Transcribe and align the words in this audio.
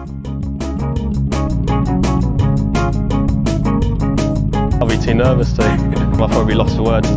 I'll 0.00 0.06
be 4.86 4.96
too 4.96 5.12
nervous 5.12 5.52
to. 5.54 5.62
I'll 5.62 6.28
probably 6.28 6.54
be 6.54 6.54
lost 6.54 6.76
for 6.76 6.84
words. 6.84 7.08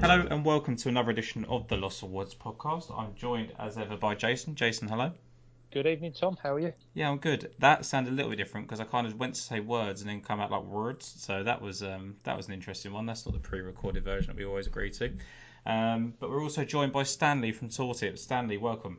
Hello 0.00 0.26
and 0.28 0.44
welcome 0.44 0.74
to 0.74 0.88
another 0.88 1.10
edition 1.10 1.44
of 1.44 1.68
the 1.68 1.76
Lost 1.76 2.02
of 2.02 2.10
Words 2.10 2.34
podcast. 2.34 2.90
I'm 2.90 3.14
joined 3.14 3.52
as 3.56 3.78
ever 3.78 3.96
by 3.96 4.16
Jason. 4.16 4.56
Jason, 4.56 4.88
hello. 4.88 5.12
Good 5.72 5.86
evening, 5.86 6.14
Tom. 6.14 6.36
How 6.42 6.54
are 6.54 6.58
you? 6.58 6.72
Yeah, 6.94 7.10
I'm 7.10 7.18
good. 7.18 7.52
That 7.60 7.84
sounded 7.84 8.12
a 8.12 8.16
little 8.16 8.30
bit 8.30 8.38
different 8.38 8.66
because 8.66 8.80
I 8.80 8.84
kind 8.84 9.06
of 9.06 9.16
went 9.20 9.36
to 9.36 9.40
say 9.40 9.60
words 9.60 10.00
and 10.00 10.10
then 10.10 10.20
come 10.20 10.40
out 10.40 10.50
like 10.50 10.64
words. 10.64 11.14
So 11.18 11.44
that 11.44 11.62
was 11.62 11.84
um, 11.84 12.16
that 12.24 12.36
was 12.36 12.48
an 12.48 12.54
interesting 12.54 12.92
one. 12.92 13.06
That's 13.06 13.24
not 13.24 13.34
the 13.34 13.40
pre-recorded 13.40 14.02
version 14.02 14.28
that 14.28 14.36
we 14.36 14.44
always 14.44 14.66
agree 14.66 14.90
to. 14.90 15.12
Um, 15.66 16.14
but 16.20 16.30
we're 16.30 16.42
also 16.42 16.64
joined 16.64 16.92
by 16.92 17.02
Stanley 17.02 17.50
from 17.50 17.70
Tour 17.70 17.92
Tips. 17.92 18.22
Stanley, 18.22 18.56
welcome. 18.56 18.98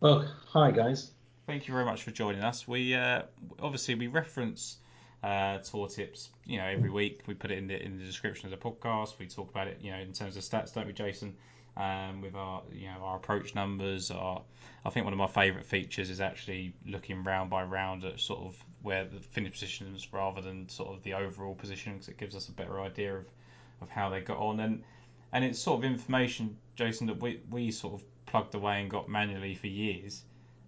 Oh, 0.00 0.24
hi 0.46 0.70
guys. 0.70 1.10
Thank 1.46 1.66
you 1.66 1.74
very 1.74 1.84
much 1.84 2.04
for 2.04 2.12
joining 2.12 2.42
us. 2.42 2.68
We 2.68 2.94
uh, 2.94 3.22
obviously 3.60 3.96
we 3.96 4.06
reference 4.06 4.76
uh, 5.24 5.58
tour 5.58 5.88
tips, 5.88 6.30
you 6.44 6.58
know, 6.58 6.66
every 6.66 6.90
week. 6.90 7.22
We 7.26 7.34
put 7.34 7.50
it 7.50 7.58
in 7.58 7.66
the 7.66 7.82
in 7.82 7.98
the 7.98 8.04
description 8.04 8.52
of 8.52 8.58
the 8.58 8.64
podcast. 8.64 9.18
We 9.18 9.26
talk 9.26 9.50
about 9.50 9.66
it, 9.66 9.78
you 9.80 9.90
know, 9.90 9.98
in 9.98 10.12
terms 10.12 10.36
of 10.36 10.44
stats, 10.44 10.72
don't 10.72 10.86
we, 10.86 10.92
Jason? 10.92 11.34
Um, 11.76 12.20
with 12.20 12.36
our 12.36 12.62
you 12.72 12.86
know 12.86 13.00
our 13.02 13.16
approach 13.16 13.56
numbers. 13.56 14.12
Our 14.12 14.42
I 14.84 14.90
think 14.90 15.04
one 15.04 15.12
of 15.12 15.18
my 15.18 15.26
favourite 15.26 15.66
features 15.66 16.10
is 16.10 16.20
actually 16.20 16.74
looking 16.86 17.24
round 17.24 17.50
by 17.50 17.64
round 17.64 18.04
at 18.04 18.20
sort 18.20 18.40
of 18.40 18.56
where 18.82 19.04
the 19.04 19.18
finish 19.18 19.52
positions 19.52 20.12
rather 20.12 20.40
than 20.40 20.68
sort 20.68 20.94
of 20.94 21.02
the 21.02 21.14
overall 21.14 21.56
position 21.56 21.94
because 21.94 22.08
it 22.08 22.18
gives 22.18 22.36
us 22.36 22.48
a 22.48 22.52
better 22.52 22.80
idea 22.80 23.16
of, 23.16 23.26
of 23.80 23.88
how 23.88 24.10
they 24.10 24.20
got 24.20 24.38
on 24.38 24.60
and 24.60 24.84
and 25.32 25.44
it's 25.44 25.58
sort 25.58 25.78
of 25.78 25.84
information, 25.84 26.56
Jason, 26.76 27.06
that 27.08 27.20
we 27.20 27.40
we 27.50 27.70
sort 27.70 27.94
of 27.94 28.26
plugged 28.26 28.54
away 28.54 28.80
and 28.80 28.90
got 28.90 29.08
manually 29.08 29.54
for 29.54 29.68
years. 29.68 30.22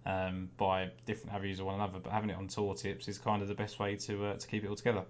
Um, 0.07 0.49
by 0.57 0.91
different 1.07 1.33
avenues 1.33 1.59
of 1.59 1.65
one 1.65 1.75
another, 1.75 1.97
but 1.97 2.11
having 2.11 2.29
it 2.29 2.37
on 2.37 2.47
tour 2.47 2.75
tips 2.75 3.07
is 3.07 3.17
kind 3.17 3.41
of 3.41 3.47
the 3.47 3.55
best 3.55 3.79
way 3.79 3.95
to 3.95 4.25
uh, 4.25 4.35
to 4.35 4.47
keep 4.47 4.63
it 4.63 4.67
all 4.67 4.75
together. 4.75 5.03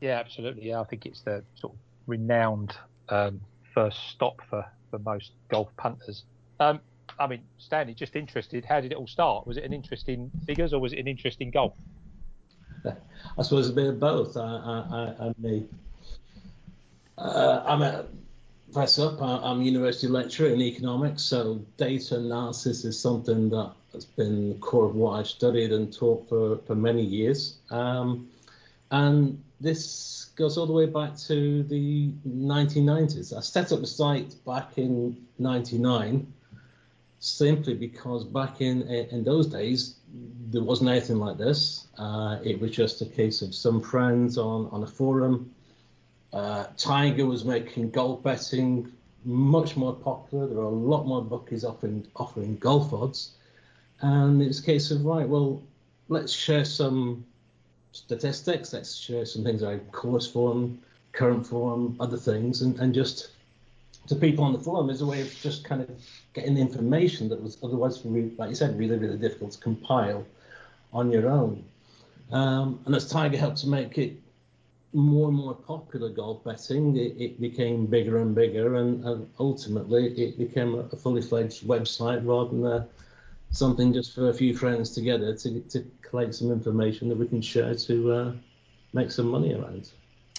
Yeah, 0.00 0.18
absolutely. 0.18 0.68
Yeah, 0.68 0.80
I 0.80 0.84
think 0.84 1.04
it's 1.06 1.20
the 1.20 1.44
sort 1.54 1.74
of 1.74 1.78
renowned 2.06 2.74
um, 3.08 3.40
first 3.74 3.98
stop 4.10 4.40
for, 4.48 4.64
for 4.90 4.98
most 5.00 5.32
golf 5.48 5.68
punters. 5.76 6.24
Um, 6.60 6.80
I 7.18 7.26
mean, 7.26 7.42
Stanley, 7.58 7.94
just 7.94 8.16
interested, 8.16 8.64
how 8.64 8.80
did 8.80 8.92
it 8.92 8.96
all 8.96 9.06
start? 9.06 9.46
Was 9.46 9.56
it 9.56 9.64
an 9.64 9.72
interest 9.72 10.08
in 10.08 10.30
figures 10.46 10.72
or 10.72 10.80
was 10.80 10.92
it 10.92 10.98
an 10.98 11.08
interest 11.08 11.40
in 11.40 11.50
golf? 11.50 11.74
I 12.84 13.42
suppose 13.42 13.68
a 13.68 13.72
bit 13.72 13.86
of 13.86 14.00
both. 14.00 14.36
I, 14.36 14.40
I, 14.40 15.26
I, 15.26 15.32
may, 15.38 15.64
uh, 17.18 17.62
I'm 17.66 17.82
a 17.82 18.06
press 18.74 18.98
up. 18.98 19.22
I'm 19.22 19.60
a 19.60 19.64
university 19.64 20.08
lecturer 20.08 20.48
in 20.48 20.60
economics, 20.60 21.22
so 21.22 21.64
data 21.76 22.16
analysis 22.16 22.84
is 22.84 23.00
something 23.00 23.48
that 23.50 23.70
has 23.92 24.04
been 24.04 24.48
the 24.48 24.54
core 24.56 24.86
of 24.86 24.96
what 24.96 25.12
I've 25.12 25.28
studied 25.28 25.70
and 25.72 25.92
taught 25.92 26.28
for, 26.28 26.58
for 26.66 26.74
many 26.74 27.02
years. 27.02 27.58
Um, 27.70 28.28
and 28.90 29.42
this 29.60 30.32
goes 30.36 30.58
all 30.58 30.66
the 30.66 30.72
way 30.72 30.86
back 30.86 31.16
to 31.28 31.62
the 31.62 32.10
1990s. 32.28 33.36
I 33.36 33.40
set 33.40 33.70
up 33.70 33.80
the 33.80 33.86
site 33.86 34.34
back 34.44 34.76
in 34.76 35.24
99 35.38 36.32
simply 37.20 37.74
because 37.74 38.24
back 38.24 38.60
in 38.60 38.82
in 38.82 39.24
those 39.24 39.46
days 39.46 39.94
there 40.50 40.62
wasn't 40.62 40.90
anything 40.90 41.16
like 41.16 41.38
this. 41.38 41.86
Uh, 41.96 42.38
it 42.44 42.60
was 42.60 42.72
just 42.72 43.00
a 43.00 43.06
case 43.06 43.40
of 43.40 43.54
some 43.54 43.80
friends 43.80 44.36
on, 44.36 44.68
on 44.72 44.82
a 44.82 44.86
forum 44.86 45.54
uh, 46.34 46.66
Tiger 46.76 47.26
was 47.26 47.44
making 47.44 47.90
golf 47.90 48.22
betting 48.24 48.90
much 49.24 49.76
more 49.76 49.94
popular. 49.94 50.48
There 50.48 50.56
were 50.56 50.64
a 50.64 50.68
lot 50.68 51.06
more 51.06 51.22
bookies 51.22 51.64
offering 51.64 52.06
offering 52.16 52.56
golf 52.56 52.92
odds, 52.92 53.30
and 54.00 54.42
it 54.42 54.48
was 54.48 54.58
a 54.58 54.64
case 54.64 54.90
of 54.90 55.04
right, 55.04 55.28
well, 55.28 55.62
let's 56.08 56.32
share 56.32 56.64
some 56.64 57.24
statistics. 57.92 58.72
Let's 58.72 58.96
share 58.96 59.24
some 59.24 59.44
things 59.44 59.62
like 59.62 59.92
course 59.92 60.26
form, 60.26 60.80
current 61.12 61.46
form, 61.46 61.96
other 62.00 62.16
things, 62.16 62.62
and, 62.62 62.80
and 62.80 62.92
just 62.92 63.30
to 64.08 64.16
people 64.16 64.44
on 64.44 64.52
the 64.52 64.58
forum 64.58 64.90
is 64.90 65.02
a 65.02 65.06
way 65.06 65.20
of 65.20 65.32
just 65.40 65.64
kind 65.64 65.82
of 65.82 65.90
getting 66.34 66.54
the 66.56 66.60
information 66.60 67.28
that 67.28 67.40
was 67.40 67.58
otherwise, 67.62 68.04
like 68.04 68.48
you 68.48 68.56
said, 68.56 68.76
really 68.76 68.98
really 68.98 69.18
difficult 69.18 69.52
to 69.52 69.58
compile 69.58 70.26
on 70.92 71.12
your 71.12 71.28
own. 71.28 71.64
Um, 72.32 72.80
and 72.86 72.94
as 72.96 73.08
Tiger 73.08 73.38
helped 73.38 73.58
to 73.58 73.68
make 73.68 73.98
it 73.98 74.16
more 74.94 75.28
and 75.28 75.36
more 75.36 75.54
popular 75.54 76.08
golf 76.08 76.44
betting, 76.44 76.96
it, 76.96 77.16
it 77.18 77.40
became 77.40 77.84
bigger 77.86 78.18
and 78.22 78.34
bigger, 78.34 78.76
and, 78.76 79.04
and, 79.04 79.28
ultimately 79.40 80.06
it 80.16 80.38
became 80.38 80.74
a 80.74 80.96
fully 80.96 81.20
fledged 81.20 81.66
website 81.66 82.24
rather 82.24 82.50
than 82.50 82.64
a, 82.64 82.86
something 83.50 83.92
just 83.92 84.14
for 84.14 84.30
a 84.30 84.34
few 84.34 84.56
friends 84.56 84.90
together 84.90 85.34
to, 85.34 85.60
to 85.62 85.84
collect 86.02 86.34
some 86.36 86.52
information 86.52 87.08
that 87.08 87.18
we 87.18 87.26
can 87.26 87.42
share 87.42 87.74
to 87.74 88.12
uh, 88.12 88.32
make 88.92 89.10
some 89.10 89.26
money 89.26 89.52
around. 89.52 89.90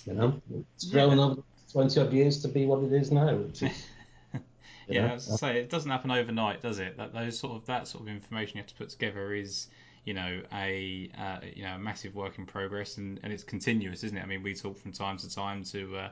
You 0.06 0.14
know, 0.14 0.42
it's 0.76 0.86
grown 0.86 1.18
yeah. 1.18 1.24
over 1.24 1.42
20 1.72 2.00
odd 2.00 2.14
years 2.14 2.42
to 2.44 2.48
be 2.48 2.66
what 2.66 2.84
it 2.84 2.94
is 2.94 3.12
now. 3.12 3.44
yeah, 4.88 5.14
as 5.14 5.30
I 5.32 5.36
say, 5.36 5.60
it 5.60 5.70
doesn't 5.70 5.92
happen 5.92 6.12
overnight, 6.12 6.62
does 6.62 6.80
it? 6.80 6.96
That 6.98 7.14
those 7.14 7.38
sort 7.38 7.56
of 7.56 7.66
that 7.66 7.88
sort 7.88 8.04
of 8.04 8.08
information 8.08 8.58
you 8.58 8.64
have 8.64 8.68
to 8.68 8.76
put 8.76 8.90
together 8.90 9.34
is 9.34 9.68
you 10.06 10.14
know 10.14 10.42
a 10.54 11.10
uh, 11.18 11.40
you 11.54 11.64
know 11.64 11.76
a 11.76 11.80
massive 11.80 12.16
work 12.16 12.38
in 12.38 12.46
progress 12.46 12.98
and, 12.98 13.20
and 13.24 13.34
it's 13.34 13.44
continuous 13.44 14.04
isn't 14.04 14.18
it? 14.18 14.24
I 14.24 14.26
mean 14.26 14.44
we 14.44 14.54
talk 14.54 14.78
from 14.78 14.92
time 14.92 15.18
to 15.18 15.30
time 15.30 15.64
to 15.66 15.98
uh, 15.98 16.10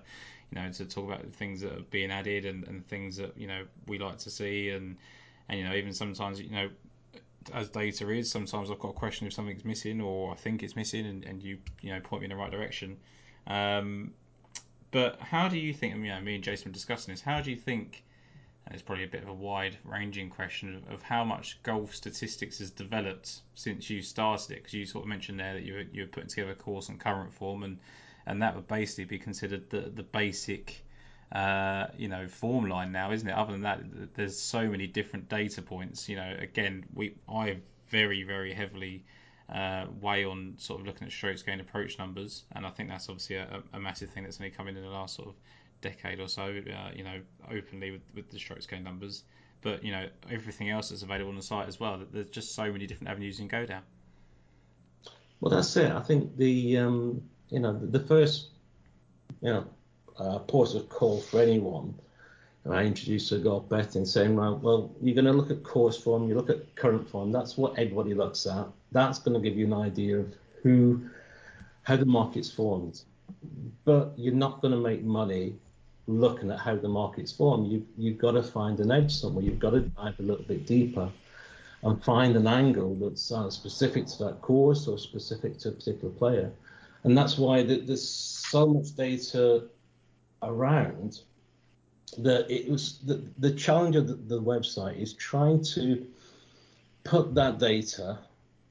you 0.52 0.62
know 0.62 0.72
to 0.72 0.86
talk 0.86 1.06
about 1.06 1.26
things 1.34 1.62
that 1.62 1.72
are 1.72 1.84
being 1.92 2.12
added 2.12 2.46
and, 2.46 2.68
and 2.68 2.86
things 2.88 3.18
that 3.18 3.38
you 3.38 3.48
know 3.48 3.64
we 3.88 3.98
like 4.00 4.18
to 4.20 4.30
see. 4.30 4.70
And 4.70 4.98
and 5.50 5.59
you 5.59 5.66
know 5.66 5.74
even 5.76 5.94
sometimes 5.94 6.42
you 6.42 6.50
know 6.50 6.70
as 7.54 7.70
data 7.70 8.09
is 8.09 8.31
sometimes 8.31 8.72
i've 8.72 8.80
got 8.80 8.90
a 8.90 8.94
question 8.94 9.28
if 9.28 9.34
something's 9.34 9.66
missing 9.66 10.00
or 10.00 10.31
i 10.31 10.36
think 10.36 10.64
it's 10.64 10.75
missing 10.75 11.06
and, 11.06 11.25
and 11.25 11.44
you 11.44 11.58
you 11.81 11.92
know 11.92 12.00
point 12.00 12.22
me 12.22 12.25
in 12.25 12.30
the 12.30 12.36
right 12.36 12.52
direction. 12.52 12.98
Um, 13.48 14.14
but 14.92 15.20
how 15.20 15.50
do 15.50 15.58
you 15.58 15.74
think 15.74 15.96
you 15.96 16.08
know 16.08 16.22
me 16.22 16.36
and 16.36 16.44
jason 16.44 16.70
were 16.70 16.74
discussing 16.74 17.14
this 17.14 17.22
how 17.22 17.42
do 17.42 17.52
you 17.52 17.58
think 17.58 18.04
it's 18.72 18.81
probably 18.81 19.03
a 19.03 19.07
bit 19.07 19.24
of 19.24 19.29
a 19.29 19.34
wide 19.34 19.78
ranging 19.84 20.29
question 20.29 20.75
of, 20.75 20.94
of, 20.94 21.03
how 21.03 21.24
much 21.24 21.62
golf 21.63 21.94
statistics 21.94 22.59
has 22.59 22.72
developed 22.72 23.41
since 23.56 23.90
you 23.90 24.01
started 24.01 24.51
it. 24.51 24.56
Because 24.56 24.74
you 24.74 24.85
sort 24.85 25.03
of 25.03 25.09
mentioned 25.09 25.40
there 25.40 25.53
that 25.53 25.63
you 25.63 25.74
were, 25.74 25.85
you 25.91 26.03
were 26.03 26.07
putting 26.07 26.29
together 26.29 26.51
a 26.51 26.56
course 26.56 26.90
on 26.90 26.97
current 26.97 27.34
form, 27.34 27.63
and, 27.63 27.78
and 28.25 28.41
that 28.41 28.56
would 28.56 28.68
basically 28.68 29.06
be 29.06 29.19
considered 29.19 29.69
the, 29.69 29.91
the 29.94 30.03
basic 30.03 30.84
uh, 31.34 31.88
you 31.97 32.07
know 32.07 32.28
form 32.28 32.69
line 32.69 32.91
now, 32.91 33.12
isn't 33.12 33.28
it? 33.28 33.34
Other 33.34 33.53
than 33.53 33.62
that, 33.62 33.81
there's 34.13 34.40
so 34.40 34.68
many 34.69 34.88
different 34.88 35.30
data 35.30 35.62
points. 35.62 36.07
You 36.07 36.16
know, 36.18 36.35
again, 36.40 36.85
we 36.94 37.16
I 37.28 37.57
very 37.90 38.24
very 38.24 38.53
heavily 38.53 39.03
uh, 39.50 39.85
weigh 40.00 40.25
on 40.25 40.56
sort 40.57 40.80
of 40.80 40.88
looking 40.88 41.07
at 41.07 41.12
strokes 41.12 41.41
gained 41.41 41.62
approach 41.62 41.97
numbers, 41.97 42.44
and 42.53 42.66
I 42.66 42.69
think 42.69 42.90
that's 42.90 43.09
obviously 43.09 43.38
a, 43.38 43.63
a 43.74 43.80
massive 43.80 44.12
thing 44.12 44.24
that's 44.24 44.40
only 44.40 44.51
coming 44.51 44.78
in 44.78 44.84
the 44.84 44.90
last 44.90 45.16
sort 45.16 45.30
of 45.30 45.35
decade 45.83 46.19
or 46.19 46.27
so, 46.27 46.44
uh, 46.44 46.89
you 46.95 47.03
know, 47.03 47.19
openly 47.51 47.91
with, 47.91 48.01
with 48.16 48.31
the 48.31 48.39
strokes 48.39 48.66
gained 48.66 48.83
numbers. 48.83 49.23
But 49.61 49.83
you 49.83 49.91
know, 49.91 50.07
everything 50.31 50.69
else 50.69 50.89
that's 50.89 51.03
available 51.03 51.29
on 51.29 51.38
the 51.38 51.44
site 51.44 51.67
as 51.67 51.79
well. 51.79 52.01
There's 52.11 52.29
just 52.29 52.55
so 52.55 52.71
many 52.71 52.88
different 52.88 53.09
avenues 53.09 53.39
you 53.39 53.47
can 53.47 53.59
go 53.59 53.66
down. 53.66 53.83
Well, 55.39 55.51
that's 55.51 55.75
it. 55.77 55.91
I 55.91 56.01
think 56.01 56.35
the 56.38 56.77
um, 56.77 57.21
you 57.49 57.59
know 57.59 57.77
the, 57.77 57.85
the 57.85 57.99
first 57.99 58.49
you 59.41 59.49
know 59.49 59.66
uh, 60.17 60.39
port 60.39 60.73
of 60.73 60.89
call 60.89 61.21
for 61.21 61.41
anyone. 61.41 61.95
And 62.65 62.73
I 62.73 62.85
introduced 62.85 63.27
to 63.29 63.39
golf 63.39 63.67
betting, 63.67 64.05
saying, 64.05 64.38
well, 64.38 64.57
well, 64.57 64.91
you're 65.01 65.15
going 65.15 65.25
to 65.25 65.33
look 65.33 65.51
at 65.51 65.63
course 65.63 65.97
form, 65.97 66.29
you 66.29 66.35
look 66.35 66.50
at 66.50 66.75
current 66.75 67.09
form. 67.09 67.29
That's 67.29 67.57
what 67.57 67.77
everybody 67.77 68.13
looks 68.13 68.47
at. 68.47 68.67
That's 68.94 69.19
going 69.19 69.33
to 69.33 69.50
give 69.50 69.57
you 69.57 69.65
an 69.65 69.73
idea 69.73 70.19
of 70.19 70.33
who, 70.61 71.09
how 71.81 71.97
the 71.97 72.05
market's 72.05 72.50
formed. 72.50 73.01
But 73.83 74.13
you're 74.15 74.33
not 74.33 74.61
going 74.61 74.73
to 74.73 74.79
make 74.79 75.03
money 75.03 75.55
looking 76.08 76.52
at 76.52 76.59
how 76.59 76.75
the 76.75 76.88
market's 76.88 77.31
form, 77.31 77.66
you've, 77.66 77.86
you've 77.97 78.18
got 78.18 78.31
to 78.31 78.44
find 78.44 78.80
an 78.80 78.92
edge 78.92 79.13
somewhere. 79.13 79.44
You've 79.44 79.60
got 79.60 79.72
to 79.72 79.81
dive 79.81 80.19
a 80.19 80.24
little 80.24 80.45
bit 80.45 80.66
deeper 80.66 81.10
and 81.83 82.04
find 82.04 82.36
an 82.36 82.48
angle 82.48 82.95
that's 82.95 83.31
uh, 83.31 83.50
specific 83.50 84.07
to 84.07 84.24
that 84.25 84.42
course 84.42 84.88
or 84.88 84.98
specific 84.98 85.57
to 85.60 85.69
a 85.69 85.72
particular 85.72 86.13
player. 86.13 86.51
And 87.04 87.18
that's 87.18 87.38
why 87.38 87.63
the, 87.63 87.80
there's 87.80 88.07
so 88.07 88.68
much 88.68 88.95
data 88.95 89.66
around 90.42 91.22
that 92.18 92.50
it 92.50 92.69
was 92.69 93.00
the, 93.06 93.24
the 93.39 93.51
challenge 93.51 93.95
of 93.95 94.07
the, 94.07 94.13
the 94.13 94.42
website 94.42 95.01
is 95.01 95.13
trying 95.13 95.63
to 95.63 96.06
put 97.04 97.33
that 97.36 97.60
data 97.60 98.19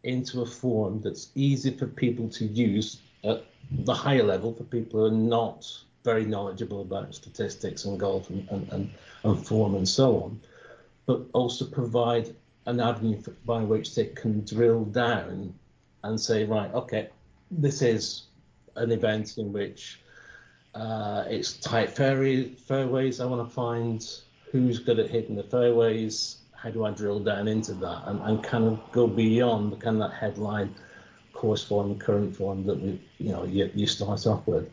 into 0.05 0.43
a 0.43 0.47
form 0.47 1.01
that's 1.01 1.31
easy 1.35 1.71
for 1.71 1.87
people 1.87 2.29
to 2.29 2.45
use 2.47 3.01
at 3.25 3.45
the 3.71 3.95
higher 3.95 4.23
level 4.23 4.53
for 4.55 4.65
people 4.65 5.01
who 5.01 5.06
are 5.06 5.11
not 5.11 5.67
very 6.05 6.25
knowledgeable 6.25 6.83
about 6.83 7.15
statistics 7.15 7.85
and 7.85 7.99
golf 7.99 8.31
and, 8.31 8.49
and, 8.51 8.69
and, 8.73 8.91
and 9.25 9.47
form 9.47 9.75
and 9.75 9.89
so 9.89 10.23
on, 10.23 10.41
but 11.07 11.23
also 11.33 11.65
provide 11.65 12.35
an 12.67 12.81
avenue 12.81 13.21
for, 13.21 13.33
by 13.45 13.61
which 13.63 13.95
they 13.95 14.07
can 14.07 14.45
drill 14.45 14.85
down 14.85 15.55
and 16.05 16.21
say, 16.21 16.45
right, 16.45 16.73
okay, 16.75 17.09
this 17.51 17.83
is 17.83 18.25
an 18.77 18.91
event 18.91 19.39
in 19.39 19.53
which 19.53 20.01
uh, 20.75 21.25
it's 21.29 21.55
tight 21.55 21.91
fairway, 21.91 22.49
fairways. 22.49 23.21
I 23.21 23.27
want 23.27 23.47
to 23.47 23.55
find 23.55 24.05
who's 24.51 24.79
good 24.79 24.99
at 24.99 25.11
hitting 25.11 25.37
the 25.37 25.43
fairways. 25.43 26.39
How 26.53 26.71
do 26.71 26.85
I 26.85 26.91
drill 26.91 27.21
down 27.21 27.49
into 27.49 27.75
that 27.75 28.03
and, 28.07 28.21
and 28.23 28.43
kind 28.43 28.65
of 28.65 28.81
go 28.93 29.07
beyond 29.07 29.73
the 29.73 29.77
kind 29.77 30.01
of 30.01 30.11
that 30.11 30.17
headline 30.17 30.75
course 31.33 31.65
form, 31.65 31.99
current 31.99 32.37
form 32.37 32.65
that 32.67 32.81
we, 32.81 33.01
you 33.19 33.33
know, 33.33 33.45
you, 33.45 33.71
you 33.75 33.87
start 33.87 34.27
off 34.27 34.47
with. 34.47 34.71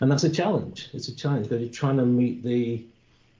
And 0.00 0.10
that's 0.10 0.24
a 0.24 0.30
challenge. 0.30 0.90
It's 0.92 1.08
a 1.08 1.14
challenge 1.14 1.48
because 1.48 1.62
you're 1.62 1.72
trying 1.72 1.96
to 1.96 2.06
meet 2.06 2.42
the 2.42 2.84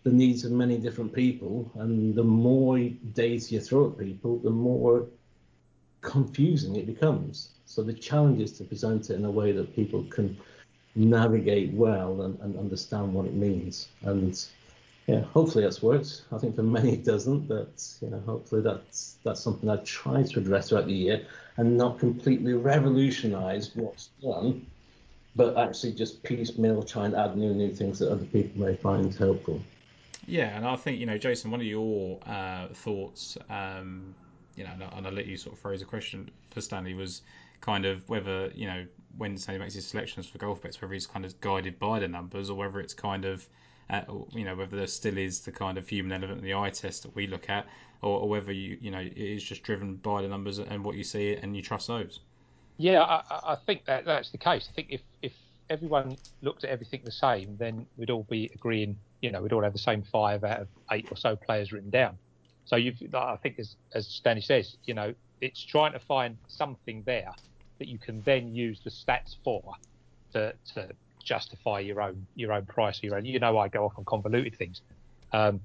the 0.05 0.11
needs 0.11 0.45
of 0.45 0.53
many 0.53 0.79
different 0.79 1.13
people, 1.13 1.71
and 1.75 2.15
the 2.15 2.23
more 2.23 2.79
data 2.79 3.55
you 3.55 3.61
throw 3.61 3.91
at 3.91 3.99
people, 3.99 4.39
the 4.39 4.51
more 4.51 5.07
confusing 6.01 6.77
it 6.77 6.87
becomes. 6.87 7.51
So 7.67 7.83
the 7.83 7.93
challenge 7.93 8.41
is 8.41 8.53
to 8.59 8.65
present 8.65 9.11
it 9.11 9.15
in 9.17 9.25
a 9.25 9.31
way 9.31 9.53
that 9.53 9.75
people 9.75 10.05
can 10.05 10.39
navigate 10.95 11.73
well 11.73 12.23
and, 12.23 12.39
and 12.41 12.59
understand 12.59 13.13
what 13.13 13.27
it 13.27 13.35
means. 13.35 13.89
And 14.03 14.43
yeah, 15.07 15.23
hopefully 15.23 15.65
that's 15.65 15.83
worked. 15.83 16.23
I 16.33 16.39
think 16.39 16.57
for 16.57 16.63
many 16.63 16.93
it 16.95 17.05
doesn't, 17.05 17.49
but 17.49 17.83
you 18.01 18.11
know, 18.11 18.21
hopefully 18.21 18.63
that's 18.63 19.17
that's 19.25 19.41
something 19.41 19.69
I 19.69 19.77
try 19.79 20.23
to 20.23 20.39
address 20.39 20.69
throughout 20.69 20.87
the 20.87 20.93
year 20.93 21.27
and 21.57 21.77
not 21.77 21.99
completely 21.99 22.53
revolutionise 22.53 23.75
what's 23.75 24.11
done, 24.23 24.67
but 25.39 25.57
actually 25.57 25.93
just 25.93 26.21
piecemeal 26.25 26.83
try 26.83 27.07
and 27.07 27.15
add 27.15 27.37
new 27.37 27.55
new 27.55 27.73
things 27.73 28.01
that 28.01 28.11
other 28.11 28.25
people 28.27 28.61
may 28.61 28.75
find 28.75 29.15
helpful. 29.15 29.63
Yeah, 30.27 30.55
and 30.57 30.67
I 30.67 30.75
think 30.77 30.99
you 30.99 31.07
know, 31.07 31.17
Jason, 31.17 31.53
one 31.53 31.61
of 31.61 31.67
your 31.67 32.19
uh, 32.27 32.67
thoughts, 32.75 33.39
um, 33.49 34.15
you 34.57 34.65
know, 34.65 34.73
and 34.97 35.07
I'll 35.07 35.13
let 35.13 35.27
you 35.27 35.37
sort 35.37 35.55
of 35.55 35.61
phrase 35.61 35.81
a 35.81 35.87
question 35.87 36.29
for 36.51 36.61
Stanley 36.61 36.93
was 36.93 37.23
kind 37.61 37.87
of 37.87 38.07
whether 38.09 38.51
you 38.55 38.67
know 38.67 38.85
when 39.17 39.39
Stanley 39.39 39.61
makes 39.61 39.75
his 39.75 39.87
selections 39.87 40.27
for 40.27 40.39
golf 40.39 40.61
bets, 40.61 40.83
whether 40.83 40.93
he's 40.93 41.07
kind 41.07 41.25
of 41.25 41.41
guided 41.41 41.79
by 41.79 42.01
the 42.01 42.09
numbers 42.09 42.51
or 42.51 42.57
whether 42.57 42.81
it's 42.81 42.93
kind 42.93 43.25
of 43.25 43.49
uh, 43.91 44.03
you 44.33 44.45
know 44.45 44.57
whether 44.57 44.77
there 44.77 44.89
still 44.89 45.17
is 45.17 45.41
the 45.41 45.53
kind 45.53 45.79
of 45.79 45.89
human 45.89 46.13
element 46.13 46.41
in 46.41 46.45
the 46.45 46.55
eye 46.55 46.71
test 46.71 47.05
that 47.05 47.15
we 47.15 47.29
look 47.29 47.49
at, 47.49 47.65
or, 48.03 48.23
or, 48.23 48.29
whether 48.29 48.53
you 48.53 48.77
you 48.81 48.91
know 48.91 48.99
it 48.99 49.17
is 49.17 49.45
just 49.45 49.63
driven 49.63 49.95
by 49.95 50.21
the 50.21 50.29
numbers 50.29 50.59
and 50.59 50.85
what 50.85 50.97
you 50.97 51.05
see 51.05 51.37
and 51.37 51.55
you 51.55 51.63
trust 51.63 51.87
those. 51.87 52.19
Yeah, 52.79 53.03
I, 53.03 53.53
I 53.53 53.57
think 53.67 53.85
that 53.87 54.05
that's 54.05 54.31
the 54.31 54.39
case. 54.39 54.69
I 54.71 54.75
think 54.75 54.89
if 54.91 55.01
if 55.21 55.33
everyone 55.69 56.17
looked 56.43 56.65
at 56.65 56.71
everything 56.71 57.03
the 57.05 57.13
same, 57.13 57.57
then 57.59 57.87
we'd 57.97 58.11
all 58.11 58.23
be 58.31 58.51
agreeing. 58.55 58.97
You 59.21 59.33
know, 59.33 59.43
we'd 59.43 59.53
all 59.53 59.65
have 59.65 59.73
the 59.73 59.79
same 59.79 60.03
five 60.03 60.45
out 60.45 60.61
of 60.61 60.69
eight 60.93 61.09
or 61.11 61.17
so 61.17 61.37
players 61.37 61.73
written 61.73 61.91
down. 61.91 62.17
So 62.65 62.77
you've, 62.77 62.97
I 63.15 63.37
think, 63.37 63.59
as 63.59 63.77
as 63.95 64.07
Stanley 64.07 64.43
says, 64.43 64.77
you 64.85 64.95
know, 64.95 65.13
it's 65.41 65.63
trying 65.63 65.93
to 65.93 65.99
find 65.99 66.37
something 66.47 67.03
there 67.05 67.33
that 67.79 67.89
you 67.89 67.99
can 67.99 68.23
then 68.23 68.55
use 68.55 68.81
the 68.83 68.91
stats 68.91 69.37
for 69.43 69.75
to, 70.33 70.53
to 70.75 70.89
justify 71.25 71.81
your 71.81 72.01
own 72.01 72.27
your 72.37 72.53
own 72.53 72.67
price. 72.67 73.03
Your 73.03 73.17
own, 73.17 73.25
you 73.25 73.39
know, 73.39 73.59
I 73.59 73.69
go 73.69 73.85
off 73.85 73.95
on 73.99 74.05
convoluted 74.05 74.57
things. 74.57 74.83
Um, 75.33 75.61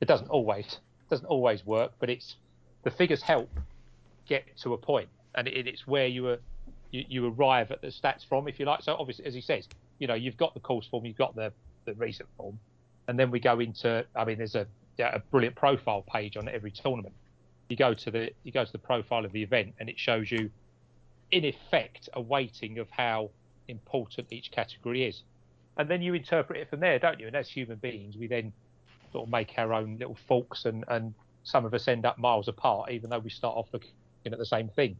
it 0.00 0.08
doesn't 0.08 0.28
always 0.28 0.78
doesn't 1.08 1.26
always 1.26 1.64
work, 1.64 1.92
but 2.00 2.10
it's 2.10 2.36
the 2.82 2.90
figures 2.90 3.22
help 3.22 3.50
get 4.26 4.44
to 4.58 4.74
a 4.74 4.78
point, 4.78 5.08
and 5.36 5.46
it, 5.48 5.66
it's 5.66 5.86
where 5.86 6.06
you 6.06 6.28
are 6.28 6.38
you, 6.90 7.04
you 7.08 7.26
arrive 7.28 7.70
at 7.70 7.80
the 7.80 7.88
stats 7.88 8.24
from, 8.26 8.48
if 8.48 8.58
you 8.58 8.66
like. 8.66 8.82
So 8.82 8.96
obviously, 8.98 9.26
as 9.26 9.34
he 9.34 9.40
says, 9.40 9.68
you 9.98 10.06
know, 10.06 10.14
you've 10.14 10.36
got 10.36 10.54
the 10.54 10.60
course 10.60 10.86
form, 10.86 11.04
you've 11.04 11.16
got 11.16 11.34
the 11.34 11.52
the 11.84 11.94
recent 11.94 12.28
form, 12.36 12.58
and 13.08 13.18
then 13.18 13.30
we 13.30 13.40
go 13.40 13.60
into. 13.60 14.04
I 14.14 14.24
mean, 14.24 14.38
there's 14.38 14.54
a 14.54 14.66
a 14.98 15.20
brilliant 15.30 15.54
profile 15.54 16.02
page 16.02 16.36
on 16.36 16.48
every 16.48 16.70
tournament. 16.70 17.14
You 17.68 17.76
go 17.76 17.94
to 17.94 18.10
the 18.10 18.30
you 18.44 18.52
go 18.52 18.64
to 18.64 18.72
the 18.72 18.78
profile 18.78 19.24
of 19.24 19.32
the 19.32 19.42
event, 19.42 19.74
and 19.78 19.88
it 19.88 19.98
shows 19.98 20.30
you 20.30 20.50
in 21.30 21.44
effect 21.44 22.08
a 22.14 22.20
weighting 22.20 22.78
of 22.78 22.88
how 22.90 23.30
important 23.68 24.28
each 24.30 24.50
category 24.50 25.04
is. 25.04 25.22
And 25.76 25.90
then 25.90 26.00
you 26.00 26.14
interpret 26.14 26.58
it 26.60 26.70
from 26.70 26.80
there, 26.80 26.98
don't 26.98 27.20
you? 27.20 27.26
And 27.26 27.36
as 27.36 27.48
human 27.48 27.76
beings, 27.76 28.16
we 28.16 28.26
then 28.26 28.52
sort 29.12 29.26
of 29.26 29.30
make 29.30 29.52
our 29.58 29.74
own 29.74 29.98
little 29.98 30.16
forks, 30.26 30.64
and, 30.64 30.84
and 30.88 31.12
some 31.44 31.64
of 31.64 31.74
us 31.74 31.88
end 31.88 32.06
up 32.06 32.18
miles 32.18 32.48
apart, 32.48 32.90
even 32.90 33.10
though 33.10 33.18
we 33.18 33.30
start 33.30 33.56
off 33.56 33.66
looking 33.72 33.90
at 34.26 34.38
the 34.38 34.46
same 34.46 34.68
thing. 34.68 34.96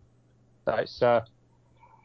So 0.67 0.75
it's 0.75 1.01
uh, 1.01 1.25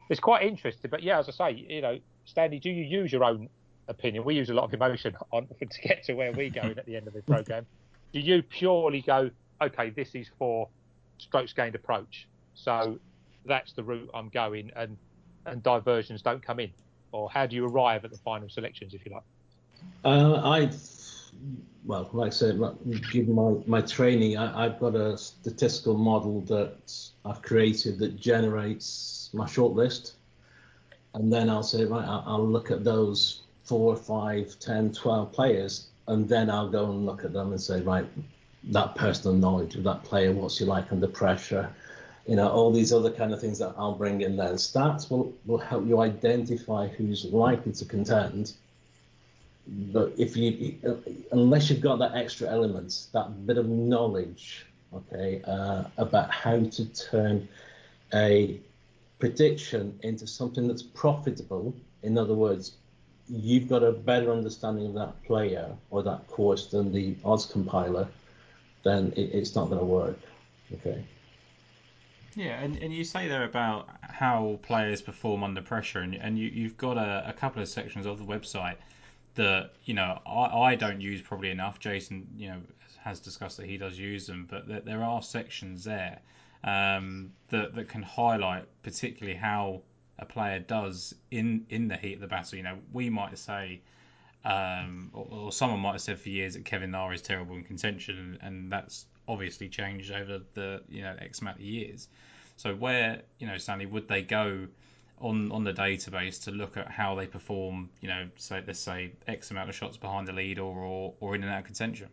it's 0.10 0.20
quite 0.20 0.44
interesting. 0.44 0.90
But 0.90 1.04
yeah, 1.04 1.20
as 1.20 1.28
I 1.28 1.32
say, 1.32 1.66
you 1.68 1.82
know, 1.82 2.00
Stanley, 2.26 2.60
do 2.60 2.70
you 2.70 2.84
use 2.84 3.12
your 3.12 3.24
own 3.24 3.50
opinion? 3.88 4.24
We 4.24 4.36
use 4.36 4.50
a 4.50 4.54
lot 4.54 4.66
of 4.66 4.74
emotion 4.74 5.16
on 5.32 5.48
to 5.48 5.82
get 5.82 6.04
to 6.06 6.14
where 6.14 6.32
we're 6.32 6.50
going 6.50 6.78
at 6.78 6.86
the 6.86 6.96
end 6.96 7.08
of 7.08 7.14
the 7.14 7.24
program. 7.24 7.66
Do 8.14 8.20
you 8.20 8.44
purely 8.44 9.02
go, 9.02 9.32
okay, 9.62 9.90
this 9.90 10.14
is 10.14 10.28
for 10.38 10.70
strokes 11.18 11.54
gained 11.54 11.76
approach, 11.76 12.28
so 12.54 13.00
that's 13.46 13.74
the 13.74 13.84
route 13.84 14.10
I'm 14.14 14.30
going, 14.30 14.72
and 14.76 14.96
and 15.46 15.64
diversions 15.64 16.22
don't 16.22 16.46
come 16.46 16.60
in, 16.60 16.72
or 17.12 17.32
how 17.32 17.48
do 17.48 17.56
you 17.56 17.66
arrive 17.66 18.06
at 18.06 18.12
the 18.12 18.18
final 18.18 18.48
selections, 18.48 18.94
if 18.94 19.06
you 19.06 19.12
like? 19.12 19.24
Uh, 20.06 20.36
I, 20.48 20.70
well, 21.86 22.10
like 22.14 22.28
I 22.28 22.30
said, 22.30 22.60
given 23.12 23.36
my, 23.36 23.56
my 23.66 23.82
training, 23.82 24.38
I, 24.38 24.64
have 24.64 24.80
got 24.80 24.96
a 24.96 25.18
statistical 25.18 25.98
model 25.98 26.42
that 26.42 26.94
I've 27.26 27.42
created 27.42 28.00
that 28.00 28.20
generates 28.20 29.30
my 29.34 29.46
shortlist, 29.46 30.14
and 31.14 31.34
then 31.34 31.50
I'll 31.50 31.64
say, 31.64 31.86
right, 31.86 32.06
I'll, 32.06 32.48
look 32.48 32.72
at 32.72 32.84
those 32.84 33.44
four, 33.64 33.96
five, 33.96 34.58
10, 34.60 34.94
12 34.94 35.32
players, 35.32 35.88
and 36.08 36.30
then 36.30 36.50
I'll 36.50 36.70
go 36.70 36.92
and 36.92 37.06
look 37.06 37.26
at 37.26 37.34
them 37.34 37.52
and 37.52 37.60
say, 37.60 37.82
right, 37.82 38.06
that 38.66 38.96
personal 38.96 39.36
knowledge 39.36 39.76
of 39.76 39.84
that 39.84 40.04
player, 40.04 40.32
what's 40.32 40.60
he 40.60 40.66
like 40.66 40.92
under 40.92 41.08
pressure, 41.08 41.74
you 42.28 42.36
know, 42.36 42.48
all 42.50 42.72
these 42.72 42.94
other 42.94 43.12
kind 43.12 43.34
of 43.34 43.42
things 43.42 43.58
that 43.60 43.74
I'll 43.78 43.96
bring 43.96 44.22
in 44.22 44.38
there. 44.38 44.54
Stats 44.54 45.10
will, 45.10 45.34
will 45.46 45.58
help 45.58 45.88
you 45.88 46.00
identify 46.02 46.88
who's 46.88 47.26
likely 47.26 47.72
to 47.74 47.86
contend. 47.86 48.54
But 49.74 50.14
if 50.18 50.36
you, 50.36 50.78
unless 51.32 51.70
you've 51.70 51.80
got 51.82 52.00
that 52.00 52.14
extra 52.14 52.50
element, 52.50 53.08
that 53.14 53.48
bit 53.48 53.58
of 53.58 53.70
knowledge, 53.70 54.66
okay, 54.94 55.42
uh, 55.48 55.86
about 55.98 56.30
how 56.30 56.60
to 56.60 56.86
turn 56.94 57.48
a 58.14 58.60
prediction 59.20 59.98
into 60.04 60.28
something 60.28 60.68
that's 60.68 60.84
profitable, 60.84 61.74
in 62.04 62.18
other 62.18 62.34
words, 62.34 62.74
you've 63.30 63.70
got 63.70 63.82
a 63.82 63.94
better 63.94 64.34
understanding 64.34 64.88
of 64.88 64.94
that 64.96 65.24
player 65.24 65.74
or 65.90 66.04
that 66.04 66.28
course 66.28 66.68
than 66.68 66.92
the 66.92 67.16
odds 67.24 67.46
compiler, 67.46 68.06
then 68.84 69.14
it, 69.16 69.34
it's 69.34 69.56
not 69.56 69.68
going 69.68 69.80
to 69.80 69.86
work, 69.86 70.20
okay. 70.74 71.02
Yeah, 72.36 72.60
and, 72.60 72.76
and 72.78 72.94
you 72.94 73.06
say 73.06 73.30
there 73.30 73.46
about 73.46 73.88
how 74.02 74.60
players 74.64 75.02
perform 75.02 75.46
under 75.46 75.62
pressure, 75.62 76.00
and, 76.00 76.16
and 76.16 76.38
you, 76.38 76.50
you've 76.50 76.78
got 76.78 76.98
a, 76.98 77.24
a 77.26 77.32
couple 77.32 77.62
of 77.62 77.70
sections 77.70 78.06
of 78.06 78.18
the 78.18 78.26
website 78.26 78.76
that 79.36 79.72
you 79.86 79.94
know 79.94 80.20
I, 80.26 80.72
I 80.72 80.76
don't 80.76 81.02
use 81.02 81.22
probably 81.22 81.52
enough. 81.52 81.80
Jason, 81.80 82.28
you 82.36 82.50
know, 82.50 82.62
has 83.04 83.20
discussed 83.20 83.58
that 83.58 83.66
he 83.66 83.78
does 83.78 83.98
use 83.98 84.28
them, 84.28 84.48
but 84.50 84.68
there, 84.68 84.82
there 84.82 85.04
are 85.04 85.22
sections 85.22 85.84
there 85.84 86.20
um, 86.64 87.32
that 87.50 87.76
that 87.76 87.90
can 87.90 88.04
highlight 88.04 88.66
particularly 88.84 89.38
how 89.38 89.82
a 90.20 90.26
player 90.26 90.60
does 90.60 91.16
in 91.32 91.66
in 91.70 91.88
the 91.88 91.98
heat 91.98 92.16
of 92.16 92.22
the 92.22 92.28
battle. 92.28 92.58
You 92.58 92.64
know, 92.64 92.78
we 92.94 93.10
might 93.10 93.38
say. 93.38 93.82
Um, 94.44 95.12
or, 95.14 95.28
or, 95.30 95.52
someone 95.52 95.82
might 95.82 95.92
have 95.92 96.02
said 96.02 96.20
for 96.20 96.30
years 96.30 96.56
that 96.56 96.66
Kevin 96.66 96.90
Na 96.90 97.08
is 97.12 97.22
terrible 97.22 97.56
in 97.56 97.64
contention, 97.64 98.18
and, 98.18 98.40
and 98.42 98.72
that's 98.72 99.06
obviously 99.28 99.70
changed 99.70 100.12
over 100.12 100.42
the 100.56 100.82
you 100.90 101.04
know 101.04 101.16
X 101.20 101.42
amount 101.42 101.58
of 101.58 101.64
years. 101.64 102.08
So 102.58 102.74
where 102.74 103.22
you 103.38 103.46
know 103.46 103.58
Stanley 103.58 103.86
would 103.86 104.08
they 104.08 104.24
go 104.24 104.68
on 105.22 105.52
on 105.52 105.64
the 105.64 105.74
database 105.74 106.44
to 106.44 106.52
look 106.52 106.78
at 106.78 106.90
how 106.90 107.16
they 107.16 107.28
perform? 107.28 107.90
You 108.02 108.10
know, 108.10 108.28
say 108.38 108.64
let's 108.66 108.80
say 108.80 109.14
X 109.28 109.52
amount 109.52 109.70
of 109.70 109.76
shots 109.76 109.98
behind 109.98 110.28
the 110.28 110.34
lead 110.34 110.60
or 110.60 110.76
or, 110.78 111.14
or 111.20 111.36
in 111.36 111.44
and 111.44 111.52
out 111.52 111.60
of 111.60 111.66
contention. 111.66 112.10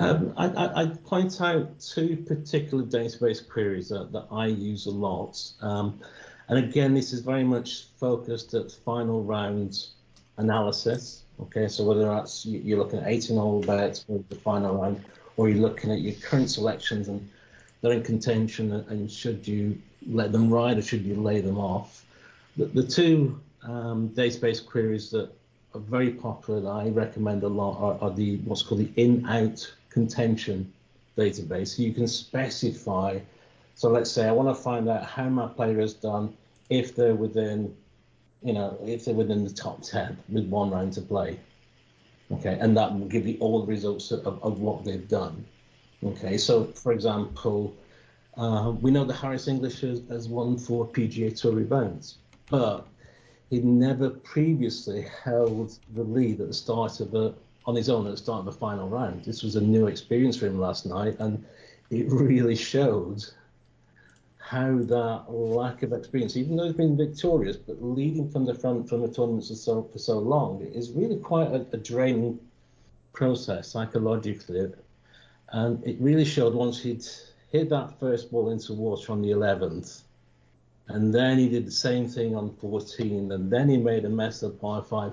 Um, 0.00 0.32
I, 0.36 0.82
I, 0.82 0.86
point 0.86 1.40
out 1.40 1.80
two 1.80 2.18
particular 2.18 2.84
database 2.84 3.46
queries 3.46 3.88
that, 3.88 4.12
that 4.12 4.26
I 4.30 4.46
use 4.46 4.86
a 4.86 4.92
lot. 4.92 5.42
Um, 5.60 5.98
and 6.48 6.58
again, 6.58 6.94
this 6.94 7.12
is 7.12 7.20
very 7.20 7.42
much 7.42 7.88
focused 7.98 8.54
at 8.54 8.70
final 8.70 9.24
round 9.24 9.86
analysis. 10.36 11.24
Okay, 11.40 11.66
so 11.66 11.84
whether 11.84 12.04
that's 12.04 12.46
you're 12.46 12.78
looking 12.78 13.00
at 13.00 13.08
18 13.08 13.38
all 13.38 13.60
bets 13.60 14.04
for 14.04 14.22
the 14.28 14.36
final 14.36 14.76
round, 14.76 15.04
or 15.36 15.48
you're 15.48 15.60
looking 15.60 15.90
at 15.90 16.00
your 16.00 16.14
current 16.14 16.50
selections 16.50 17.08
and 17.08 17.28
they're 17.80 17.92
in 17.92 18.02
contention 18.02 18.72
and 18.72 19.10
should 19.10 19.46
you 19.46 19.80
let 20.08 20.32
them 20.32 20.50
ride 20.50 20.78
or 20.78 20.82
should 20.82 21.02
you 21.02 21.14
lay 21.14 21.40
them 21.40 21.58
off? 21.58 22.04
The, 22.56 22.66
the 22.66 22.82
two 22.82 23.40
um, 23.62 24.10
database 24.10 24.64
queries 24.64 25.10
that 25.10 25.30
are 25.74 25.80
very 25.80 26.10
popular 26.10 26.60
that 26.60 26.68
I 26.68 26.88
recommend 26.88 27.42
a 27.42 27.48
lot 27.48 27.78
are, 27.78 28.08
are 28.08 28.14
the 28.14 28.36
what's 28.38 28.62
called 28.62 28.80
the 28.80 28.90
in-out 28.96 29.70
contention 29.90 30.72
database. 31.16 31.76
So 31.76 31.82
You 31.82 31.92
can 31.92 32.08
specify. 32.08 33.18
So 33.74 33.90
let's 33.90 34.10
say 34.10 34.26
I 34.26 34.32
want 34.32 34.48
to 34.48 34.60
find 34.60 34.88
out 34.88 35.04
how 35.04 35.28
my 35.28 35.46
player 35.48 35.80
has 35.80 35.94
done 35.94 36.36
if 36.70 36.94
they're 36.94 37.14
within, 37.14 37.74
you 38.42 38.52
know, 38.52 38.78
if 38.84 39.04
they're 39.04 39.14
within 39.14 39.44
the 39.44 39.50
top 39.50 39.82
10 39.82 40.16
with 40.28 40.46
one 40.48 40.70
round 40.70 40.94
to 40.94 41.02
play. 41.02 41.38
Okay, 42.30 42.58
and 42.60 42.76
that 42.76 42.92
will 42.92 43.06
give 43.06 43.26
you 43.26 43.38
all 43.40 43.60
the 43.60 43.66
results 43.66 44.10
of, 44.10 44.42
of 44.42 44.60
what 44.60 44.84
they've 44.84 45.08
done. 45.08 45.44
Okay, 46.04 46.36
so 46.36 46.64
for 46.64 46.92
example, 46.92 47.74
uh, 48.38 48.70
we 48.80 48.90
know 48.90 49.04
that 49.04 49.14
Harris 49.14 49.48
English 49.48 49.80
has, 49.80 50.02
has 50.08 50.28
won 50.28 50.56
four 50.56 50.86
PGA 50.86 51.38
Tour 51.38 51.58
events, 51.58 52.18
but 52.48 52.86
he'd 53.50 53.64
never 53.64 54.10
previously 54.10 55.06
held 55.24 55.76
the 55.94 56.04
lead 56.04 56.40
at 56.40 56.46
the 56.46 56.54
start 56.54 57.00
of 57.00 57.10
the 57.10 57.34
on 57.66 57.74
his 57.74 57.90
own 57.90 58.06
at 58.06 58.12
the 58.12 58.16
start 58.16 58.38
of 58.38 58.44
the 58.46 58.52
final 58.52 58.88
round. 58.88 59.24
This 59.24 59.42
was 59.42 59.56
a 59.56 59.60
new 59.60 59.88
experience 59.88 60.38
for 60.38 60.46
him 60.46 60.58
last 60.58 60.86
night, 60.86 61.16
and 61.18 61.44
it 61.90 62.06
really 62.08 62.54
showed 62.54 63.24
how 64.38 64.78
that 64.78 65.24
lack 65.28 65.82
of 65.82 65.92
experience, 65.92 66.36
even 66.36 66.56
though 66.56 66.64
he's 66.64 66.72
been 66.72 66.96
victorious, 66.96 67.56
but 67.56 67.82
leading 67.82 68.30
from 68.30 68.46
the 68.46 68.54
front 68.54 68.88
from 68.88 69.02
the 69.02 69.08
tournaments 69.08 69.48
for 69.48 69.54
so, 69.56 69.82
for 69.92 69.98
so 69.98 70.18
long, 70.18 70.62
is 70.62 70.92
really 70.92 71.16
quite 71.16 71.48
a, 71.48 71.66
a 71.72 71.76
draining 71.76 72.38
process 73.12 73.68
psychologically. 73.68 74.72
And 75.50 75.84
it 75.86 76.00
really 76.00 76.24
showed 76.24 76.54
once 76.54 76.80
he'd 76.80 77.04
hit 77.50 77.70
that 77.70 77.98
first 77.98 78.30
ball 78.30 78.50
into 78.50 78.72
water 78.74 79.12
on 79.12 79.22
the 79.22 79.30
11th, 79.30 80.02
and 80.88 81.14
then 81.14 81.38
he 81.38 81.48
did 81.48 81.66
the 81.66 81.70
same 81.70 82.08
thing 82.08 82.34
on 82.34 82.54
14, 82.56 83.32
and 83.32 83.50
then 83.50 83.68
he 83.68 83.76
made 83.76 84.04
a 84.04 84.08
mess 84.08 84.42
of 84.42 84.60
par 84.60 84.82
five. 84.82 85.12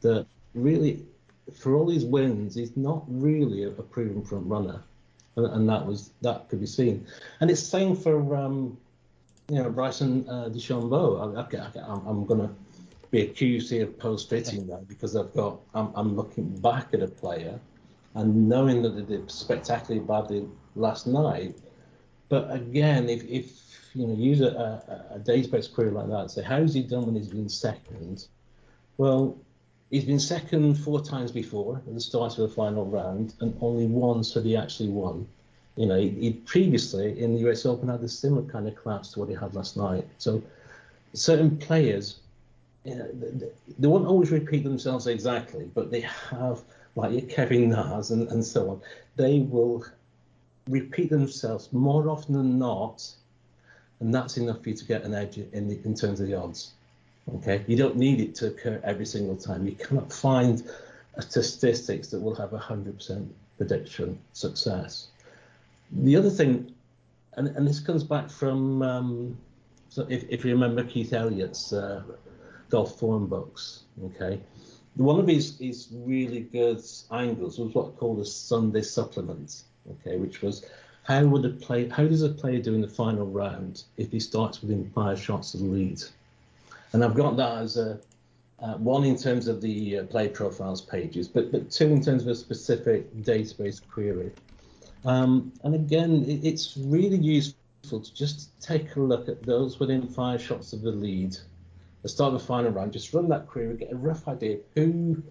That 0.00 0.26
really, 0.54 1.04
for 1.56 1.74
all 1.74 1.88
his 1.88 2.04
wins, 2.04 2.54
he's 2.54 2.76
not 2.76 3.04
really 3.08 3.64
a, 3.64 3.70
proven 3.70 4.24
front 4.24 4.46
runner 4.46 4.82
and, 5.36 5.46
and, 5.46 5.68
that 5.68 5.86
was 5.86 6.10
that 6.22 6.48
could 6.48 6.60
be 6.60 6.66
seen. 6.66 7.06
And 7.40 7.50
it's 7.50 7.60
the 7.60 7.68
same 7.68 7.96
for 7.96 8.34
um, 8.36 8.76
you 9.48 9.62
know 9.62 9.70
Bryson 9.70 10.28
uh, 10.28 10.48
DeChambeau. 10.50 11.36
I, 11.36 11.56
I, 11.56 11.92
I'm, 11.92 12.06
I'm 12.06 12.26
going 12.26 12.40
to 12.40 12.50
be 13.10 13.22
accused 13.22 13.70
here 13.70 13.84
of 13.84 13.98
post 13.98 14.30
fitting 14.30 14.66
now 14.66 14.80
because 14.88 15.16
I've 15.16 15.32
got 15.34 15.60
I'm, 15.74 15.92
I'm 15.94 16.16
looking 16.16 16.48
back 16.60 16.94
at 16.94 17.02
a 17.02 17.08
player 17.08 17.58
and 18.14 18.48
knowing 18.48 18.82
that 18.82 18.90
they 18.90 19.02
did 19.02 19.30
spectacularly 19.30 20.06
badly 20.06 20.48
last 20.76 21.06
night. 21.06 21.56
But 22.32 22.50
again, 22.50 23.10
if, 23.10 23.22
if 23.28 23.46
you 23.94 24.06
know 24.06 24.14
use 24.14 24.40
a, 24.40 24.46
a, 25.12 25.16
a 25.16 25.18
database 25.18 25.72
query 25.72 25.90
like 25.90 26.08
that, 26.08 26.30
say 26.30 26.42
how's 26.42 26.72
he 26.72 26.82
done 26.82 27.04
when 27.04 27.14
he's 27.14 27.28
been 27.28 27.48
second? 27.48 28.26
Well, 28.96 29.36
He's 29.92 30.06
been 30.06 30.18
second 30.18 30.76
four 30.76 31.02
times 31.02 31.30
before 31.30 31.82
at 31.86 31.92
the 31.92 32.00
start 32.00 32.38
of 32.38 32.48
the 32.48 32.48
final 32.48 32.86
round, 32.86 33.34
and 33.40 33.54
only 33.60 33.84
once 33.84 34.32
had 34.32 34.46
he 34.46 34.56
actually 34.56 34.88
won. 34.88 35.28
You 35.76 35.84
know, 35.84 35.98
he, 35.98 36.08
he 36.08 36.32
previously 36.32 37.22
in 37.22 37.34
the 37.34 37.50
US 37.50 37.66
Open 37.66 37.90
had 37.90 38.00
a 38.00 38.08
similar 38.08 38.42
kind 38.44 38.66
of 38.66 38.74
collapse 38.74 39.12
to 39.12 39.20
what 39.20 39.28
he 39.28 39.34
had 39.34 39.54
last 39.54 39.76
night. 39.76 40.08
So, 40.16 40.42
certain 41.12 41.58
players, 41.58 42.20
you 42.84 42.94
know, 42.94 43.08
they, 43.12 43.48
they 43.78 43.86
won't 43.86 44.06
always 44.06 44.30
repeat 44.30 44.64
themselves 44.64 45.06
exactly, 45.06 45.70
but 45.74 45.90
they 45.90 46.00
have, 46.30 46.62
like 46.96 47.28
Kevin 47.28 47.68
Nas 47.68 48.12
and, 48.12 48.26
and 48.28 48.42
so 48.42 48.70
on, 48.70 48.80
they 49.16 49.40
will 49.40 49.84
repeat 50.68 51.10
themselves 51.10 51.72
more 51.72 52.08
often 52.08 52.34
than 52.34 52.58
not, 52.58 53.08
and 54.00 54.14
that's 54.14 54.36
enough 54.36 54.62
for 54.62 54.70
you 54.70 54.76
to 54.76 54.84
get 54.84 55.04
an 55.04 55.14
edge 55.14 55.38
in, 55.38 55.68
the, 55.68 55.78
in 55.84 55.94
terms 55.94 56.20
of 56.20 56.26
the 56.26 56.34
odds. 56.34 56.72
Okay, 57.36 57.64
you 57.68 57.76
don't 57.76 57.96
need 57.96 58.20
it 58.20 58.34
to 58.36 58.48
occur 58.48 58.80
every 58.82 59.06
single 59.06 59.36
time. 59.36 59.66
You 59.66 59.76
cannot 59.76 60.12
find 60.12 60.62
statistics 61.20 62.08
that 62.08 62.20
will 62.20 62.34
have 62.34 62.52
a 62.52 62.58
100% 62.58 63.28
prediction 63.58 64.18
success. 64.32 65.08
The 65.92 66.16
other 66.16 66.30
thing, 66.30 66.74
and, 67.34 67.48
and 67.48 67.66
this 67.66 67.80
comes 67.80 68.02
back 68.02 68.30
from, 68.30 68.82
um, 68.82 69.38
so 69.88 70.06
if, 70.08 70.24
if 70.28 70.44
you 70.44 70.52
remember 70.52 70.82
Keith 70.84 71.12
Elliott's 71.12 71.72
uh, 71.72 72.02
golf 72.70 72.98
form 72.98 73.26
books, 73.26 73.84
okay, 74.04 74.40
one 74.96 75.18
of 75.20 75.26
his, 75.26 75.58
his 75.58 75.88
really 75.92 76.40
good 76.40 76.82
angles 77.10 77.58
was 77.58 77.74
what 77.74 77.96
called 77.96 78.20
a 78.20 78.24
Sunday 78.24 78.82
supplement, 78.82 79.62
okay, 79.90 80.16
which 80.16 80.42
was 80.42 80.64
how 81.04 81.24
would 81.24 81.44
a 81.44 81.50
play, 81.50 81.88
how 81.88 82.06
does 82.06 82.22
a 82.22 82.28
player 82.28 82.60
do 82.60 82.74
in 82.74 82.80
the 82.80 82.88
final 82.88 83.26
round 83.26 83.84
if 83.96 84.12
he 84.12 84.20
starts 84.20 84.62
within 84.62 84.88
five 84.94 85.20
shots 85.20 85.54
of 85.54 85.60
the 85.60 85.66
lead? 85.66 86.02
And 86.92 87.04
I've 87.04 87.14
got 87.14 87.36
that 87.36 87.58
as 87.58 87.76
a 87.76 87.98
uh, 88.62 88.74
one 88.74 89.02
in 89.02 89.16
terms 89.16 89.48
of 89.48 89.60
the 89.60 89.98
uh, 89.98 90.04
play 90.04 90.28
profiles 90.28 90.80
pages, 90.80 91.26
but, 91.26 91.50
but 91.50 91.68
two 91.68 91.86
in 91.86 92.00
terms 92.00 92.22
of 92.22 92.28
a 92.28 92.34
specific 92.34 93.12
database 93.22 93.80
query. 93.90 94.30
Um, 95.04 95.52
and 95.64 95.74
again, 95.74 96.24
it, 96.28 96.44
it's 96.44 96.76
really 96.76 97.16
useful 97.16 98.00
to 98.00 98.14
just 98.14 98.50
take 98.60 98.94
a 98.94 99.00
look 99.00 99.28
at 99.28 99.42
those 99.42 99.80
within 99.80 100.06
five 100.06 100.40
shots 100.40 100.72
of 100.72 100.82
the 100.82 100.92
lead. 100.92 101.36
Start 102.04 102.32
the 102.32 102.38
final 102.38 102.70
round, 102.70 102.92
just 102.92 103.12
run 103.12 103.28
that 103.28 103.48
query, 103.48 103.76
get 103.76 103.92
a 103.92 103.96
rough 103.96 104.28
idea 104.28 104.54
of 104.54 104.60
who 104.74 105.22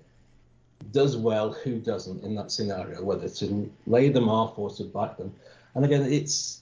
does 0.91 1.17
well, 1.17 1.53
who 1.53 1.79
doesn't 1.79 2.23
in 2.23 2.35
that 2.35 2.51
scenario, 2.51 3.03
whether 3.03 3.29
to 3.29 3.71
lay 3.87 4.09
them 4.09 4.29
off 4.29 4.57
or 4.57 4.69
to 4.71 4.83
back 4.83 5.17
them. 5.17 5.33
And 5.75 5.85
again, 5.85 6.03
it's 6.03 6.61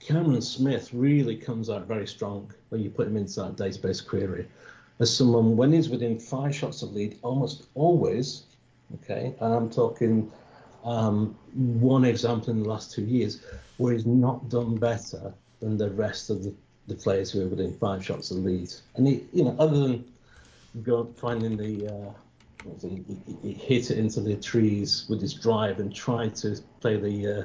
Cameron 0.00 0.40
Smith 0.40 0.90
really 0.92 1.36
comes 1.36 1.68
out 1.68 1.86
very 1.86 2.06
strong 2.06 2.50
when 2.70 2.82
you 2.82 2.90
put 2.90 3.06
him 3.06 3.16
into 3.16 3.40
that 3.40 3.56
database 3.56 4.06
query. 4.06 4.46
As 5.00 5.14
someone, 5.14 5.56
when 5.56 5.72
he's 5.72 5.88
within 5.88 6.18
five 6.18 6.54
shots 6.54 6.82
of 6.82 6.92
lead, 6.92 7.18
almost 7.22 7.66
always, 7.74 8.44
okay, 8.94 9.34
and 9.40 9.54
I'm 9.54 9.70
talking 9.70 10.30
um, 10.84 11.36
one 11.54 12.04
example 12.04 12.50
in 12.50 12.62
the 12.62 12.68
last 12.68 12.92
two 12.92 13.02
years 13.02 13.42
where 13.76 13.92
he's 13.92 14.06
not 14.06 14.48
done 14.48 14.76
better 14.76 15.32
than 15.60 15.76
the 15.76 15.90
rest 15.90 16.30
of 16.30 16.42
the, 16.42 16.54
the 16.86 16.94
players 16.94 17.30
who 17.30 17.42
are 17.44 17.48
within 17.48 17.76
five 17.78 18.04
shots 18.04 18.30
of 18.30 18.38
lead. 18.38 18.72
And 18.94 19.06
he, 19.06 19.24
you 19.32 19.44
know, 19.44 19.54
other 19.58 19.78
than 19.78 20.04
go 20.82 21.04
finding 21.16 21.56
the 21.56 21.86
uh, 21.86 22.12
he, 22.80 23.04
he, 23.42 23.52
hit 23.52 23.90
it 23.90 23.98
into 23.98 24.20
the 24.20 24.36
trees 24.36 25.06
with 25.08 25.20
his 25.20 25.34
drive 25.34 25.78
and 25.78 25.94
tried 25.94 26.34
to 26.36 26.60
play 26.80 26.96
the 26.96 27.40
uh, 27.40 27.44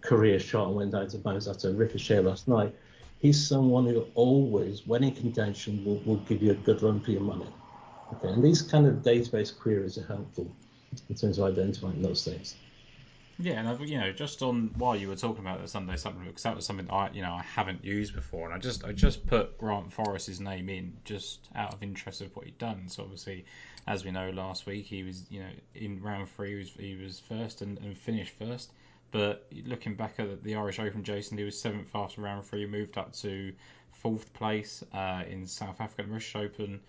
career 0.00 0.38
shot 0.38 0.68
and 0.68 0.76
went 0.76 0.94
out 0.94 1.10
to 1.10 1.18
bounce 1.18 1.48
after 1.48 1.70
a 1.70 1.72
ricochet 1.72 2.20
last 2.20 2.48
night. 2.48 2.74
He's 3.18 3.44
someone 3.46 3.86
who 3.86 4.06
always, 4.14 4.86
when 4.86 5.04
in 5.04 5.14
contention, 5.14 5.84
will, 5.84 6.00
will 6.04 6.16
give 6.28 6.42
you 6.42 6.52
a 6.52 6.54
good 6.54 6.82
run 6.82 7.00
for 7.00 7.12
your 7.12 7.22
money. 7.22 7.46
Okay, 8.14 8.28
and 8.28 8.42
these 8.42 8.62
kind 8.62 8.86
of 8.86 8.96
database 8.96 9.56
queries 9.56 9.96
are 9.96 10.06
helpful 10.06 10.50
in 11.08 11.14
terms 11.14 11.38
of 11.38 11.44
identifying 11.44 12.02
those 12.02 12.24
things. 12.24 12.56
Yeah, 13.42 13.54
and 13.54 13.68
I've, 13.68 13.80
you 13.80 13.98
know, 13.98 14.12
just 14.12 14.40
on 14.42 14.70
while 14.76 14.94
you 14.94 15.08
were 15.08 15.16
talking 15.16 15.44
about 15.44 15.60
the 15.60 15.66
Sunday 15.66 15.96
supplement, 15.96 16.30
because 16.30 16.44
that 16.44 16.54
was 16.54 16.64
something 16.64 16.88
I, 16.90 17.10
you 17.10 17.22
know, 17.22 17.32
I 17.32 17.42
haven't 17.42 17.84
used 17.84 18.14
before, 18.14 18.46
and 18.46 18.54
I 18.54 18.58
just, 18.58 18.84
I 18.84 18.92
just 18.92 19.26
put 19.26 19.58
Grant 19.58 19.92
Forrest's 19.92 20.38
name 20.38 20.68
in 20.68 20.92
just 21.04 21.48
out 21.56 21.74
of 21.74 21.82
interest 21.82 22.20
of 22.20 22.34
what 22.36 22.44
he'd 22.44 22.58
done. 22.58 22.88
So 22.88 23.02
obviously, 23.02 23.44
as 23.88 24.04
we 24.04 24.12
know, 24.12 24.30
last 24.30 24.66
week 24.66 24.86
he 24.86 25.02
was, 25.02 25.24
you 25.28 25.40
know, 25.40 25.50
in 25.74 26.00
round 26.00 26.28
three, 26.28 26.50
he 26.50 26.58
was, 26.58 26.70
he 26.78 26.94
was 26.94 27.18
first 27.18 27.62
and, 27.62 27.78
and 27.78 27.98
finished 27.98 28.34
first. 28.38 28.70
But 29.10 29.48
looking 29.66 29.96
back 29.96 30.20
at 30.20 30.44
the 30.44 30.54
Irish 30.54 30.78
Open, 30.78 31.02
Jason, 31.02 31.36
he 31.36 31.42
was 31.42 31.60
seventh 31.60 31.90
after 31.96 32.20
round 32.20 32.44
three, 32.44 32.64
moved 32.64 32.96
up 32.96 33.12
to 33.16 33.52
fourth 33.90 34.32
place 34.34 34.84
uh, 34.94 35.24
in 35.28 35.48
South 35.48 35.80
African 35.80 36.10
British 36.10 36.36
Open. 36.36 36.80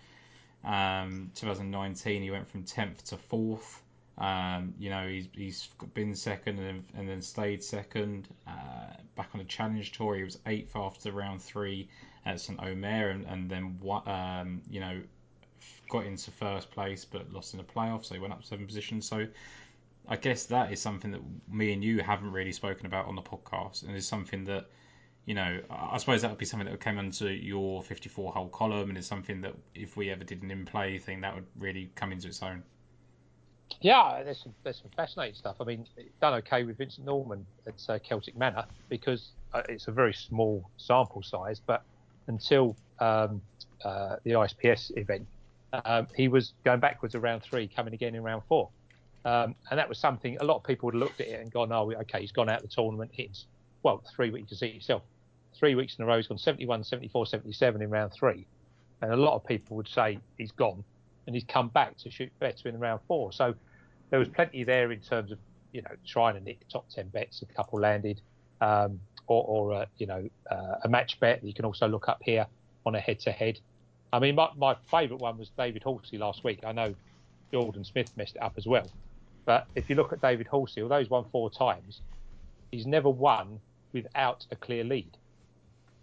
Um, 0.64 1.32
2019, 1.34 2.22
he 2.22 2.30
went 2.30 2.48
from 2.48 2.62
10th 2.62 3.02
to 3.08 3.16
fourth. 3.16 3.82
Um, 4.16 4.74
you 4.78 4.90
know, 4.90 5.08
he's 5.08 5.28
he's 5.32 5.68
been 5.92 6.14
second 6.14 6.58
and 6.58 6.66
then, 6.66 6.84
and 6.96 7.08
then 7.08 7.22
stayed 7.22 7.62
second. 7.64 8.28
Uh, 8.46 8.94
back 9.16 9.30
on 9.34 9.38
the 9.38 9.44
Challenge 9.44 9.90
Tour, 9.92 10.16
he 10.16 10.22
was 10.22 10.38
eighth 10.46 10.76
after 10.76 11.10
round 11.10 11.42
three 11.42 11.88
at 12.24 12.40
St 12.40 12.60
Omer, 12.62 13.10
and 13.10 13.24
and 13.26 13.50
then 13.50 13.80
um, 14.06 14.62
you 14.70 14.80
know 14.80 15.00
got 15.88 16.06
into 16.06 16.30
first 16.30 16.70
place 16.70 17.04
but 17.04 17.32
lost 17.32 17.54
in 17.54 17.58
the 17.58 17.64
playoffs, 17.64 18.06
so 18.06 18.14
he 18.14 18.20
went 18.20 18.32
up 18.32 18.44
seven 18.44 18.66
positions. 18.66 19.06
So 19.06 19.26
I 20.08 20.16
guess 20.16 20.46
that 20.46 20.72
is 20.72 20.80
something 20.80 21.10
that 21.12 21.20
me 21.48 21.72
and 21.72 21.82
you 21.82 22.00
haven't 22.00 22.32
really 22.32 22.52
spoken 22.52 22.86
about 22.86 23.06
on 23.06 23.16
the 23.16 23.22
podcast, 23.22 23.82
and 23.82 23.96
is 23.96 24.06
something 24.06 24.44
that 24.44 24.68
you 25.26 25.34
know, 25.34 25.58
I 25.70 25.96
suppose 25.96 26.20
that 26.22 26.30
would 26.30 26.38
be 26.38 26.44
something 26.44 26.68
that 26.70 26.80
came 26.80 26.98
into 26.98 27.30
your 27.30 27.82
54 27.82 28.32
hole 28.32 28.48
column, 28.48 28.90
and 28.90 28.98
is 28.98 29.06
something 29.06 29.40
that 29.40 29.54
if 29.74 29.96
we 29.96 30.10
ever 30.10 30.22
did 30.22 30.42
an 30.42 30.50
in 30.50 30.66
play 30.66 30.98
thing, 30.98 31.22
that 31.22 31.34
would 31.34 31.46
really 31.58 31.90
come 31.94 32.12
into 32.12 32.28
its 32.28 32.42
own. 32.42 32.62
Yeah, 33.80 34.22
there's 34.24 34.42
some, 34.42 34.54
there's 34.62 34.78
some 34.78 34.90
fascinating 34.96 35.34
stuff. 35.34 35.56
I 35.60 35.64
mean, 35.64 35.86
done 36.20 36.34
okay 36.34 36.64
with 36.64 36.78
Vincent 36.78 37.06
Norman 37.06 37.44
at 37.66 37.74
uh, 37.88 37.98
Celtic 37.98 38.36
Manor 38.36 38.64
because 38.88 39.28
uh, 39.52 39.62
it's 39.68 39.88
a 39.88 39.92
very 39.92 40.14
small 40.14 40.68
sample 40.76 41.22
size, 41.22 41.60
but 41.64 41.82
until 42.26 42.76
um, 42.98 43.42
uh, 43.84 44.16
the 44.24 44.32
ISPS 44.32 44.96
event, 44.96 45.26
um, 45.84 46.06
he 46.16 46.28
was 46.28 46.52
going 46.64 46.80
backwards 46.80 47.14
around 47.14 47.40
three, 47.40 47.68
coming 47.68 47.94
again 47.94 48.14
in 48.14 48.22
round 48.22 48.42
four. 48.48 48.68
Um, 49.24 49.54
and 49.70 49.78
that 49.78 49.88
was 49.88 49.98
something 49.98 50.36
a 50.38 50.44
lot 50.44 50.56
of 50.56 50.64
people 50.64 50.86
would 50.86 50.94
have 50.94 51.02
looked 51.02 51.20
at 51.20 51.28
it 51.28 51.40
and 51.40 51.50
gone, 51.50 51.72
oh, 51.72 51.92
okay, 51.92 52.20
he's 52.20 52.32
gone 52.32 52.48
out 52.48 52.62
of 52.62 52.68
the 52.68 52.74
tournament. 52.74 53.10
Hits, 53.12 53.46
well, 53.82 54.02
three 54.14 54.30
weeks, 54.30 54.42
you 54.42 54.48
can 54.48 54.56
see 54.56 54.66
it 54.68 54.74
yourself. 54.74 55.02
Three 55.54 55.74
weeks 55.74 55.96
in 55.98 56.04
a 56.04 56.06
row, 56.06 56.16
he's 56.16 56.26
gone 56.26 56.38
71, 56.38 56.84
74, 56.84 57.26
77 57.26 57.82
in 57.82 57.90
round 57.90 58.12
three. 58.12 58.46
And 59.00 59.12
a 59.12 59.16
lot 59.16 59.34
of 59.34 59.46
people 59.46 59.76
would 59.76 59.88
say 59.88 60.18
he's 60.36 60.52
gone 60.52 60.84
and 61.26 61.34
he's 61.34 61.44
come 61.44 61.68
back 61.68 61.96
to 61.98 62.10
shoot 62.10 62.30
better 62.38 62.68
in 62.68 62.78
round 62.78 63.00
four. 63.06 63.32
So 63.32 63.54
there 64.10 64.18
was 64.18 64.28
plenty 64.28 64.64
there 64.64 64.92
in 64.92 65.00
terms 65.00 65.32
of, 65.32 65.38
you 65.72 65.82
know, 65.82 65.90
trying 66.06 66.34
to 66.34 66.40
nick 66.40 66.66
top 66.68 66.88
10 66.88 67.08
bets. 67.08 67.42
A 67.42 67.46
couple 67.54 67.80
landed, 67.80 68.20
um, 68.60 69.00
or, 69.26 69.44
or 69.44 69.72
uh, 69.74 69.86
you 69.98 70.06
know, 70.06 70.28
uh, 70.50 70.76
a 70.84 70.88
match 70.88 71.18
bet 71.20 71.40
that 71.40 71.46
you 71.46 71.54
can 71.54 71.64
also 71.64 71.88
look 71.88 72.08
up 72.08 72.20
here 72.22 72.46
on 72.86 72.94
a 72.94 73.00
head 73.00 73.20
to 73.20 73.32
head. 73.32 73.58
I 74.12 74.18
mean, 74.18 74.34
my, 74.34 74.48
my 74.56 74.76
favourite 74.90 75.20
one 75.20 75.38
was 75.38 75.50
David 75.56 75.82
Horsey 75.82 76.18
last 76.18 76.44
week. 76.44 76.60
I 76.64 76.72
know 76.72 76.94
Jordan 77.52 77.84
Smith 77.84 78.12
messed 78.16 78.36
it 78.36 78.42
up 78.42 78.54
as 78.56 78.66
well. 78.66 78.86
But 79.44 79.66
if 79.74 79.90
you 79.90 79.96
look 79.96 80.12
at 80.12 80.22
David 80.22 80.46
Horsey, 80.46 80.82
although 80.82 80.98
he's 80.98 81.10
won 81.10 81.24
four 81.30 81.50
times, 81.50 82.00
he's 82.70 82.86
never 82.86 83.10
won 83.10 83.60
without 83.92 84.46
a 84.50 84.56
clear 84.56 84.84
lead. 84.84 85.16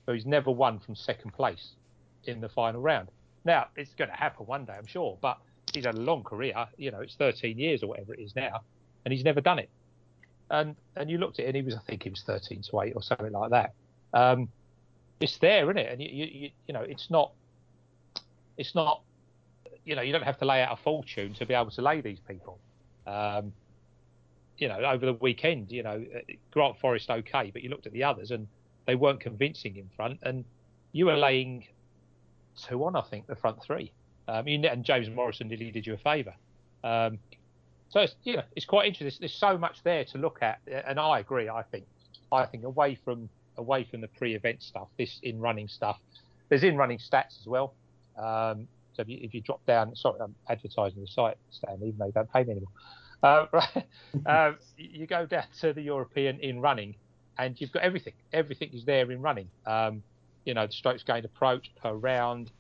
So 0.06 0.14
he's 0.14 0.26
never 0.26 0.52
won 0.52 0.80
from 0.80 0.96
second 0.96 1.32
place 1.32 1.70
in 2.26 2.42
the 2.42 2.50
final 2.50 2.82
round. 2.82 3.10
Now 3.46 3.68
it's 3.76 3.94
going 3.96 4.10
to 4.10 4.16
happen 4.16 4.46
one 4.46 4.66
day, 4.66 4.74
I'm 4.78 4.86
sure, 4.86 5.18
but 5.22 5.38
he's 5.74 5.86
had 5.86 5.96
a 5.96 6.02
long 6.02 6.24
career. 6.24 6.54
You 6.78 6.92
know, 6.92 7.00
it's 7.00 7.16
13 7.16 7.58
years 7.58 7.84
or 7.84 7.88
whatever 7.88 8.14
it 8.14 8.20
is 8.20 8.36
now, 8.36 8.62
and 9.06 9.14
he's 9.14 9.24
never 9.24 9.42
done 9.42 9.60
it. 9.60 9.70
And 10.50 10.76
and 10.96 11.10
you 11.10 11.18
looked 11.18 11.40
at 11.40 11.46
it, 11.46 11.48
and 11.50 11.56
he 11.56 11.62
was, 11.62 11.76
I 11.76 11.80
think, 11.88 12.04
he 12.04 12.10
was 12.10 12.24
13 12.26 12.62
to 12.70 12.82
8 12.82 12.94
or 12.96 13.02
something 13.02 13.32
like 13.32 13.52
that. 13.52 13.74
Um, 14.14 14.50
it's 15.20 15.38
there, 15.38 15.66
isn't 15.66 15.78
it? 15.78 15.92
And 15.92 16.02
you, 16.02 16.10
you 16.10 16.50
you 16.68 16.74
know, 16.74 16.82
it's 16.82 17.10
not, 17.10 17.32
it's 18.58 18.76
not, 18.76 19.02
you 19.86 19.96
know, 19.96 20.02
you 20.02 20.12
don't 20.12 20.24
have 20.24 20.40
to 20.40 20.46
lay 20.46 20.62
out 20.62 20.78
a 20.78 20.84
fortune 20.84 21.34
to 21.36 21.46
be 21.46 21.54
able 21.54 21.72
to 21.72 21.82
lay 21.82 22.02
these 22.02 22.20
people. 22.28 22.60
Um, 23.08 23.54
you 24.58 24.68
know, 24.68 24.80
over 24.80 25.06
the 25.06 25.14
weekend, 25.14 25.72
you 25.72 25.84
know, 25.84 26.06
Grant 26.52 26.78
Forrest 26.80 27.10
okay, 27.10 27.50
but 27.52 27.64
you 27.64 27.70
looked 27.70 27.88
at 27.88 27.94
the 27.94 28.04
others 28.04 28.32
and 28.32 28.48
they 28.86 28.96
weren't 28.96 29.20
convincing 29.20 29.78
in 29.78 29.90
front, 29.96 30.20
and 30.24 30.44
you 30.92 31.06
were 31.06 31.16
laying 31.16 31.66
two 32.56 32.84
on, 32.86 32.96
I 32.96 33.02
think, 33.02 33.28
the 33.28 33.36
front 33.36 33.62
three. 33.64 33.92
Um, 34.28 34.48
and 34.48 34.84
James 34.84 35.10
Morrison 35.10 35.48
nearly 35.48 35.72
did 35.72 35.86
you 35.86 35.94
a 35.94 35.98
favour. 35.98 36.34
Um, 36.84 37.20
so 37.90 38.00
it's, 38.00 38.16
you 38.24 38.40
it's 38.56 38.66
quite 38.66 38.88
interesting. 38.88 39.20
There's 39.20 39.34
so 39.34 39.58
much 39.58 39.84
there 39.84 40.06
to 40.06 40.18
look 40.18 40.40
at, 40.42 40.60
and 40.68 41.00
I 41.00 41.20
agree. 41.20 41.50
I 41.50 41.64
think, 41.64 41.86
I 42.32 42.46
think 42.46 42.64
away 42.64 42.98
from 43.04 43.30
away 43.58 43.84
from 43.84 44.02
the 44.02 44.08
pre-event 44.08 44.64
stuff, 44.64 44.88
this 44.98 45.20
in-running 45.24 45.68
stuff, 45.68 45.98
there's 46.50 46.64
in-running 46.64 47.00
stats 47.00 47.40
as 47.40 47.48
well. 47.48 47.74
Um, 48.18 48.68
so 48.94 49.02
if 49.02 49.10
you, 49.10 49.20
if 49.22 49.34
you, 49.34 49.42
drop 49.42 49.66
down, 49.66 49.96
sorry, 49.96 50.20
I'm 50.22 50.36
advertising 50.50 51.02
the 51.02 51.08
site, 51.08 51.38
Stan, 51.52 51.76
even 51.78 51.96
though 51.98 52.06
you 52.08 52.12
don't 52.12 52.32
pay 52.32 52.44
me 52.44 52.52
anymore. 52.52 52.72
Uh, 53.24 53.46
right, 53.54 53.86
uh, 54.26 54.52
you 54.78 55.08
go 55.08 55.26
down 55.26 55.46
to 55.62 55.74
the 55.74 55.82
European 55.82 56.40
in 56.40 56.60
running, 56.60 56.96
and 57.38 57.60
you've 57.60 57.72
got 57.72 57.84
everything. 57.84 58.14
Everything 58.34 58.70
is 58.74 58.84
there 58.86 59.10
in 59.12 59.22
running. 59.22 59.50
Um, 59.66 60.04
you 60.46 60.54
know, 60.54 60.68
the 60.68 60.74
strokes 60.74 61.04
gained 61.04 61.26
approach 61.26 61.72
per 61.82 61.94
round. 61.94 62.52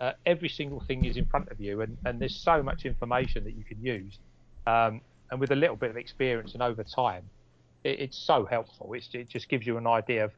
Uh, 0.00 0.12
every 0.26 0.48
single 0.48 0.80
thing 0.80 1.04
is 1.04 1.16
in 1.16 1.26
front 1.26 1.48
of 1.50 1.60
you, 1.60 1.80
and, 1.80 1.96
and 2.04 2.20
there's 2.20 2.36
so 2.36 2.62
much 2.62 2.84
information 2.84 3.44
that 3.44 3.56
you 3.56 3.64
can 3.64 3.82
use. 3.82 4.18
Um, 4.66 5.00
and 5.30 5.40
with 5.40 5.50
a 5.50 5.56
little 5.56 5.76
bit 5.76 5.90
of 5.90 5.96
experience 5.96 6.54
and 6.54 6.62
over 6.62 6.84
time, 6.84 7.24
it, 7.84 8.00
it's 8.00 8.18
so 8.18 8.44
helpful. 8.44 8.92
It's, 8.94 9.08
it 9.12 9.28
just 9.28 9.48
gives 9.48 9.66
you 9.66 9.76
an 9.76 9.86
idea 9.86 10.24
of 10.24 10.32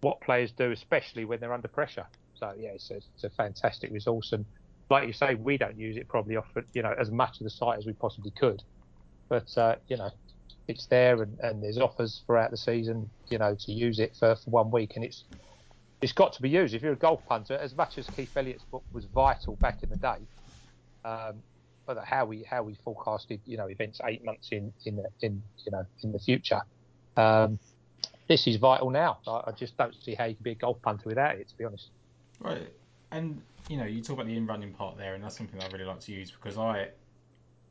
what 0.00 0.20
players 0.20 0.52
do, 0.52 0.70
especially 0.70 1.24
when 1.24 1.40
they're 1.40 1.52
under 1.52 1.68
pressure. 1.68 2.06
So 2.38 2.52
yeah, 2.58 2.70
it's 2.70 2.90
a, 2.90 2.96
it's 2.96 3.24
a 3.24 3.30
fantastic 3.30 3.90
resource, 3.90 4.32
and 4.32 4.44
like 4.90 5.06
you 5.06 5.12
say, 5.12 5.34
we 5.34 5.56
don't 5.56 5.78
use 5.78 5.96
it 5.96 6.08
probably 6.08 6.36
off 6.36 6.46
you 6.74 6.82
know 6.82 6.94
as 6.98 7.10
much 7.10 7.40
of 7.40 7.44
the 7.44 7.50
site 7.50 7.78
as 7.78 7.86
we 7.86 7.92
possibly 7.94 8.32
could. 8.32 8.62
But 9.28 9.56
uh, 9.56 9.76
you 9.88 9.96
know, 9.96 10.10
it's 10.68 10.86
there, 10.86 11.22
and, 11.22 11.38
and 11.40 11.62
there's 11.62 11.78
offers 11.78 12.22
throughout 12.26 12.50
the 12.50 12.56
season, 12.56 13.08
you 13.28 13.38
know, 13.38 13.56
to 13.58 13.72
use 13.72 13.98
it 13.98 14.14
for, 14.18 14.36
for 14.36 14.50
one 14.50 14.70
week, 14.70 14.92
and 14.96 15.04
it's 15.04 15.24
it's 16.04 16.12
got 16.12 16.34
to 16.34 16.42
be 16.42 16.50
used. 16.50 16.74
If 16.74 16.82
you're 16.82 16.92
a 16.92 16.96
golf 16.96 17.24
punter, 17.26 17.54
as 17.54 17.74
much 17.74 17.96
as 17.96 18.06
Keith 18.10 18.36
Elliott's 18.36 18.64
book 18.64 18.84
was 18.92 19.06
vital 19.06 19.56
back 19.56 19.82
in 19.82 19.88
the 19.88 19.96
day, 19.96 20.18
um, 21.02 21.36
but 21.86 22.04
how 22.04 22.26
we 22.26 22.42
how 22.42 22.62
we 22.62 22.76
forecasted, 22.84 23.40
you 23.46 23.56
know, 23.56 23.68
events 23.68 24.02
eight 24.04 24.22
months 24.22 24.50
in 24.52 24.70
in 24.84 24.96
the, 24.96 25.08
in 25.22 25.42
you 25.64 25.72
know 25.72 25.86
in 26.02 26.12
the 26.12 26.18
future, 26.18 26.60
um, 27.16 27.58
this 28.28 28.46
is 28.46 28.56
vital 28.56 28.90
now. 28.90 29.16
I, 29.26 29.44
I, 29.46 29.52
just 29.52 29.78
don't 29.78 29.94
see 30.02 30.14
how 30.14 30.26
you 30.26 30.34
can 30.34 30.42
be 30.42 30.50
a 30.50 30.54
golf 30.56 30.76
punter 30.82 31.08
without 31.08 31.36
it, 31.36 31.48
to 31.48 31.56
be 31.56 31.64
honest. 31.64 31.88
Right, 32.38 32.68
and 33.10 33.40
you 33.70 33.78
know, 33.78 33.86
you 33.86 34.02
talk 34.02 34.16
about 34.16 34.26
the 34.26 34.36
in 34.36 34.46
running 34.46 34.74
part 34.74 34.98
there, 34.98 35.14
and 35.14 35.24
that's 35.24 35.38
something 35.38 35.58
I 35.62 35.66
really 35.68 35.86
like 35.86 36.00
to 36.00 36.12
use 36.12 36.30
because 36.30 36.58
I 36.58 36.88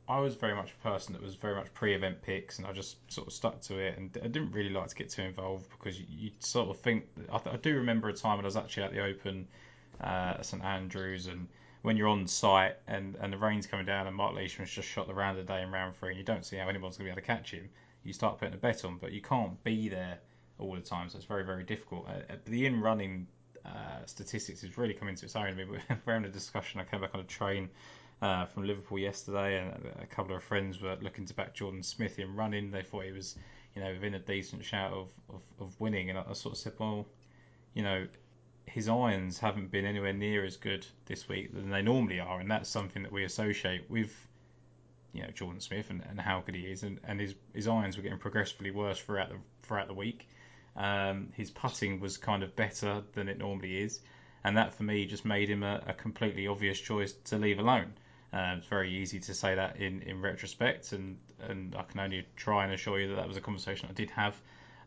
I 0.06 0.20
was 0.20 0.34
very 0.34 0.54
much 0.54 0.72
a 0.72 0.82
person 0.82 1.14
that 1.14 1.22
was 1.22 1.34
very 1.34 1.54
much 1.54 1.72
pre-event 1.72 2.20
picks, 2.20 2.58
and 2.58 2.66
I 2.66 2.72
just 2.72 3.10
sort 3.10 3.26
of 3.26 3.32
stuck 3.32 3.60
to 3.62 3.78
it, 3.78 3.96
and 3.96 4.10
I 4.22 4.26
didn't 4.26 4.52
really 4.52 4.70
like 4.70 4.88
to 4.88 4.94
get 4.94 5.08
too 5.08 5.22
involved 5.22 5.70
because 5.70 5.98
you, 5.98 6.06
you 6.10 6.30
sort 6.40 6.68
of 6.68 6.78
think. 6.78 7.06
I, 7.32 7.40
I, 7.50 7.56
do 7.56 7.74
remember 7.74 8.08
a 8.08 8.12
time 8.12 8.36
when 8.36 8.44
I 8.44 8.48
was 8.48 8.56
actually 8.56 8.82
at 8.82 8.92
the 8.92 9.02
Open 9.02 9.48
uh, 10.02 10.34
at 10.38 10.46
St 10.46 10.62
Andrews, 10.62 11.26
and 11.26 11.48
when 11.82 11.96
you're 11.96 12.08
on 12.08 12.26
site 12.26 12.76
and, 12.86 13.16
and 13.16 13.32
the 13.32 13.38
rain's 13.38 13.66
coming 13.66 13.86
down, 13.86 14.06
and 14.06 14.14
Mark 14.14 14.34
Leishman's 14.34 14.70
just 14.70 14.88
shot 14.88 15.06
the 15.06 15.14
round 15.14 15.38
of 15.38 15.46
the 15.46 15.52
day 15.52 15.62
in 15.62 15.70
round 15.70 15.96
three, 15.96 16.10
and 16.10 16.18
you 16.18 16.24
don't 16.24 16.44
see 16.44 16.56
how 16.56 16.68
anyone's 16.68 16.98
going 16.98 17.08
to 17.08 17.14
be 17.14 17.18
able 17.18 17.22
to 17.22 17.26
catch 17.26 17.52
him, 17.52 17.68
you 18.02 18.12
start 18.12 18.38
putting 18.38 18.54
a 18.54 18.58
bet 18.58 18.84
on, 18.84 18.98
but 18.98 19.12
you 19.12 19.22
can't 19.22 19.62
be 19.64 19.88
there 19.88 20.18
all 20.58 20.74
the 20.74 20.80
time, 20.82 21.08
so 21.08 21.16
it's 21.16 21.26
very 21.26 21.44
very 21.44 21.64
difficult. 21.64 22.06
Uh, 22.06 22.34
the 22.44 22.66
in 22.66 22.80
running 22.82 23.26
uh, 23.64 24.04
statistics 24.04 24.62
is 24.62 24.76
really 24.76 24.92
coming 24.92 25.14
to 25.14 25.24
its 25.24 25.34
own. 25.34 25.46
I 25.46 25.54
mean, 25.54 25.70
we're 25.70 25.80
having 26.06 26.28
a 26.28 26.28
discussion. 26.28 26.80
I 26.80 26.84
came 26.84 27.00
back 27.00 27.14
on 27.14 27.20
a 27.20 27.24
train 27.24 27.70
uh, 28.24 28.46
from 28.46 28.66
Liverpool 28.66 28.98
yesterday, 28.98 29.60
and 29.60 29.70
a 30.00 30.06
couple 30.06 30.34
of 30.34 30.42
friends 30.42 30.80
were 30.80 30.96
looking 31.02 31.26
to 31.26 31.34
back 31.34 31.52
Jordan 31.52 31.82
Smith 31.82 32.18
in 32.18 32.34
running. 32.34 32.70
They 32.70 32.80
thought 32.80 33.04
he 33.04 33.12
was, 33.12 33.36
you 33.74 33.82
know, 33.82 33.92
within 33.92 34.14
a 34.14 34.18
decent 34.18 34.64
shout 34.64 34.94
of, 34.94 35.12
of, 35.28 35.42
of 35.60 35.78
winning, 35.78 36.08
and 36.08 36.18
I, 36.18 36.24
I 36.30 36.32
sort 36.32 36.54
of 36.54 36.58
said, 36.58 36.72
well, 36.78 37.06
you 37.74 37.82
know, 37.82 38.06
his 38.64 38.88
irons 38.88 39.38
haven't 39.38 39.70
been 39.70 39.84
anywhere 39.84 40.14
near 40.14 40.42
as 40.42 40.56
good 40.56 40.86
this 41.04 41.28
week 41.28 41.52
than 41.52 41.68
they 41.68 41.82
normally 41.82 42.18
are, 42.18 42.40
and 42.40 42.50
that's 42.50 42.70
something 42.70 43.02
that 43.02 43.12
we 43.12 43.24
associate 43.24 43.90
with, 43.90 44.10
you 45.12 45.20
know, 45.20 45.28
Jordan 45.28 45.60
Smith 45.60 45.90
and, 45.90 46.02
and 46.08 46.18
how 46.18 46.40
good 46.40 46.54
he 46.54 46.62
is, 46.62 46.82
and, 46.82 47.00
and 47.06 47.20
his 47.20 47.34
his 47.52 47.68
irons 47.68 47.98
were 47.98 48.02
getting 48.02 48.18
progressively 48.18 48.70
worse 48.70 48.98
throughout 48.98 49.28
the 49.28 49.36
throughout 49.64 49.86
the 49.86 49.92
week. 49.92 50.30
Um, 50.76 51.28
his 51.34 51.50
putting 51.50 52.00
was 52.00 52.16
kind 52.16 52.42
of 52.42 52.56
better 52.56 53.02
than 53.12 53.28
it 53.28 53.36
normally 53.36 53.82
is, 53.82 54.00
and 54.44 54.56
that 54.56 54.72
for 54.72 54.84
me 54.84 55.04
just 55.04 55.26
made 55.26 55.50
him 55.50 55.62
a, 55.62 55.82
a 55.88 55.92
completely 55.92 56.46
obvious 56.46 56.80
choice 56.80 57.12
to 57.24 57.36
leave 57.36 57.58
alone. 57.58 57.92
Um, 58.34 58.58
it's 58.58 58.66
very 58.66 58.90
easy 58.92 59.20
to 59.20 59.32
say 59.32 59.54
that 59.54 59.76
in, 59.76 60.02
in 60.02 60.20
retrospect, 60.20 60.90
and, 60.90 61.16
and 61.48 61.76
I 61.76 61.82
can 61.82 62.00
only 62.00 62.26
try 62.34 62.64
and 62.64 62.72
assure 62.72 62.98
you 62.98 63.08
that 63.10 63.14
that 63.14 63.28
was 63.28 63.36
a 63.36 63.40
conversation 63.40 63.88
I 63.88 63.92
did 63.92 64.10
have 64.10 64.34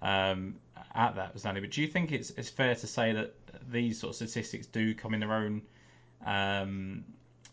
um, 0.02 0.56
at 0.94 1.16
that 1.16 1.40
Stanley. 1.40 1.62
But 1.62 1.72
do 1.72 1.82
you 1.82 1.88
think 1.88 2.12
it's 2.12 2.30
it's 2.32 2.50
fair 2.50 2.76
to 2.76 2.88
say 2.88 3.14
that 3.14 3.34
these 3.72 4.02
sort 4.02 4.10
of 4.10 4.16
statistics 4.18 4.68
do 4.68 4.94
come 4.94 5.14
in 5.14 5.22
their 5.22 5.32
own, 5.32 5.62
um, 6.26 7.06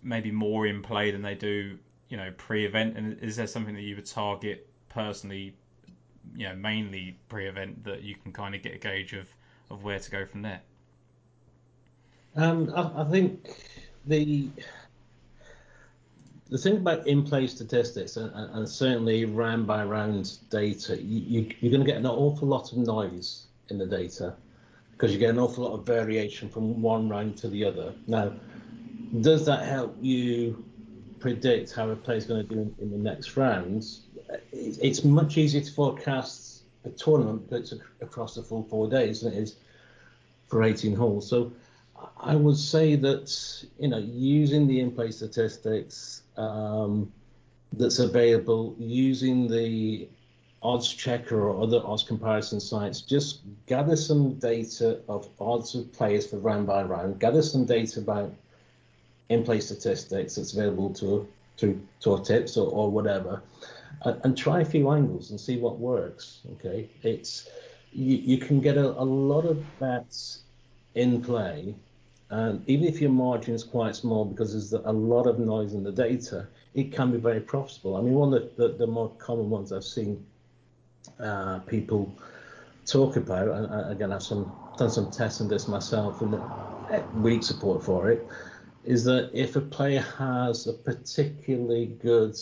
maybe 0.03 0.33
more 0.33 0.67
in 0.67 0.83
play 0.83 1.13
than 1.13 1.23
they 1.23 1.37
do, 1.37 1.79
you 2.09 2.17
know, 2.17 2.33
pre-event? 2.37 2.97
And 2.97 3.17
is 3.21 3.37
there 3.37 3.47
something 3.47 3.77
that 3.77 3.83
you 3.83 3.95
would 3.95 4.07
target 4.07 4.69
personally, 4.89 5.55
you 6.35 6.49
know, 6.49 6.57
mainly 6.57 7.17
pre-event 7.29 7.85
that 7.85 8.03
you 8.03 8.17
can 8.17 8.33
kind 8.33 8.57
of 8.57 8.63
get 8.63 8.75
a 8.75 8.79
gauge 8.79 9.13
of 9.13 9.29
of 9.71 9.85
where 9.85 10.01
to 10.01 10.11
go 10.11 10.27
from 10.27 10.43
there? 10.43 10.61
Um, 12.35 12.73
I, 12.75 13.03
I 13.03 13.05
think 13.05 13.49
the 14.07 14.49
the 16.51 16.59
thing 16.59 16.77
about 16.77 17.07
in-play 17.07 17.47
statistics 17.47 18.17
and, 18.17 18.31
and, 18.35 18.69
certainly 18.69 19.25
round 19.25 19.67
by 19.67 19.83
round 19.85 20.39
data, 20.51 21.01
you, 21.01 21.51
you, 21.61 21.69
are 21.69 21.73
going 21.73 21.85
to 21.85 21.87
get 21.87 21.97
an 21.97 22.07
awful 22.07 22.47
lot 22.47 22.71
of 22.73 22.79
noise 22.79 23.47
in 23.71 23.79
the 23.79 23.87
data 23.87 24.35
because 24.93 25.13
you 25.13 25.19
get 25.19 25.31
an 25.31 25.39
awful 25.39 25.65
lot 25.65 25.73
of 25.73 25.87
variation 25.87 26.49
from 26.49 26.81
one 26.83 27.09
round 27.09 27.37
to 27.39 27.49
the 27.49 27.65
other. 27.65 27.95
Now, 28.07 28.33
does 29.21 29.47
that 29.47 29.67
help 29.67 29.97
you 30.01 30.65
predict 31.19 31.73
how 31.73 31.89
a 31.89 31.97
player 31.97 32.19
is 32.19 32.27
going 32.27 32.47
to 32.47 32.55
do 32.55 32.61
in, 32.61 32.75
in 32.79 32.91
the 32.91 32.99
next 32.99 33.37
round? 33.37 33.87
It's 34.53 35.03
much 35.03 35.39
easier 35.39 35.63
to 35.63 35.73
forecast 35.73 36.63
a 36.85 36.91
tournament 36.91 37.49
that's 37.49 37.73
across 38.01 38.35
the 38.35 38.43
full 38.43 38.65
four 38.65 38.89
days 38.89 39.23
than 39.23 39.33
it 39.33 39.39
is 39.39 39.57
for 40.49 40.63
18 40.63 40.95
holes. 40.95 41.29
So 41.29 41.53
I 42.19 42.37
would 42.37 42.57
say 42.57 42.97
that 42.97 43.65
you 43.79 43.89
know 43.89 43.99
using 43.99 44.67
the 44.67 44.81
in-play 44.81 45.11
statistics 45.11 46.23
um, 46.37 47.13
that's 47.73 47.99
available, 47.99 48.75
using 48.79 49.49
the 49.49 50.09
odds 50.63 50.93
checker 50.93 51.49
or 51.49 51.63
other 51.63 51.81
odds 51.85 52.03
comparison 52.03 52.59
sites, 52.59 53.03
just 53.03 53.41
gather 53.67 53.97
some 53.97 54.35
data 54.35 55.01
of 55.09 55.29
odds 55.39 55.75
of 55.75 55.93
players 55.93 56.27
for 56.27 56.39
round 56.39 56.67
by 56.67 56.83
round, 56.83 57.21
gather 57.21 57.43
some 57.43 57.65
data 57.65 58.01
about 58.01 58.33
in-play 59.29 59.61
statistics 59.61 60.35
that's 60.35 60.53
available 60.53 60.91
to 60.91 61.29
to 61.57 61.81
tour 62.01 62.19
tips 62.19 62.57
or, 62.57 62.69
or 62.69 62.91
whatever, 62.91 63.41
and, 64.05 64.21
and, 64.25 64.37
try 64.37 64.61
a 64.61 64.65
few 64.65 64.91
angles 64.91 65.31
and 65.31 65.39
see 65.39 65.57
what 65.57 65.79
works. 65.79 66.41
Okay, 66.55 66.89
it's 67.03 67.49
you, 67.93 68.17
you 68.17 68.39
can 68.39 68.61
get 68.61 68.77
a, 68.77 68.89
a 69.01 69.05
lot 69.05 69.45
of 69.45 69.63
bets 69.79 70.41
in 70.97 71.23
play 71.23 71.77
and 72.31 72.65
even 72.67 72.87
if 72.87 73.01
your 73.01 73.11
margin 73.11 73.55
is 73.55 73.65
quite 73.65 73.95
small 73.95 74.25
because 74.25 74.53
there's 74.53 74.73
a 74.73 74.93
lot 74.93 75.27
of 75.27 75.39
noise 75.39 75.75
in 75.75 75.85
the 75.85 75.93
data, 75.93 76.47
it 76.75 76.91
can 76.93 77.13
be 77.13 77.19
very 77.19 77.41
profitable. 77.41 77.97
I 77.97 78.01
mean, 78.01 78.15
one 78.15 78.33
of 78.33 78.57
the, 78.57 78.69
the, 78.69 78.75
the 78.75 78.87
more 78.87 79.11
common 79.19 79.51
ones 79.51 79.73
I've 79.73 79.85
seen 79.85 80.25
uh, 81.21 81.59
people 81.61 82.13
talk 82.87 83.17
about, 83.17 83.49
and 83.49 83.93
again, 83.93 84.11
I've 84.11 84.23
some, 84.23 84.51
done 84.79 84.91
some 84.91 85.11
tests 85.11 85.41
on 85.41 85.49
this 85.49 85.69
myself 85.69 86.23
and 86.23 86.41
weak 87.23 87.43
support 87.43 87.85
for 87.85 88.11
it, 88.11 88.27
is 88.85 89.05
that 89.05 89.31
if 89.33 89.57
a 89.57 89.61
player 89.61 90.01
has 90.01 90.67
a 90.67 90.73
particularly 90.73 91.87
good 92.03 92.37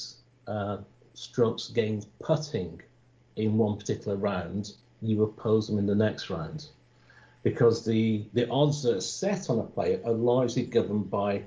uh, 0.46 0.78
strokes 1.14 1.68
gained 1.68 2.06
putting 2.20 2.80
in 3.36 3.58
one 3.58 3.76
particular 3.76 4.16
round, 4.16 4.72
you 5.00 5.22
oppose 5.22 5.66
them 5.66 5.78
in 5.78 5.86
the 5.86 5.94
next 5.94 6.30
round 6.30 6.68
because 7.42 7.84
the, 7.84 8.24
the 8.34 8.48
odds 8.48 8.82
that 8.82 8.96
are 8.96 9.00
set 9.00 9.50
on 9.50 9.58
a 9.58 9.64
player 9.64 10.00
are 10.04 10.12
largely 10.12 10.64
governed 10.64 11.10
by 11.10 11.42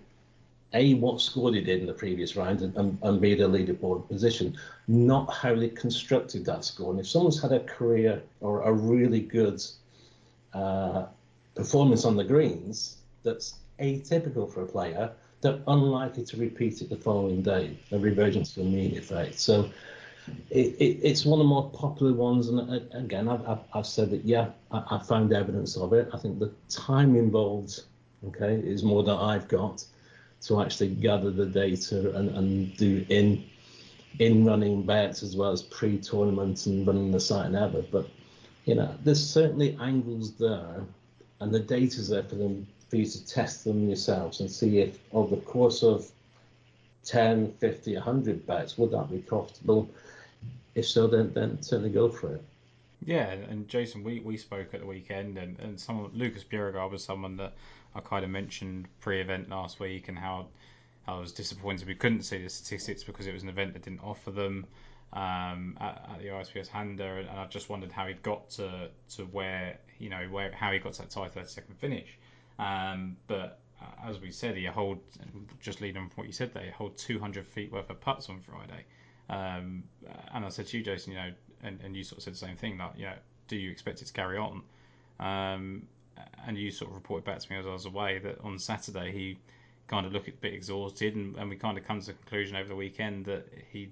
a 0.73 0.93
what 0.95 1.21
score 1.21 1.51
they 1.51 1.61
did 1.61 1.79
in 1.79 1.85
the 1.85 1.93
previous 1.93 2.35
round 2.35 2.61
and, 2.61 2.75
and, 2.75 2.97
and 3.01 3.21
b 3.21 3.33
their 3.33 3.47
leaderboard 3.47 4.07
position, 4.09 4.57
not 4.87 5.33
how 5.33 5.55
they 5.55 5.69
constructed 5.69 6.43
that 6.45 6.65
score. 6.65 6.91
And 6.91 6.99
if 6.99 7.07
someone's 7.07 7.41
had 7.41 7.53
a 7.53 7.61
career 7.61 8.21
or 8.41 8.63
a 8.63 8.73
really 8.73 9.21
good 9.21 9.63
uh, 10.53 11.05
performance 11.55 12.03
on 12.03 12.17
the 12.17 12.23
greens 12.23 12.97
that's 13.23 13.55
atypical 13.79 14.51
for 14.51 14.63
a 14.63 14.65
player, 14.65 15.11
they're 15.41 15.59
unlikely 15.67 16.25
to 16.25 16.37
repeat 16.37 16.81
it 16.81 16.89
the 16.89 16.95
following 16.97 17.41
day, 17.41 17.77
a 17.91 17.97
reversion 17.97 18.43
to 18.43 18.55
the 18.55 18.63
mean 18.65 18.97
effect. 18.97 19.39
So 19.39 19.69
it, 20.49 20.75
it, 20.79 20.99
it's 21.03 21.25
one 21.25 21.39
of 21.39 21.45
the 21.45 21.49
more 21.49 21.69
popular 21.71 22.13
ones. 22.13 22.49
And 22.49 22.71
again, 22.93 23.27
I've, 23.27 23.59
I've, 23.73 23.85
said 23.85 24.09
that, 24.11 24.25
yeah, 24.25 24.49
I, 24.71 24.83
I, 24.91 24.99
found 24.99 25.33
evidence 25.33 25.77
of 25.77 25.93
it. 25.93 26.09
I 26.13 26.17
think 26.17 26.39
the 26.39 26.51
time 26.69 27.15
involved, 27.15 27.83
okay, 28.27 28.55
is 28.55 28.83
more 28.83 29.03
than 29.03 29.15
I've 29.15 29.47
got 29.47 29.83
to 30.41 30.61
actually 30.61 30.89
gather 30.89 31.31
the 31.31 31.45
data 31.45 32.15
and, 32.15 32.29
and 32.35 32.77
do 32.77 33.05
in 33.09 33.45
in 34.19 34.45
running 34.45 34.85
bets 34.85 35.23
as 35.23 35.35
well 35.35 35.51
as 35.51 35.61
pre-tournament 35.61 36.65
and 36.67 36.87
running 36.87 37.11
the 37.11 37.19
site 37.19 37.47
and 37.47 37.55
ever. 37.55 37.81
But 37.81 38.09
you 38.65 38.75
know, 38.75 38.95
there's 39.03 39.25
certainly 39.25 39.77
angles 39.81 40.35
there, 40.35 40.83
and 41.39 41.53
the 41.53 41.59
data's 41.59 42.09
there 42.09 42.23
for 42.23 42.35
them 42.35 42.67
for 42.89 42.97
you 42.97 43.05
to 43.05 43.25
test 43.25 43.63
them 43.63 43.87
yourselves 43.87 44.39
and 44.39 44.49
see 44.49 44.79
if 44.79 44.99
over 45.11 45.35
the 45.35 45.41
course 45.41 45.83
of 45.83 46.09
10, 47.05 47.53
50, 47.53 47.95
100 47.95 48.47
bets, 48.47 48.77
would 48.77 48.91
that 48.91 49.09
be 49.09 49.19
profitable? 49.19 49.89
If 50.75 50.85
so, 50.85 51.07
then 51.07 51.31
then 51.33 51.61
certainly 51.61 51.89
go 51.89 52.09
for 52.09 52.35
it. 52.35 52.43
Yeah, 53.05 53.29
and 53.29 53.67
Jason, 53.67 54.03
we, 54.03 54.19
we 54.19 54.35
spoke 54.35 54.73
at 54.73 54.79
the 54.79 54.85
weekend, 54.85 55.37
and, 55.37 55.59
and 55.59 55.79
someone 55.79 56.11
Lucas 56.13 56.43
Bjerregaard 56.43 56.91
was 56.91 57.03
someone 57.03 57.37
that 57.37 57.53
I 57.93 57.99
kind 57.99 58.23
of 58.25 58.31
mentioned 58.31 58.87
pre-event 58.99 59.49
last 59.49 59.79
week, 59.79 60.07
and 60.07 60.17
how 60.17 60.47
I 61.07 61.17
was 61.19 61.31
disappointed 61.31 61.87
we 61.87 61.95
couldn't 61.95 62.23
see 62.23 62.41
the 62.41 62.49
statistics 62.49 63.03
because 63.03 63.27
it 63.27 63.33
was 63.33 63.43
an 63.43 63.49
event 63.49 63.73
that 63.73 63.83
didn't 63.83 64.01
offer 64.03 64.31
them 64.31 64.65
um, 65.13 65.77
at, 65.79 66.09
at, 66.11 66.19
the 66.19 66.29
ISPS 66.29 66.67
Handa, 66.67 67.19
and 67.19 67.39
I 67.39 67.45
just 67.45 67.69
wondered 67.69 67.91
how 67.91 68.07
he 68.07 68.15
got 68.15 68.49
to 68.51 68.89
to 69.15 69.23
where 69.25 69.77
you 69.99 70.09
know 70.09 70.27
where 70.29 70.51
how 70.51 70.71
he 70.71 70.79
got 70.79 70.93
to 70.93 71.03
that 71.03 71.11
tie 71.11 71.29
30 71.29 71.47
second 71.47 71.77
finish. 71.77 72.17
Um, 72.57 73.17
but 73.27 73.59
uh, 73.81 74.09
as 74.09 74.19
we 74.19 74.31
said, 74.31 74.55
he 74.55 74.65
hold 74.65 74.99
just 75.61 75.79
leading 75.79 76.01
on 76.01 76.09
from 76.09 76.23
what 76.23 76.27
you 76.27 76.33
said 76.33 76.53
there, 76.53 76.63
he 76.63 76.71
hold 76.71 76.97
200 76.97 77.45
feet 77.47 77.71
worth 77.71 77.89
of 77.89 78.01
putts 78.01 78.29
on 78.29 78.41
Friday. 78.41 78.85
Um, 79.29 79.83
and 80.33 80.45
I 80.45 80.49
said 80.49 80.67
to 80.67 80.77
you, 80.77 80.83
Jason, 80.83 81.13
you 81.13 81.17
know, 81.17 81.31
and, 81.63 81.79
and 81.83 81.95
you 81.95 82.03
sort 82.03 82.17
of 82.17 82.23
said 82.23 82.33
the 82.33 82.37
same 82.37 82.57
thing, 82.57 82.77
like, 82.77 82.91
you 82.97 83.05
know, 83.05 83.15
do 83.47 83.55
you 83.55 83.71
expect 83.71 84.01
it 84.01 84.05
to 84.05 84.13
carry 84.13 84.37
on? 84.37 84.61
Um, 85.19 85.87
and 86.47 86.57
you 86.57 86.71
sort 86.71 86.91
of 86.91 86.95
reported 86.95 87.25
back 87.25 87.39
to 87.39 87.51
me 87.51 87.57
as 87.57 87.65
I 87.65 87.71
was 87.71 87.85
away 87.85 88.19
that 88.19 88.39
on 88.41 88.59
Saturday 88.59 89.11
he 89.11 89.37
kind 89.87 90.05
of 90.05 90.13
looked 90.13 90.27
a 90.27 90.31
bit 90.31 90.53
exhausted, 90.53 91.15
and, 91.15 91.35
and 91.37 91.49
we 91.49 91.55
kind 91.55 91.77
of 91.77 91.85
come 91.85 91.99
to 91.99 92.07
the 92.07 92.13
conclusion 92.13 92.55
over 92.55 92.67
the 92.67 92.75
weekend 92.75 93.25
that 93.25 93.47
he 93.71 93.89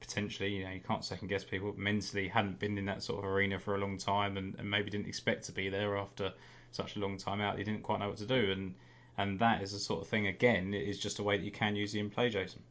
potentially, 0.00 0.56
you 0.56 0.64
know, 0.64 0.70
you 0.70 0.80
can't 0.80 1.04
second 1.04 1.28
guess 1.28 1.44
people, 1.44 1.72
mentally 1.76 2.28
hadn't 2.28 2.58
been 2.58 2.76
in 2.76 2.84
that 2.86 3.02
sort 3.02 3.20
of 3.20 3.24
arena 3.24 3.58
for 3.58 3.74
a 3.74 3.78
long 3.78 3.96
time, 3.96 4.36
and, 4.36 4.54
and 4.58 4.68
maybe 4.68 4.90
didn't 4.90 5.06
expect 5.06 5.44
to 5.44 5.52
be 5.52 5.68
there 5.68 5.96
after 5.96 6.32
such 6.72 6.96
a 6.96 6.98
long 6.98 7.16
time 7.16 7.40
out. 7.40 7.56
He 7.58 7.64
didn't 7.64 7.82
quite 7.82 8.00
know 8.00 8.08
what 8.08 8.18
to 8.18 8.26
do, 8.26 8.50
and 8.52 8.74
and 9.18 9.38
that 9.40 9.62
is 9.62 9.72
the 9.72 9.78
sort 9.78 10.00
of 10.02 10.08
thing. 10.08 10.26
Again, 10.26 10.74
is 10.74 10.98
just 10.98 11.18
a 11.18 11.22
way 11.22 11.36
that 11.36 11.44
you 11.44 11.50
can 11.50 11.76
use 11.76 11.92
the 11.92 12.00
in 12.00 12.10
play, 12.10 12.30
Jason. 12.30 12.62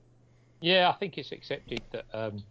Yeah, 0.62 0.90
I 0.90 0.98
think 0.98 1.18
it's 1.18 1.32
accepted 1.32 1.82
that 1.92 2.06
um, 2.14 2.44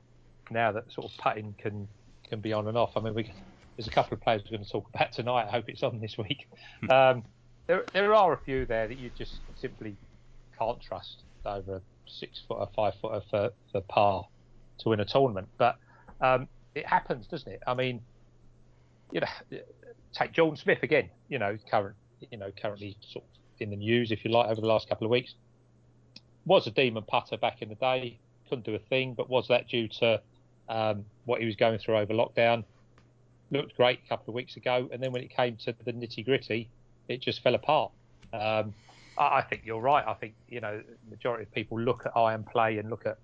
now 0.50 0.72
that 0.72 0.92
sort 0.92 1.10
of 1.10 1.16
putting 1.18 1.54
can 1.58 1.88
can 2.28 2.40
be 2.40 2.52
on 2.52 2.68
and 2.68 2.76
off. 2.76 2.90
I 2.96 3.00
mean, 3.00 3.14
we, 3.14 3.32
there's 3.76 3.88
a 3.88 3.90
couple 3.90 4.14
of 4.14 4.20
players 4.20 4.42
we're 4.44 4.56
going 4.56 4.64
to 4.64 4.70
talk 4.70 4.88
about 4.92 5.12
tonight. 5.12 5.46
I 5.46 5.50
hope 5.50 5.68
it's 5.68 5.82
on 5.82 6.00
this 6.00 6.18
week. 6.18 6.46
Hmm. 6.80 6.90
um, 6.90 7.24
there 7.66 7.84
there 7.92 8.14
are 8.14 8.32
a 8.32 8.38
few 8.44 8.66
there 8.66 8.88
that 8.88 8.98
you 8.98 9.10
just 9.16 9.36
simply 9.60 9.96
can't 10.58 10.80
trust 10.80 11.22
over 11.46 11.76
a 11.76 11.80
six 12.06 12.42
foot 12.46 12.58
or 12.58 12.68
five 12.74 12.94
foot 13.00 13.22
for 13.30 13.50
for 13.70 13.80
par 13.82 14.26
to 14.78 14.88
win 14.88 15.00
a 15.00 15.04
tournament. 15.04 15.48
But 15.56 15.76
um, 16.20 16.48
it 16.74 16.86
happens, 16.86 17.26
doesn't 17.26 17.50
it? 17.50 17.62
I 17.66 17.74
mean, 17.74 18.00
you 19.12 19.20
know, 19.20 19.58
take 20.12 20.32
Jordan 20.32 20.56
Smith 20.56 20.82
again. 20.82 21.10
You 21.28 21.38
know, 21.38 21.56
current, 21.70 21.96
you 22.30 22.38
know, 22.38 22.50
currently 22.60 22.96
sort 23.12 23.24
of 23.24 23.30
in 23.60 23.70
the 23.70 23.76
news, 23.76 24.10
if 24.10 24.24
you 24.24 24.30
like, 24.30 24.50
over 24.50 24.60
the 24.60 24.66
last 24.66 24.88
couple 24.88 25.06
of 25.06 25.10
weeks. 25.10 25.34
Was 26.46 26.66
a 26.66 26.70
demon 26.70 27.04
putter 27.04 27.36
back 27.36 27.62
in 27.62 27.68
the 27.68 27.74
day, 27.76 28.18
couldn't 28.48 28.64
do 28.64 28.74
a 28.74 28.78
thing, 28.78 29.14
but 29.14 29.28
was 29.28 29.48
that 29.48 29.68
due 29.68 29.88
to 29.88 30.20
um, 30.68 31.04
what 31.24 31.40
he 31.40 31.46
was 31.46 31.56
going 31.56 31.78
through 31.78 31.98
over 31.98 32.12
lockdown? 32.12 32.64
Looked 33.50 33.76
great 33.76 34.00
a 34.04 34.08
couple 34.08 34.30
of 34.30 34.34
weeks 34.34 34.56
ago, 34.56 34.88
and 34.92 35.02
then 35.02 35.12
when 35.12 35.22
it 35.22 35.30
came 35.30 35.56
to 35.64 35.74
the 35.84 35.92
nitty 35.92 36.24
gritty, 36.24 36.68
it 37.08 37.20
just 37.20 37.42
fell 37.42 37.54
apart. 37.54 37.90
Um, 38.32 38.74
I, 39.18 39.38
I, 39.38 39.42
think 39.42 39.62
you're 39.64 39.80
right. 39.80 40.04
I 40.06 40.14
think 40.14 40.34
you 40.48 40.60
know, 40.60 40.78
the 40.78 41.10
majority 41.10 41.44
of 41.44 41.52
people 41.52 41.80
look 41.80 42.06
at 42.06 42.12
iron 42.16 42.44
play 42.44 42.78
and 42.78 42.88
look 42.88 43.06
at 43.06 43.18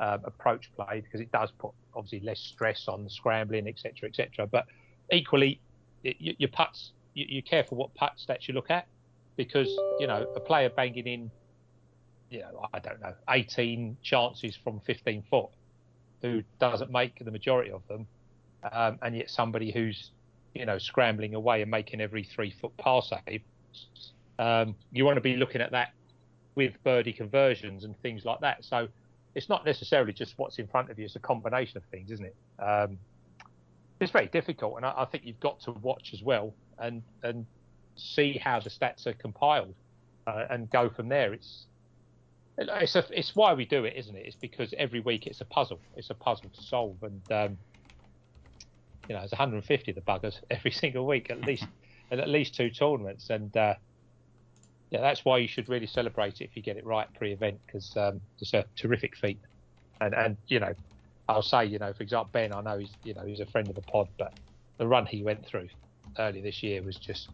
um, 0.00 0.20
approach 0.24 0.70
play 0.76 1.00
because 1.00 1.20
it 1.20 1.30
does 1.30 1.50
put 1.58 1.72
obviously 1.94 2.20
less 2.20 2.40
stress 2.40 2.88
on 2.88 3.08
scrambling, 3.08 3.68
etc., 3.68 4.08
etc. 4.08 4.46
But 4.46 4.66
equally, 5.12 5.60
it, 6.02 6.16
your 6.20 6.48
putts, 6.48 6.92
you, 7.14 7.26
you're 7.28 7.42
careful 7.42 7.76
what 7.76 7.94
putt 7.94 8.14
stats 8.16 8.48
you 8.48 8.54
look 8.54 8.70
at 8.70 8.86
because 9.36 9.68
you 9.98 10.06
know 10.06 10.26
a 10.34 10.40
player 10.40 10.70
banging 10.70 11.06
in, 11.06 11.30
you 12.34 12.40
know, 12.40 12.66
I 12.74 12.80
don't 12.80 13.00
know, 13.00 13.14
18 13.30 13.96
chances 14.02 14.56
from 14.56 14.80
15 14.80 15.22
foot, 15.30 15.50
who 16.20 16.42
doesn't 16.58 16.90
make 16.90 17.24
the 17.24 17.30
majority 17.30 17.70
of 17.70 17.86
them, 17.86 18.06
um, 18.72 18.98
and 19.02 19.16
yet 19.16 19.30
somebody 19.30 19.70
who's 19.70 20.10
you 20.52 20.66
know 20.66 20.78
scrambling 20.78 21.34
away 21.34 21.62
and 21.62 21.70
making 21.70 22.00
every 22.00 22.24
three 22.24 22.52
foot 22.60 22.76
pass 22.76 23.10
save, 23.10 23.42
um, 24.40 24.74
you 24.90 25.04
want 25.04 25.16
to 25.16 25.20
be 25.20 25.36
looking 25.36 25.60
at 25.60 25.70
that 25.70 25.92
with 26.56 26.72
birdie 26.82 27.12
conversions 27.12 27.84
and 27.84 27.96
things 28.02 28.24
like 28.24 28.40
that. 28.40 28.64
So 28.64 28.88
it's 29.36 29.48
not 29.48 29.64
necessarily 29.64 30.12
just 30.12 30.34
what's 30.36 30.58
in 30.58 30.66
front 30.66 30.90
of 30.90 30.98
you; 30.98 31.04
it's 31.04 31.14
a 31.14 31.20
combination 31.20 31.76
of 31.76 31.84
things, 31.84 32.10
isn't 32.10 32.26
it? 32.26 32.36
Um, 32.60 32.98
it's 34.00 34.10
very 34.10 34.26
difficult, 34.26 34.76
and 34.76 34.84
I, 34.84 34.92
I, 34.96 35.04
think 35.04 35.24
you've 35.24 35.38
got 35.38 35.60
to 35.60 35.70
watch 35.70 36.10
as 36.12 36.22
well 36.22 36.52
and 36.80 37.00
and 37.22 37.46
see 37.94 38.40
how 38.42 38.58
the 38.58 38.70
stats 38.70 39.06
are 39.06 39.12
compiled 39.12 39.74
uh, 40.26 40.46
and 40.50 40.68
go 40.70 40.88
from 40.88 41.08
there. 41.08 41.32
It's 41.32 41.66
it's 42.56 42.94
a, 42.94 43.04
it's 43.10 43.34
why 43.34 43.54
we 43.54 43.64
do 43.64 43.84
it, 43.84 43.94
isn't 43.96 44.14
it? 44.14 44.26
It's 44.26 44.36
because 44.36 44.72
every 44.78 45.00
week 45.00 45.26
it's 45.26 45.40
a 45.40 45.44
puzzle. 45.44 45.80
It's 45.96 46.10
a 46.10 46.14
puzzle 46.14 46.50
to 46.50 46.62
solve, 46.62 46.96
and 47.02 47.22
um, 47.32 47.58
you 49.08 49.14
know, 49.14 49.20
there's 49.20 49.32
150 49.32 49.90
of 49.90 49.94
the 49.94 50.00
buggers 50.00 50.36
every 50.50 50.70
single 50.70 51.06
week, 51.06 51.30
at 51.30 51.40
least 51.40 51.66
at 52.10 52.28
least 52.28 52.54
two 52.54 52.70
tournaments, 52.70 53.30
and 53.30 53.56
uh, 53.56 53.74
yeah, 54.90 55.00
that's 55.00 55.24
why 55.24 55.38
you 55.38 55.48
should 55.48 55.68
really 55.68 55.86
celebrate 55.86 56.40
it 56.40 56.44
if 56.44 56.56
you 56.56 56.62
get 56.62 56.76
it 56.76 56.86
right 56.86 57.08
pre-event 57.14 57.58
because 57.66 57.92
um, 57.96 58.20
it's 58.38 58.54
a 58.54 58.64
terrific 58.76 59.16
feat. 59.16 59.40
And 60.00 60.14
and 60.14 60.36
you 60.46 60.60
know, 60.60 60.74
I'll 61.28 61.42
say 61.42 61.64
you 61.64 61.78
know, 61.78 61.92
for 61.92 62.02
example, 62.02 62.30
Ben, 62.32 62.52
I 62.52 62.60
know 62.60 62.78
he's 62.78 62.96
you 63.02 63.14
know 63.14 63.24
he's 63.26 63.40
a 63.40 63.46
friend 63.46 63.68
of 63.68 63.74
the 63.74 63.82
pod, 63.82 64.08
but 64.18 64.32
the 64.78 64.86
run 64.86 65.06
he 65.06 65.22
went 65.22 65.46
through 65.46 65.68
earlier 66.18 66.42
this 66.42 66.62
year 66.62 66.82
was 66.82 66.98
just 66.98 67.30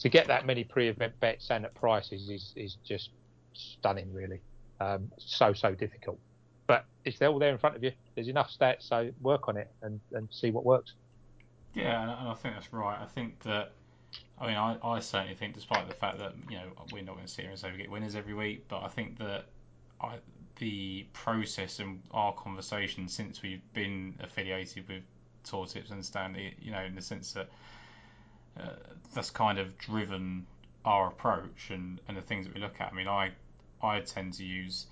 to 0.00 0.08
get 0.08 0.28
that 0.28 0.46
many 0.46 0.64
pre-event 0.64 1.14
bets 1.20 1.50
and 1.50 1.64
at 1.64 1.74
prices 1.74 2.28
is 2.28 2.52
is 2.56 2.76
just 2.86 3.10
stunning, 3.58 4.12
really. 4.12 4.40
Um, 4.80 5.10
so 5.18 5.52
so 5.52 5.74
difficult, 5.74 6.18
but 6.66 6.84
it's 7.04 7.20
all 7.20 7.38
there 7.38 7.50
in 7.50 7.58
front 7.58 7.76
of 7.76 7.82
you. 7.82 7.92
There's 8.14 8.28
enough 8.28 8.50
stats, 8.56 8.88
so 8.88 9.10
work 9.20 9.48
on 9.48 9.56
it 9.56 9.70
and 9.82 10.00
and 10.12 10.28
see 10.30 10.50
what 10.50 10.64
works. 10.64 10.94
Yeah, 11.74 12.02
and 12.02 12.10
I 12.10 12.34
think 12.34 12.54
that's 12.54 12.72
right. 12.72 12.98
I 13.00 13.06
think 13.06 13.40
that 13.40 13.72
I 14.40 14.46
mean, 14.46 14.56
I, 14.56 14.76
I 14.82 15.00
certainly 15.00 15.34
think, 15.34 15.54
despite 15.54 15.88
the 15.88 15.94
fact 15.94 16.18
that 16.18 16.32
you 16.48 16.56
know 16.56 16.66
we're 16.92 17.02
not 17.02 17.14
going 17.14 17.26
to 17.26 17.32
sit 17.32 17.42
here 17.42 17.50
and 17.50 17.58
say 17.58 17.70
we 17.72 17.78
get 17.78 17.90
winners 17.90 18.14
every 18.14 18.34
week, 18.34 18.66
but 18.68 18.82
I 18.82 18.88
think 18.88 19.18
that 19.18 19.46
I, 20.00 20.16
the 20.56 21.06
process 21.12 21.80
and 21.80 22.02
our 22.12 22.32
conversation 22.32 23.08
since 23.08 23.42
we've 23.42 23.62
been 23.72 24.14
affiliated 24.20 24.88
with 24.88 25.02
Tour 25.44 25.66
Tips 25.66 25.90
and 25.90 26.04
Stanley, 26.04 26.54
you 26.60 26.70
know, 26.70 26.82
in 26.82 26.94
the 26.94 27.02
sense 27.02 27.32
that 27.32 27.48
uh, 28.58 28.70
that's 29.14 29.30
kind 29.30 29.58
of 29.58 29.76
driven 29.78 30.46
our 30.84 31.08
approach 31.08 31.70
and, 31.70 32.00
and 32.08 32.16
the 32.16 32.22
things 32.22 32.46
that 32.46 32.54
we 32.54 32.60
look 32.60 32.80
at. 32.80 32.92
I 32.92 32.94
mean, 32.94 33.08
I 33.08 33.32
I 33.82 34.00
tend 34.00 34.34
to 34.34 34.44
use 34.44 34.86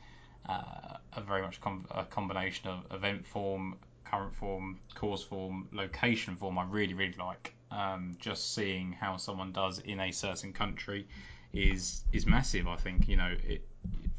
uh, 0.49 0.97
a 1.13 1.21
very 1.21 1.43
much 1.43 1.61
com- 1.61 1.87
a 1.91 2.05
combination 2.05 2.69
of 2.69 2.85
event 2.93 3.27
form, 3.27 3.77
current 4.05 4.35
form, 4.35 4.79
course 4.95 5.23
form, 5.23 5.69
location 5.73 6.37
form. 6.37 6.59
I 6.59 6.65
really 6.65 6.95
really 6.95 7.17
like 7.19 7.55
um, 7.71 8.17
just 8.21 8.55
seeing 8.55 8.93
how 8.93 9.17
someone 9.17 9.53
does 9.53 9.79
in 9.79 10.01
a 10.01 10.13
certain 10.13 10.53
country 10.53 11.07
is 11.53 12.05
is 12.13 12.27
massive. 12.27 12.69
I 12.69 12.77
think 12.77 13.09
you 13.09 13.17
know, 13.17 13.35
it, 13.47 13.67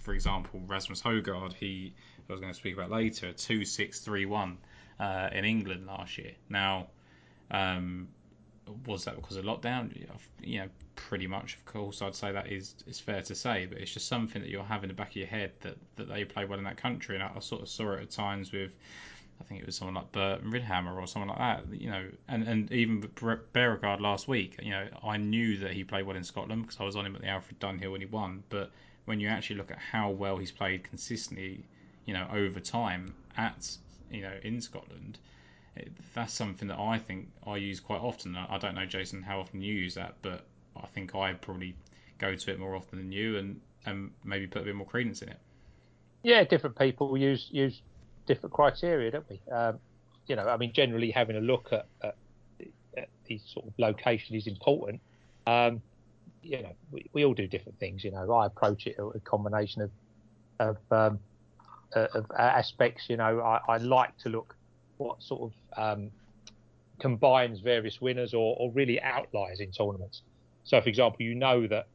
for 0.04 0.14
example, 0.14 0.62
Rasmus 0.68 1.02
Højgaard, 1.02 1.54
he 1.54 1.94
I 2.30 2.34
was 2.34 2.42
going 2.42 2.52
to 2.52 2.58
speak 2.58 2.74
about 2.74 2.92
later, 2.92 3.32
two 3.32 3.64
six 3.64 4.00
three 4.00 4.26
one 4.26 4.58
uh, 5.00 5.30
in 5.32 5.46
England 5.46 5.86
last 5.86 6.18
year. 6.18 6.34
Now, 6.50 6.88
um, 7.52 8.10
was 8.86 9.06
that 9.06 9.16
because 9.16 9.38
of 9.38 9.46
lockdown? 9.46 9.96
You 10.42 10.60
know, 10.60 10.68
pretty 10.96 11.28
much. 11.28 11.56
Of 11.56 11.66
course, 11.66 12.02
I'd 12.02 12.16
say 12.16 12.32
that 12.32 12.52
is 12.52 12.76
is 12.88 13.00
fair 13.00 13.22
to 13.22 13.36
say, 13.36 13.66
but 13.66 13.78
it's 13.80 13.94
just 13.94 14.08
something 14.08 14.42
that 14.42 14.50
you'll 14.50 14.64
have 14.64 14.84
in 14.84 14.90
the 14.90 14.94
back 14.94 15.10
of 15.10 15.16
your 15.16 15.28
head 15.28 15.52
that 15.62 15.78
that 15.96 16.10
they 16.10 16.26
play 16.26 16.46
well 16.46 16.58
in 16.58 16.66
that 16.66 16.78
country, 16.78 17.16
and 17.16 17.24
I, 17.24 17.32
I 17.36 17.40
sort 17.40 17.62
of 17.62 17.70
saw 17.70 17.94
it 17.94 18.02
at 18.02 18.12
times 18.12 18.52
with 18.52 18.72
I 19.40 19.44
think 19.44 19.62
it 19.62 19.66
was 19.66 19.76
someone 19.76 19.96
like 19.96 20.12
Bernd 20.12 20.52
Ritthammer 20.52 21.00
or 21.00 21.08
someone 21.08 21.30
like 21.30 21.38
that, 21.38 21.80
you 21.80 21.90
know, 21.90 22.10
and, 22.28 22.48
and 22.48 22.72
even 22.72 23.02
Bjerregaard 23.02 24.00
last 24.00 24.28
week, 24.28 24.60
you 24.62 24.72
know, 24.72 24.88
I 25.04 25.18
knew 25.18 25.58
that 25.58 25.72
he 25.74 25.84
played 25.84 26.06
well 26.06 26.18
in 26.18 26.24
Scotland 26.24 26.64
because 26.64 26.80
I 26.80 26.84
was 26.84 26.96
on 26.96 27.06
him 27.06 27.16
at 27.16 27.22
the 27.22 27.28
Alfred 27.28 27.60
Dunhill 27.60 27.92
when 27.92 28.02
he 28.02 28.08
won. 28.08 28.44
But 28.50 28.72
when 29.06 29.20
you 29.20 29.28
actually 29.28 29.58
look 29.58 29.72
at 29.72 29.78
how 29.78 30.10
well 30.10 30.38
he's 30.38 30.52
played 30.52 30.84
consistently, 30.84 31.64
you 32.06 32.14
know, 32.14 32.28
over 32.34 32.60
time 32.60 33.14
at, 33.38 33.78
you 34.12 34.22
know, 34.22 34.34
in 34.44 34.60
Scotland, 34.60 35.20
it, 35.78 35.92
that's 36.14 36.34
something 36.34 36.68
that 36.68 36.80
I 36.80 36.98
think 36.98 37.30
I 37.46 37.58
use 37.58 37.80
quite 37.80 38.02
often. 38.02 38.36
I 38.36 38.58
don't 38.58 38.76
know, 38.76 38.86
Jason, 38.86 39.22
how 39.22 39.40
often 39.40 39.62
you 39.62 39.74
use 39.74 39.96
that, 39.96 40.16
but 40.22 40.46
I 40.76 40.86
think 40.88 41.16
I 41.16 41.34
probably 41.34 41.76
go 42.18 42.36
to 42.36 42.52
it 42.52 42.60
more 42.60 42.76
often 42.76 42.98
than 43.00 43.12
you, 43.12 43.38
and 43.38 43.60
and 43.86 44.12
maybe 44.24 44.48
put 44.48 44.64
a 44.64 44.66
bit 44.66 44.76
more 44.76 44.88
credence 44.88 45.22
in 45.22 45.30
it. 45.30 45.40
Yeah, 46.24 46.44
different 46.44 46.78
people 46.78 47.18
use 47.18 47.48
use 47.52 47.82
different 48.26 48.54
criteria, 48.54 49.12
don't 49.12 49.30
we? 49.30 49.42
Um, 49.52 49.80
you 50.28 50.36
know, 50.36 50.48
I 50.48 50.58
mean, 50.58 50.74
generally 50.74 51.12
having 51.12 51.38
a 51.38 51.42
look 51.42 51.70
at, 51.72 51.86
at, 52.02 52.16
at 52.98 53.10
the 53.26 53.40
sort 53.46 53.68
of 53.68 53.74
location 53.78 54.36
is 54.36 54.48
important. 54.48 55.00
Um, 55.46 55.82
you 56.44 56.62
know, 56.62 56.74
we, 56.92 57.10
we 57.14 57.26
all 57.26 57.34
do 57.34 57.48
different 57.48 57.80
things. 57.80 58.04
You 58.04 58.12
know, 58.12 58.32
I 58.34 58.46
approach 58.46 58.88
it 58.88 58.98
a 59.00 59.20
combination 59.22 59.82
of 59.82 59.92
of, 60.60 60.78
um, 60.92 61.20
of 61.94 62.26
aspects. 62.38 63.10
You 63.10 63.18
know, 63.18 63.40
I, 63.40 63.62
I, 63.68 63.78
like 63.78 64.18
to 64.20 64.30
look 64.30 64.56
what 64.98 65.22
sort 65.22 65.52
of 65.52 65.84
um, 65.96 66.12
combines 67.00 67.60
various 67.60 68.02
winners 68.02 68.34
or, 68.34 68.56
or 68.60 68.72
really 68.72 69.02
outliers 69.02 69.60
in 69.60 69.72
tournaments. 69.72 70.22
So, 70.64 70.82
for 70.82 70.90
example, 70.90 71.22
you 71.22 71.36
know 71.36 71.68
that 71.68 71.88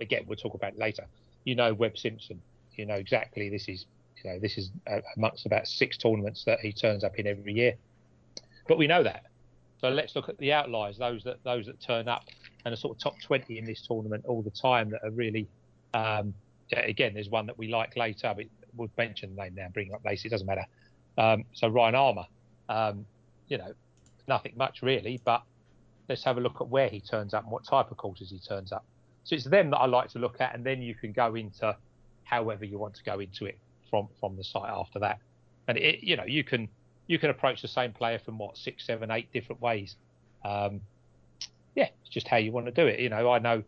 again 0.00 0.24
we'll 0.26 0.36
talk 0.36 0.54
about 0.54 0.76
later. 0.78 1.06
You 1.44 1.54
know 1.54 1.74
Webb 1.74 1.98
Simpson. 1.98 2.40
You 2.74 2.86
know 2.86 2.94
exactly 2.94 3.50
this 3.50 3.68
is 3.68 3.86
you 4.22 4.30
know 4.30 4.38
this 4.38 4.56
is 4.56 4.70
amongst 5.16 5.46
about 5.46 5.66
six 5.66 5.96
tournaments 5.96 6.44
that 6.44 6.60
he 6.60 6.72
turns 6.72 7.04
up 7.04 7.18
in 7.18 7.26
every 7.26 7.52
year. 7.52 7.74
But 8.68 8.78
we 8.78 8.86
know 8.86 9.02
that. 9.02 9.24
So 9.80 9.88
let's 9.88 10.14
look 10.14 10.28
at 10.28 10.36
the 10.38 10.52
outliers, 10.52 10.98
those 10.98 11.24
that 11.24 11.42
those 11.42 11.66
that 11.66 11.80
turn 11.80 12.08
up 12.08 12.24
and 12.64 12.72
are 12.72 12.76
sort 12.76 12.96
of 12.96 13.02
top 13.02 13.14
20 13.22 13.58
in 13.58 13.64
this 13.64 13.86
tournament 13.86 14.24
all 14.26 14.42
the 14.42 14.50
time 14.50 14.90
that 14.90 15.02
are 15.02 15.10
really. 15.10 15.48
Um, 15.94 16.34
again, 16.72 17.14
there's 17.14 17.28
one 17.28 17.46
that 17.46 17.58
we 17.58 17.66
like 17.66 17.96
later, 17.96 18.32
but 18.36 18.44
we'll 18.76 18.90
mention 18.96 19.34
the 19.34 19.42
name 19.42 19.54
now, 19.56 19.68
bring 19.72 19.92
up 19.92 20.04
later. 20.04 20.28
It 20.28 20.30
doesn't 20.30 20.46
matter. 20.46 20.66
Um, 21.18 21.44
so 21.52 21.68
Ryan 21.68 21.96
Armour, 21.96 22.26
um, 22.70 23.04
you 23.48 23.58
know, 23.58 23.74
nothing 24.28 24.52
much 24.56 24.80
really, 24.80 25.20
but 25.24 25.42
let's 26.08 26.24
have 26.24 26.38
a 26.38 26.40
look 26.40 26.60
at 26.60 26.68
where 26.68 26.88
he 26.88 27.00
turns 27.00 27.34
up 27.34 27.42
and 27.42 27.52
what 27.52 27.64
type 27.64 27.90
of 27.90 27.96
courses 27.96 28.30
he 28.30 28.38
turns 28.38 28.72
up. 28.72 28.84
So 29.24 29.34
it's 29.34 29.44
them 29.44 29.70
that 29.70 29.78
I 29.78 29.86
like 29.86 30.08
to 30.10 30.18
look 30.18 30.40
at, 30.40 30.54
and 30.54 30.64
then 30.64 30.80
you 30.80 30.94
can 30.94 31.12
go 31.12 31.34
into 31.34 31.76
however 32.24 32.64
you 32.64 32.78
want 32.78 32.94
to 32.94 33.02
go 33.02 33.18
into 33.18 33.44
it 33.44 33.58
from 33.90 34.08
from 34.18 34.36
the 34.36 34.44
site 34.44 34.70
after 34.70 35.00
that. 35.00 35.18
And 35.68 35.76
it, 35.76 36.02
you 36.02 36.16
know, 36.16 36.24
you 36.24 36.44
can 36.44 36.68
you 37.08 37.18
can 37.18 37.30
approach 37.30 37.60
the 37.60 37.68
same 37.68 37.92
player 37.92 38.20
from 38.24 38.38
what 38.38 38.56
six, 38.56 38.86
seven, 38.86 39.10
eight 39.10 39.30
different 39.32 39.60
ways. 39.60 39.96
Um, 40.44 40.80
yeah, 41.74 41.88
it's 42.00 42.10
just 42.10 42.28
how 42.28 42.36
you 42.38 42.52
want 42.52 42.66
to 42.66 42.72
do 42.72 42.86
it. 42.86 43.00
You 43.00 43.08
know, 43.08 43.30
I 43.30 43.40
know 43.40 43.62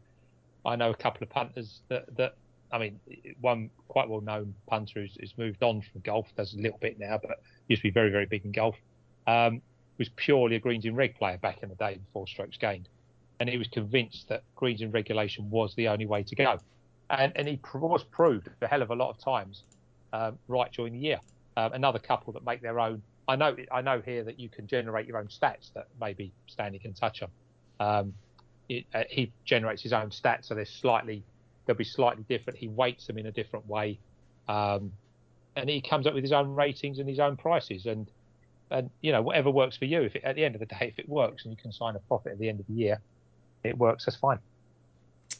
I 0.64 0.76
know 0.76 0.90
a 0.90 0.96
couple 0.96 1.24
of 1.24 1.30
punters 1.30 1.80
that 1.88 2.16
that 2.16 2.36
I 2.72 2.78
mean, 2.78 2.98
one 3.40 3.70
quite 3.88 4.08
well 4.08 4.22
known 4.22 4.54
punter 4.66 5.00
who's, 5.00 5.16
who's 5.20 5.34
moved 5.36 5.62
on 5.62 5.82
from 5.82 6.00
golf, 6.00 6.26
does 6.36 6.54
a 6.54 6.58
little 6.58 6.78
bit 6.78 6.98
now, 6.98 7.18
but 7.20 7.40
used 7.68 7.82
to 7.82 7.88
be 7.88 7.92
very, 7.92 8.10
very 8.10 8.26
big 8.26 8.44
in 8.46 8.52
golf. 8.52 8.74
Um, 9.26 9.62
was 10.02 10.08
purely 10.16 10.56
a 10.56 10.58
greens 10.58 10.84
in 10.84 10.96
reg 10.96 11.14
player 11.14 11.38
back 11.38 11.62
in 11.62 11.68
the 11.68 11.76
day 11.76 11.96
before 11.96 12.26
strokes 12.26 12.56
gained. 12.56 12.88
And 13.38 13.48
he 13.48 13.56
was 13.56 13.68
convinced 13.68 14.28
that 14.28 14.42
greens 14.56 14.82
in 14.82 14.90
regulation 14.90 15.48
was 15.48 15.74
the 15.76 15.88
only 15.88 16.06
way 16.06 16.24
to 16.24 16.34
go. 16.34 16.58
And, 17.10 17.32
and 17.36 17.46
he 17.46 17.60
was 17.72 18.04
proved 18.10 18.48
a 18.60 18.66
hell 18.66 18.82
of 18.82 18.90
a 18.90 18.94
lot 18.94 19.10
of 19.10 19.18
times 19.18 19.62
um, 20.12 20.38
right 20.48 20.72
during 20.72 20.94
the 20.94 20.98
year. 20.98 21.20
Um, 21.56 21.72
another 21.72 21.98
couple 21.98 22.32
that 22.32 22.44
make 22.44 22.62
their 22.62 22.80
own. 22.80 23.02
I 23.28 23.36
know 23.36 23.54
I 23.70 23.82
know 23.82 24.02
here 24.04 24.24
that 24.24 24.40
you 24.40 24.48
can 24.48 24.66
generate 24.66 25.06
your 25.06 25.18
own 25.18 25.28
stats 25.28 25.72
that 25.74 25.86
maybe 26.00 26.32
Stanley 26.48 26.78
can 26.78 26.94
touch 26.94 27.22
on. 27.22 27.28
Um, 27.78 28.14
it, 28.68 28.86
uh, 28.94 29.04
he 29.08 29.32
generates 29.44 29.82
his 29.82 29.92
own 29.92 30.10
stats, 30.10 30.46
so 30.46 30.54
they're 30.54 30.64
slightly 30.64 31.22
they'll 31.66 31.76
be 31.76 31.84
slightly 31.84 32.24
different. 32.28 32.58
He 32.58 32.68
weights 32.68 33.06
them 33.06 33.18
in 33.18 33.26
a 33.26 33.32
different 33.32 33.66
way, 33.68 33.98
um, 34.48 34.92
and 35.54 35.68
he 35.68 35.80
comes 35.80 36.06
up 36.06 36.14
with 36.14 36.24
his 36.24 36.32
own 36.32 36.54
ratings 36.54 36.98
and 36.98 37.08
his 37.08 37.20
own 37.20 37.36
prices. 37.36 37.86
And 37.86 38.10
and 38.72 38.90
you 39.00 39.12
know 39.12 39.22
whatever 39.22 39.50
works 39.50 39.76
for 39.76 39.84
you. 39.84 40.02
If 40.02 40.16
it, 40.16 40.24
at 40.24 40.36
the 40.36 40.44
end 40.44 40.54
of 40.54 40.60
the 40.60 40.66
day, 40.66 40.88
if 40.88 40.98
it 40.98 41.08
works 41.08 41.44
and 41.44 41.52
you 41.52 41.56
can 41.60 41.72
sign 41.72 41.96
a 41.96 42.00
profit 42.00 42.32
at 42.32 42.38
the 42.38 42.48
end 42.48 42.60
of 42.60 42.66
the 42.66 42.74
year, 42.74 43.00
it 43.62 43.76
works. 43.76 44.04
That's 44.06 44.16
fine. 44.16 44.38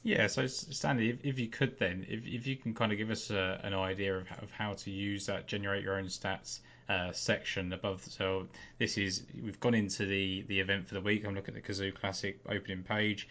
Yeah, 0.05 0.27
so 0.27 0.47
Stanley, 0.47 1.11
if, 1.11 1.25
if 1.25 1.39
you 1.39 1.49
could 1.49 1.79
then, 1.79 2.05
if, 2.09 2.27
if 2.27 2.47
you 2.47 2.57
can 2.57 2.75
kind 2.75 2.91
of 2.91 2.99
give 2.99 3.11
us 3.11 3.31
a, 3.31 3.61
an 3.63 3.75
idea 3.75 4.17
of, 4.17 4.27
of 4.43 4.51
how 4.51 4.73
to 4.73 4.91
use 4.91 5.27
that 5.27 5.47
generate 5.47 5.85
your 5.85 5.97
own 5.97 6.07
stats 6.07 6.61
uh, 6.89 7.13
section 7.13 7.73
above. 7.73 8.03
So 8.05 8.49
this 8.79 8.99
is 8.99 9.23
we've 9.43 9.61
gone 9.61 9.75
into 9.75 10.07
the 10.07 10.45
the 10.49 10.61
event 10.61 10.89
for 10.89 10.95
the 10.95 11.01
week. 11.01 11.25
I'm 11.27 11.35
looking 11.35 11.57
at 11.57 11.65
the 11.65 11.73
Cazoo 11.73 11.95
Classic 11.95 12.39
opening 12.49 12.83
page 12.83 13.29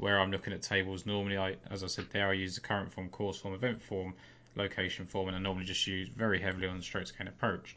where 0.00 0.18
I'm 0.18 0.30
looking 0.30 0.52
at 0.52 0.62
tables, 0.62 1.04
normally 1.04 1.36
I, 1.36 1.56
as 1.70 1.84
I 1.84 1.86
said 1.86 2.06
there, 2.10 2.28
I 2.28 2.32
use 2.32 2.54
the 2.54 2.62
current 2.62 2.90
form, 2.90 3.10
course 3.10 3.36
form, 3.36 3.54
event 3.54 3.82
form, 3.82 4.14
location 4.56 5.06
form, 5.06 5.28
and 5.28 5.36
I 5.36 5.40
normally 5.40 5.66
just 5.66 5.86
use 5.86 6.08
very 6.08 6.40
heavily 6.40 6.66
on 6.66 6.78
the 6.78 6.82
strokes 6.82 7.10
gained 7.10 7.28
approach. 7.28 7.76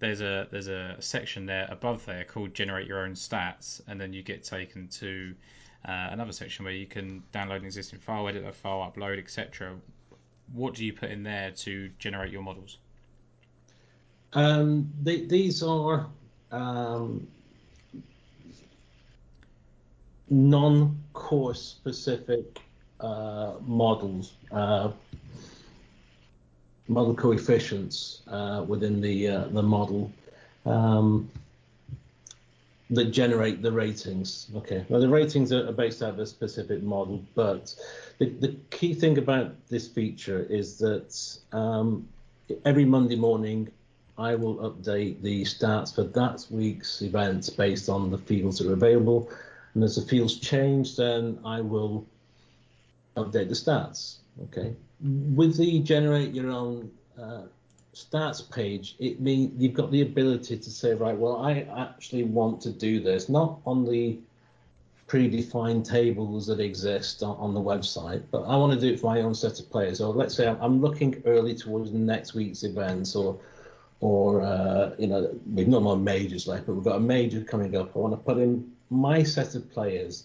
There's 0.00 0.20
a 0.20 0.48
there's 0.50 0.68
a 0.68 0.96
section 1.00 1.46
there 1.46 1.66
above 1.70 2.04
there 2.04 2.24
called 2.24 2.54
generate 2.54 2.86
your 2.86 3.04
own 3.04 3.12
stats, 3.12 3.80
and 3.86 4.00
then 4.00 4.12
you 4.12 4.22
get 4.22 4.44
taken 4.44 4.88
to 4.88 5.34
uh, 5.86 6.08
another 6.10 6.32
section 6.32 6.64
where 6.64 6.74
you 6.74 6.86
can 6.86 7.22
download 7.32 7.56
an 7.56 7.64
existing 7.64 8.00
file, 8.00 8.28
edit 8.28 8.44
that 8.44 8.54
file, 8.54 8.92
upload, 8.94 9.18
etc. 9.18 9.74
What 10.52 10.74
do 10.74 10.84
you 10.84 10.92
put 10.92 11.10
in 11.10 11.22
there 11.22 11.52
to 11.52 11.90
generate 11.98 12.32
your 12.32 12.42
models? 12.42 12.78
Um, 14.32 14.92
these 15.02 15.62
are 15.62 16.06
um, 16.50 17.28
non-course 20.28 21.62
specific 21.62 22.60
uh, 23.00 23.54
models, 23.60 24.32
uh, 24.50 24.90
model 26.88 27.14
coefficients 27.14 28.22
uh, 28.28 28.64
within 28.66 29.00
the 29.00 29.28
uh, 29.28 29.44
the 29.48 29.62
model 29.62 30.12
um, 30.66 31.30
that 32.90 33.06
generate 33.06 33.62
the 33.62 33.72
ratings. 33.72 34.48
Okay, 34.56 34.84
well 34.88 35.00
the 35.00 35.08
ratings 35.08 35.52
are 35.52 35.72
based 35.72 36.02
out 36.02 36.10
of 36.10 36.18
a 36.18 36.26
specific 36.26 36.82
model, 36.82 37.22
but 37.34 37.74
the, 38.18 38.26
the 38.26 38.56
key 38.70 38.94
thing 38.94 39.18
about 39.18 39.54
this 39.68 39.88
feature 39.88 40.46
is 40.50 40.78
that 40.78 41.38
um, 41.56 42.06
every 42.64 42.84
Monday 42.84 43.16
morning 43.16 43.68
I 44.16 44.34
will 44.36 44.56
update 44.56 45.22
the 45.22 45.42
stats 45.42 45.94
for 45.94 46.04
that 46.04 46.46
week's 46.50 47.02
events 47.02 47.50
based 47.50 47.88
on 47.88 48.10
the 48.10 48.18
fields 48.18 48.58
that 48.58 48.68
are 48.68 48.74
available 48.74 49.28
and 49.74 49.82
as 49.82 49.96
the 49.96 50.02
fields 50.02 50.38
change, 50.38 50.96
then 50.96 51.38
I 51.44 51.60
will 51.60 52.06
update 53.16 53.48
the 53.48 53.54
stats. 53.54 54.16
Okay. 54.44 54.74
With 55.00 55.56
the 55.56 55.80
generate 55.80 56.34
your 56.34 56.50
own 56.50 56.90
uh, 57.20 57.42
stats 57.94 58.50
page, 58.50 58.96
it 58.98 59.20
means 59.20 59.52
you've 59.60 59.74
got 59.74 59.90
the 59.90 60.02
ability 60.02 60.58
to 60.58 60.70
say, 60.70 60.94
right, 60.94 61.16
well, 61.16 61.36
I 61.36 61.66
actually 61.76 62.24
want 62.24 62.60
to 62.62 62.70
do 62.70 63.00
this, 63.00 63.28
not 63.28 63.58
on 63.66 63.84
the 63.84 64.18
predefined 65.06 65.88
tables 65.88 66.46
that 66.46 66.60
exist 66.60 67.22
on, 67.22 67.36
on 67.36 67.54
the 67.54 67.60
website, 67.60 68.22
but 68.30 68.42
I 68.44 68.56
want 68.56 68.72
to 68.72 68.80
do 68.80 68.94
it 68.94 69.00
for 69.00 69.14
my 69.14 69.20
own 69.20 69.34
set 69.34 69.60
of 69.60 69.70
players. 69.70 70.00
Or 70.00 70.14
let's 70.14 70.34
say 70.34 70.48
I'm, 70.48 70.60
I'm 70.60 70.80
looking 70.80 71.22
early 71.26 71.54
towards 71.54 71.92
next 71.92 72.34
week's 72.34 72.62
events, 72.64 73.14
or 73.14 73.38
or 74.00 74.42
uh, 74.42 74.94
you 74.98 75.06
know 75.06 75.34
we've 75.52 75.68
no 75.68 75.80
more 75.80 75.96
majors 75.96 76.46
left, 76.46 76.66
but 76.66 76.74
we've 76.74 76.84
got 76.84 76.96
a 76.96 77.00
major 77.00 77.42
coming 77.42 77.76
up. 77.76 77.94
I 77.94 77.98
want 77.98 78.14
to 78.14 78.18
put 78.18 78.38
in 78.38 78.72
my 78.90 79.22
set 79.22 79.54
of 79.54 79.70
players 79.70 80.24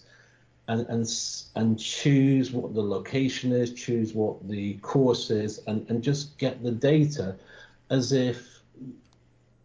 and 0.70 0.86
and 0.88 1.22
and 1.56 1.78
choose 1.78 2.52
what 2.52 2.74
the 2.74 2.82
location 2.82 3.50
is, 3.52 3.74
choose 3.74 4.14
what 4.14 4.48
the 4.48 4.74
course 4.74 5.30
is, 5.30 5.60
and 5.66 5.84
and 5.90 6.02
just 6.02 6.38
get 6.38 6.62
the 6.62 6.70
data 6.70 7.34
as 7.90 8.12
if 8.12 8.60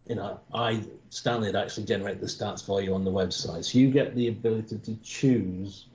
you 0.08 0.16
know 0.16 0.40
I 0.52 0.82
Stanley 1.10 1.46
had 1.46 1.56
actually 1.56 1.84
generate 1.84 2.20
the 2.20 2.26
stats 2.26 2.64
for 2.64 2.82
you 2.82 2.92
on 2.92 3.04
the 3.04 3.12
website. 3.12 3.64
So 3.64 3.78
you 3.78 3.90
get 3.90 4.16
the 4.16 4.26
ability 4.28 4.78
to 4.78 4.96
choose 5.04 5.86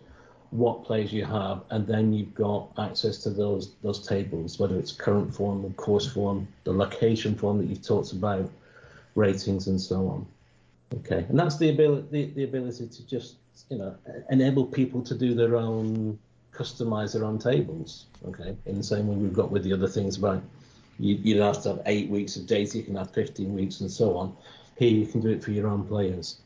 what 0.52 0.86
players 0.86 1.12
you 1.12 1.26
have, 1.26 1.64
and 1.72 1.86
then 1.86 2.14
you've 2.14 2.34
got 2.34 2.70
access 2.78 3.18
to 3.24 3.32
those 3.32 3.74
those 3.84 4.08
tables, 4.08 4.60
whether 4.60 4.80
it's 4.80 4.94
current 4.94 5.36
form, 5.36 5.62
the 5.62 5.70
course 5.72 6.10
form, 6.10 6.48
the 6.64 6.72
location 6.72 7.36
form 7.36 7.58
that 7.58 7.68
you've 7.68 7.86
talked 7.86 8.14
about, 8.14 8.50
ratings, 9.16 9.68
and 9.68 9.80
so 9.80 10.08
on. 10.08 10.26
Okay, 11.00 11.26
and 11.28 11.38
that's 11.38 11.58
the 11.58 11.70
ability 11.70 12.08
the, 12.12 12.34
the 12.34 12.44
ability 12.46 12.88
to 12.88 13.06
just 13.06 13.36
you 13.70 13.78
know 13.78 13.96
enable 14.30 14.66
people 14.66 15.02
to 15.02 15.16
do 15.16 15.34
their 15.34 15.56
own 15.56 16.18
customize 16.54 17.14
their 17.14 17.24
own 17.24 17.40
tables. 17.40 18.08
Okay, 18.28 18.56
in 18.66 18.76
the 18.76 18.84
same 18.84 19.08
way 19.08 19.16
we've 19.16 19.34
got 19.34 19.52
with 19.52 19.64
the 19.64 19.74
other 19.74 19.88
things 19.88 20.18
about 20.18 20.44
you, 21.00 21.16
you 21.16 21.36
don't 21.36 21.54
have 21.54 21.64
to 21.64 21.70
have 21.70 21.82
eight 21.86 22.10
weeks 22.10 22.36
of 22.36 22.46
data, 22.46 22.78
you 22.78 22.84
can 22.84 22.96
have 22.96 23.12
15 23.12 23.54
weeks 23.54 23.82
and 23.82 23.90
so 23.90 24.18
on. 24.18 24.36
Here 24.78 24.92
you 24.92 25.08
can 25.08 25.22
do 25.22 25.30
it 25.30 25.44
for 25.44 25.52
your 25.52 25.68
own 25.68 25.86
players. 25.88 26.42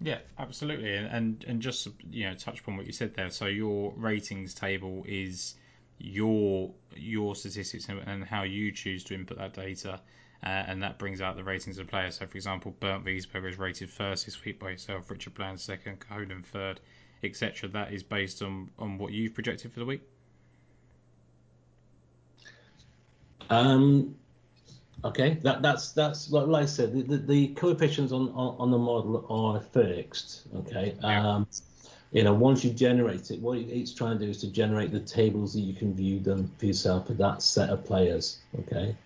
Yeah, 0.00 0.18
absolutely, 0.38 0.94
and, 0.94 1.06
and 1.06 1.44
and 1.48 1.60
just 1.60 1.88
you 2.10 2.28
know 2.28 2.34
touch 2.34 2.60
upon 2.60 2.76
what 2.76 2.86
you 2.86 2.92
said 2.92 3.14
there. 3.14 3.30
So 3.30 3.46
your 3.46 3.92
ratings 3.96 4.54
table 4.54 5.04
is 5.06 5.54
your 5.98 6.70
your 6.94 7.34
statistics 7.34 7.88
and 7.88 8.24
how 8.24 8.42
you 8.44 8.70
choose 8.70 9.02
to 9.04 9.14
input 9.14 9.38
that 9.38 9.54
data 9.54 10.00
uh, 10.42 10.46
and 10.46 10.82
that 10.82 10.98
brings 10.98 11.20
out 11.20 11.36
the 11.36 11.44
ratings 11.44 11.78
of 11.78 11.86
the 11.86 11.90
players. 11.90 12.16
So, 12.16 12.26
for 12.26 12.36
example, 12.36 12.74
Bernd 12.78 13.04
Wiesberger 13.04 13.50
is 13.50 13.58
rated 13.58 13.90
first 13.90 14.24
this 14.24 14.44
week 14.44 14.60
by 14.60 14.70
yourself, 14.70 15.10
Richard 15.10 15.34
Bland 15.34 15.58
second, 15.60 15.98
Cahonan 16.00 16.44
third, 16.44 16.80
etc. 17.24 17.68
That 17.70 17.92
is 17.92 18.02
based 18.02 18.42
on, 18.42 18.70
on 18.78 18.98
what 18.98 19.12
you've 19.12 19.34
projected 19.34 19.72
for 19.72 19.80
the 19.80 19.86
week? 19.86 20.02
Um, 23.50 24.14
okay, 25.04 25.38
that, 25.42 25.62
that's 25.62 25.92
that's 25.92 26.30
like 26.30 26.62
I 26.62 26.66
said, 26.66 26.92
the, 26.92 27.02
the, 27.02 27.16
the 27.16 27.48
coefficients 27.54 28.12
on, 28.12 28.28
on, 28.28 28.56
on 28.58 28.70
the 28.70 28.78
model 28.78 29.26
are 29.28 29.60
fixed. 29.60 30.42
Okay, 30.54 30.94
yeah. 31.02 31.26
um, 31.26 31.48
you 32.12 32.22
know, 32.22 32.32
once 32.32 32.64
you 32.64 32.70
generate 32.70 33.30
it, 33.30 33.40
what 33.40 33.58
it's 33.58 33.92
trying 33.92 34.18
to 34.18 34.24
do 34.24 34.30
is 34.30 34.40
to 34.42 34.52
generate 34.52 34.92
the 34.92 35.00
tables 35.00 35.52
that 35.54 35.60
you 35.60 35.74
can 35.74 35.94
view 35.94 36.20
them 36.20 36.50
for 36.58 36.66
yourself 36.66 37.06
for 37.06 37.14
that 37.14 37.42
set 37.42 37.70
of 37.70 37.84
players. 37.84 38.38
Okay. 38.60 38.96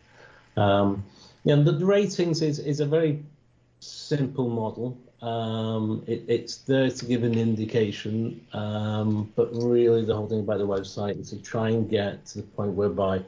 Um, 0.57 1.05
yeah, 1.44 1.57
the, 1.57 1.85
ratings 1.85 2.42
is, 2.42 2.59
is 2.59 2.81
a 2.81 2.87
very 2.87 3.22
simple 3.81 4.48
model. 4.48 4.96
Um, 5.22 6.02
it, 6.07 6.24
it's 6.28 6.59
there 6.59 6.90
to 6.90 7.05
give 7.05 7.22
an 7.22 7.38
indication, 7.38 8.44
um, 8.52 9.33
but 9.37 9.50
really 9.52 10.05
the 10.05 10.14
whole 10.14 10.28
thing 10.28 10.40
about 10.40 10.59
the 10.59 10.66
website 10.66 11.20
is 11.20 11.31
to 11.31 11.42
try 11.42 11.70
and 11.70 11.88
get 11.88 12.26
to 12.26 12.38
the 12.38 12.44
point 12.44 12.72
whereby 12.72 13.22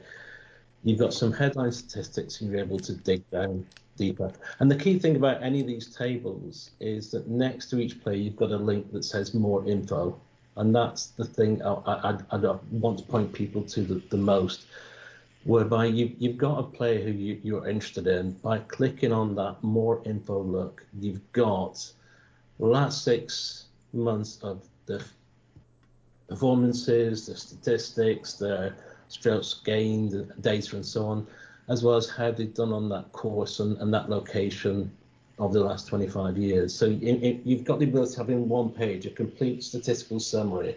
you've 0.83 0.99
got 0.99 1.15
some 1.15 1.33
headline 1.33 1.73
statistics 1.73 2.41
and 2.41 2.51
you're 2.51 2.61
able 2.61 2.79
to 2.81 2.93
dig 2.93 3.29
down 3.31 3.67
deeper. 3.97 4.33
And 4.59 4.71
the 4.71 4.77
key 4.77 4.99
thing 4.99 5.17
about 5.17 5.43
any 5.43 5.61
of 5.61 5.67
these 5.67 5.95
tables 5.95 6.71
is 6.81 7.11
that 7.13 7.29
next 7.29 7.71
to 7.71 7.79
each 7.79 8.03
player, 8.03 8.17
you've 8.17 8.37
got 8.37 8.51
a 8.51 8.57
link 8.57 8.93
that 8.93 9.05
says 9.05 9.35
more 9.35 9.67
info. 9.67 10.21
And 10.57 10.75
that's 10.75 11.07
the 11.07 11.25
thing 11.25 11.63
I, 11.63 11.73
I, 11.73 12.19
I 12.31 12.57
want 12.71 12.99
to 12.99 13.05
point 13.05 13.33
people 13.33 13.63
to 13.63 13.81
the, 13.83 14.03
the 14.11 14.17
most, 14.17 14.67
whereby 15.45 15.87
you, 15.87 16.15
you've 16.19 16.39
got 16.39 16.59
a 16.59 16.63
player 16.63 17.03
who 17.03 17.11
you, 17.11 17.41
you're 17.43 17.69
interested 17.69 18.07
in. 18.07 18.33
By 18.33 18.59
clicking 18.59 19.13
on 19.13 19.35
that 19.37 19.63
more 19.63 20.03
info 20.05 20.43
look, 20.43 20.85
you've 21.01 21.33
got 21.33 21.85
the 22.59 22.67
last 22.67 23.05
six 23.05 23.67
months 23.93 24.39
of 24.43 24.63
the 24.87 25.05
performances, 26.29 27.27
the 27.27 27.37
statistics, 27.37 28.35
the 28.35 28.73
strokes 29.09 29.61
gained, 29.65 30.33
data, 30.41 30.77
and 30.77 30.85
so 30.85 31.07
on 31.07 31.27
as 31.69 31.83
well 31.83 31.97
as 31.97 32.09
how 32.09 32.31
they've 32.31 32.55
done 32.55 32.73
on 32.73 32.89
that 32.91 33.11
course 33.13 33.61
and, 33.61 33.77
and 33.79 33.93
that 33.93 34.11
location 34.11 34.91
over 35.39 35.55
the 35.55 35.65
last 35.65 35.89
25 35.89 36.37
years. 36.37 36.75
So 36.75 36.87
you've 36.87 37.65
got 37.65 37.79
the 37.79 37.87
ability 37.87 38.13
to 38.13 38.19
have 38.19 38.31
in 38.31 38.49
one 38.49 38.71
page 38.71 39.07
a 39.07 39.11
complete 39.11 39.65
statistical 39.65 40.21
summary 40.21 40.77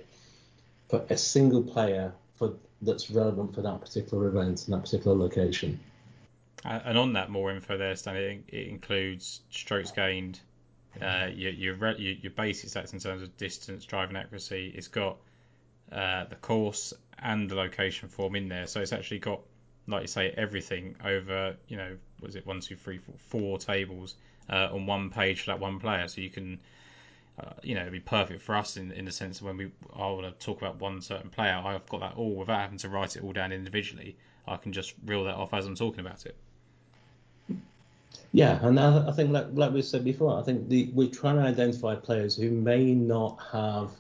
for 0.90 1.06
a 1.10 1.18
single 1.18 1.62
player 1.62 2.14
for 2.36 2.54
that's 2.82 3.10
relevant 3.10 3.56
for 3.56 3.62
that 3.62 3.82
particular 3.82 4.28
event 4.28 4.66
and 4.66 4.74
that 4.74 4.82
particular 4.82 5.16
location. 5.16 5.80
And 6.64 6.98
on 6.98 7.14
that 7.14 7.30
more 7.30 7.52
info 7.52 7.78
there, 7.78 7.96
Stan, 7.96 8.16
it, 8.16 8.44
it 8.48 8.68
includes 8.68 9.42
strokes 9.50 9.92
gained, 9.92 10.40
uh, 11.02 11.28
your, 11.34 11.52
your, 11.52 11.92
your 11.94 12.32
basic 12.32 12.70
stats 12.70 12.94
in 12.94 13.00
terms 13.00 13.22
of 13.22 13.38
distance, 13.38 13.86
driving 13.86 14.16
accuracy. 14.16 14.74
It's 14.76 14.88
got 14.88 15.18
uh, 15.92 16.26
the 16.26 16.36
course 16.36 16.94
and 17.20 17.50
the 17.50 17.56
location 17.56 18.10
form 18.10 18.36
in 18.36 18.50
there. 18.50 18.68
So 18.68 18.82
it's 18.82 18.92
actually 18.92 19.20
got 19.20 19.42
like 19.88 20.02
you 20.02 20.08
say, 20.08 20.34
everything 20.38 20.96
over, 21.04 21.56
you 21.68 21.78
know, 21.78 21.98
was 22.22 22.36
it 22.36 22.46
one, 22.46 22.60
two, 22.60 22.76
three, 22.76 22.98
four, 22.98 23.16
four 23.18 23.58
tables 23.58 24.16
uh, 24.50 24.70
on 24.72 24.86
one 24.86 25.10
page 25.10 25.42
for 25.42 25.52
that 25.52 25.60
one 25.60 25.80
player. 25.80 26.08
So 26.08 26.22
you 26.22 26.30
can, 26.30 26.60
uh, 27.40 27.54
you 27.62 27.76
know, 27.76 27.82
it'd 27.82 27.94
be 27.94 28.00
perfect 28.00 28.42
for 28.42 28.56
us 28.56 28.78
in, 28.78 28.92
in 28.92 29.06
the 29.06 29.12
sense 29.12 29.42
when 29.42 29.58
we 29.58 29.72
I 29.96 30.08
want 30.08 30.26
to 30.26 30.46
talk 30.46 30.62
about 30.62 30.80
one 30.80 31.02
certain 31.02 31.30
player, 31.30 31.62
I've 31.64 31.88
got 31.88 32.00
that 32.02 32.16
all 32.16 32.36
without 32.36 32.62
having 32.62 32.80
to 32.80 32.90
write 32.90 33.16
it 33.16 33.24
all 33.24 33.34
down 33.34 33.52
individually. 33.52 34.18
I 34.48 34.58
can 34.58 34.74
just 34.74 34.94
reel 35.06 35.24
that 35.26 35.36
off 35.36 35.54
as 35.54 35.66
I'm 35.66 35.76
talking 35.76 36.00
about 36.00 36.26
it. 36.26 36.36
Yeah, 38.34 38.60
and 38.62 38.80
I, 38.80 39.08
I 39.08 39.12
think, 39.12 39.32
like, 39.32 39.48
like 39.54 39.72
we 39.72 39.82
said 39.82 40.04
before, 40.04 40.40
I 40.40 40.44
think 40.44 40.68
the, 40.70 40.90
we're 40.94 41.10
trying 41.10 41.36
to 41.38 41.44
identify 41.44 41.96
players 41.96 42.36
who 42.36 42.52
may 42.52 42.94
not 42.94 43.38
have, 43.52 43.92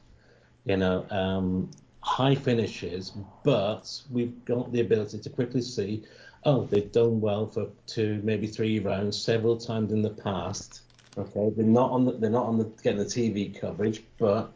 you 0.65 0.77
know, 0.77 1.05
um, 1.09 1.69
high 2.01 2.35
finishes, 2.35 3.13
but 3.43 4.01
we've 4.11 4.43
got 4.45 4.71
the 4.71 4.81
ability 4.81 5.19
to 5.19 5.29
quickly 5.29 5.61
see, 5.61 6.03
oh, 6.45 6.65
they've 6.65 6.91
done 6.91 7.21
well 7.21 7.47
for 7.47 7.67
two, 7.85 8.21
maybe 8.23 8.47
three 8.47 8.79
rounds 8.79 9.21
several 9.21 9.57
times 9.57 9.91
in 9.91 10.01
the 10.01 10.09
past. 10.09 10.81
Okay, 11.17 11.51
they're 11.55 11.65
not 11.65 11.91
on 11.91 12.05
the, 12.05 12.11
they're 12.13 12.29
not 12.29 12.45
on 12.45 12.57
the 12.57 12.65
getting 12.83 12.99
the 12.99 13.05
TV 13.05 13.59
coverage, 13.59 14.03
but 14.19 14.51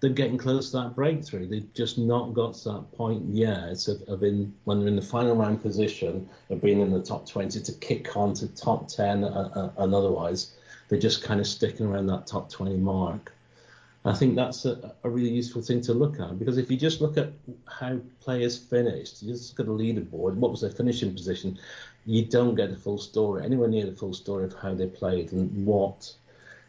they're 0.00 0.10
getting 0.10 0.38
close 0.38 0.70
to 0.70 0.78
that 0.78 0.96
breakthrough. 0.96 1.46
They've 1.46 1.72
just 1.74 1.98
not 1.98 2.32
got 2.32 2.54
to 2.54 2.70
that 2.70 2.92
point 2.92 3.22
yet 3.28 3.86
of, 3.86 4.02
of 4.08 4.22
in, 4.22 4.54
when 4.64 4.80
they're 4.80 4.88
in 4.88 4.96
the 4.96 5.02
final 5.02 5.36
round 5.36 5.62
position 5.62 6.28
of 6.48 6.62
being 6.62 6.80
in 6.80 6.90
the 6.90 7.02
top 7.02 7.28
20 7.28 7.60
to 7.60 7.72
kick 7.74 8.16
on 8.16 8.32
to 8.34 8.48
top 8.48 8.88
10 8.88 9.24
uh, 9.24 9.50
uh, 9.54 9.82
and 9.82 9.94
otherwise. 9.94 10.54
They're 10.88 10.98
just 10.98 11.22
kind 11.22 11.38
of 11.38 11.46
sticking 11.46 11.86
around 11.86 12.06
that 12.06 12.26
top 12.26 12.50
20 12.50 12.76
mark. 12.78 13.32
I 14.04 14.14
think 14.14 14.34
that's 14.34 14.64
a, 14.64 14.94
a, 15.04 15.10
really 15.10 15.28
useful 15.28 15.60
thing 15.60 15.82
to 15.82 15.92
look 15.92 16.18
at 16.18 16.38
because 16.38 16.56
if 16.56 16.70
you 16.70 16.78
just 16.78 17.02
look 17.02 17.18
at 17.18 17.32
how 17.66 18.00
players 18.20 18.56
finished, 18.56 19.22
you 19.22 19.34
just 19.34 19.52
look 19.52 19.60
at 19.60 19.66
the 19.66 19.78
leaderboard, 19.78 20.34
what 20.36 20.50
was 20.50 20.62
their 20.62 20.70
finishing 20.70 21.12
position, 21.12 21.58
you 22.06 22.24
don't 22.24 22.54
get 22.54 22.70
the 22.70 22.76
full 22.76 22.98
story, 22.98 23.44
anywhere 23.44 23.68
near 23.68 23.86
the 23.86 23.92
full 23.92 24.14
story 24.14 24.44
of 24.44 24.54
how 24.54 24.74
they 24.74 24.86
played 24.86 25.32
and 25.32 25.66
what 25.66 26.12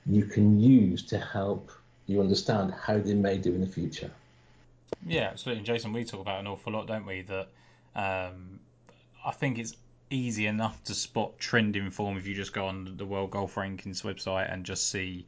you 0.06 0.26
can 0.26 0.60
use 0.60 1.04
to 1.04 1.17
help 1.17 1.72
you 2.08 2.20
understand 2.20 2.74
how 2.74 2.98
they 2.98 3.13
may 3.13 3.38
do 3.38 3.54
in 3.54 3.62
the 3.62 3.67
future. 3.67 4.12
Yeah, 5.06 5.30
absolutely. 5.32 5.60
And 5.60 5.65
Jason, 5.65 5.94
we 5.94 6.04
talk 6.04 6.20
about 6.20 6.39
an 6.39 6.48
awful 6.48 6.74
lot, 6.74 6.88
don't 6.88 7.06
we? 7.06 7.22
That 7.22 7.48
um, 7.96 8.60
I 9.26 9.32
think 9.32 9.58
it's 9.58 9.76
easy 10.10 10.46
enough 10.46 10.84
to 10.84 10.94
spot 10.94 11.39
trend 11.39 11.76
in 11.76 11.89
form 11.89 12.17
if 12.17 12.28
you 12.28 12.36
just 12.36 12.54
go 12.54 12.65
on 12.65 12.96
the 12.98 13.06
World 13.06 13.32
Golf 13.32 13.56
Rankings 13.56 14.04
website 14.04 14.52
and 14.52 14.65
just 14.65 14.89
see 14.89 15.26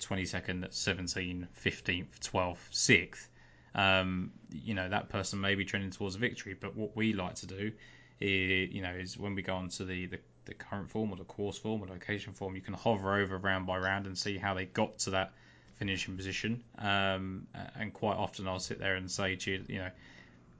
22nd, 0.00 0.72
17, 0.72 1.48
15th, 1.64 2.06
12th, 2.20 2.56
6th, 2.72 3.26
um, 3.74 4.30
you 4.52 4.74
know, 4.74 4.88
that 4.88 5.08
person 5.08 5.40
may 5.40 5.54
be 5.54 5.64
trending 5.64 5.90
towards 5.90 6.16
a 6.16 6.18
victory. 6.18 6.54
But 6.58 6.76
what 6.76 6.94
we 6.94 7.14
like 7.14 7.36
to 7.36 7.46
do 7.46 7.72
is, 8.20 8.72
you 8.72 8.82
know, 8.82 8.90
is 8.90 9.18
when 9.18 9.34
we 9.34 9.42
go 9.42 9.54
on 9.54 9.68
to 9.70 9.84
the, 9.84 10.06
the, 10.06 10.18
the 10.44 10.54
current 10.54 10.90
form 10.90 11.10
or 11.10 11.16
the 11.16 11.24
course 11.24 11.58
form 11.58 11.82
or 11.82 11.86
location 11.86 12.32
form, 12.32 12.54
you 12.54 12.62
can 12.62 12.74
hover 12.74 13.16
over 13.16 13.38
round 13.38 13.66
by 13.66 13.78
round 13.78 14.06
and 14.06 14.16
see 14.16 14.38
how 14.38 14.54
they 14.54 14.64
got 14.66 14.98
to 15.00 15.10
that 15.10 15.32
finishing 15.76 16.16
position. 16.16 16.62
Um, 16.78 17.46
and 17.76 17.92
quite 17.92 18.16
often 18.16 18.48
I'll 18.48 18.60
sit 18.60 18.78
there 18.78 18.96
and 18.96 19.10
say 19.10 19.36
to 19.36 19.50
you, 19.50 19.64
you 19.68 19.78
know, 19.78 19.90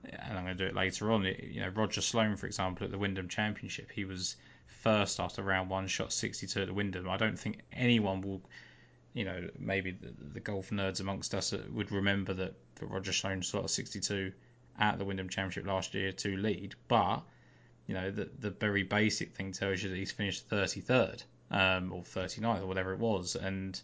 and 0.03 0.37
I'm 0.37 0.45
going 0.45 0.57
to 0.57 0.63
do 0.63 0.69
it 0.69 0.75
later 0.75 1.11
on. 1.11 1.23
You 1.23 1.61
know, 1.61 1.69
Roger 1.69 2.01
Sloan, 2.01 2.37
for 2.37 2.45
example, 2.45 2.85
at 2.85 2.91
the 2.91 2.97
Wyndham 2.97 3.27
Championship, 3.27 3.91
he 3.91 4.05
was 4.05 4.35
first 4.67 5.19
after 5.19 5.41
round 5.41 5.69
one, 5.69 5.87
shot 5.87 6.13
62 6.13 6.61
at 6.61 6.67
the 6.67 6.73
Wyndham. 6.73 7.09
I 7.09 7.17
don't 7.17 7.37
think 7.37 7.59
anyone 7.73 8.21
will 8.21 8.41
you 9.13 9.25
know, 9.25 9.49
maybe 9.57 9.91
the, 9.91 10.13
the 10.33 10.39
golf 10.39 10.69
nerds 10.69 10.99
amongst 10.99 11.33
us 11.33 11.53
would 11.71 11.91
remember 11.91 12.33
that, 12.33 12.53
that 12.75 12.85
Roger 12.85 13.11
Sloan 13.11 13.41
shot 13.41 13.65
a 13.65 13.67
62 13.67 14.31
at 14.77 14.97
the 14.97 15.05
Wyndham 15.05 15.29
Championship 15.29 15.65
last 15.65 15.93
year 15.93 16.11
to 16.11 16.37
lead, 16.37 16.75
but 16.87 17.21
you 17.89 17.95
know, 17.95 18.11
the 18.11 18.29
the 18.39 18.51
very 18.51 18.83
basic 18.83 19.33
thing 19.33 19.51
tells 19.51 19.81
you 19.81 19.89
that 19.89 19.95
he's 19.95 20.11
finished 20.11 20.47
33rd 20.47 21.23
um, 21.49 21.91
or 21.91 22.03
39th 22.03 22.61
or 22.61 22.67
whatever 22.67 22.93
it 22.93 22.99
was, 22.99 23.35
and 23.35 23.81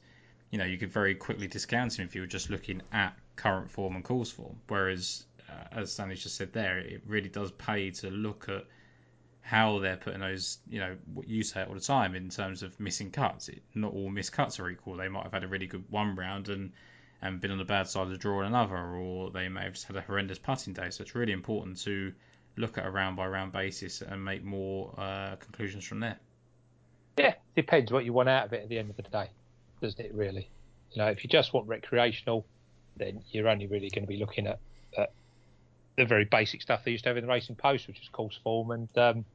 you 0.51 0.59
know, 0.59 0.65
you 0.65 0.77
could 0.77 0.91
very 0.91 1.15
quickly 1.15 1.47
discount 1.47 1.97
him 1.97 2.05
if 2.05 2.13
you 2.13 2.21
were 2.21 2.27
just 2.27 2.51
looking 2.51 2.83
at 2.91 3.17
current 3.35 3.71
form 3.71 3.95
and 3.95 4.03
course 4.03 4.29
form. 4.29 4.57
Whereas, 4.67 5.25
uh, 5.49 5.79
as 5.79 5.91
Stanley 5.91 6.17
just 6.17 6.35
said 6.35 6.53
there, 6.53 6.77
it 6.77 7.01
really 7.07 7.29
does 7.29 7.51
pay 7.53 7.89
to 7.89 8.11
look 8.11 8.47
at 8.47 8.65
how 9.41 9.79
they're 9.79 9.97
putting 9.97 10.19
those, 10.19 10.59
you 10.69 10.79
know, 10.79 10.95
what 11.15 11.27
you 11.27 11.41
say 11.41 11.63
all 11.63 11.73
the 11.73 11.79
time 11.79 12.13
in 12.13 12.29
terms 12.29 12.61
of 12.61 12.79
missing 12.79 13.09
cuts. 13.09 13.49
It, 13.49 13.63
not 13.73 13.91
all 13.91 14.11
missed 14.11 14.33
cuts 14.33 14.59
are 14.59 14.69
equal. 14.69 14.97
They 14.97 15.09
might 15.09 15.23
have 15.23 15.33
had 15.33 15.43
a 15.43 15.47
really 15.47 15.67
good 15.67 15.83
one 15.89 16.15
round 16.15 16.49
and 16.49 16.73
and 17.23 17.41
been 17.41 17.49
on 17.49 17.57
the 17.57 17.65
bad 17.65 17.87
side 17.87 18.03
of 18.03 18.11
the 18.11 18.17
draw 18.17 18.41
in 18.41 18.45
another, 18.45 18.77
or 18.77 19.31
they 19.31 19.49
may 19.49 19.63
have 19.63 19.73
just 19.73 19.87
had 19.87 19.95
a 19.95 20.01
horrendous 20.01 20.37
putting 20.37 20.73
day. 20.73 20.91
So 20.91 21.01
it's 21.01 21.15
really 21.15 21.31
important 21.31 21.81
to 21.81 22.13
look 22.57 22.77
at 22.77 22.85
a 22.85 22.89
round 22.89 23.15
by 23.15 23.27
round 23.27 23.51
basis 23.51 24.01
and 24.01 24.23
make 24.23 24.43
more 24.43 24.93
uh, 24.97 25.35
conclusions 25.37 25.85
from 25.85 25.99
there. 25.99 26.17
Yeah, 27.17 27.33
depends 27.55 27.91
what 27.91 28.05
you 28.05 28.13
want 28.13 28.29
out 28.29 28.45
of 28.45 28.53
it 28.53 28.63
at 28.63 28.69
the 28.69 28.77
end 28.77 28.89
of 28.89 28.97
the 28.97 29.03
day, 29.03 29.29
doesn't 29.81 29.99
it? 29.99 30.13
Really, 30.13 30.49
you 30.91 31.01
know, 31.01 31.07
if 31.07 31.23
you 31.23 31.29
just 31.29 31.53
want 31.53 31.67
recreational, 31.67 32.45
then 32.97 33.21
you're 33.31 33.47
only 33.47 33.67
really 33.67 33.89
going 33.89 34.03
to 34.03 34.07
be 34.07 34.17
looking 34.17 34.47
at, 34.47 34.59
at 34.97 35.11
the 35.97 36.05
very 36.05 36.25
basic 36.25 36.61
stuff 36.61 36.81
they 36.83 36.91
used 36.91 37.03
to 37.03 37.09
have 37.09 37.17
in 37.17 37.25
the 37.25 37.31
racing 37.31 37.55
post, 37.55 37.87
which 37.87 38.01
is 38.01 38.09
course 38.09 38.39
form 38.43 38.71
and 38.71 38.89
um, 38.97 39.25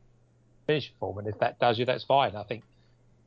finish 0.67 0.93
form. 1.01 1.19
And 1.19 1.27
if 1.27 1.39
that 1.39 1.59
does 1.59 1.79
you, 1.79 1.85
that's 1.87 2.05
fine. 2.05 2.37
I 2.37 2.43
think, 2.43 2.65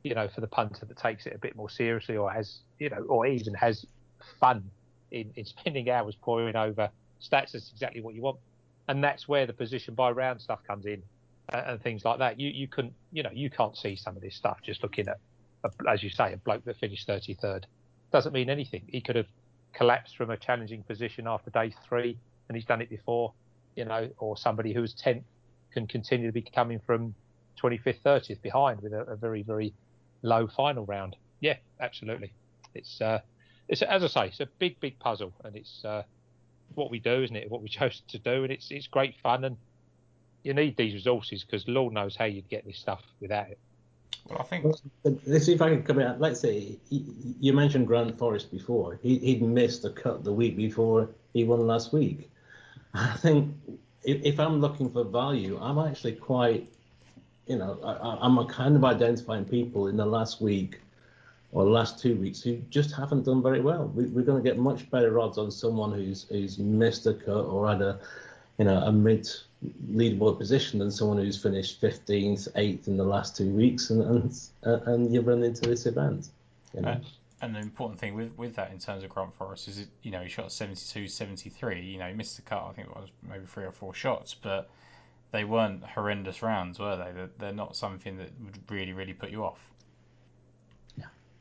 you 0.02 0.14
know, 0.14 0.28
for 0.28 0.40
the 0.40 0.46
punter 0.46 0.86
that 0.86 0.96
takes 0.96 1.26
it 1.26 1.34
a 1.34 1.38
bit 1.38 1.56
more 1.56 1.70
seriously 1.70 2.16
or 2.16 2.30
has, 2.30 2.58
you 2.78 2.90
know, 2.90 3.02
or 3.08 3.26
even 3.26 3.54
has 3.54 3.86
fun 4.40 4.70
in, 5.10 5.32
in 5.36 5.44
spending 5.44 5.90
hours 5.90 6.16
poring 6.20 6.56
over 6.56 6.90
stats, 7.20 7.52
that's 7.52 7.70
exactly 7.72 8.00
what 8.00 8.14
you 8.14 8.22
want. 8.22 8.38
And 8.88 9.02
that's 9.02 9.26
where 9.26 9.46
the 9.46 9.52
position 9.52 9.94
by 9.94 10.10
round 10.10 10.40
stuff 10.40 10.60
comes 10.66 10.86
in 10.86 11.02
uh, 11.52 11.62
and 11.66 11.82
things 11.82 12.04
like 12.04 12.18
that. 12.18 12.38
You 12.38 12.50
you 12.50 12.68
can 12.68 12.94
you 13.12 13.22
know 13.22 13.30
you 13.32 13.50
can't 13.50 13.76
see 13.76 13.96
some 13.96 14.16
of 14.16 14.22
this 14.22 14.34
stuff 14.34 14.58
just 14.62 14.82
looking 14.82 15.08
at, 15.08 15.18
a, 15.64 15.70
as 15.90 16.02
you 16.02 16.10
say, 16.10 16.32
a 16.32 16.36
bloke 16.36 16.64
that 16.64 16.78
finished 16.78 17.08
33rd. 17.08 17.64
Doesn't 18.12 18.32
mean 18.32 18.50
anything. 18.50 18.82
He 18.88 19.00
could 19.00 19.16
have 19.16 19.26
collapsed 19.72 20.16
from 20.16 20.30
a 20.30 20.36
challenging 20.36 20.82
position 20.82 21.26
after 21.26 21.50
day 21.50 21.74
three, 21.88 22.18
and 22.48 22.56
he's 22.56 22.64
done 22.64 22.80
it 22.80 22.88
before, 22.88 23.32
you 23.76 23.84
know, 23.84 24.08
or 24.18 24.36
somebody 24.36 24.72
who's 24.72 24.94
10th 24.94 25.24
can 25.72 25.86
continue 25.86 26.26
to 26.26 26.32
be 26.32 26.42
coming 26.42 26.80
from 26.86 27.14
25th, 27.60 28.00
30th 28.04 28.40
behind 28.42 28.80
with 28.80 28.92
a, 28.92 29.00
a 29.02 29.16
very, 29.16 29.42
very 29.42 29.74
low 30.22 30.46
final 30.46 30.86
round. 30.86 31.16
Yeah, 31.40 31.56
absolutely. 31.80 32.32
It's, 32.74 33.00
uh, 33.00 33.20
it's 33.68 33.82
as 33.82 34.04
I 34.04 34.06
say, 34.06 34.26
it's 34.28 34.40
a 34.40 34.46
big, 34.58 34.78
big 34.80 34.98
puzzle, 34.98 35.32
and 35.44 35.56
it's 35.56 35.84
uh, 35.84 36.02
what 36.74 36.90
we 36.90 36.98
do, 36.98 37.22
isn't 37.22 37.36
it? 37.36 37.50
What 37.50 37.62
we 37.62 37.68
chose 37.80 38.02
to 38.08 38.18
do, 38.18 38.44
and 38.44 38.52
it's 38.52 38.70
it's 38.70 38.86
great 38.86 39.16
fun, 39.22 39.44
and 39.44 39.56
you 40.42 40.54
need 40.54 40.76
these 40.76 40.94
resources 40.94 41.44
because 41.44 41.66
Lord 41.66 41.92
knows 41.92 42.16
how 42.16 42.26
you'd 42.26 42.48
get 42.48 42.64
this 42.64 42.78
stuff 42.78 43.02
without 43.20 43.48
it. 43.48 43.58
Well, 44.28 44.38
I 44.40 44.44
think. 44.44 44.74
Let's 45.04 45.46
see 45.46 45.52
if 45.52 45.62
I 45.62 45.70
can 45.70 45.82
come 45.82 45.98
out. 45.98 46.20
Let's 46.20 46.40
say 46.40 46.78
you 46.90 47.52
mentioned 47.52 47.86
Grant 47.86 48.16
Forrest 48.18 48.50
before. 48.50 48.98
He, 49.02 49.38
would 49.40 49.50
missed 49.50 49.84
a 49.84 49.90
cut 49.90 50.24
the 50.24 50.32
week 50.32 50.56
before 50.56 51.08
he 51.32 51.44
won 51.44 51.66
last 51.66 51.92
week. 51.92 52.30
I 52.94 53.16
think 53.16 53.54
if, 54.04 54.22
if 54.24 54.40
I'm 54.40 54.60
looking 54.60 54.90
for 54.90 55.04
value, 55.04 55.58
I'm 55.60 55.78
actually 55.78 56.12
quite, 56.12 56.68
you 57.46 57.56
know, 57.56 57.78
I, 57.82 58.24
am 58.24 58.46
kind 58.46 58.76
of 58.76 58.84
identifying 58.84 59.44
people 59.44 59.88
in 59.88 59.96
the 59.96 60.06
last 60.06 60.40
week 60.40 60.80
or 61.54 61.64
the 61.64 61.70
last 61.70 62.00
two 62.00 62.16
weeks 62.16 62.42
who 62.42 62.56
just 62.68 62.92
haven't 62.92 63.24
done 63.24 63.40
very 63.42 63.60
well. 63.60 63.86
We, 63.94 64.04
are 64.04 64.24
going 64.24 64.42
to 64.42 64.48
get 64.48 64.58
much 64.58 64.90
better 64.90 65.20
odds 65.20 65.38
on 65.38 65.50
someone 65.50 65.92
who's 65.92 66.24
who's 66.28 66.58
missed 66.58 67.06
a 67.06 67.14
cut 67.14 67.44
or 67.46 67.68
had 67.68 67.80
a, 67.80 68.00
you 68.58 68.64
know, 68.64 68.78
a 68.78 68.92
mid 68.92 69.28
leaderboard 69.90 70.36
position 70.36 70.80
than 70.80 70.90
someone 70.90 71.16
who's 71.16 71.40
finished 71.40 71.80
15th, 71.80 72.52
8th 72.52 72.88
in 72.88 72.96
the 72.96 73.04
last 73.04 73.36
two 73.36 73.50
weeks, 73.50 73.90
and 73.90 74.02
and, 74.02 74.50
and 74.64 75.14
you 75.14 75.20
run 75.20 75.42
into 75.44 75.62
this 75.62 75.86
event. 75.86 76.28
You 76.74 76.82
know? 76.82 76.88
Uh, 76.90 76.98
and 77.40 77.54
the 77.54 77.60
important 77.60 78.00
thing 78.00 78.14
with, 78.14 78.36
with 78.36 78.56
that 78.56 78.72
in 78.72 78.78
terms 78.78 79.04
of 79.04 79.10
Grant 79.10 79.34
Forrest 79.34 79.68
is, 79.68 79.86
you 80.02 80.10
know, 80.10 80.22
he 80.22 80.28
shot 80.28 80.50
72, 80.50 81.08
73. 81.08 81.82
You 81.82 81.98
know, 81.98 82.08
he 82.08 82.14
missed 82.14 82.36
the 82.36 82.42
cut. 82.42 82.64
I 82.68 82.72
think 82.72 82.88
it 82.88 82.96
was 82.96 83.10
maybe 83.28 83.44
three 83.46 83.64
or 83.64 83.72
four 83.72 83.92
shots, 83.94 84.34
but 84.34 84.70
they 85.30 85.44
weren't 85.44 85.84
horrendous 85.84 86.42
rounds, 86.42 86.78
were 86.78 86.96
they? 86.96 87.12
They're, 87.12 87.30
they're 87.38 87.52
not 87.52 87.76
something 87.76 88.16
that 88.16 88.30
would 88.42 88.58
really, 88.70 88.92
really 88.92 89.12
put 89.12 89.30
you 89.30 89.44
off. 89.44 89.58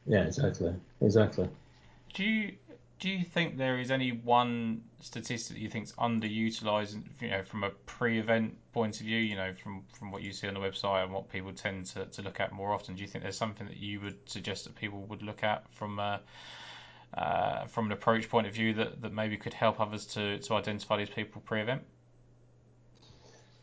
Yeah. 0.06 0.24
Exactly. 0.24 0.74
Exactly. 1.01 1.49
Do 2.14 2.24
you 2.24 2.54
do 3.04 3.10
you 3.10 3.26
think 3.26 3.58
there 3.58 3.80
is 3.80 3.91
any 3.91 4.14
one 4.14 4.82
statistic 5.01 5.58
that 5.58 5.62
you 5.62 5.68
think 5.68 5.88
is 5.88 5.91
underutilized, 5.93 7.04
you 7.20 7.30
know, 7.32 7.43
from 7.43 7.66
a 7.66 7.70
pre-event 7.70 8.56
point 8.72 8.97
of 9.01 9.06
view, 9.06 9.18
you 9.18 9.36
know, 9.36 9.51
from, 9.62 9.84
from 9.91 10.10
what 10.10 10.22
you 10.22 10.32
see 10.32 10.47
on 10.47 10.54
the 10.54 10.60
website 10.62 11.04
and 11.04 11.12
what 11.12 11.28
people 11.28 11.51
tend 11.51 11.86
to, 11.88 12.06
to 12.06 12.22
look 12.22 12.39
at 12.39 12.54
more 12.54 12.72
often? 12.72 12.95
Do 12.95 13.01
you 13.01 13.08
think 13.10 13.24
there's 13.24 13.38
something 13.38 13.68
that 13.68 13.76
you 13.76 13.99
would 13.99 14.16
suggest 14.30 14.64
that 14.64 14.76
people 14.76 15.01
would 15.01 15.22
look 15.22 15.43
at 15.43 15.66
from 15.74 15.99
a, 15.99 16.22
uh, 17.18 17.66
from 17.66 17.88
an 17.88 17.91
approach 17.91 18.30
point 18.30 18.47
of 18.47 18.54
view 18.54 18.74
that, 18.76 19.01
that 19.01 19.12
maybe 19.12 19.36
could 19.36 19.54
help 19.54 19.82
others 19.82 20.06
to, 20.06 20.39
to 20.39 20.54
identify 20.54 20.95
these 20.95 21.10
people 21.10 21.41
pre-event? 21.41 21.82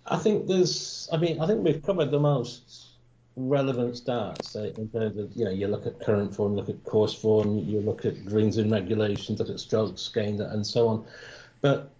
I 0.06 0.18
think 0.18 0.48
there's, 0.48 1.08
I 1.12 1.16
mean, 1.16 1.40
I 1.40 1.46
think 1.46 1.64
we've 1.64 1.82
covered 1.82 2.10
the 2.10 2.20
most 2.20 2.89
relevant 3.36 3.94
stats 3.94 4.56
in 4.56 4.88
terms 4.88 5.16
of, 5.16 5.30
you 5.34 5.44
know, 5.44 5.50
you 5.50 5.68
look 5.68 5.86
at 5.86 6.00
current 6.00 6.34
form, 6.34 6.54
look 6.54 6.68
at 6.68 6.82
course 6.84 7.14
form, 7.14 7.58
you 7.58 7.80
look 7.80 8.04
at 8.04 8.24
greens 8.24 8.58
and 8.58 8.70
regulations, 8.70 9.38
look 9.38 9.48
at 9.48 9.60
strokes 9.60 10.08
gained, 10.08 10.40
and 10.40 10.66
so 10.66 10.88
on. 10.88 11.04
But 11.60 11.90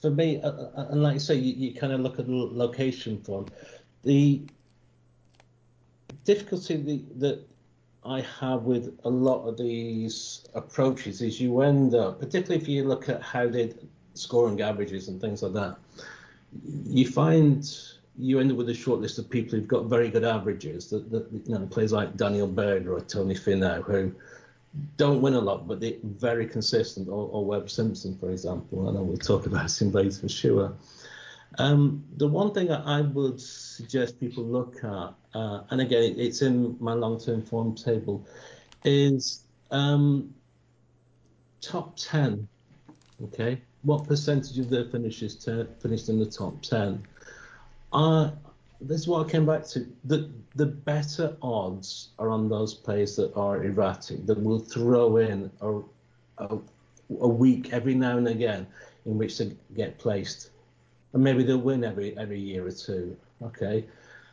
for 0.00 0.10
me, 0.10 0.40
uh, 0.40 0.86
and 0.90 1.02
like 1.02 1.16
I 1.16 1.18
say, 1.18 1.34
you, 1.34 1.54
you 1.54 1.78
kind 1.78 1.92
of 1.92 2.00
look 2.00 2.18
at 2.18 2.26
the 2.26 2.32
location 2.32 3.20
form. 3.20 3.46
The 4.04 4.42
difficulty 6.24 7.04
that 7.16 7.46
I 8.04 8.22
have 8.40 8.62
with 8.62 8.98
a 9.04 9.10
lot 9.10 9.46
of 9.46 9.58
these 9.58 10.46
approaches 10.54 11.20
is 11.20 11.40
you 11.40 11.60
end 11.60 11.94
up, 11.94 12.18
particularly 12.18 12.62
if 12.62 12.68
you 12.68 12.84
look 12.84 13.08
at 13.08 13.20
how 13.22 13.48
they 13.48 13.74
scoring 14.14 14.60
averages 14.62 15.08
and 15.08 15.20
things 15.20 15.42
like 15.42 15.52
that, 15.52 15.76
you 16.84 17.06
find 17.06 17.68
you 18.20 18.40
end 18.40 18.50
up 18.50 18.56
with 18.56 18.68
a 18.68 18.74
short 18.74 19.00
list 19.00 19.18
of 19.18 19.28
people 19.28 19.58
who've 19.58 19.68
got 19.68 19.86
very 19.86 20.10
good 20.10 20.24
averages. 20.24 20.90
That, 20.90 21.10
that 21.10 21.26
you 21.32 21.58
know, 21.58 21.66
players 21.66 21.92
like 21.92 22.16
Daniel 22.16 22.46
Berger 22.46 22.94
or 22.94 23.00
Tony 23.00 23.34
Finau 23.34 23.82
who 23.82 24.12
don't 24.96 25.20
win 25.20 25.34
a 25.34 25.40
lot, 25.40 25.66
but 25.66 25.80
they're 25.80 25.94
very 26.02 26.46
consistent. 26.46 27.08
Or, 27.08 27.28
or 27.28 27.44
Webb 27.44 27.70
Simpson, 27.70 28.16
for 28.18 28.30
example. 28.30 28.88
And 28.88 28.96
I 28.96 29.00
know 29.00 29.04
we'll 29.04 29.16
talk 29.16 29.46
about 29.46 29.80
him 29.80 29.92
later 29.92 30.20
for 30.20 30.28
sure. 30.28 30.72
Um, 31.58 32.04
the 32.16 32.28
one 32.28 32.54
thing 32.54 32.70
I 32.70 33.00
would 33.00 33.40
suggest 33.40 34.20
people 34.20 34.44
look 34.44 34.76
at, 34.84 35.14
uh, 35.34 35.62
and 35.70 35.80
again, 35.80 36.14
it's 36.16 36.42
in 36.42 36.76
my 36.78 36.92
long-term 36.92 37.42
form 37.42 37.74
table, 37.74 38.24
is 38.84 39.42
um, 39.70 40.32
top 41.60 41.96
10. 41.96 42.46
Okay, 43.24 43.60
what 43.82 44.06
percentage 44.06 44.58
of 44.58 44.70
their 44.70 44.84
finishes 44.84 45.36
t- 45.36 45.66
finished 45.80 46.08
in 46.08 46.18
the 46.18 46.26
top 46.26 46.62
10? 46.62 47.02
This 47.92 49.00
is 49.00 49.08
what 49.08 49.26
I 49.26 49.30
came 49.30 49.46
back 49.46 49.66
to. 49.68 49.86
The 50.04 50.30
the 50.56 50.66
better 50.66 51.36
odds 51.42 52.10
are 52.18 52.30
on 52.30 52.48
those 52.48 52.74
players 52.74 53.16
that 53.16 53.34
are 53.36 53.62
erratic, 53.62 54.26
that 54.26 54.42
will 54.42 54.58
throw 54.58 55.18
in 55.18 55.50
a, 55.60 55.80
a, 56.38 56.58
a 57.20 57.28
week 57.28 57.72
every 57.72 57.94
now 57.94 58.16
and 58.16 58.28
again 58.28 58.66
in 59.06 59.18
which 59.18 59.38
they 59.38 59.52
get 59.74 59.98
placed. 59.98 60.50
And 61.12 61.22
maybe 61.22 61.42
they'll 61.42 61.58
win 61.58 61.84
every 61.84 62.16
every 62.16 62.40
year 62.40 62.66
or 62.66 62.72
two. 62.72 63.16
Okay. 63.42 63.84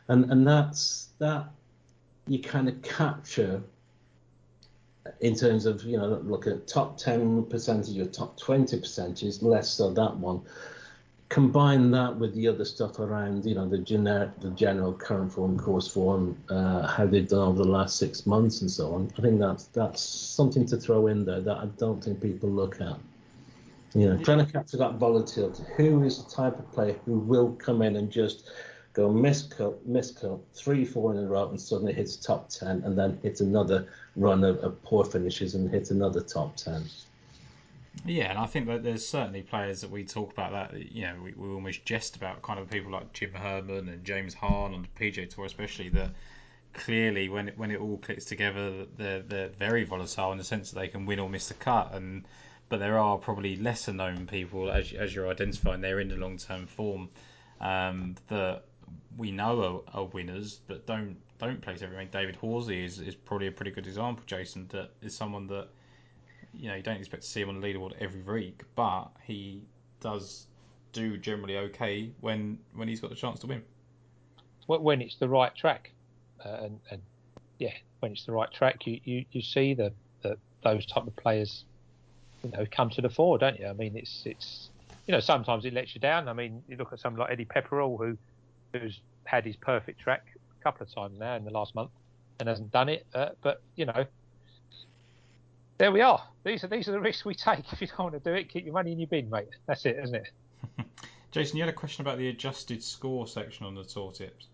And 0.08 0.30
and 0.30 0.46
that's 0.46 1.08
that 1.18 1.48
you 2.26 2.40
kind 2.40 2.68
of 2.68 2.80
capture 2.82 3.62
in 5.20 5.34
terms 5.34 5.64
of, 5.64 5.82
you 5.84 5.96
know, 5.96 6.20
look 6.24 6.46
at 6.46 6.66
top 6.66 6.98
10 6.98 7.46
percentage 7.46 7.98
or 7.98 8.04
top 8.04 8.36
20 8.38 8.78
percentage, 8.78 9.40
less 9.42 9.70
so 9.70 9.90
that 9.94 10.16
one 10.16 10.42
combine 11.28 11.90
that 11.90 12.16
with 12.16 12.34
the 12.34 12.48
other 12.48 12.64
stuff 12.64 12.98
around, 12.98 13.44
you 13.44 13.54
know, 13.54 13.68
the 13.68 13.78
generic, 13.78 14.30
the 14.40 14.50
general 14.50 14.92
current 14.92 15.32
form, 15.32 15.58
course 15.58 15.86
form, 15.86 16.36
uh, 16.48 16.86
how 16.86 17.06
they've 17.06 17.28
done 17.28 17.48
over 17.48 17.58
the 17.58 17.68
last 17.68 17.96
six 17.96 18.26
months 18.26 18.62
and 18.62 18.70
so 18.70 18.94
on. 18.94 19.12
I 19.18 19.22
think 19.22 19.38
that's 19.38 19.64
that's 19.66 20.02
something 20.02 20.64
to 20.66 20.76
throw 20.76 21.08
in 21.08 21.24
there 21.24 21.40
that 21.40 21.56
I 21.58 21.66
don't 21.76 22.02
think 22.02 22.20
people 22.20 22.48
look 22.48 22.80
at. 22.80 22.98
You 23.94 24.10
know, 24.10 24.22
trying 24.22 24.44
to 24.44 24.52
capture 24.52 24.76
that 24.78 24.94
volatility. 24.94 25.64
Who 25.76 26.02
is 26.02 26.24
the 26.24 26.30
type 26.30 26.58
of 26.58 26.70
player 26.72 26.96
who 27.04 27.18
will 27.18 27.52
come 27.52 27.82
in 27.82 27.96
and 27.96 28.10
just 28.10 28.50
go 28.92 29.10
miss 29.10 29.42
cut, 29.42 29.88
miscut, 29.88 30.18
miscut, 30.20 30.40
three, 30.54 30.84
four 30.84 31.12
in 31.12 31.18
a 31.18 31.26
row, 31.26 31.48
and 31.48 31.60
suddenly 31.60 31.92
hits 31.92 32.16
top 32.16 32.48
ten, 32.48 32.82
and 32.84 32.98
then 32.98 33.18
hits 33.22 33.40
another 33.40 33.86
run 34.16 34.44
of, 34.44 34.58
of 34.58 34.82
poor 34.82 35.04
finishes 35.04 35.54
and 35.54 35.70
hits 35.70 35.90
another 35.90 36.20
top 36.20 36.56
ten. 36.56 36.84
Yeah, 38.04 38.30
and 38.30 38.38
I 38.38 38.46
think 38.46 38.66
that 38.66 38.82
there's 38.82 39.06
certainly 39.06 39.42
players 39.42 39.80
that 39.80 39.90
we 39.90 40.04
talk 40.04 40.32
about 40.32 40.52
that 40.52 40.92
you 40.92 41.02
know 41.02 41.16
we, 41.22 41.32
we 41.32 41.48
almost 41.48 41.84
jest 41.84 42.16
about 42.16 42.42
kind 42.42 42.58
of 42.58 42.70
people 42.70 42.92
like 42.92 43.12
Jim 43.12 43.32
Herman 43.32 43.88
and 43.88 44.04
James 44.04 44.34
Hahn 44.34 44.74
on 44.74 44.82
the 44.82 45.10
PGA 45.10 45.28
Tour 45.28 45.44
especially 45.44 45.88
that 45.90 46.10
clearly 46.72 47.28
when 47.28 47.48
it, 47.48 47.58
when 47.58 47.70
it 47.70 47.80
all 47.80 47.98
clicks 47.98 48.24
together 48.24 48.86
they're 48.96 49.22
they're 49.22 49.48
very 49.48 49.84
volatile 49.84 50.32
in 50.32 50.38
the 50.38 50.44
sense 50.44 50.70
that 50.70 50.78
they 50.78 50.88
can 50.88 51.06
win 51.06 51.18
or 51.18 51.28
miss 51.28 51.48
the 51.48 51.54
cut 51.54 51.92
and 51.94 52.26
but 52.68 52.78
there 52.78 52.98
are 52.98 53.18
probably 53.18 53.56
lesser 53.56 53.92
known 53.92 54.26
people 54.26 54.70
as 54.70 54.92
as 54.92 55.14
you're 55.14 55.28
identifying 55.28 55.80
they're 55.80 56.00
in 56.00 56.08
the 56.08 56.16
long 56.16 56.36
term 56.36 56.66
form 56.66 57.08
um, 57.60 58.14
that 58.28 58.62
we 59.16 59.32
know 59.32 59.84
are, 59.94 60.00
are, 60.00 60.04
winners 60.04 60.60
but 60.68 60.86
don't 60.86 61.16
don't 61.38 61.60
place 61.60 61.82
everything. 61.82 62.08
David 62.10 62.36
Horsey 62.36 62.84
is, 62.84 62.98
is 63.00 63.14
probably 63.14 63.46
a 63.46 63.52
pretty 63.52 63.70
good 63.70 63.86
example, 63.86 64.24
Jason, 64.26 64.66
that 64.68 64.90
is 65.00 65.14
someone 65.14 65.46
that 65.46 65.68
you 66.54 66.68
know 66.68 66.74
you 66.74 66.82
don't 66.82 66.96
expect 66.96 67.22
to 67.22 67.28
see 67.28 67.40
him 67.40 67.48
on 67.48 67.60
the 67.60 67.66
leaderboard 67.66 67.92
every 68.00 68.22
week, 68.22 68.62
but 68.74 69.08
he 69.22 69.62
does 70.00 70.46
do 70.92 71.16
generally 71.16 71.56
okay 71.58 72.10
when 72.20 72.58
when 72.74 72.88
he's 72.88 73.00
got 73.00 73.10
the 73.10 73.16
chance 73.16 73.40
to 73.40 73.46
win. 73.46 73.62
When 74.66 75.00
it's 75.00 75.16
the 75.16 75.28
right 75.28 75.54
track, 75.56 75.92
uh, 76.44 76.58
and, 76.62 76.80
and 76.90 77.00
yeah, 77.58 77.72
when 78.00 78.12
it's 78.12 78.26
the 78.26 78.32
right 78.32 78.52
track, 78.52 78.86
you, 78.86 79.00
you, 79.04 79.24
you 79.32 79.40
see 79.40 79.72
the, 79.72 79.92
the 80.20 80.36
those 80.62 80.84
type 80.84 81.06
of 81.06 81.16
players, 81.16 81.64
you 82.44 82.50
know, 82.50 82.66
come 82.70 82.90
to 82.90 83.00
the 83.00 83.08
fore, 83.08 83.38
don't 83.38 83.58
you? 83.58 83.66
I 83.66 83.72
mean, 83.72 83.96
it's 83.96 84.22
it's 84.26 84.68
you 85.06 85.12
know 85.12 85.20
sometimes 85.20 85.64
it 85.64 85.72
lets 85.72 85.94
you 85.94 86.00
down. 86.00 86.28
I 86.28 86.34
mean, 86.34 86.62
you 86.68 86.76
look 86.76 86.92
at 86.92 87.00
someone 87.00 87.20
like 87.20 87.32
Eddie 87.32 87.46
Pepperell 87.46 87.98
who 87.98 88.18
who's 88.72 89.00
had 89.24 89.44
his 89.44 89.56
perfect 89.56 90.00
track 90.00 90.26
a 90.60 90.62
couple 90.62 90.86
of 90.86 90.94
times 90.94 91.18
now 91.18 91.36
in 91.36 91.44
the 91.44 91.50
last 91.50 91.74
month 91.74 91.90
and 92.38 92.48
hasn't 92.48 92.70
done 92.70 92.88
it, 92.88 93.06
uh, 93.14 93.30
but 93.42 93.62
you 93.76 93.86
know 93.86 94.04
there 95.78 95.92
we 95.92 96.00
are. 96.00 96.22
These 96.44 96.64
are 96.64 96.66
these 96.66 96.88
are 96.88 96.92
the 96.92 97.00
risks 97.00 97.24
we 97.24 97.34
take. 97.34 97.64
If 97.72 97.80
you 97.80 97.86
don't 97.86 98.12
want 98.12 98.14
to 98.14 98.30
do 98.30 98.34
it, 98.34 98.48
keep 98.48 98.64
your 98.64 98.74
money 98.74 98.92
in 98.92 98.98
your 98.98 99.08
bin, 99.08 99.30
mate. 99.30 99.48
That's 99.66 99.86
it, 99.86 99.98
isn't 100.02 100.14
it? 100.14 100.30
Jason, 101.30 101.56
you 101.56 101.62
had 101.62 101.70
a 101.70 101.76
question 101.76 102.02
about 102.02 102.18
the 102.18 102.28
adjusted 102.28 102.82
score 102.82 103.26
section 103.26 103.66
on 103.66 103.74
the 103.74 103.84
tour 103.84 104.12
tips. 104.12 104.46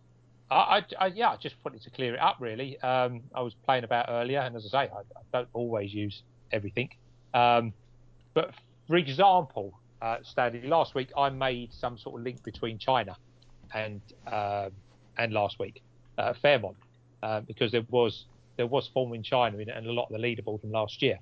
I, 0.50 0.56
I, 0.56 0.84
I 1.00 1.06
yeah, 1.06 1.30
I 1.30 1.36
just 1.36 1.56
wanted 1.64 1.82
to 1.82 1.90
clear 1.90 2.14
it 2.14 2.20
up. 2.20 2.36
Really, 2.40 2.78
um, 2.80 3.22
I 3.34 3.40
was 3.40 3.54
playing 3.54 3.84
about 3.84 4.06
earlier, 4.08 4.40
and 4.40 4.54
as 4.54 4.66
I 4.66 4.86
say, 4.86 4.92
I, 4.92 4.98
I 4.98 5.22
don't 5.32 5.48
always 5.52 5.92
use 5.92 6.22
everything. 6.52 6.90
Um, 7.32 7.72
but 8.34 8.52
for 8.86 8.96
example, 8.96 9.78
uh, 10.02 10.18
Stanley, 10.22 10.66
last 10.66 10.94
week 10.94 11.08
I 11.16 11.30
made 11.30 11.72
some 11.72 11.96
sort 11.96 12.20
of 12.20 12.24
link 12.24 12.42
between 12.42 12.78
China 12.78 13.16
and 13.72 14.00
um, 14.26 14.70
and 15.16 15.32
last 15.32 15.58
week 15.58 15.82
uh, 16.18 16.34
Fairmont 16.34 16.76
uh, 17.22 17.40
because 17.40 17.72
there 17.72 17.84
was 17.88 18.24
there 18.56 18.66
was 18.66 18.86
form 18.88 19.14
in 19.14 19.22
China 19.22 19.58
and 19.58 19.86
a 19.86 19.92
lot 19.92 20.10
of 20.10 20.12
the 20.12 20.18
leaderboard 20.18 20.60
from 20.60 20.70
last 20.70 21.02
year. 21.02 21.18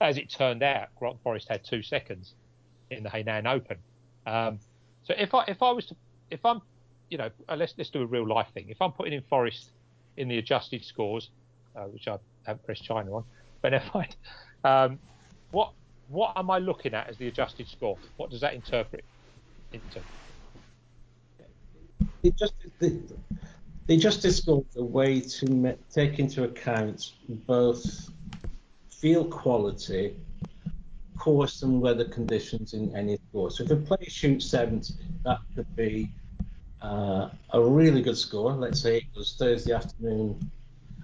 As 0.00 0.18
it 0.18 0.30
turned 0.30 0.62
out, 0.62 0.88
Grant 0.98 1.16
Forrest 1.22 1.48
had 1.48 1.64
two 1.64 1.82
seconds 1.82 2.34
in 2.90 3.02
the 3.02 3.08
Hainan 3.08 3.46
Open. 3.46 3.78
Um, 4.26 4.58
so 5.04 5.14
if 5.16 5.34
I 5.34 5.44
if 5.48 5.62
I 5.62 5.70
was 5.70 5.86
to 5.86 5.96
if 6.30 6.44
I'm 6.44 6.60
you 7.08 7.18
know 7.18 7.30
uh, 7.48 7.56
let's 7.56 7.74
let's 7.78 7.90
do 7.90 8.02
a 8.02 8.06
real 8.06 8.26
life 8.26 8.48
thing. 8.52 8.66
If 8.68 8.82
I'm 8.82 8.92
putting 8.92 9.12
in 9.12 9.22
Forrest 9.22 9.70
in 10.16 10.28
the 10.28 10.38
adjusted 10.38 10.84
scores, 10.84 11.30
uh, 11.74 11.84
which 11.84 12.08
I 12.08 12.18
haven't 12.44 12.64
pressed 12.64 12.84
China 12.84 13.16
on, 13.16 13.24
but 13.62 13.72
never 13.72 13.90
mind. 13.94 14.16
Um, 14.64 14.98
what 15.50 15.72
what 16.08 16.32
am 16.36 16.50
I 16.50 16.58
looking 16.58 16.94
at 16.94 17.08
as 17.08 17.16
the 17.16 17.28
adjusted 17.28 17.68
score? 17.68 17.96
What 18.16 18.30
does 18.30 18.40
that 18.40 18.54
interpret 18.54 19.04
into? 19.72 20.00
It 22.22 22.36
just 22.36 22.54
the, 22.80 23.00
the 23.86 23.96
just 23.96 24.24
is 24.24 24.46
a 24.48 24.82
way 24.82 25.20
to 25.20 25.78
take 25.92 26.18
into 26.18 26.44
account 26.44 27.12
both 27.28 28.10
field 28.90 29.30
quality, 29.30 30.16
course, 31.18 31.62
and 31.62 31.80
weather 31.80 32.04
conditions 32.04 32.74
in 32.74 32.94
any 32.96 33.18
score. 33.28 33.50
So 33.50 33.64
if 33.64 33.70
a 33.70 33.76
player 33.76 34.08
shoots 34.08 34.46
70, 34.46 34.94
that 35.24 35.38
could 35.54 35.76
be 35.76 36.10
uh, 36.82 37.28
a 37.50 37.60
really 37.62 38.02
good 38.02 38.18
score. 38.18 38.52
Let's 38.52 38.80
say 38.80 38.98
it 38.98 39.04
was 39.16 39.34
Thursday 39.38 39.72
afternoon, 39.72 40.50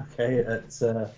okay, 0.00 0.38
at 0.38 0.82
uh, 0.82 1.08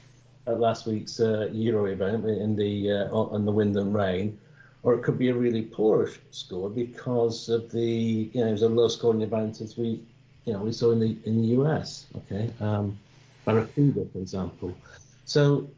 at 0.47 0.61
last 0.61 0.87
week's 0.87 1.21
uh, 1.21 1.49
Euro 1.53 1.87
event 1.87 2.27
in 2.27 2.55
the 2.57 3.09
uh, 3.11 3.35
in 3.35 3.45
the 3.47 3.53
wind 3.53 3.77
and 3.77 3.95
rain, 3.95 4.39
or 4.83 4.95
it 4.95 5.03
could 5.03 5.19
be 5.19 5.31
a 5.31 5.35
really 5.35 5.63
poor 5.63 6.11
score 6.31 6.69
because 6.69 7.49
of 7.49 7.71
the 7.71 8.31
you 8.33 8.41
know 8.41 8.49
it 8.49 8.53
was 8.53 8.63
a 8.63 8.69
low 8.69 8.89
scoring 8.89 9.23
event 9.23 9.61
as 9.61 9.77
we 9.79 10.03
you 10.45 10.53
know 10.53 10.61
we 10.61 10.73
saw 10.73 10.93
in 10.93 11.01
the 11.01 11.17
in 11.25 11.43
the 11.43 11.49
US, 11.61 12.07
okay, 12.17 12.51
um, 12.61 12.99
Barracuda 13.45 14.07
for 14.13 14.19
example. 14.19 14.75
So 15.25 15.69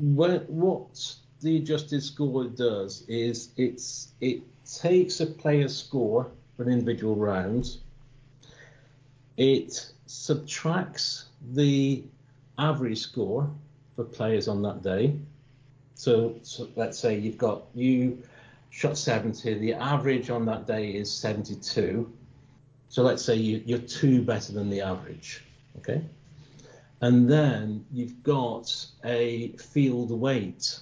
what 0.00 0.48
what 0.48 1.16
the 1.40 1.56
adjusted 1.56 2.02
score 2.02 2.44
does 2.44 3.04
is 3.08 3.50
it's 3.56 4.08
it 4.20 4.42
takes 4.66 5.20
a 5.20 5.26
player's 5.26 5.76
score 5.76 6.30
for 6.56 6.62
an 6.62 6.70
individual 6.72 7.16
round 7.16 7.76
it 9.36 9.92
subtracts 10.06 11.26
the 11.52 12.04
average 12.58 12.98
score 12.98 13.50
for 13.96 14.04
players 14.04 14.48
on 14.48 14.62
that 14.62 14.82
day. 14.82 15.16
So, 15.94 16.36
so, 16.42 16.68
let's 16.76 16.98
say 16.98 17.18
you've 17.18 17.38
got 17.38 17.64
you 17.74 18.22
shot 18.70 18.98
70, 18.98 19.54
the 19.58 19.74
average 19.74 20.30
on 20.30 20.44
that 20.46 20.66
day 20.66 20.90
is 20.90 21.10
72. 21.10 22.12
So 22.88 23.02
let's 23.02 23.24
say 23.24 23.34
you, 23.34 23.62
you're 23.66 23.78
two 23.78 24.22
better 24.22 24.52
than 24.52 24.70
the 24.70 24.80
average, 24.80 25.42
okay? 25.78 26.04
And 27.00 27.28
then 27.28 27.84
you've 27.92 28.22
got 28.22 28.86
a 29.04 29.48
field 29.56 30.10
weight 30.10 30.78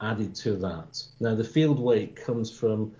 added 0.00 0.34
to 0.36 0.56
that. 0.56 1.02
Now 1.20 1.34
the 1.34 1.44
field 1.44 1.80
weight 1.80 2.14
comes 2.14 2.50
from 2.50 2.92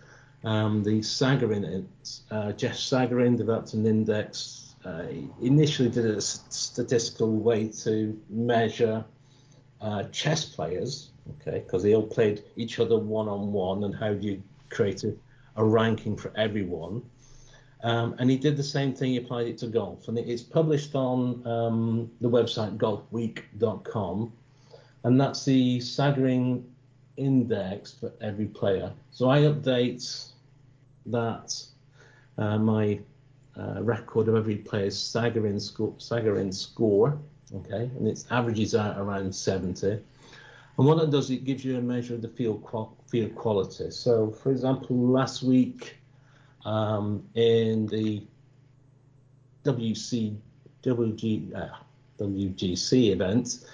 um, 0.43 0.83
the 0.83 1.01
Sagarin, 1.01 1.87
uh, 2.31 2.53
Jeff 2.53 2.75
Sagarin 2.75 3.37
developed 3.37 3.75
an 3.75 3.87
index. 3.87 4.75
Uh, 4.85 5.07
initially 5.41 5.89
did 5.89 6.05
a 6.05 6.21
statistical 6.21 7.37
way 7.37 7.69
to 7.69 8.21
measure 8.29 9.03
uh, 9.81 10.03
chess 10.05 10.45
players, 10.45 11.11
okay, 11.41 11.61
because 11.61 11.83
they 11.83 11.95
all 11.95 12.07
played 12.07 12.43
each 12.57 12.79
other 12.79 12.99
one 12.99 13.29
on 13.29 13.53
one, 13.53 13.85
and 13.85 13.95
how 13.95 14.12
do 14.12 14.27
you 14.27 14.43
create 14.69 15.05
a, 15.05 15.15
a 15.57 15.65
ranking 15.65 16.17
for 16.17 16.33
everyone? 16.37 17.03
Um, 17.85 18.16
and 18.18 18.30
he 18.30 18.39
did 18.39 18.57
the 18.57 18.62
same 18.62 18.95
thing. 18.95 19.11
He 19.11 19.18
applied 19.18 19.47
it 19.47 19.59
to 19.59 19.66
golf, 19.66 20.09
and 20.09 20.18
it's 20.18 20.43
published 20.43 20.95
on 20.95 21.47
um, 21.47 22.11
the 22.22 22.28
website 22.28 22.78
golfweek.com, 22.78 24.32
and 25.05 25.20
that's 25.20 25.45
the 25.45 25.80
Sagarin 25.80 26.64
index 27.18 27.93
for 27.93 28.11
every 28.22 28.47
player. 28.47 28.91
So 29.11 29.28
I 29.28 29.41
update 29.41 30.30
that 31.07 31.62
uh, 32.39 32.57
my 32.57 33.01
uh, 33.59 33.82
record 33.82 34.28
of 34.28 34.35
every 34.35 34.57
player's 34.57 34.97
Sagarin 34.97 35.61
score, 35.61 35.93
Sagarin 35.99 36.55
score, 36.55 37.18
okay, 37.55 37.91
and 37.99 38.09
its 38.09 38.24
averages 38.30 38.74
out 38.74 38.99
around 38.99 39.35
70. 39.35 39.89
And 39.91 40.87
what 40.87 41.03
it 41.03 41.11
does, 41.11 41.30
it 41.30 41.45
gives 41.45 41.66
you 41.66 41.76
a 41.76 41.82
measure 41.82 42.14
of 42.14 42.22
the 42.22 42.28
field 42.28 42.66
field 43.09 43.35
quality. 43.35 43.91
So, 43.91 44.30
for 44.30 44.51
example, 44.51 44.97
last 44.97 45.43
week 45.43 45.99
um, 46.65 47.23
in 47.35 47.87
the 47.87 48.23
WC 49.65 50.37
WG, 50.83 51.55
uh, 51.55 51.77
WGC 52.19 53.12
event, 53.12 53.65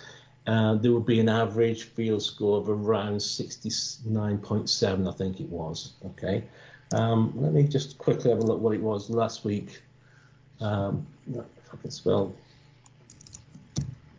uh, 0.46 0.74
there 0.74 0.92
would 0.92 1.06
be 1.06 1.20
an 1.20 1.28
average 1.28 1.84
field 1.84 2.22
score 2.22 2.58
of 2.58 2.68
around 2.68 3.16
69.7, 3.16 5.08
I 5.08 5.16
think 5.16 5.40
it 5.40 5.48
was. 5.48 5.94
Okay, 6.06 6.44
um, 6.94 7.32
let 7.36 7.52
me 7.52 7.64
just 7.64 7.98
quickly 7.98 8.30
have 8.30 8.40
a 8.40 8.42
look 8.42 8.60
what 8.60 8.74
it 8.74 8.80
was 8.80 9.10
last 9.10 9.44
week. 9.44 9.82
Um, 10.60 11.06
if 11.28 11.44
I 11.72 11.76
can 11.80 11.90
spell 11.90 12.34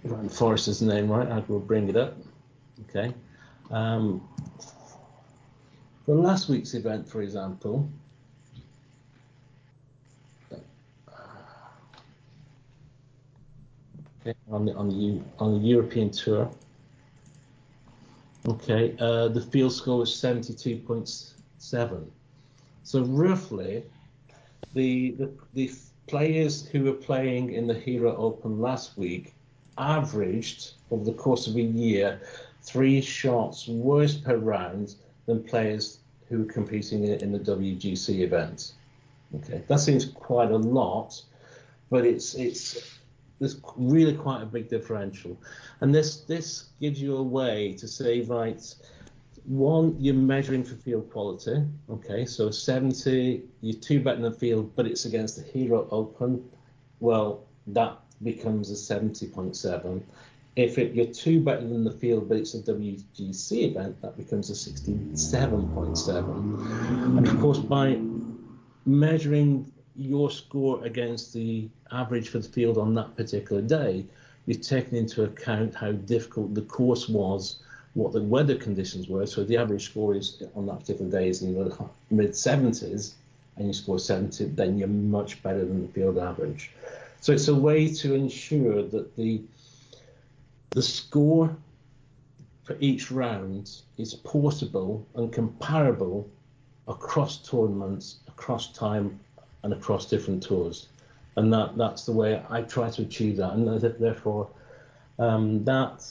Ryan 0.03 0.29
Forrester's 0.29 0.81
name 0.81 1.09
right, 1.09 1.27
I 1.27 1.39
will 1.47 1.59
bring 1.59 1.89
it 1.89 1.95
up. 1.95 2.17
Okay. 2.89 3.13
Um, 3.69 4.27
for 6.05 6.15
last 6.15 6.49
week's 6.49 6.73
event, 6.73 7.07
for 7.07 7.21
example, 7.21 7.87
okay, 14.21 14.37
on 14.49 14.65
the 14.65 14.73
on 14.75 14.89
the 14.89 15.21
on 15.39 15.61
the 15.61 15.67
European 15.67 16.11
tour. 16.11 16.49
Okay, 18.47 18.95
uh, 18.99 19.27
the 19.27 19.41
field 19.41 19.71
score 19.71 19.99
was 19.99 20.09
72.7. 20.09 22.05
So 22.83 23.03
roughly, 23.03 23.83
the, 24.73 25.11
the, 25.11 25.29
the 25.53 25.71
players 26.07 26.65
who 26.65 26.85
were 26.85 26.93
playing 26.93 27.53
in 27.53 27.67
the 27.67 27.73
Hero 27.73 28.15
Open 28.15 28.59
last 28.59 28.97
week 28.97 29.33
averaged 29.77 30.73
over 30.89 31.03
the 31.03 31.13
course 31.13 31.45
of 31.45 31.55
a 31.55 31.61
year 31.61 32.19
three 32.63 32.99
shots 32.99 33.67
worse 33.67 34.15
per 34.15 34.37
round 34.37 34.95
than 35.25 35.43
players 35.43 35.99
who 36.27 36.39
were 36.39 36.51
competing 36.51 37.03
in, 37.03 37.13
in 37.21 37.31
the 37.31 37.39
WGC 37.39 38.21
event. 38.21 38.73
Okay, 39.35 39.63
that 39.67 39.79
seems 39.79 40.05
quite 40.05 40.51
a 40.51 40.57
lot, 40.57 41.21
but 41.89 42.05
it's 42.05 42.33
it's 42.35 42.99
there's 43.41 43.59
really 43.75 44.13
quite 44.13 44.41
a 44.41 44.45
big 44.45 44.69
differential, 44.69 45.37
and 45.81 45.93
this 45.93 46.21
this 46.21 46.69
gives 46.79 47.01
you 47.01 47.17
a 47.17 47.23
way 47.23 47.73
to 47.73 47.87
say 47.87 48.21
right 48.21 48.63
one, 49.45 49.95
you're 49.99 50.13
measuring 50.13 50.63
for 50.63 50.75
field 50.75 51.11
quality. 51.11 51.63
Okay, 51.89 52.25
so 52.25 52.51
70, 52.51 53.41
you're 53.61 53.79
two 53.79 53.99
better 54.01 54.21
than 54.21 54.31
the 54.31 54.37
field, 54.37 54.71
but 54.75 54.85
it's 54.85 55.05
against 55.05 55.37
the 55.37 55.43
Hero 55.43 55.87
Open. 55.91 56.47
Well, 56.99 57.45
that 57.67 57.97
becomes 58.23 58.69
a 58.69 58.75
70.7. 58.75 60.03
If 60.55 60.77
it, 60.77 60.93
you're 60.93 61.07
two 61.07 61.41
better 61.41 61.67
than 61.67 61.83
the 61.83 61.91
field, 61.91 62.29
but 62.29 62.37
it's 62.37 62.53
a 62.53 62.61
WGC 62.61 63.71
event, 63.71 64.01
that 64.01 64.15
becomes 64.17 64.49
a 64.49 64.53
67.7. 64.53 67.17
And 67.17 67.27
of 67.27 67.39
course, 67.39 67.59
by 67.59 67.99
measuring 68.85 69.71
your 69.95 70.31
score 70.31 70.83
against 70.83 71.33
the 71.33 71.69
average 71.91 72.29
for 72.29 72.39
the 72.39 72.47
field 72.47 72.77
on 72.77 72.93
that 72.95 73.15
particular 73.15 73.61
day, 73.61 74.05
you've 74.45 74.61
taken 74.61 74.95
into 74.95 75.23
account 75.23 75.75
how 75.75 75.91
difficult 75.91 76.53
the 76.53 76.61
course 76.61 77.09
was 77.09 77.61
what 77.93 78.13
the 78.13 78.21
weather 78.21 78.55
conditions 78.55 79.09
were. 79.09 79.25
So 79.25 79.43
the 79.43 79.57
average 79.57 79.85
score 79.85 80.15
is 80.15 80.41
on 80.55 80.65
that 80.67 80.79
particular 80.79 81.11
day 81.11 81.27
is 81.27 81.41
in 81.41 81.53
the 81.53 81.89
mid 82.09 82.31
70s, 82.31 83.13
and 83.57 83.67
you 83.67 83.73
score 83.73 83.99
70, 83.99 84.45
then 84.45 84.77
you're 84.77 84.87
much 84.87 85.43
better 85.43 85.59
than 85.59 85.85
the 85.85 85.91
field 85.91 86.17
average. 86.17 86.71
So 87.19 87.33
it's 87.33 87.49
a 87.49 87.55
way 87.55 87.93
to 87.95 88.15
ensure 88.15 88.83
that 88.83 89.15
the 89.15 89.41
the 90.71 90.81
score 90.81 91.53
for 92.63 92.77
each 92.79 93.11
round 93.11 93.69
is 93.97 94.13
portable 94.13 95.05
and 95.15 95.31
comparable 95.33 96.29
across 96.87 97.37
tournaments, 97.39 98.19
across 98.29 98.71
time, 98.71 99.19
and 99.63 99.73
across 99.73 100.05
different 100.05 100.43
tours. 100.43 100.87
And 101.35 101.51
that, 101.53 101.77
that's 101.77 102.05
the 102.05 102.11
way 102.11 102.43
I 102.49 102.61
try 102.63 102.89
to 102.89 103.01
achieve 103.01 103.37
that. 103.37 103.53
And 103.53 103.81
therefore, 103.99 104.49
um, 105.17 105.63
that 105.63 106.05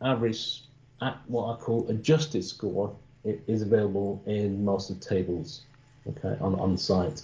average 0.00 0.62
at 1.02 1.18
what 1.26 1.54
I 1.54 1.60
call 1.60 1.88
adjusted 1.88 2.44
score 2.44 2.94
is 3.24 3.62
available 3.62 4.22
in 4.26 4.64
most 4.64 4.90
of 4.90 5.00
the 5.00 5.06
tables 5.06 5.62
okay, 6.06 6.36
on, 6.40 6.54
on 6.56 6.76
site. 6.76 7.22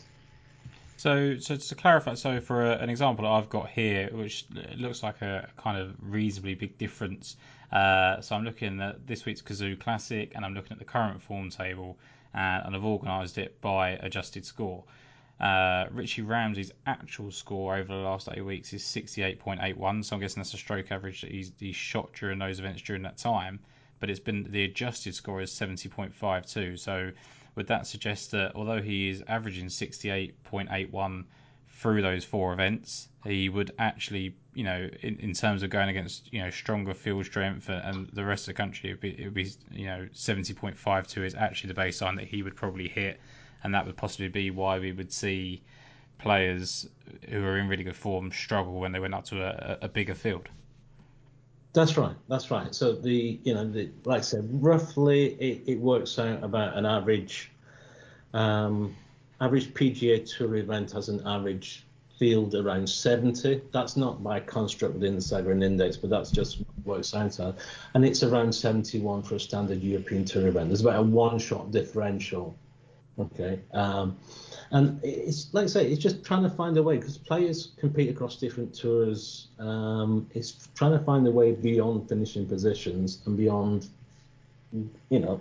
So, 0.97 1.39
so 1.39 1.57
to 1.57 1.75
clarify, 1.75 2.15
so 2.15 2.41
for 2.41 2.67
a, 2.67 2.77
an 2.77 2.91
example 2.91 3.27
I've 3.27 3.49
got 3.49 3.71
here, 3.71 4.11
which 4.13 4.45
looks 4.77 5.03
like 5.03 5.23
a 5.23 5.49
kind 5.57 5.79
of 5.79 5.95
reasonably 6.01 6.55
big 6.55 6.77
difference. 6.77 7.37
Uh, 7.73 8.21
so 8.21 8.37
I'm 8.37 8.45
looking 8.45 8.81
at 8.83 9.07
this 9.07 9.25
week's 9.25 9.41
Cazoo 9.41 9.79
Classic, 9.81 10.33
and 10.35 10.45
I'm 10.45 10.53
looking 10.53 10.73
at 10.73 10.79
the 10.79 10.85
current 10.85 11.23
form 11.23 11.49
table, 11.49 11.97
and, 12.35 12.67
and 12.67 12.77
I've 12.77 12.85
organised 12.85 13.39
it 13.39 13.59
by 13.63 13.91
adjusted 13.91 14.45
score. 14.45 14.85
Uh, 15.41 15.87
Richie 15.91 16.23
Ramsay's 16.23 16.71
actual 16.87 17.31
score 17.31 17.77
over 17.77 17.89
the 17.89 18.01
last 18.01 18.29
eight 18.31 18.45
weeks 18.45 18.75
is 18.75 18.83
68.81, 18.83 20.05
so 20.05 20.15
I'm 20.15 20.21
guessing 20.21 20.43
that's 20.43 20.53
a 20.53 20.59
stroke 20.59 20.93
average 20.93 21.23
that 21.23 21.31
he's, 21.31 21.51
he's 21.59 21.77
shot 21.77 22.13
during 22.13 22.39
those 22.39 22.59
events 22.59 22.83
during 22.83 23.03
that 23.03 23.17
time. 23.17 23.59
But 24.01 24.11
it's 24.11 24.21
been 24.21 24.45
the 24.51 24.65
adjusted 24.65 25.15
score 25.15 25.41
is 25.41 25.51
70.52. 25.51 26.79
So 26.79 27.11
would 27.55 27.67
that 27.69 27.87
suggest 27.87 28.33
that 28.33 28.55
although 28.55 28.83
he 28.83 29.09
is 29.09 29.23
averaging 29.29 29.67
68.81 29.67 31.25
through 31.69 32.03
those 32.03 32.25
four 32.25 32.53
events, 32.53 33.09
he 33.25 33.49
would 33.49 33.71
actually, 33.79 34.37
you 34.55 34.65
know, 34.65 34.89
in, 35.03 35.19
in 35.21 35.33
terms 35.33 35.63
of 35.63 35.71
going 35.71 35.89
against, 35.89 36.31
you 36.33 36.43
know, 36.43 36.51
stronger 36.51 36.93
field 36.93 37.25
strength 37.25 37.69
and, 37.71 38.09
the 38.13 38.25
rest 38.25 38.43
of 38.43 38.55
the 38.55 38.57
country, 38.63 38.91
it'd 38.91 39.01
be, 39.01 39.19
it'd 39.19 39.35
be, 39.35 39.51
you 39.71 39.87
know, 39.87 40.07
70.52 40.15 41.25
is 41.25 41.35
actually 41.35 41.73
the 41.73 41.81
baseline 41.81 42.17
that 42.17 42.29
he 42.29 42.43
would 42.43 42.57
probably 42.57 42.89
hit 42.89 43.21
and 43.63 43.75
that 43.75 43.87
would 43.87 43.97
possibly 43.97 44.29
be 44.29 44.51
why 44.51 44.79
we 44.79 44.93
would 44.93 45.13
see 45.13 45.63
players 46.19 46.89
who 47.29 47.43
are 47.43 47.59
in 47.59 47.69
really 47.69 47.85
good 47.85 47.97
form 47.97 48.31
struggle 48.31 48.81
when 48.81 48.93
they 48.93 49.01
went 49.01 49.15
up 49.15 49.25
to 49.25 49.43
a, 49.43 49.79
a 49.83 49.89
bigger 49.89 50.15
field. 50.15 50.49
That's 51.73 51.97
right. 51.97 52.17
That's 52.29 52.51
right. 52.51 52.75
So 52.75 52.93
the 52.93 53.39
you 53.45 53.55
know 53.55 53.71
the, 53.71 53.91
like 54.05 54.19
I 54.19 54.23
said, 54.23 54.49
roughly 54.51 55.35
it, 55.35 55.63
it 55.67 55.79
works 55.79 56.19
out 56.19 56.43
about 56.43 56.77
an 56.77 56.85
average 56.85 57.51
um, 58.35 58.97
average 59.41 59.73
PGA 59.75 60.29
Tour 60.29 60.57
event 60.57 60.93
has 60.93 61.09
an 61.09 61.23
average 61.27 61.85
field 62.19 62.55
around 62.55 62.89
70. 62.89 63.63
That's 63.73 63.97
not 63.97 64.23
by 64.23 64.41
construct 64.41 64.95
within 64.95 65.15
the 65.15 65.23
Sagarin 65.23 65.65
Index, 65.65 65.97
but 65.97 66.11
that's 66.11 66.31
just 66.31 66.59
what 66.85 67.01
it 67.01 67.07
sounds 67.07 67.39
like. 67.39 67.55
And 67.95 68.05
it's 68.05 68.23
around 68.23 68.55
71 68.55 69.23
for 69.23 69.37
a 69.37 69.41
standard 69.41 69.83
European 69.83 70.27
Tour 70.27 70.49
event. 70.49 70.69
There's 70.69 70.83
about 70.83 70.99
a 70.99 71.03
one-shot 71.03 71.71
differential. 71.71 72.55
Okay. 73.21 73.61
Um, 73.73 74.17
and 74.71 75.01
it's 75.03 75.53
like 75.53 75.65
I 75.65 75.67
say, 75.67 75.91
it's 75.91 76.03
just 76.03 76.25
trying 76.25 76.43
to 76.43 76.51
find 76.51 76.77
a 76.77 76.83
way 76.83 76.97
because 76.97 77.19
players 77.19 77.73
compete 77.77 78.09
across 78.09 78.37
different 78.37 78.75
tours. 78.75 79.49
Um, 79.59 80.29
it's 80.35 80.69
trying 80.75 80.93
to 80.93 81.05
find 81.05 81.27
a 81.27 81.31
way 81.31 81.53
beyond 81.53 82.09
finishing 82.09 82.47
positions 82.47 83.21
and 83.27 83.37
beyond, 83.37 83.89
you 84.73 85.19
know, 85.19 85.41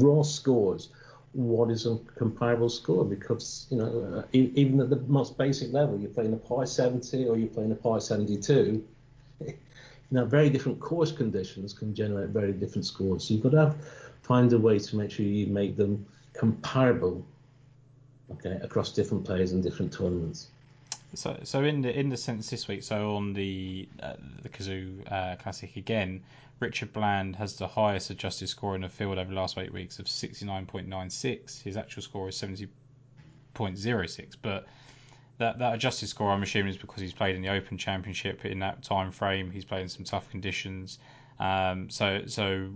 raw 0.00 0.22
scores 0.22 0.90
what 1.32 1.70
is 1.70 1.86
a 1.86 1.98
comparable 2.16 2.68
score 2.68 3.04
because 3.04 3.66
you 3.70 3.76
know 3.76 4.18
uh, 4.18 4.22
even 4.32 4.80
at 4.80 4.88
the 4.88 4.96
most 5.06 5.36
basic 5.36 5.72
level 5.72 5.98
you're 5.98 6.10
playing 6.10 6.32
a 6.32 6.36
pi 6.36 6.64
70 6.64 7.26
or 7.26 7.36
you're 7.36 7.48
playing 7.48 7.70
a 7.70 7.74
pi 7.74 7.98
72 7.98 8.82
you 9.46 9.54
know 10.10 10.24
very 10.24 10.48
different 10.48 10.80
course 10.80 11.12
conditions 11.12 11.72
can 11.74 11.94
generate 11.94 12.30
very 12.30 12.52
different 12.52 12.86
scores 12.86 13.24
so 13.24 13.34
you've 13.34 13.42
got 13.42 13.50
to 13.50 13.58
have, 13.58 13.76
find 14.22 14.52
a 14.52 14.58
way 14.58 14.78
to 14.78 14.96
make 14.96 15.10
sure 15.10 15.26
you 15.26 15.46
make 15.46 15.76
them 15.76 16.04
comparable 16.32 17.24
okay 18.30 18.58
across 18.62 18.92
different 18.92 19.24
players 19.24 19.52
and 19.52 19.62
different 19.62 19.92
tournaments 19.92 20.48
so, 21.14 21.38
so 21.42 21.64
in 21.64 21.80
the 21.80 21.98
in 21.98 22.10
the 22.10 22.16
sense 22.16 22.50
this 22.50 22.68
week, 22.68 22.82
so 22.82 23.16
on 23.16 23.32
the 23.32 23.88
uh, 24.02 24.14
the 24.42 24.48
Cazoo 24.48 25.10
uh, 25.10 25.36
Classic 25.36 25.74
again, 25.76 26.22
Richard 26.60 26.92
Bland 26.92 27.36
has 27.36 27.56
the 27.56 27.66
highest 27.66 28.10
adjusted 28.10 28.48
score 28.48 28.74
in 28.74 28.82
the 28.82 28.88
field 28.88 29.18
over 29.18 29.30
the 29.30 29.36
last 29.36 29.56
eight 29.58 29.72
weeks 29.72 29.98
of 29.98 30.06
69.96. 30.06 31.62
His 31.62 31.76
actual 31.76 32.02
score 32.02 32.28
is 32.28 32.36
70.06, 32.36 34.36
but 34.42 34.66
that 35.38 35.58
that 35.58 35.74
adjusted 35.74 36.08
score, 36.08 36.30
I'm 36.30 36.42
assuming, 36.42 36.70
is 36.70 36.76
because 36.76 37.00
he's 37.00 37.14
played 37.14 37.36
in 37.36 37.42
the 37.42 37.48
Open 37.48 37.78
Championship 37.78 38.44
in 38.44 38.58
that 38.58 38.82
time 38.82 39.10
frame. 39.10 39.50
He's 39.50 39.64
played 39.64 39.82
in 39.82 39.88
some 39.88 40.04
tough 40.04 40.28
conditions. 40.30 40.98
Um, 41.40 41.88
so 41.88 42.22
so 42.26 42.70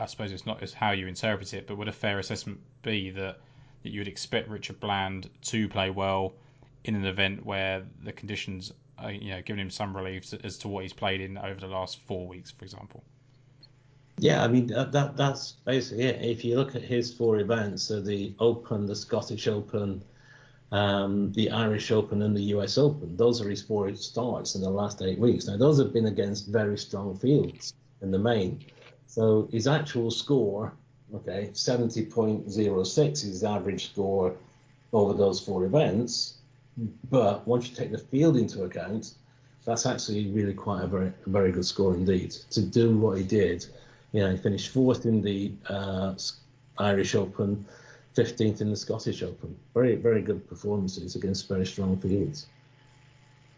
I 0.00 0.06
suppose 0.06 0.32
it's 0.32 0.46
not 0.46 0.62
as 0.62 0.72
how 0.72 0.92
you 0.92 1.06
interpret 1.06 1.54
it, 1.54 1.66
but 1.66 1.76
would 1.76 1.88
a 1.88 1.92
fair 1.92 2.18
assessment 2.18 2.60
be 2.82 3.10
that 3.10 3.38
that 3.82 3.90
you 3.90 4.00
would 4.00 4.08
expect 4.08 4.48
Richard 4.48 4.80
Bland 4.80 5.30
to 5.42 5.68
play 5.68 5.90
well? 5.90 6.34
in 6.84 6.94
an 6.94 7.04
event 7.04 7.44
where 7.44 7.84
the 8.02 8.12
conditions 8.12 8.72
are, 8.98 9.12
you 9.12 9.30
know, 9.30 9.42
giving 9.42 9.60
him 9.60 9.70
some 9.70 9.96
relief 9.96 10.32
as 10.42 10.58
to 10.58 10.68
what 10.68 10.82
he's 10.82 10.92
played 10.92 11.20
in 11.20 11.36
over 11.38 11.60
the 11.60 11.66
last 11.66 11.98
four 12.06 12.26
weeks, 12.26 12.50
for 12.50 12.64
example. 12.64 13.02
Yeah, 14.18 14.42
I 14.42 14.48
mean 14.48 14.66
that, 14.68 14.90
that 14.92 15.16
that's 15.16 15.52
basically 15.64 16.04
it. 16.04 16.22
If 16.22 16.44
you 16.44 16.56
look 16.56 16.74
at 16.74 16.82
his 16.82 17.12
four 17.12 17.38
events, 17.38 17.84
so 17.84 18.00
the 18.00 18.34
Open, 18.40 18.86
the 18.86 18.96
Scottish 18.96 19.46
Open, 19.46 20.02
um, 20.72 21.30
the 21.32 21.50
Irish 21.50 21.92
Open, 21.92 22.22
and 22.22 22.34
the 22.34 22.42
US 22.54 22.78
Open, 22.78 23.16
those 23.16 23.40
are 23.40 23.48
his 23.48 23.62
four 23.62 23.94
starts 23.94 24.56
in 24.56 24.62
the 24.62 24.70
last 24.70 25.02
eight 25.02 25.18
weeks. 25.18 25.46
Now 25.46 25.56
those 25.56 25.78
have 25.78 25.92
been 25.92 26.06
against 26.06 26.48
very 26.48 26.78
strong 26.78 27.16
fields 27.16 27.74
in 28.02 28.10
the 28.10 28.18
main. 28.18 28.64
So 29.08 29.48
his 29.50 29.66
actual 29.66 30.10
score, 30.10 30.74
okay, 31.14 31.48
70.06 31.54 33.12
is 33.12 33.22
his 33.22 33.42
average 33.42 33.86
score 33.90 34.36
over 34.92 35.14
those 35.14 35.40
four 35.40 35.64
events. 35.64 36.34
But 37.10 37.48
once 37.48 37.68
you 37.68 37.74
take 37.74 37.90
the 37.90 37.98
field 37.98 38.36
into 38.36 38.64
account, 38.64 39.14
that's 39.64 39.86
actually 39.86 40.28
really 40.30 40.52
quite 40.52 40.84
a 40.84 40.86
very, 40.86 41.08
a 41.08 41.30
very 41.30 41.50
good 41.50 41.64
score 41.64 41.94
indeed. 41.94 42.32
To 42.50 42.62
do 42.62 42.96
what 42.98 43.16
he 43.16 43.24
did, 43.24 43.64
you 44.12 44.20
know, 44.20 44.30
he 44.30 44.36
finished 44.36 44.68
fourth 44.72 45.06
in 45.06 45.22
the 45.22 45.52
uh, 45.68 46.14
Irish 46.76 47.14
Open, 47.14 47.64
15th 48.14 48.60
in 48.60 48.70
the 48.70 48.76
Scottish 48.76 49.22
Open. 49.22 49.56
Very, 49.72 49.96
very 49.96 50.20
good 50.20 50.46
performances 50.48 51.16
against 51.16 51.48
very 51.48 51.64
strong 51.66 51.98
fields. 51.98 52.46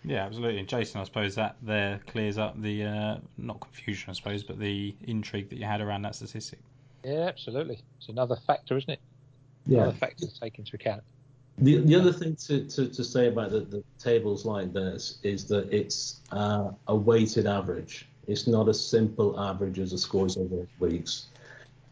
Yeah, 0.04 0.24
absolutely. 0.24 0.58
And 0.60 0.68
Jason, 0.68 1.00
I 1.00 1.04
suppose 1.04 1.34
that 1.34 1.56
there 1.62 2.00
clears 2.06 2.38
up 2.38 2.60
the 2.60 2.84
uh, 2.84 3.16
not 3.36 3.60
confusion, 3.60 4.10
I 4.10 4.14
suppose, 4.14 4.42
but 4.42 4.58
the 4.58 4.94
intrigue 5.02 5.50
that 5.50 5.58
you 5.58 5.66
had 5.66 5.80
around 5.80 6.02
that 6.02 6.14
statistic. 6.14 6.58
Yeah, 7.04 7.26
absolutely. 7.28 7.80
It's 7.98 8.08
another 8.08 8.36
factor, 8.46 8.76
isn't 8.76 8.90
it? 8.90 9.00
Yeah. 9.66 9.82
Another 9.82 9.96
factor 9.98 10.26
to 10.26 10.40
take 10.40 10.58
into 10.58 10.74
account. 10.76 11.02
The, 11.58 11.80
the 11.80 11.94
other 11.94 12.12
thing 12.12 12.36
to, 12.46 12.64
to, 12.64 12.88
to 12.88 13.04
say 13.04 13.28
about 13.28 13.50
the, 13.50 13.60
the 13.60 13.84
tables 13.98 14.46
like 14.46 14.72
this 14.72 15.18
is 15.22 15.44
that 15.48 15.70
it's 15.72 16.20
uh, 16.32 16.70
a 16.86 16.96
weighted 16.96 17.46
average. 17.46 18.08
It's 18.26 18.46
not 18.46 18.68
a 18.68 18.74
simple 18.74 19.38
average 19.38 19.78
as 19.78 19.92
a 19.92 19.98
scores 19.98 20.38
over 20.38 20.66
weeks, 20.78 21.26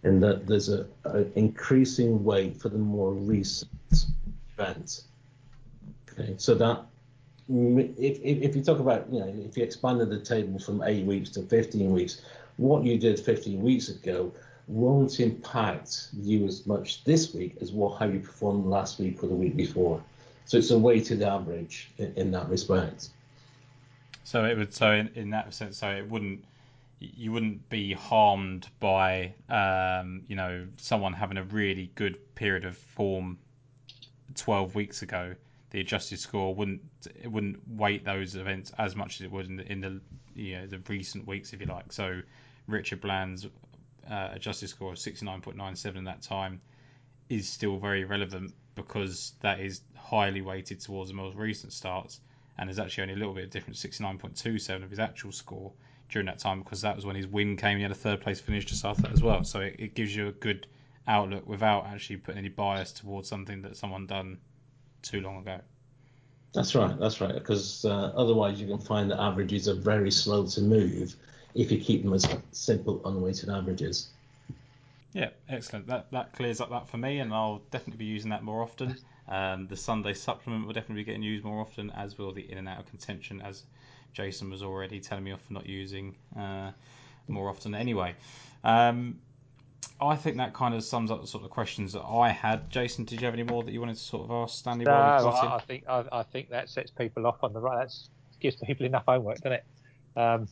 in 0.04 0.20
that 0.20 0.46
there's 0.46 0.70
a, 0.70 0.86
a 1.04 1.26
increasing 1.38 2.24
weight 2.24 2.56
for 2.56 2.70
the 2.70 2.78
more 2.78 3.12
recent 3.12 3.70
events. 4.56 5.04
Okay, 6.10 6.34
so 6.38 6.54
that 6.54 6.86
if, 7.48 8.18
if, 8.20 8.42
if 8.42 8.56
you 8.56 8.62
talk 8.62 8.78
about 8.78 9.06
you 9.12 9.20
know 9.20 9.34
if 9.48 9.56
you 9.56 9.64
expanded 9.64 10.10
the 10.10 10.20
table 10.20 10.58
from 10.58 10.82
eight 10.82 11.04
weeks 11.04 11.30
to 11.30 11.42
15 11.42 11.90
weeks, 11.90 12.22
what 12.56 12.84
you 12.84 12.98
did 12.98 13.18
15 13.18 13.62
weeks 13.62 13.88
ago 13.88 14.32
won't 14.66 15.18
impact 15.18 16.08
you 16.12 16.46
as 16.46 16.66
much 16.66 17.02
this 17.04 17.32
week 17.32 17.56
as 17.62 17.72
what 17.72 17.98
how 17.98 18.06
you 18.06 18.20
performed 18.20 18.66
last 18.66 18.98
week 18.98 19.22
or 19.22 19.28
the 19.28 19.34
week 19.34 19.56
before. 19.56 20.02
So 20.44 20.58
it's 20.58 20.70
a 20.70 20.78
weighted 20.78 21.22
average 21.22 21.90
in, 21.98 22.12
in 22.16 22.30
that 22.32 22.48
respect. 22.48 23.08
So 24.24 24.44
it 24.44 24.58
would 24.58 24.74
so 24.74 24.92
in, 24.92 25.10
in 25.14 25.30
that 25.30 25.54
sense, 25.54 25.78
so 25.78 25.88
it 25.88 26.08
wouldn't 26.08 26.44
you 27.00 27.32
wouldn't 27.32 27.68
be 27.70 27.92
harmed 27.92 28.68
by 28.78 29.32
um, 29.48 30.22
you 30.28 30.36
know 30.36 30.66
someone 30.76 31.14
having 31.14 31.38
a 31.38 31.44
really 31.44 31.90
good 31.94 32.34
period 32.34 32.64
of 32.64 32.76
form 32.76 33.38
12 34.34 34.74
weeks 34.74 35.02
ago. 35.02 35.34
The 35.70 35.80
adjusted 35.80 36.18
score 36.18 36.54
wouldn't 36.54 36.82
it 37.22 37.30
wouldn't 37.30 37.68
weight 37.68 38.04
those 38.04 38.36
events 38.36 38.72
as 38.78 38.96
much 38.96 39.16
as 39.16 39.22
it 39.22 39.30
would 39.30 39.46
in 39.46 39.56
the, 39.56 39.72
in 39.72 39.80
the 39.80 40.00
you 40.34 40.58
know 40.58 40.66
the 40.66 40.78
recent 40.88 41.26
weeks, 41.26 41.52
if 41.52 41.60
you 41.60 41.66
like. 41.66 41.92
So 41.92 42.22
Richard 42.66 43.00
Bland's 43.00 43.46
uh, 44.08 44.30
adjusted 44.32 44.68
score 44.68 44.92
of 44.92 44.98
69.97 44.98 45.96
in 45.96 46.04
that 46.04 46.22
time 46.22 46.60
is 47.28 47.48
still 47.48 47.76
very 47.76 48.04
relevant 48.04 48.54
because 48.74 49.32
that 49.40 49.60
is 49.60 49.82
highly 49.96 50.40
weighted 50.40 50.80
towards 50.80 51.10
the 51.10 51.16
most 51.16 51.36
recent 51.36 51.72
starts 51.72 52.20
and 52.56 52.68
there's 52.68 52.78
actually 52.78 53.02
only 53.02 53.14
a 53.14 53.16
little 53.18 53.34
bit 53.34 53.44
of 53.44 53.50
difference 53.50 53.84
69.27 53.84 54.82
of 54.82 54.90
his 54.90 54.98
actual 54.98 55.32
score 55.32 55.72
during 56.08 56.26
that 56.26 56.38
time 56.38 56.60
because 56.60 56.80
that 56.80 56.96
was 56.96 57.04
when 57.04 57.16
his 57.16 57.26
win 57.26 57.56
came 57.56 57.76
he 57.76 57.82
had 57.82 57.92
a 57.92 57.94
third 57.94 58.20
place 58.20 58.40
finish 58.40 58.66
to 58.66 58.74
start 58.74 58.96
that 58.98 59.12
as 59.12 59.22
well 59.22 59.44
so 59.44 59.60
it, 59.60 59.76
it 59.78 59.94
gives 59.94 60.14
you 60.14 60.28
a 60.28 60.32
good 60.32 60.66
outlook 61.06 61.46
without 61.46 61.86
actually 61.86 62.16
putting 62.16 62.38
any 62.38 62.48
bias 62.48 62.92
towards 62.92 63.28
something 63.28 63.62
that 63.62 63.76
someone 63.76 64.06
done 64.06 64.38
too 65.02 65.20
long 65.20 65.38
ago 65.38 65.60
that's 66.54 66.74
right 66.74 66.98
that's 66.98 67.20
right 67.20 67.34
because 67.34 67.84
uh, 67.84 68.12
otherwise 68.16 68.60
you 68.60 68.66
can 68.66 68.78
find 68.78 69.10
that 69.10 69.20
averages 69.20 69.68
are 69.68 69.74
very 69.74 70.10
slow 70.10 70.46
to 70.46 70.60
move 70.60 71.14
if 71.54 71.70
you 71.72 71.78
keep 71.78 72.02
them 72.02 72.14
as 72.14 72.26
simple 72.52 73.00
unweighted 73.04 73.48
averages. 73.48 74.08
Yeah, 75.12 75.30
excellent. 75.48 75.86
That 75.88 76.10
that 76.12 76.32
clears 76.32 76.60
up 76.60 76.70
that 76.70 76.88
for 76.88 76.96
me, 76.96 77.18
and 77.18 77.32
I'll 77.32 77.62
definitely 77.70 77.98
be 77.98 78.10
using 78.10 78.30
that 78.30 78.42
more 78.42 78.62
often. 78.62 78.96
Um, 79.30 79.66
the 79.66 79.76
Sunday 79.76 80.14
supplement 80.14 80.66
will 80.66 80.72
definitely 80.72 81.02
be 81.02 81.04
getting 81.04 81.22
used 81.22 81.44
more 81.44 81.60
often, 81.60 81.90
as 81.90 82.16
will 82.16 82.32
the 82.32 82.50
in 82.50 82.56
and 82.56 82.66
out 82.66 82.78
of 82.78 82.86
contention, 82.86 83.42
as 83.42 83.62
Jason 84.14 84.48
was 84.48 84.62
already 84.62 85.00
telling 85.00 85.22
me 85.22 85.32
off 85.32 85.42
for 85.42 85.52
not 85.52 85.66
using 85.66 86.14
uh, 86.34 86.70
more 87.26 87.50
often 87.50 87.74
anyway. 87.74 88.14
Um, 88.64 89.18
I 90.00 90.14
think 90.14 90.36
that 90.36 90.54
kind 90.54 90.74
of 90.74 90.84
sums 90.84 91.10
up 91.10 91.20
the 91.20 91.26
sort 91.26 91.44
of 91.44 91.50
questions 91.50 91.92
that 91.92 92.02
I 92.02 92.30
had. 92.30 92.70
Jason, 92.70 93.04
did 93.04 93.20
you 93.20 93.24
have 93.26 93.34
any 93.34 93.42
more 93.42 93.64
that 93.64 93.72
you 93.72 93.80
wanted 93.80 93.96
to 93.96 94.02
sort 94.02 94.24
of 94.24 94.30
ask 94.30 94.58
Stanley? 94.58 94.84
No, 94.84 94.92
I, 94.92 95.56
I, 95.56 95.60
think 95.60 95.84
I, 95.88 96.04
I, 96.12 96.22
think 96.22 96.50
that 96.50 96.68
sets 96.68 96.90
people 96.90 97.26
off 97.26 97.42
on 97.42 97.52
the 97.52 97.60
right. 97.60 97.88
That 97.88 97.92
gives 98.40 98.56
people 98.56 98.86
enough 98.86 99.04
homework, 99.08 99.38
doesn't 99.38 99.54
it? 99.54 99.64
Um, 100.16 100.48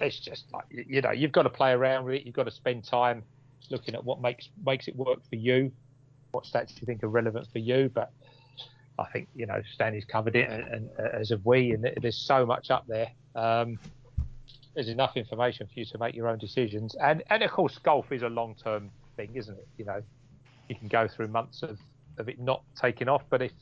it's 0.00 0.18
just 0.18 0.44
like 0.52 0.64
you 0.70 1.00
know 1.00 1.10
you've 1.10 1.32
got 1.32 1.42
to 1.42 1.50
play 1.50 1.72
around 1.72 2.04
with 2.04 2.14
it. 2.14 2.26
You've 2.26 2.34
got 2.34 2.44
to 2.44 2.50
spend 2.50 2.84
time 2.84 3.22
looking 3.70 3.94
at 3.94 4.04
what 4.04 4.20
makes 4.20 4.48
makes 4.64 4.86
it 4.88 4.96
work 4.96 5.20
for 5.28 5.36
you, 5.36 5.72
what 6.30 6.44
stats 6.44 6.68
do 6.68 6.74
you 6.80 6.86
think 6.86 7.02
are 7.02 7.08
relevant 7.08 7.48
for 7.52 7.58
you. 7.58 7.90
But 7.92 8.12
I 8.98 9.04
think 9.06 9.28
you 9.34 9.46
know 9.46 9.60
Stanley's 9.72 10.04
covered 10.04 10.36
it, 10.36 10.48
and, 10.48 10.62
and 10.68 10.90
uh, 10.98 11.16
as 11.18 11.30
have 11.30 11.44
we. 11.44 11.72
And 11.72 11.90
there's 12.00 12.16
so 12.16 12.46
much 12.46 12.70
up 12.70 12.86
there. 12.86 13.10
Um, 13.34 13.78
there's 14.74 14.88
enough 14.88 15.16
information 15.16 15.66
for 15.66 15.78
you 15.78 15.84
to 15.86 15.98
make 15.98 16.14
your 16.14 16.28
own 16.28 16.38
decisions. 16.38 16.94
And 16.96 17.22
and 17.30 17.42
of 17.42 17.50
course, 17.50 17.78
golf 17.78 18.12
is 18.12 18.22
a 18.22 18.28
long 18.28 18.54
term 18.62 18.90
thing, 19.16 19.30
isn't 19.34 19.56
it? 19.56 19.68
You 19.78 19.84
know, 19.84 20.02
you 20.68 20.76
can 20.76 20.88
go 20.88 21.08
through 21.08 21.28
months 21.28 21.62
of 21.62 21.78
of 22.18 22.28
it 22.28 22.40
not 22.40 22.62
taking 22.80 23.08
off, 23.08 23.22
but 23.28 23.42
if 23.42 23.52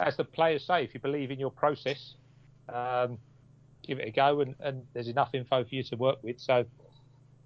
as 0.00 0.16
the 0.16 0.24
players 0.24 0.64
say, 0.66 0.84
if 0.84 0.94
you 0.94 1.00
believe 1.00 1.30
in 1.30 1.38
your 1.38 1.50
process, 1.50 2.14
um, 2.68 3.18
give 3.82 3.98
it 3.98 4.08
a 4.08 4.10
go, 4.10 4.40
and, 4.40 4.54
and 4.60 4.82
there's 4.92 5.08
enough 5.08 5.30
info 5.34 5.64
for 5.64 5.74
you 5.74 5.82
to 5.84 5.96
work 5.96 6.18
with. 6.22 6.40
So 6.40 6.64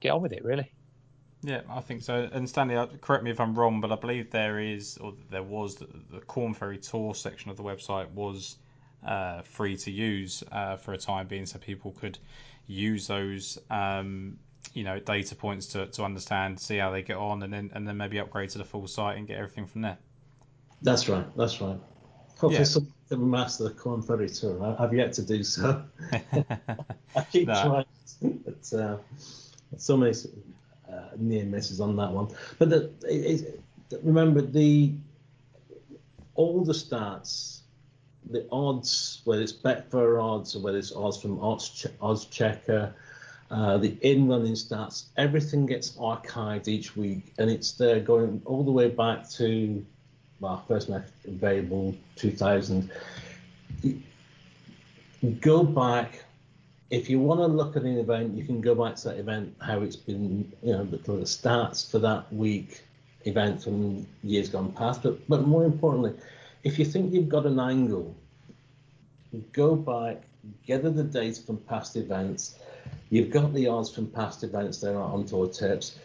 get 0.00 0.10
on 0.10 0.22
with 0.22 0.32
it, 0.32 0.44
really. 0.44 0.70
Yeah, 1.42 1.60
I 1.68 1.80
think 1.80 2.02
so. 2.02 2.28
And 2.32 2.48
Stanley, 2.48 2.76
uh, 2.76 2.86
correct 3.00 3.22
me 3.24 3.30
if 3.30 3.40
I'm 3.40 3.54
wrong, 3.54 3.80
but 3.80 3.92
I 3.92 3.96
believe 3.96 4.30
there 4.30 4.58
is, 4.58 4.98
or 4.98 5.14
there 5.30 5.42
was, 5.42 5.76
the, 5.76 5.86
the 6.10 6.20
Korn 6.20 6.54
Ferry 6.54 6.78
Tour 6.78 7.14
section 7.14 7.50
of 7.50 7.56
the 7.56 7.62
website 7.62 8.10
was 8.10 8.56
uh, 9.06 9.42
free 9.42 9.76
to 9.76 9.90
use 9.90 10.42
uh, 10.50 10.76
for 10.76 10.92
a 10.94 10.98
time 10.98 11.26
being, 11.26 11.46
so 11.46 11.58
people 11.58 11.92
could 11.92 12.18
use 12.66 13.06
those, 13.06 13.58
um, 13.70 14.38
you 14.74 14.84
know, 14.84 14.98
data 14.98 15.34
points 15.34 15.66
to, 15.68 15.86
to 15.86 16.02
understand, 16.02 16.58
see 16.58 16.76
how 16.78 16.90
they 16.90 17.02
get 17.02 17.16
on, 17.16 17.42
and 17.42 17.52
then 17.52 17.70
and 17.74 17.86
then 17.86 17.96
maybe 17.96 18.18
upgrade 18.18 18.50
to 18.50 18.58
the 18.58 18.64
full 18.64 18.86
site 18.86 19.16
and 19.18 19.26
get 19.26 19.38
everything 19.38 19.66
from 19.66 19.82
there. 19.82 19.98
That's 20.82 21.08
right. 21.08 21.26
That's 21.36 21.60
right. 21.60 21.78
Hopefully, 22.38 22.58
yeah. 22.58 22.64
some 22.64 22.92
can 23.08 23.30
master 23.30 23.64
the 23.64 23.70
Korn 23.70 24.02
Ferry 24.02 24.28
Tour. 24.28 24.76
I've 24.78 24.92
yet 24.92 25.12
to 25.14 25.22
do 25.22 25.44
so. 25.44 25.82
I 26.12 27.22
keep 27.30 27.48
no. 27.48 27.84
trying, 28.20 28.42
but 28.44 28.78
uh, 28.78 28.96
so 29.76 29.96
many 29.96 30.12
uh, 30.90 31.00
near 31.16 31.44
misses 31.44 31.80
on 31.80 31.96
that 31.96 32.10
one. 32.10 32.28
But 32.58 32.70
the, 32.70 32.90
it, 33.08 33.62
it, 33.90 34.00
remember 34.02 34.42
the 34.42 34.92
all 36.34 36.64
the 36.64 36.72
stats, 36.72 37.55
the 38.30 38.46
odds, 38.50 39.20
whether 39.24 39.42
it's 39.42 39.52
Betfair 39.52 40.22
odds 40.22 40.56
or 40.56 40.60
whether 40.60 40.78
it's 40.78 40.92
odds 40.92 41.20
from 41.20 41.40
Odds, 41.40 42.24
Checker, 42.26 42.94
uh, 43.50 43.78
the 43.78 43.96
in 44.00 44.28
running 44.28 44.54
stats, 44.54 45.04
everything 45.16 45.66
gets 45.66 45.92
archived 45.92 46.68
each 46.68 46.96
week, 46.96 47.32
and 47.38 47.50
it's 47.50 47.72
there 47.72 48.00
going 48.00 48.42
all 48.44 48.64
the 48.64 48.72
way 48.72 48.88
back 48.88 49.28
to 49.30 49.84
well, 50.40 50.64
first 50.68 50.90
available 51.24 51.94
2000. 52.16 52.90
Go 55.40 55.62
back 55.62 56.24
if 56.90 57.10
you 57.10 57.18
want 57.18 57.40
to 57.40 57.46
look 57.46 57.76
at 57.76 57.82
an 57.82 57.98
event, 57.98 58.36
you 58.36 58.44
can 58.44 58.60
go 58.60 58.74
back 58.74 58.96
to 58.96 59.08
that 59.08 59.18
event, 59.18 59.54
how 59.60 59.80
it's 59.80 59.96
been, 59.96 60.50
you 60.62 60.72
know, 60.72 60.84
the, 60.84 60.98
the 60.98 61.24
stats 61.24 61.90
for 61.90 61.98
that 61.98 62.32
week 62.32 62.82
event 63.24 63.62
from 63.62 64.06
years 64.22 64.48
gone 64.48 64.72
past. 64.72 65.02
But 65.02 65.26
but 65.28 65.46
more 65.46 65.64
importantly, 65.64 66.12
if 66.66 66.80
you 66.80 66.84
think 66.84 67.14
you've 67.14 67.28
got 67.28 67.46
an 67.46 67.60
angle, 67.60 68.12
go 69.52 69.76
back, 69.76 70.22
gather 70.66 70.90
the 70.90 71.04
data 71.04 71.40
from 71.40 71.58
past 71.58 71.94
events. 71.94 72.58
You've 73.08 73.30
got 73.30 73.54
the 73.54 73.68
odds 73.68 73.88
from 73.94 74.08
past 74.08 74.42
events 74.42 74.80
there 74.80 74.98
on 74.98 75.24
tour 75.26 75.46
tips. 75.46 75.96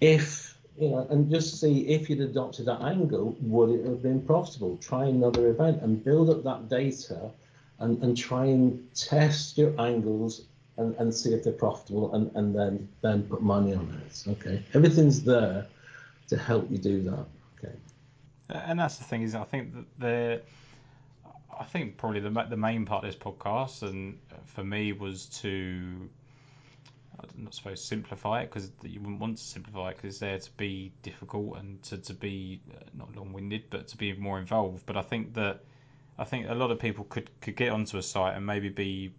If 0.00 0.56
you 0.76 0.88
know, 0.90 1.06
and 1.10 1.30
just 1.30 1.60
see 1.60 1.86
if 1.86 2.10
you'd 2.10 2.22
adopted 2.22 2.66
that 2.66 2.82
angle, 2.82 3.36
would 3.40 3.70
it 3.70 3.86
have 3.86 4.02
been 4.02 4.20
profitable? 4.22 4.78
Try 4.78 5.04
another 5.04 5.46
event 5.48 5.80
and 5.82 6.02
build 6.02 6.28
up 6.28 6.42
that 6.42 6.68
data 6.68 7.30
and, 7.78 8.02
and 8.02 8.16
try 8.16 8.46
and 8.46 8.92
test 8.96 9.58
your 9.58 9.80
angles 9.80 10.42
and, 10.76 10.96
and 10.96 11.14
see 11.14 11.34
if 11.34 11.44
they're 11.44 11.52
profitable 11.52 12.12
and, 12.14 12.32
and 12.34 12.52
then 12.52 12.88
then 13.00 13.22
put 13.28 13.42
money 13.42 13.74
on 13.74 14.02
it. 14.06 14.24
Okay. 14.32 14.64
Everything's 14.74 15.22
there 15.22 15.66
to 16.28 16.36
help 16.36 16.68
you 16.68 16.78
do 16.78 17.00
that. 17.02 17.26
And 18.52 18.78
that's 18.78 18.96
the 18.96 19.04
thing 19.04 19.22
is 19.22 19.34
I 19.34 19.44
think 19.44 19.74
that 19.74 19.98
the 19.98 20.42
I 21.58 21.64
think 21.64 21.96
probably 21.96 22.20
the 22.20 22.30
the 22.48 22.56
main 22.56 22.86
part 22.86 23.04
of 23.04 23.10
this 23.10 23.20
podcast 23.20 23.82
and 23.82 24.18
for 24.46 24.64
me 24.64 24.92
was 24.92 25.26
to 25.42 26.08
I'm 27.20 27.44
not 27.44 27.54
supposed 27.54 27.82
to 27.82 27.86
simplify 27.86 28.42
it 28.42 28.50
because 28.50 28.70
you 28.82 29.00
wouldn't 29.00 29.20
want 29.20 29.36
to 29.36 29.42
simplify 29.42 29.90
it 29.90 29.96
because 29.96 30.14
it's 30.14 30.20
there 30.20 30.38
to 30.38 30.50
be 30.52 30.92
difficult 31.02 31.58
and 31.58 31.82
to, 31.84 31.98
to 31.98 32.14
be 32.14 32.60
uh, 32.72 32.78
not 32.94 33.14
long-winded 33.14 33.64
but 33.68 33.88
to 33.88 33.96
be 33.96 34.12
more 34.14 34.38
involved. 34.38 34.86
But 34.86 34.96
I 34.96 35.02
think 35.02 35.34
that 35.34 35.60
I 36.18 36.24
think 36.24 36.48
a 36.48 36.54
lot 36.54 36.70
of 36.70 36.78
people 36.78 37.04
could 37.04 37.30
could 37.40 37.56
get 37.56 37.70
onto 37.70 37.98
a 37.98 38.02
site 38.02 38.36
and 38.36 38.46
maybe 38.46 38.68
be 38.68 39.12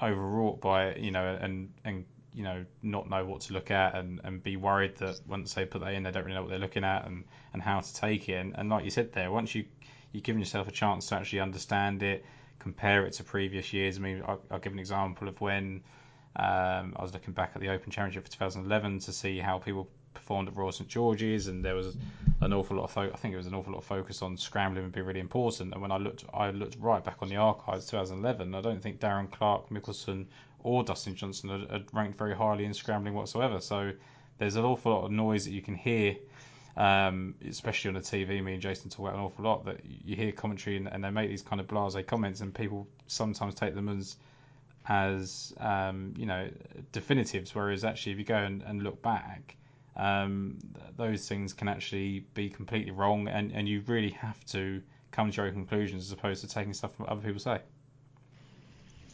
overwrought 0.00 0.60
by 0.60 0.86
it, 0.86 0.98
you 0.98 1.10
know, 1.10 1.36
and 1.40 1.72
and 1.84 2.04
you 2.34 2.44
know 2.44 2.64
not 2.82 3.08
know 3.08 3.24
what 3.24 3.40
to 3.42 3.52
look 3.52 3.70
at 3.70 3.94
and, 3.94 4.20
and 4.24 4.42
be 4.42 4.56
worried 4.56 4.96
that 4.96 5.20
once 5.26 5.54
they 5.54 5.64
put 5.64 5.80
that 5.80 5.94
in, 5.94 6.02
they 6.02 6.10
don't 6.10 6.24
really 6.24 6.34
know 6.34 6.42
what 6.42 6.50
they're 6.50 6.58
looking 6.58 6.84
at 6.84 7.06
and, 7.06 7.24
and 7.52 7.62
how 7.62 7.80
to 7.80 7.94
take 7.94 8.28
it. 8.28 8.34
And, 8.34 8.54
and 8.56 8.70
like 8.70 8.84
you 8.84 8.90
said 8.90 9.12
there, 9.12 9.30
once 9.30 9.54
you 9.54 9.64
you've 10.12 10.24
given 10.24 10.40
yourself 10.40 10.68
a 10.68 10.72
chance 10.72 11.06
to 11.08 11.16
actually 11.16 11.40
understand 11.40 12.02
it, 12.02 12.24
compare 12.58 13.04
it 13.06 13.12
to 13.14 13.24
previous 13.24 13.72
years. 13.72 13.98
I 13.98 14.00
mean, 14.00 14.22
I'll, 14.26 14.40
I'll 14.50 14.58
give 14.58 14.72
an 14.72 14.78
example 14.78 15.28
of 15.28 15.40
when 15.40 15.82
um, 16.36 16.94
I 16.96 17.02
was 17.02 17.12
looking 17.12 17.34
back 17.34 17.52
at 17.54 17.60
the 17.60 17.68
Open 17.68 17.90
Championship 17.90 18.24
for 18.24 18.32
2011 18.32 19.00
to 19.00 19.12
see 19.12 19.38
how 19.38 19.58
people 19.58 19.88
performed 20.14 20.48
at 20.48 20.56
Royal 20.56 20.72
St 20.72 20.88
George's, 20.88 21.46
and 21.46 21.64
there 21.64 21.74
was 21.74 21.96
an 22.40 22.52
awful 22.52 22.76
lot 22.76 22.84
of 22.84 22.90
fo- 22.90 23.10
I 23.12 23.16
think 23.16 23.34
it 23.34 23.36
was 23.36 23.46
an 23.46 23.54
awful 23.54 23.72
lot 23.72 23.80
of 23.80 23.84
focus 23.84 24.22
on 24.22 24.36
scrambling 24.36 24.84
would 24.84 24.92
be 24.92 25.00
really 25.00 25.20
important. 25.20 25.72
And 25.72 25.82
when 25.82 25.92
I 25.92 25.96
looked, 25.96 26.24
I 26.32 26.50
looked 26.50 26.76
right 26.80 27.04
back 27.04 27.18
on 27.20 27.28
the 27.28 27.36
archives 27.36 27.86
2011. 27.86 28.54
I 28.54 28.60
don't 28.60 28.82
think 28.82 29.00
Darren 29.00 29.30
Clarke, 29.30 29.68
Mickelson, 29.70 30.26
or 30.62 30.82
Dustin 30.82 31.14
Johnson 31.14 31.50
are, 31.50 31.72
had 31.72 31.86
ranked 31.92 32.18
very 32.18 32.34
highly 32.34 32.64
in 32.64 32.74
scrambling 32.74 33.14
whatsoever. 33.14 33.60
So 33.60 33.92
there's 34.38 34.56
an 34.56 34.64
awful 34.64 34.92
lot 34.92 35.04
of 35.04 35.10
noise 35.10 35.44
that 35.44 35.52
you 35.52 35.62
can 35.62 35.74
hear. 35.74 36.16
Um, 36.76 37.34
especially 37.48 37.88
on 37.88 37.94
the 37.94 38.00
TV, 38.00 38.40
me 38.40 38.52
and 38.52 38.62
Jason 38.62 38.88
talk 38.88 39.00
about 39.00 39.14
an 39.14 39.20
awful 39.20 39.44
lot 39.44 39.64
that 39.64 39.80
you 39.84 40.14
hear 40.14 40.30
commentary 40.30 40.76
and, 40.76 40.86
and 40.86 41.02
they 41.02 41.10
make 41.10 41.28
these 41.28 41.42
kind 41.42 41.60
of 41.60 41.66
blasé 41.66 42.06
comments, 42.06 42.40
and 42.40 42.54
people 42.54 42.86
sometimes 43.08 43.56
take 43.56 43.74
them 43.74 43.88
as 43.88 44.16
as 44.86 45.52
um, 45.58 46.14
you 46.16 46.26
know 46.26 46.48
definitives. 46.92 47.52
Whereas 47.52 47.84
actually, 47.84 48.12
if 48.12 48.18
you 48.18 48.24
go 48.24 48.36
and, 48.36 48.62
and 48.62 48.84
look 48.84 49.02
back, 49.02 49.56
um, 49.96 50.58
those 50.96 51.28
things 51.28 51.52
can 51.52 51.68
actually 51.68 52.20
be 52.34 52.48
completely 52.48 52.92
wrong, 52.92 53.26
and, 53.26 53.50
and 53.52 53.68
you 53.68 53.82
really 53.86 54.10
have 54.10 54.44
to 54.46 54.80
come 55.10 55.30
to 55.30 55.36
your 55.36 55.46
own 55.46 55.52
conclusions 55.52 56.04
as 56.04 56.12
opposed 56.12 56.42
to 56.42 56.48
taking 56.48 56.72
stuff 56.72 56.94
from 56.94 57.06
other 57.08 57.20
people 57.20 57.40
say. 57.40 57.60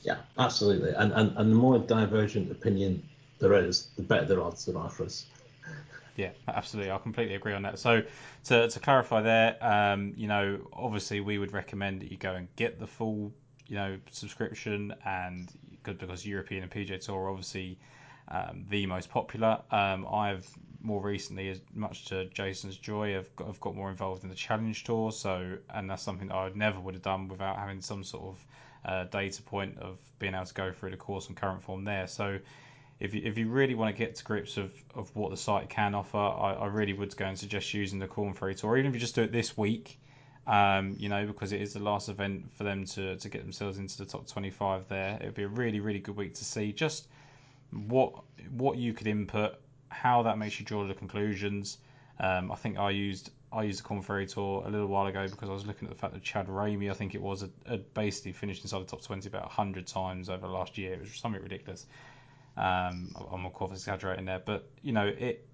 Yeah, 0.04 0.18
absolutely. 0.38 0.90
And, 0.90 1.12
and, 1.12 1.36
and 1.36 1.50
the 1.50 1.56
more 1.56 1.78
divergent 1.78 2.52
opinion 2.52 3.02
there 3.40 3.54
is, 3.54 3.88
the 3.96 4.02
better 4.02 4.26
the 4.26 4.40
odds 4.40 4.64
there 4.66 4.78
are 4.78 4.90
for 4.90 5.04
us. 5.04 5.26
Yeah, 6.16 6.30
absolutely. 6.46 6.92
I 6.92 6.98
completely 6.98 7.34
agree 7.34 7.54
on 7.54 7.62
that. 7.62 7.78
So, 7.78 8.02
to, 8.44 8.68
to 8.68 8.80
clarify 8.80 9.22
there, 9.22 9.56
um, 9.64 10.12
you 10.16 10.28
know, 10.28 10.60
obviously 10.72 11.20
we 11.20 11.38
would 11.38 11.52
recommend 11.52 12.02
that 12.02 12.10
you 12.10 12.18
go 12.18 12.34
and 12.34 12.46
get 12.54 12.78
the 12.78 12.86
full, 12.86 13.32
you 13.66 13.76
know, 13.76 13.98
subscription, 14.10 14.94
and 15.04 15.50
because 15.82 16.24
European 16.24 16.62
and 16.62 16.70
PGA 16.70 17.00
Tour 17.00 17.24
are 17.24 17.30
obviously 17.30 17.78
um, 18.28 18.64
the 18.68 18.86
most 18.86 19.10
popular. 19.10 19.60
Um, 19.70 20.06
I've 20.06 20.48
more 20.82 21.00
recently, 21.00 21.48
as 21.48 21.60
much 21.74 22.04
to 22.06 22.26
Jason's 22.26 22.76
joy, 22.76 23.18
I've 23.18 23.34
got, 23.36 23.48
I've 23.48 23.60
got 23.60 23.74
more 23.74 23.90
involved 23.90 24.22
in 24.22 24.28
the 24.28 24.36
Challenge 24.36 24.84
Tour. 24.84 25.10
So, 25.10 25.56
and 25.70 25.90
that's 25.90 26.02
something 26.02 26.28
that 26.28 26.34
I 26.34 26.50
never 26.54 26.78
would 26.78 26.94
have 26.94 27.02
done 27.02 27.26
without 27.26 27.56
having 27.56 27.80
some 27.80 28.04
sort 28.04 28.24
of 28.24 28.46
uh, 28.84 29.04
data 29.04 29.42
point 29.42 29.78
of 29.78 29.98
being 30.18 30.34
able 30.34 30.44
to 30.44 30.54
go 30.54 30.72
through 30.72 30.90
the 30.90 30.96
course 30.96 31.28
and 31.28 31.36
current 31.36 31.62
form 31.62 31.84
there. 31.84 32.06
So, 32.06 32.38
if 33.00 33.12
you, 33.12 33.22
if 33.24 33.36
you 33.36 33.48
really 33.48 33.74
want 33.74 33.94
to 33.94 33.98
get 33.98 34.14
to 34.16 34.24
grips 34.24 34.56
of, 34.56 34.72
of 34.94 35.14
what 35.16 35.30
the 35.30 35.36
site 35.36 35.68
can 35.68 35.94
offer, 35.94 36.16
I, 36.16 36.52
I 36.52 36.66
really 36.66 36.92
would 36.92 37.16
go 37.16 37.26
and 37.26 37.38
suggest 37.38 37.74
using 37.74 37.98
the 37.98 38.06
Korn 38.06 38.34
Ferry 38.34 38.54
Tour, 38.54 38.76
even 38.76 38.88
if 38.88 38.94
you 38.94 39.00
just 39.00 39.14
do 39.14 39.22
it 39.22 39.32
this 39.32 39.56
week. 39.56 39.98
Um, 40.46 40.94
you 40.98 41.08
know, 41.08 41.26
because 41.26 41.52
it 41.52 41.62
is 41.62 41.72
the 41.72 41.80
last 41.80 42.10
event 42.10 42.52
for 42.52 42.64
them 42.64 42.84
to, 42.84 43.16
to 43.16 43.28
get 43.30 43.42
themselves 43.42 43.78
into 43.78 43.96
the 43.96 44.04
top 44.04 44.26
25 44.26 44.86
there. 44.88 45.16
It 45.18 45.24
would 45.24 45.34
be 45.34 45.44
a 45.44 45.48
really, 45.48 45.80
really 45.80 46.00
good 46.00 46.16
week 46.16 46.34
to 46.34 46.44
see 46.44 46.70
just 46.70 47.08
what 47.70 48.12
what 48.50 48.76
you 48.76 48.92
could 48.92 49.06
input, 49.06 49.54
how 49.88 50.22
that 50.22 50.36
makes 50.38 50.60
you 50.60 50.66
draw 50.66 50.86
the 50.86 50.94
conclusions. 50.94 51.78
Um, 52.20 52.52
I 52.52 52.56
think 52.56 52.78
I 52.78 52.90
used 52.90 53.30
I 53.54 53.62
used 53.62 53.84
the 53.84 54.26
Tour 54.26 54.64
a 54.66 54.70
little 54.70 54.88
while 54.88 55.06
ago 55.06 55.26
because 55.28 55.48
I 55.48 55.52
was 55.52 55.64
looking 55.64 55.86
at 55.86 55.94
the 55.94 55.98
fact 55.98 56.12
that 56.12 56.22
Chad 56.22 56.48
Ramey, 56.48 56.90
I 56.90 56.94
think 56.94 57.14
it 57.14 57.22
was, 57.22 57.44
had, 57.66 57.94
basically 57.94 58.32
finished 58.32 58.62
inside 58.62 58.80
the 58.80 58.86
top 58.86 59.02
20 59.02 59.28
about 59.28 59.42
100 59.42 59.86
times 59.86 60.28
over 60.28 60.46
the 60.46 60.52
last 60.52 60.76
year. 60.76 60.94
It 60.94 61.00
was 61.00 61.14
something 61.14 61.40
ridiculous. 61.40 61.86
Um, 62.56 63.14
I'm 63.32 63.46
of 63.46 63.52
course 63.52 63.72
exaggerating 63.72 64.24
there, 64.24 64.40
but 64.44 64.68
you 64.82 64.92
know 64.92 65.06
it 65.06 65.48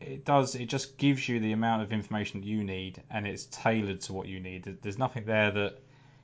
it 0.00 0.24
does 0.24 0.56
it 0.56 0.66
just 0.66 0.98
gives 0.98 1.28
you 1.28 1.38
the 1.38 1.52
amount 1.52 1.82
of 1.82 1.92
information 1.92 2.40
that 2.40 2.46
you 2.46 2.64
need, 2.64 3.02
and 3.10 3.26
it's 3.26 3.46
tailored 3.46 4.00
to 4.02 4.12
what 4.12 4.26
you 4.26 4.40
need. 4.40 4.78
There's 4.82 4.98
nothing 4.98 5.24
there 5.24 5.50
that 5.52 5.78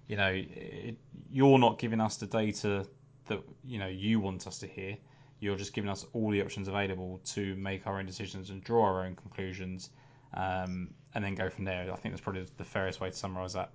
you 0.09 0.17
know 0.17 0.33
it, 0.33 0.97
you're 1.31 1.59
not 1.59 1.79
giving 1.79 2.01
us 2.01 2.17
the 2.17 2.27
data 2.27 2.87
that 3.27 3.41
you 3.65 3.79
know 3.79 3.87
you 3.87 4.19
want 4.19 4.47
us 4.47 4.59
to 4.59 4.67
hear. 4.67 4.97
You're 5.39 5.57
just 5.57 5.73
giving 5.73 5.91
us 5.91 6.05
all 6.13 6.31
the 6.31 6.43
options 6.43 6.69
available 6.69 7.21
to 7.27 7.55
make 7.57 7.87
our 7.87 7.99
own 7.99 8.07
decisions 8.07 8.51
and 8.51 8.63
draw 8.63 8.85
our 8.85 9.07
own 9.07 9.15
conclusions, 9.15 9.91
um, 10.35 10.91
and 11.15 11.25
then 11.25 11.35
go 11.35 11.49
from 11.49 11.65
there. 11.65 11.91
I 11.93 11.97
think 11.97 12.15
that's 12.15 12.23
probably 12.23 12.47
the 12.57 12.65
fairest 12.65 13.01
way 13.01 13.11
to 13.11 13.17
summarise 13.17 13.55
that. 13.55 13.71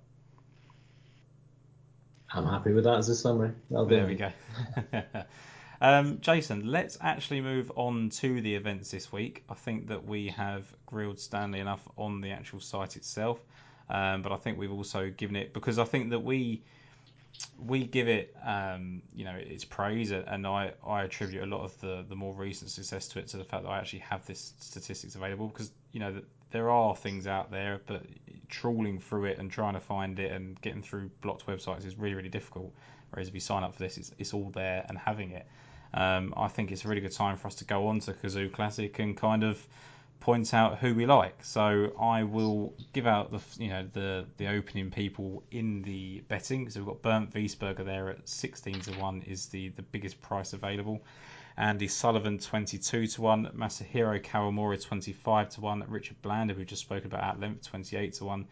I'm 2.32 2.46
happy 2.46 2.72
with 2.72 2.84
that 2.84 2.98
as 2.98 3.08
a 3.08 3.14
summary. 3.14 3.52
there 3.70 4.06
we 4.06 4.14
go. 4.14 4.30
um, 5.80 6.18
Jason, 6.20 6.70
let's 6.70 6.98
actually 7.00 7.40
move 7.40 7.70
on 7.76 8.10
to 8.10 8.40
the 8.40 8.54
events 8.54 8.90
this 8.90 9.12
week. 9.12 9.44
I 9.48 9.54
think 9.54 9.88
that 9.88 10.04
we 10.04 10.28
have 10.28 10.64
grilled 10.86 11.20
Stanley 11.20 11.60
enough 11.60 11.86
on 11.96 12.20
the 12.20 12.32
actual 12.32 12.60
site 12.60 12.96
itself, 12.96 13.38
um, 13.88 14.22
but 14.22 14.32
I 14.32 14.36
think 14.36 14.58
we've 14.58 14.72
also 14.72 15.10
given 15.10 15.36
it 15.36 15.52
because 15.52 15.78
I 15.78 15.84
think 15.84 16.10
that 16.10 16.20
we 16.20 16.62
we 17.58 17.84
give 17.84 18.08
it, 18.08 18.34
um, 18.44 19.02
you 19.14 19.24
know, 19.24 19.34
its 19.34 19.64
praise, 19.64 20.10
and 20.10 20.46
I, 20.46 20.72
I 20.86 21.02
attribute 21.02 21.42
a 21.42 21.46
lot 21.46 21.62
of 21.62 21.78
the, 21.80 22.04
the 22.08 22.16
more 22.16 22.34
recent 22.34 22.70
success 22.70 23.08
to 23.08 23.18
it 23.18 23.28
to 23.28 23.36
the 23.36 23.44
fact 23.44 23.64
that 23.64 23.68
I 23.68 23.78
actually 23.78 24.00
have 24.00 24.26
this 24.26 24.54
statistics 24.58 25.14
available 25.14 25.48
because 25.48 25.70
you 25.92 26.00
know 26.00 26.20
there 26.50 26.70
are 26.70 26.94
things 26.96 27.26
out 27.26 27.50
there, 27.50 27.80
but 27.86 28.04
trawling 28.48 29.00
through 29.00 29.24
it 29.26 29.38
and 29.38 29.50
trying 29.50 29.74
to 29.74 29.80
find 29.80 30.18
it 30.18 30.30
and 30.32 30.60
getting 30.60 30.82
through 30.82 31.10
blocked 31.20 31.46
websites 31.46 31.84
is 31.86 31.96
really 31.96 32.14
really 32.14 32.28
difficult. 32.28 32.72
Whereas 33.10 33.28
if 33.28 33.34
you 33.34 33.40
sign 33.40 33.62
up 33.64 33.74
for 33.74 33.80
this, 33.80 33.98
it's, 33.98 34.12
it's 34.18 34.34
all 34.34 34.50
there 34.50 34.84
and 34.88 34.98
having 34.98 35.30
it. 35.32 35.46
um, 35.94 36.34
I 36.36 36.48
think 36.48 36.72
it's 36.72 36.84
a 36.84 36.88
really 36.88 37.00
good 37.00 37.12
time 37.12 37.36
for 37.36 37.46
us 37.48 37.54
to 37.56 37.64
go 37.64 37.88
on 37.88 38.00
to 38.00 38.12
Cazoo 38.12 38.52
Classic 38.52 38.98
and 38.98 39.16
kind 39.16 39.42
of 39.44 39.64
point 40.20 40.52
out 40.54 40.78
who 40.78 40.94
we 40.94 41.06
like. 41.06 41.44
So 41.44 41.92
I 42.00 42.24
will 42.24 42.74
give 42.92 43.06
out 43.06 43.30
the 43.30 43.40
you 43.62 43.70
know 43.70 43.86
the 43.92 44.26
the 44.38 44.48
opening 44.48 44.90
people 44.90 45.42
in 45.50 45.82
the 45.82 46.22
betting. 46.28 46.68
So 46.70 46.80
we've 46.80 46.86
got 46.88 47.02
Bernd 47.02 47.32
Wiesberger 47.32 47.84
there 47.84 48.10
at 48.10 48.28
16 48.28 48.80
to 48.80 48.90
one 48.92 49.22
is 49.22 49.46
the 49.46 49.68
the 49.70 49.82
biggest 49.82 50.20
price 50.22 50.52
available. 50.52 51.02
Andy 51.58 51.88
Sullivan 51.88 52.38
22 52.38 53.06
to 53.06 53.22
1, 53.22 53.52
Masahiro 53.56 54.22
Kawamura 54.22 54.82
25 54.82 55.48
to 55.50 55.60
1, 55.62 55.84
Richard 55.88 56.20
Bland, 56.20 56.50
who 56.50 56.58
we 56.58 56.64
just 56.66 56.82
spoke 56.82 57.06
about 57.06 57.22
at 57.22 57.40
length 57.40 57.66
28 57.68 58.12
to 58.14 58.24
1, 58.26 58.46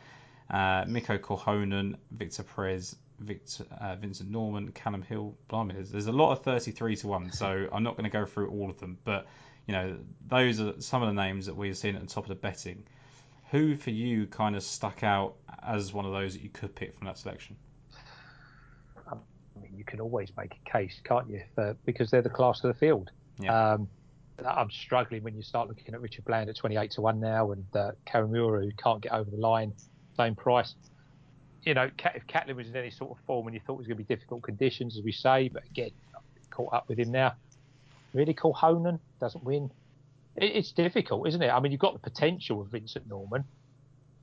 uh, 0.50 0.84
Mikko 0.88 1.18
Korhonen, 1.18 1.96
Victor 2.10 2.44
Perez, 2.44 2.96
Victor, 3.18 3.66
uh, 3.78 3.96
Vincent 3.96 4.30
Norrman, 4.30 4.72
Callum 4.72 5.02
Hill. 5.02 5.36
Blimey, 5.48 5.74
there's, 5.74 5.90
there's 5.90 6.06
a 6.06 6.12
lot 6.12 6.32
of 6.32 6.42
33 6.42 6.96
to 6.96 7.08
1, 7.08 7.32
so 7.32 7.68
I'm 7.72 7.82
not 7.82 7.96
going 7.96 8.04
to 8.04 8.10
go 8.10 8.24
through 8.24 8.48
all 8.48 8.70
of 8.70 8.78
them, 8.80 8.98
but 9.04 9.26
you 9.66 9.72
know, 9.72 9.98
those 10.26 10.60
are 10.60 10.80
some 10.80 11.02
of 11.02 11.14
the 11.14 11.22
names 11.22 11.46
that 11.46 11.56
we've 11.56 11.76
seen 11.76 11.96
at 11.96 12.00
the 12.00 12.08
top 12.08 12.24
of 12.24 12.28
the 12.28 12.34
betting. 12.34 12.84
Who 13.50 13.76
for 13.76 13.90
you 13.90 14.26
kind 14.26 14.56
of 14.56 14.62
stuck 14.62 15.02
out 15.02 15.36
as 15.62 15.92
one 15.92 16.06
of 16.06 16.12
those 16.12 16.34
that 16.34 16.42
you 16.42 16.50
could 16.50 16.74
pick 16.74 16.96
from 16.96 17.06
that 17.06 17.18
selection? 17.18 17.56
You 19.76 19.84
can 19.84 20.00
always 20.00 20.30
make 20.36 20.54
a 20.66 20.70
case, 20.70 21.00
can't 21.04 21.28
you? 21.28 21.42
For, 21.54 21.76
because 21.84 22.10
they're 22.10 22.22
the 22.22 22.30
class 22.30 22.62
of 22.64 22.68
the 22.72 22.78
field. 22.78 23.10
Yeah. 23.38 23.72
Um, 23.72 23.88
I'm 24.44 24.70
struggling 24.70 25.22
when 25.22 25.36
you 25.36 25.42
start 25.42 25.68
looking 25.68 25.94
at 25.94 26.00
Richard 26.00 26.24
Bland 26.24 26.50
at 26.50 26.56
28 26.56 26.90
to 26.92 27.00
1 27.00 27.20
now 27.20 27.52
and 27.52 27.64
uh, 27.74 27.92
Kawamura, 28.06 28.64
who 28.64 28.72
can't 28.72 29.00
get 29.00 29.12
over 29.12 29.30
the 29.30 29.36
line, 29.36 29.72
same 30.16 30.34
price. 30.34 30.74
You 31.62 31.74
know, 31.74 31.88
if 32.14 32.26
Catlin 32.26 32.56
was 32.56 32.68
in 32.68 32.76
any 32.76 32.90
sort 32.90 33.12
of 33.12 33.18
form 33.26 33.46
and 33.46 33.54
you 33.54 33.60
thought 33.64 33.74
it 33.74 33.78
was 33.78 33.86
going 33.86 33.96
to 33.96 34.04
be 34.04 34.14
difficult 34.14 34.42
conditions, 34.42 34.98
as 34.98 35.04
we 35.04 35.12
say, 35.12 35.48
but 35.48 35.64
again, 35.64 35.90
caught 36.50 36.72
up 36.72 36.88
with 36.88 36.98
him 36.98 37.10
now 37.10 37.34
really 38.14 38.32
Korhonen 38.32 38.98
doesn't 39.20 39.44
win. 39.44 39.70
It's 40.36 40.72
difficult, 40.72 41.28
isn't 41.28 41.42
it? 41.42 41.48
I 41.48 41.60
mean, 41.60 41.70
you've 41.70 41.80
got 41.80 41.92
the 41.92 42.10
potential 42.10 42.60
of 42.60 42.68
Vincent 42.68 43.08
Norrman, 43.08 43.44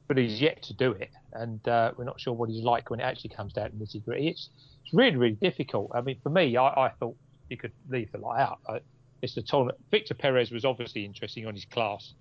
but 0.07 0.17
he's 0.17 0.41
yet 0.41 0.61
to 0.63 0.73
do 0.73 0.91
it, 0.91 1.11
and 1.33 1.65
uh, 1.67 1.91
we're 1.95 2.05
not 2.05 2.19
sure 2.19 2.33
what 2.33 2.49
he's 2.49 2.63
like 2.63 2.89
when 2.89 2.99
it 2.99 3.03
actually 3.03 3.29
comes 3.29 3.53
down 3.53 3.69
to 3.69 3.75
nitty 3.77 4.03
gritty. 4.03 4.29
It's 4.29 4.49
it's 4.83 4.93
really 4.93 5.17
really 5.17 5.35
difficult. 5.35 5.91
I 5.93 6.01
mean, 6.01 6.17
for 6.21 6.29
me, 6.29 6.57
I, 6.57 6.67
I 6.67 6.89
thought 6.99 7.15
you 7.49 7.57
could 7.57 7.73
leave 7.89 8.11
the 8.11 8.17
light 8.17 8.41
out. 8.41 8.59
I, 8.67 8.79
it's 9.21 9.35
the 9.35 9.41
tournament. 9.41 9.77
Victor 9.91 10.13
Perez 10.13 10.51
was 10.51 10.65
obviously 10.65 11.05
interesting 11.05 11.45
on 11.45 11.53
his 11.53 11.65
class. 11.65 12.13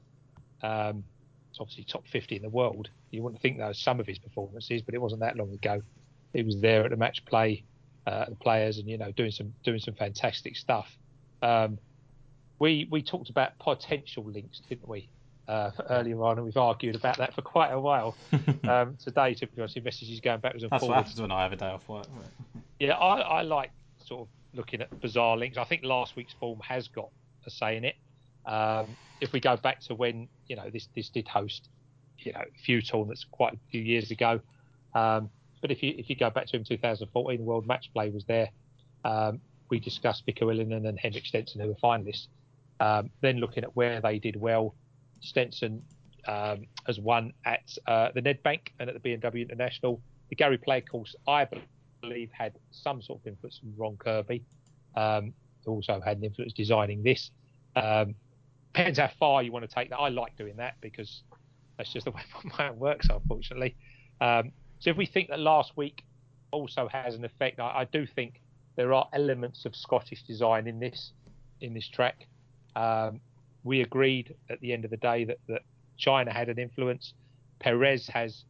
Um, 0.62 1.02
it's 1.50 1.58
obviously 1.61 1.84
top 1.84 2.06
50 2.06 2.36
in 2.36 2.42
the 2.42 2.48
world. 2.48 2.90
You 3.11 3.22
wouldn't 3.22 3.40
think 3.42 3.58
that 3.58 3.68
was 3.68 3.78
some 3.78 4.00
of 4.00 4.06
his 4.06 4.18
performances, 4.18 4.82
but 4.82 4.94
it 4.94 5.00
wasn't 5.00 5.20
that 5.20 5.36
long 5.36 5.52
ago. 5.52 5.82
He 6.32 6.42
was 6.42 6.61
there 6.61 6.84
at 6.84 6.90
the 6.90 6.96
match 6.96 7.24
play, 7.24 7.64
uh, 8.06 8.26
the 8.28 8.36
players, 8.36 8.78
and 8.78 8.88
you 8.88 8.98
know 8.98 9.11
doing 9.12 9.32
some 9.32 9.52
doing 9.64 9.80
some 9.80 9.94
fantastic 9.94 10.56
stuff. 10.56 10.96
Um, 11.42 11.78
we 12.58 12.86
we 12.90 13.02
talked 13.02 13.30
about 13.30 13.58
potential 13.58 14.24
links, 14.24 14.61
didn't 14.68 14.86
we, 14.86 15.08
uh, 15.49 15.70
earlier 15.88 16.22
on, 16.22 16.38
and 16.38 16.45
we've 16.45 16.57
argued 16.57 16.95
about 16.95 17.18
that 17.18 17.34
for 17.34 17.43
quite 17.43 17.70
a 17.70 17.80
while. 17.80 18.16
um, 18.68 18.97
today, 19.03 19.34
to 19.34 19.47
be 19.47 19.61
honest, 19.61 19.82
messages 19.82 20.20
going 20.20 20.41
backwards 20.41 20.62
and 20.62 20.70
That's 20.70 20.80
forwards. 20.80 20.97
what 20.97 21.05
happens 21.05 21.20
when 21.20 21.32
I 21.32 21.43
have 21.43 21.53
a 21.53 21.57
day 21.57 21.66
off 21.66 21.88
work. 21.88 22.07
Yeah, 22.78 22.95
I, 22.95 23.20
I 23.20 23.43
like 23.43 23.70
sort 24.05 24.22
of 24.22 24.28
looking 24.55 24.80
at 24.80 25.01
bizarre 25.01 25.36
links. 25.36 25.59
I 25.59 25.64
think 25.64 25.84
last 25.84 26.16
week's 26.16 26.32
form 26.34 26.61
has 26.61 26.88
got 26.88 27.11
a 27.47 27.51
say 27.51 27.76
in 27.76 27.84
it. 27.84 27.97
Um, 28.47 28.86
if 29.20 29.32
we 29.32 29.41
go 29.41 29.57
back 29.57 29.80
to 29.82 29.95
when 29.95 30.28
you 30.47 30.57
know 30.57 30.70
this 30.70 30.88
this 30.95 31.09
did 31.09 31.28
host, 31.28 31.68
you 32.18 32.32
know, 32.32 32.41
a 32.41 32.59
few 32.64 32.80
tournaments 32.80 33.26
quite 33.30 33.55
a 33.55 33.59
few 33.70 33.82
years 33.82 34.11
ago. 34.11 34.41
Um, 34.95 35.30
but 35.61 35.70
if 35.70 35.82
you 35.82 35.95
if 35.97 36.09
you 36.09 36.16
go 36.16 36.30
back 36.30 36.47
to 36.47 36.57
in 36.57 36.64
2014, 36.64 37.38
the 37.38 37.45
World 37.45 37.66
Match 37.66 37.93
Play 37.93 38.11
was 38.11 38.24
there. 38.24 38.51
Um, 39.05 39.41
we 39.68 39.78
discussed 39.78 40.24
Mikko 40.26 40.49
Ilonen 40.49 40.88
and 40.88 40.99
Henrik 40.99 41.26
Stenson, 41.26 41.61
who 41.61 41.68
were 41.68 41.74
finalists. 41.74 42.26
Um, 42.80 43.11
then 43.20 43.38
looking 43.38 43.62
at 43.62 43.76
where 43.76 44.01
they 44.01 44.18
did 44.18 44.36
well, 44.36 44.74
Stenson 45.20 45.82
um, 46.26 46.66
has 46.86 46.98
won 46.98 47.32
at 47.44 47.76
uh, 47.86 48.10
the 48.14 48.22
Nedbank 48.22 48.68
and 48.78 48.90
at 48.90 49.00
the 49.00 49.08
BMW 49.08 49.42
International. 49.48 50.00
The 50.28 50.36
Gary 50.36 50.58
Player 50.58 50.80
course, 50.80 51.14
I 51.26 51.46
believe, 52.00 52.30
had 52.32 52.58
some 52.70 53.02
sort 53.02 53.20
of 53.20 53.26
influence 53.26 53.58
from 53.58 53.74
Ron 53.76 53.96
Kirby, 53.96 54.42
um, 54.96 55.32
who 55.64 55.72
also 55.72 56.00
had 56.00 56.18
an 56.18 56.24
influence 56.24 56.52
designing 56.52 57.02
this. 57.02 57.30
Um, 57.76 58.14
depends 58.72 58.98
how 58.98 59.10
far 59.18 59.42
you 59.42 59.52
want 59.52 59.68
to 59.68 59.74
take 59.74 59.90
that. 59.90 59.98
I 59.98 60.08
like 60.08 60.36
doing 60.36 60.56
that 60.56 60.74
because 60.80 61.22
that's 61.76 61.92
just 61.92 62.04
the 62.04 62.10
way 62.12 62.22
my 62.44 62.58
mind 62.58 62.78
works, 62.78 63.08
unfortunately. 63.10 63.76
Um, 64.20 64.52
so 64.78 64.90
if 64.90 64.96
we 64.96 65.06
think 65.06 65.28
that 65.28 65.40
last 65.40 65.76
week 65.76 66.04
also 66.52 66.88
has 66.88 67.14
an 67.14 67.24
effect, 67.24 67.60
I, 67.60 67.80
I 67.80 67.84
do 67.84 68.06
think 68.06 68.40
there 68.76 68.92
are 68.94 69.08
elements 69.12 69.64
of 69.64 69.74
Scottish 69.74 70.22
design 70.22 70.66
in 70.66 70.78
this 70.78 71.12
in 71.60 71.74
this 71.74 71.88
track. 71.88 72.26
Um, 72.76 73.20
we 73.64 73.82
agreed 73.82 74.34
at 74.48 74.61
the 74.61 74.72
end 74.72 74.84
of 74.84 74.90
the 74.90 74.96
day 74.96 75.24
that, 75.24 75.38
that 75.48 75.62
China 75.98 76.32
had 76.32 76.48
an 76.48 76.58
influence. 76.58 77.14
Perez 77.58 78.06
has 78.08 78.44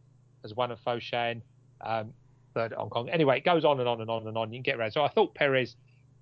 as 0.44 0.54
one 0.54 0.70
of 0.70 0.78
Foshan, 0.80 1.42
um, 1.80 2.12
third 2.54 2.72
Hong 2.72 2.90
Kong. 2.90 3.08
Anyway, 3.08 3.38
it 3.38 3.44
goes 3.44 3.64
on 3.64 3.80
and 3.80 3.88
on 3.88 4.00
and 4.00 4.10
on 4.10 4.26
and 4.26 4.36
on. 4.36 4.52
You 4.52 4.58
can 4.58 4.62
get 4.62 4.78
around. 4.78 4.92
So 4.92 5.02
I 5.02 5.08
thought 5.08 5.34
Perez, 5.34 5.76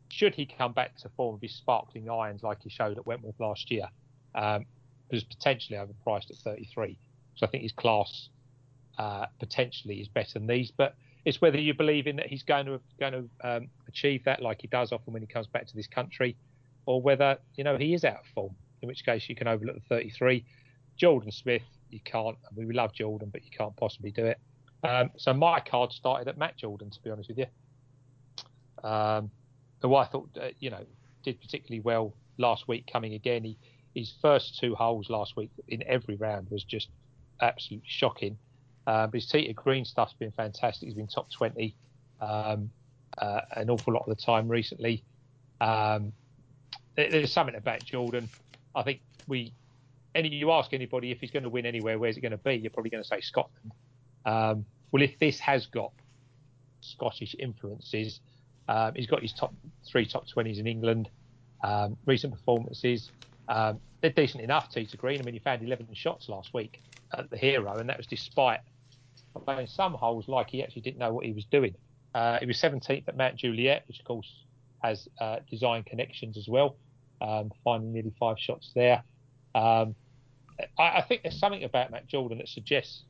should 0.09 0.35
he 0.35 0.47
come 0.47 0.73
back 0.73 0.97
to 0.99 1.09
form 1.11 1.35
of 1.35 1.41
his 1.41 1.55
sparkling 1.55 2.11
irons 2.11 2.43
like 2.43 2.63
he 2.63 2.71
showed 2.71 2.99
at 2.99 3.07
Wentworth 3.07 3.39
last 3.39 3.71
year, 3.71 3.89
um, 4.35 4.65
was 5.11 5.25
potentially 5.25 5.79
overpriced 5.79 6.31
at 6.31 6.37
33. 6.37 6.99
So 7.37 7.47
I 7.47 7.51
think 7.51 7.63
his 7.63 7.73
class 7.73 8.29
uh, 8.99 9.27
potentially 9.39 10.01
is 10.01 10.09
better 10.09 10.35
than 10.35 10.47
these. 10.47 10.71
But 10.71 10.95
it's 11.25 11.41
whether 11.41 11.59
you 11.59 11.75
believe 11.75 12.07
in 12.07 12.17
that 12.17 12.27
he's 12.27 12.43
going 12.43 12.67
to 12.67 12.81
going 12.99 13.13
to 13.13 13.49
um, 13.49 13.69
achieve 13.87 14.25
that, 14.25 14.43
like 14.43 14.61
he 14.61 14.69
does 14.69 14.93
often 14.93 15.13
when 15.13 15.23
he 15.23 15.29
comes 15.29 15.47
back 15.47 15.67
to 15.67 15.77
this 15.77 15.87
country, 15.87 16.37
or 16.87 17.01
whether 17.01 17.39
you 17.57 17.65
know 17.65 17.77
he 17.77 17.95
is 17.95 18.05
out 18.05 18.21
of 18.21 18.27
form. 18.35 18.55
In 18.83 18.89
which 18.89 19.05
case, 19.05 19.29
you 19.29 19.35
can 19.35 19.49
overlook 19.49 19.77
the 19.77 19.83
33. 19.89 20.45
Jordan 20.97 21.31
Smith, 21.31 21.63
you 21.91 22.01
can't. 22.05 22.37
Mean, 22.57 22.69
we 22.69 22.75
love 22.75 22.93
Jordan, 22.93 23.31
but 23.33 23.45
you 23.45 23.51
can't 23.57 23.77
possibly 23.77 24.11
do 24.11 24.25
it. 24.27 24.39
Um, 24.85 25.11
so 25.17 25.33
my 25.33 25.61
card 25.61 25.93
started 25.93 26.29
at 26.29 26.39
Matt 26.39 26.57
Jordan, 26.57 26.91
to 26.91 27.03
be 27.03 27.11
honest 27.11 27.29
with 27.29 27.39
you. 27.39 28.89
Um, 28.89 29.31
who 29.83 29.95
I 29.95 30.07
thought, 30.07 30.29
uh, 30.41 30.49
you 30.61 30.71
know, 30.71 30.85
did 31.25 31.41
particularly 31.41 31.81
well 31.81 32.15
last 32.37 32.69
week 32.69 32.89
coming 32.93 33.15
again. 33.15 33.45
He, 33.45 33.59
his 33.95 34.15
first 34.23 34.59
two 34.59 34.75
holes 34.75 35.11
last 35.11 35.37
week 35.37 35.51
in 35.69 35.83
every 35.87 36.17
round 36.17 36.49
was 36.51 36.63
just 36.65 36.89
absolutely 37.41 37.89
shocking. 37.89 38.39
Uh, 38.87 39.07
but 39.07 39.15
his 39.15 39.27
tee-to-green 39.27 39.85
stuff's 39.85 40.15
been 40.15 40.31
fantastic. 40.33 40.87
He's 40.87 40.95
been 40.95 41.09
top 41.09 41.31
20 41.31 41.75
um, 42.21 42.71
uh, 43.19 43.41
an 43.53 43.71
awful 43.71 43.93
lot 43.93 44.05
of 44.09 44.17
the 44.17 44.23
time 44.23 44.49
recently. 44.49 45.03
Um, 45.61 46.13
there's 46.97 47.33
something 47.33 47.55
about 47.55 47.85
Jordan. 47.85 48.29
I 48.79 48.85
think 48.85 49.01
we, 49.27 49.53
any 50.15 50.29
you 50.29 50.53
ask 50.53 50.73
anybody 50.73 51.11
if 51.11 51.21
he's 51.21 51.33
going 51.33 51.43
to 51.43 51.49
win 51.49 51.67
anywhere, 51.67 51.99
where's 51.99 52.17
it 52.17 52.21
going 52.21 52.33
to 52.33 52.39
be? 52.39 52.55
You're 52.55 52.71
probably 52.71 52.91
going 52.91 53.03
to 53.03 53.09
say 53.09 53.21
Scotland. 53.21 53.73
Um, 54.25 54.65
well, 54.93 55.03
if 55.03 55.19
this 55.19 55.41
has 55.41 55.67
got 55.67 55.93
Scottish 56.81 57.35
influences, 57.39 58.21
um, 58.69 58.93
he's 58.95 59.09
got 59.09 59.21
his 59.21 59.33
top 59.33 59.53
three 59.85 60.07
top 60.07 60.27
20s 60.29 60.59
in 60.59 60.67
England. 60.69 61.11
Um, 61.65 61.97
recent 62.07 62.33
performances, 62.33 63.11
um, 63.49 63.81
they're 64.01 64.11
decent 64.11 64.45
enough. 64.45 64.71
Tee-to-green. 64.71 65.21
I 65.21 65.25
mean, 65.25 65.35
he 65.35 65.41
found 65.41 65.63
11 65.63 65.89
shots 65.95 66.29
last 66.29 66.55
week 66.55 66.81
at 67.13 67.29
the 67.31 67.37
Hero, 67.37 67.77
and 67.79 67.89
that 67.89 67.97
was 67.97 68.07
despite 68.07 68.61
playing 69.45 69.67
some 69.67 69.95
holes 69.95 70.29
like 70.29 70.51
he 70.51 70.63
actually 70.63 70.83
didn't 70.83 70.99
know 70.99 71.13
what 71.13 71.27
he 71.27 71.33
was 71.33 71.45
doing. 71.47 71.75
Uh, 72.15 72.39
he 72.39 72.47
was 72.47 72.57
17th 72.59 73.09
at 73.09 73.17
Mount 73.17 73.37
Juliet, 73.37 73.85
which 73.89 73.99
of 73.99 74.05
course 74.05 74.45
has 74.83 75.09
uh, 75.21 75.39
design 75.51 75.83
connections 75.83 76.37
as 76.37 76.49
well, 76.49 76.77
um, 77.21 77.51
finding 77.65 77.93
nearly 77.93 78.13
five 78.19 78.39
shots 78.39 78.73
there. 78.75 79.03
Um, 79.55 79.95
I, 80.79 80.99
I, 80.99 81.05
think 81.07 81.23
there's 81.23 81.39
something 81.39 81.65
about 81.65 81.91
Matt 81.91 82.07
Jordan 82.07 82.39
that 82.39 82.49
suggests 82.49 83.05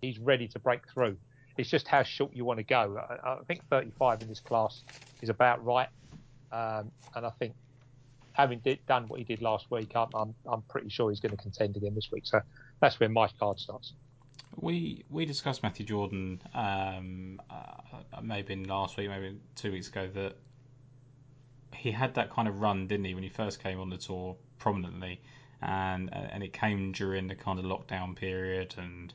he's 0.00 0.18
ready 0.18 0.48
to 0.48 0.58
break 0.58 0.80
through. 0.92 1.16
It's 1.56 1.68
just 1.68 1.86
how 1.86 2.02
short 2.02 2.34
you 2.34 2.44
want 2.44 2.58
to 2.58 2.64
go. 2.64 2.98
I, 2.98 3.32
I 3.32 3.38
think 3.46 3.62
35 3.68 4.22
in 4.22 4.28
this 4.28 4.40
class 4.40 4.82
is 5.20 5.28
about 5.28 5.64
right, 5.64 5.88
um, 6.50 6.90
and 7.14 7.26
I 7.26 7.30
think 7.38 7.54
having 8.32 8.60
did, 8.60 8.84
done 8.86 9.04
what 9.08 9.18
he 9.18 9.24
did 9.24 9.42
last 9.42 9.70
week, 9.70 9.92
I'm, 9.94 10.08
I'm, 10.14 10.34
I'm 10.46 10.62
pretty 10.62 10.88
sure 10.88 11.10
he's 11.10 11.20
going 11.20 11.36
to 11.36 11.42
contend 11.42 11.76
again 11.76 11.94
this 11.94 12.10
week. 12.10 12.26
So 12.26 12.40
that's 12.80 12.98
where 12.98 13.08
my 13.08 13.28
card 13.38 13.58
starts. 13.58 13.92
We 14.56 15.04
we 15.08 15.24
discussed 15.24 15.62
Matthew 15.62 15.86
Jordan 15.86 16.42
um, 16.54 17.40
uh, 17.48 18.20
maybe 18.22 18.54
last 18.66 18.98
week, 18.98 19.08
maybe 19.08 19.38
two 19.54 19.72
weeks 19.72 19.88
ago 19.88 20.08
that 20.14 20.36
he 21.82 21.90
had 21.90 22.14
that 22.14 22.30
kind 22.30 22.46
of 22.46 22.60
run, 22.60 22.86
didn't 22.86 23.06
he, 23.06 23.14
when 23.14 23.24
he 23.24 23.28
first 23.28 23.62
came 23.62 23.80
on 23.80 23.90
the 23.90 23.96
tour 23.96 24.36
prominently, 24.58 25.20
and 25.60 26.10
and 26.12 26.42
it 26.42 26.52
came 26.52 26.92
during 26.92 27.26
the 27.26 27.34
kind 27.34 27.58
of 27.58 27.64
lockdown 27.64 28.14
period, 28.14 28.74
and 28.78 29.12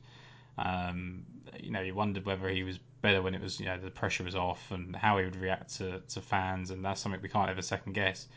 um, 0.58 1.24
you 1.58 1.72
know 1.72 1.82
you 1.82 1.96
wondered 1.96 2.26
whether 2.26 2.50
he 2.50 2.64
was 2.64 2.78
better 3.02 3.22
when 3.22 3.34
it 3.36 3.42
was 3.42 3.60
you 3.60 3.66
know 3.66 3.78
the 3.78 3.92
pressure 3.92 4.24
was 4.24 4.36
off 4.36 4.72
and 4.72 4.96
how 4.96 5.18
he 5.18 5.24
would 5.24 5.36
react 5.38 5.78
to, 5.78 6.02
to 6.10 6.20
fans, 6.22 6.72
and 6.72 6.84
that's 6.84 7.00
something 7.00 7.22
we 7.22 7.30
can't 7.30 7.50
ever 7.50 7.62
second 7.62 7.94
guess. 7.94 8.28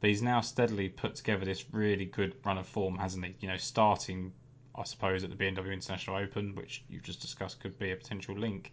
But 0.00 0.08
he's 0.08 0.22
now 0.22 0.40
steadily 0.40 0.88
put 0.88 1.16
together 1.16 1.44
this 1.44 1.64
really 1.72 2.06
good 2.06 2.34
run 2.44 2.58
of 2.58 2.66
form, 2.66 2.96
hasn't 2.96 3.24
he? 3.24 3.34
You 3.40 3.48
know, 3.48 3.56
starting 3.56 4.32
I 4.74 4.84
suppose, 4.84 5.24
at 5.24 5.30
the 5.30 5.36
BMW 5.36 5.72
International 5.72 6.16
Open, 6.16 6.54
which 6.54 6.84
you've 6.88 7.02
just 7.02 7.20
discussed 7.20 7.60
could 7.60 7.78
be 7.78 7.90
a 7.90 7.96
potential 7.96 8.38
link. 8.38 8.72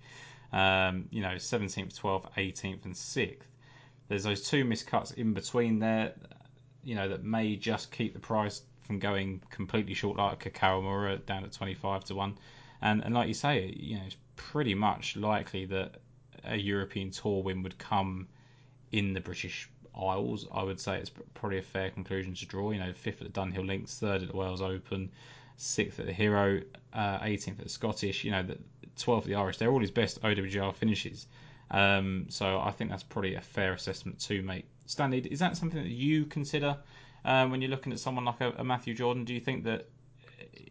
Um, 0.54 1.08
you 1.10 1.22
know, 1.22 1.36
17th, 1.36 2.00
12th, 2.00 2.32
18th, 2.38 2.86
and 2.86 2.94
6th. 2.94 3.42
There's 4.08 4.24
those 4.24 4.48
two 4.48 4.64
miscuts 4.64 5.14
in 5.14 5.34
between 5.34 5.80
there, 5.80 6.14
you 6.84 6.96
know, 6.96 7.10
that 7.10 7.24
may 7.24 7.56
just 7.56 7.92
keep 7.92 8.14
the 8.14 8.20
price 8.20 8.62
from 8.82 9.00
going 9.00 9.42
completely 9.50 9.94
short, 9.94 10.18
like 10.18 10.54
Kawamura 10.54 11.26
down 11.26 11.44
at 11.44 11.52
25 11.52 12.06
to 12.06 12.16
one. 12.16 12.38
And 12.82 13.04
and 13.04 13.14
like 13.14 13.28
you 13.28 13.34
say, 13.34 13.74
you 13.76 13.98
know, 13.98 14.04
it's 14.06 14.18
pretty 14.36 14.74
much 14.74 15.16
likely 15.16 15.66
that 15.66 15.96
a 16.44 16.56
European 16.56 17.12
Tour 17.12 17.44
win 17.44 17.64
would 17.64 17.78
come 17.78 18.28
in 18.92 19.14
the 19.14 19.20
British 19.20 19.70
Isles. 19.96 20.48
I 20.52 20.64
would 20.64 20.80
say 20.80 20.98
it's 20.98 21.12
probably 21.34 21.58
a 21.58 21.64
fair 21.64 21.90
conclusion 21.90 22.34
to 22.36 22.46
draw. 22.46 22.72
You 22.72 22.80
know, 22.80 22.94
fifth 22.94 23.22
at 23.22 23.34
the 23.34 23.40
Dunhill 23.40 23.66
Links, 23.66 24.00
third 24.00 24.22
at 24.22 24.30
the 24.30 24.38
Wales 24.38 24.62
Open, 24.62 25.12
sixth 25.58 26.00
at 26.00 26.06
the 26.06 26.14
Hero, 26.14 26.62
uh, 26.94 27.20
18th 27.20 27.60
at 27.60 27.64
the 27.64 27.70
Scottish. 27.70 28.24
You 28.24 28.32
know, 28.32 28.44
the 28.44 28.58
12th 28.98 29.20
at 29.20 29.26
the 29.26 29.36
Irish. 29.36 29.58
They're 29.58 29.72
all 29.72 29.82
his 29.82 29.92
best 29.92 30.22
OWGR 30.22 30.74
finishes. 30.76 31.28
Um, 31.70 32.28
so 32.30 32.60
I 32.60 32.72
think 32.72 32.90
that's 32.90 33.04
probably 33.04 33.36
a 33.36 33.42
fair 33.42 33.74
assessment 33.74 34.20
to 34.22 34.42
make. 34.42 34.66
Stanley, 34.86 35.20
is 35.20 35.40
that 35.40 35.58
something 35.58 35.82
that 35.82 35.90
you 35.90 36.26
consider 36.26 36.78
um, 37.26 37.52
when 37.52 37.62
you're 37.62 37.72
looking 37.72 37.92
at 37.92 38.00
someone 38.00 38.26
like 38.26 38.40
a, 38.40 38.52
a, 38.58 38.64
Matthew 38.64 38.94
Jordan? 38.94 39.26
Do 39.26 39.34
you 39.34 39.42
think 39.42 39.66
that 39.66 39.90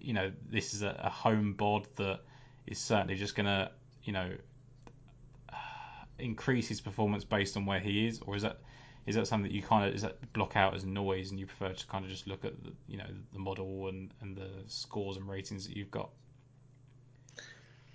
you 0.00 0.14
know 0.14 0.32
this 0.48 0.72
is 0.72 0.82
a, 0.82 0.98
a 1.02 1.10
home 1.10 1.52
bod 1.52 1.86
that 1.96 2.20
is 2.66 2.78
certainly 2.78 3.14
just 3.14 3.34
going 3.34 3.46
to 3.46 3.70
you 4.04 4.12
know 4.12 4.30
increase 6.18 6.68
his 6.68 6.80
performance 6.80 7.24
based 7.24 7.56
on 7.56 7.66
where 7.66 7.80
he 7.80 8.06
is, 8.06 8.20
or 8.26 8.34
is 8.34 8.42
that 8.42 8.60
is 9.06 9.14
that 9.16 9.26
something 9.26 9.50
that 9.50 9.54
you 9.54 9.62
kind 9.62 9.86
of 9.86 9.94
is 9.94 10.02
that 10.02 10.32
block 10.32 10.56
out 10.56 10.74
as 10.74 10.84
noise 10.84 11.30
and 11.30 11.38
you 11.38 11.46
prefer 11.46 11.72
to 11.72 11.86
kind 11.86 12.04
of 12.04 12.10
just 12.10 12.26
look 12.26 12.44
at 12.44 12.62
the, 12.64 12.72
you 12.88 12.96
know 12.96 13.06
the 13.34 13.38
model 13.38 13.88
and, 13.88 14.14
and 14.22 14.36
the 14.36 14.48
scores 14.66 15.18
and 15.18 15.28
ratings 15.28 15.66
that 15.68 15.76
you've 15.76 15.90
got? 15.90 16.10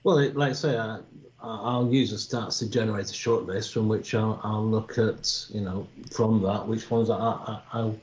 Well, 0.03 0.17
like 0.33 0.51
I 0.51 0.53
say, 0.53 0.77
I, 0.77 0.99
I'll 1.41 1.91
use 1.91 2.11
the 2.11 2.17
stats 2.17 2.59
to 2.59 2.69
generate 2.69 3.09
a 3.09 3.13
shortlist 3.13 3.73
from 3.73 3.87
which 3.87 4.13
I'll, 4.15 4.39
I'll, 4.43 4.65
look 4.65 4.97
at, 4.97 5.45
you 5.49 5.61
know, 5.61 5.87
from 6.11 6.41
that 6.43 6.67
which 6.67 6.89
ones 6.89 7.09
I, 7.09 7.17
I, 7.17 7.61
I 7.73 7.93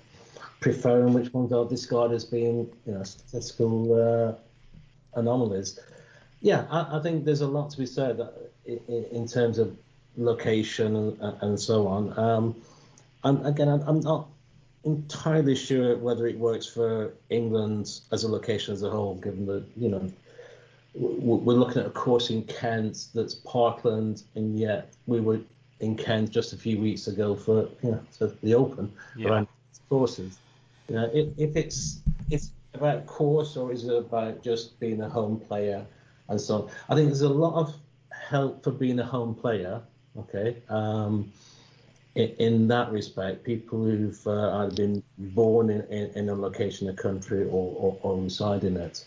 prefer 0.60 1.02
and 1.04 1.14
which 1.14 1.32
ones 1.32 1.52
I'll 1.52 1.64
discard 1.64 2.12
as 2.12 2.24
being, 2.24 2.70
you 2.86 2.92
know, 2.92 3.02
statistical 3.02 3.94
uh, 3.94 5.18
anomalies. 5.18 5.78
Yeah, 6.40 6.66
I, 6.70 6.98
I, 6.98 7.02
think 7.02 7.24
there's 7.24 7.40
a 7.40 7.46
lot 7.46 7.70
to 7.70 7.78
be 7.78 7.86
said 7.86 8.20
in, 8.64 9.06
in 9.10 9.26
terms 9.26 9.58
of 9.58 9.76
location 10.16 10.94
and, 10.96 11.36
and 11.42 11.60
so 11.60 11.86
on. 11.88 12.16
Um, 12.18 12.56
and 13.24 13.44
again, 13.46 13.68
I'm 13.68 14.00
not 14.00 14.28
entirely 14.84 15.56
sure 15.56 15.96
whether 15.96 16.26
it 16.26 16.38
works 16.38 16.66
for 16.66 17.12
England 17.30 18.00
as 18.12 18.24
a 18.24 18.28
location 18.28 18.74
as 18.74 18.82
a 18.82 18.90
whole, 18.90 19.16
given 19.16 19.46
that 19.46 19.64
you 19.76 19.88
know 19.88 20.12
we're 21.00 21.54
looking 21.54 21.82
at 21.82 21.86
a 21.86 21.90
course 21.90 22.30
in 22.30 22.42
Kent 22.44 23.08
that's 23.14 23.34
Parkland, 23.34 24.24
and 24.34 24.58
yet 24.58 24.92
we 25.06 25.20
were 25.20 25.40
in 25.80 25.96
Kent 25.96 26.30
just 26.30 26.52
a 26.52 26.56
few 26.56 26.80
weeks 26.80 27.06
ago 27.06 27.34
for 27.34 27.68
you 27.82 27.92
know 27.92 28.00
for 28.10 28.32
the 28.42 28.54
Open 28.54 28.92
yeah. 29.16 29.28
around 29.28 29.48
courses. 29.88 30.38
You 30.88 30.96
know, 30.96 31.10
if, 31.12 31.28
if 31.38 31.56
it's 31.56 32.00
it's 32.30 32.52
about 32.74 33.06
course 33.06 33.56
or 33.56 33.72
is 33.72 33.84
it 33.84 33.96
about 33.96 34.42
just 34.42 34.78
being 34.80 35.00
a 35.00 35.08
home 35.08 35.40
player 35.40 35.84
and 36.28 36.40
so 36.40 36.54
on. 36.54 36.70
I 36.88 36.94
think 36.94 37.08
there's 37.08 37.22
a 37.22 37.28
lot 37.28 37.54
of 37.54 37.74
help 38.10 38.62
for 38.62 38.70
being 38.70 38.98
a 38.98 39.04
home 39.04 39.34
player. 39.34 39.80
Okay. 40.18 40.56
Um, 40.68 41.32
in, 42.14 42.28
in 42.38 42.68
that 42.68 42.90
respect, 42.92 43.44
people 43.44 43.82
who've 43.82 44.26
uh, 44.26 44.58
either 44.58 44.74
been 44.74 45.02
born 45.18 45.70
in, 45.70 45.82
in, 45.82 46.10
in, 46.14 46.28
a 46.28 46.34
location, 46.34 46.88
a 46.88 46.92
country, 46.92 47.44
or, 47.44 47.48
or, 47.48 47.98
or 48.02 48.20
reside 48.20 48.64
in 48.64 48.76
it. 48.76 49.04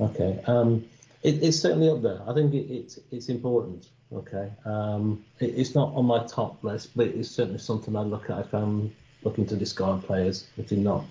Okay. 0.00 0.40
Um, 0.46 0.84
it, 1.24 1.42
it's 1.42 1.58
certainly 1.58 1.88
up 1.88 2.02
there. 2.02 2.20
I 2.28 2.34
think 2.34 2.54
it, 2.54 2.72
it's 2.72 3.00
it's 3.10 3.28
important. 3.28 3.88
Okay, 4.12 4.52
um, 4.64 5.24
it, 5.40 5.54
it's 5.56 5.74
not 5.74 5.92
on 5.94 6.04
my 6.04 6.24
top 6.26 6.62
list, 6.62 6.90
but 6.94 7.08
it's 7.08 7.30
certainly 7.30 7.58
something 7.58 7.96
I 7.96 8.02
look 8.02 8.30
at 8.30 8.38
if 8.38 8.54
I'm 8.54 8.94
looking 9.24 9.46
to 9.46 9.56
discard 9.56 10.04
players 10.04 10.46
if 10.58 10.68
they're 10.68 10.78
not, 10.78 11.04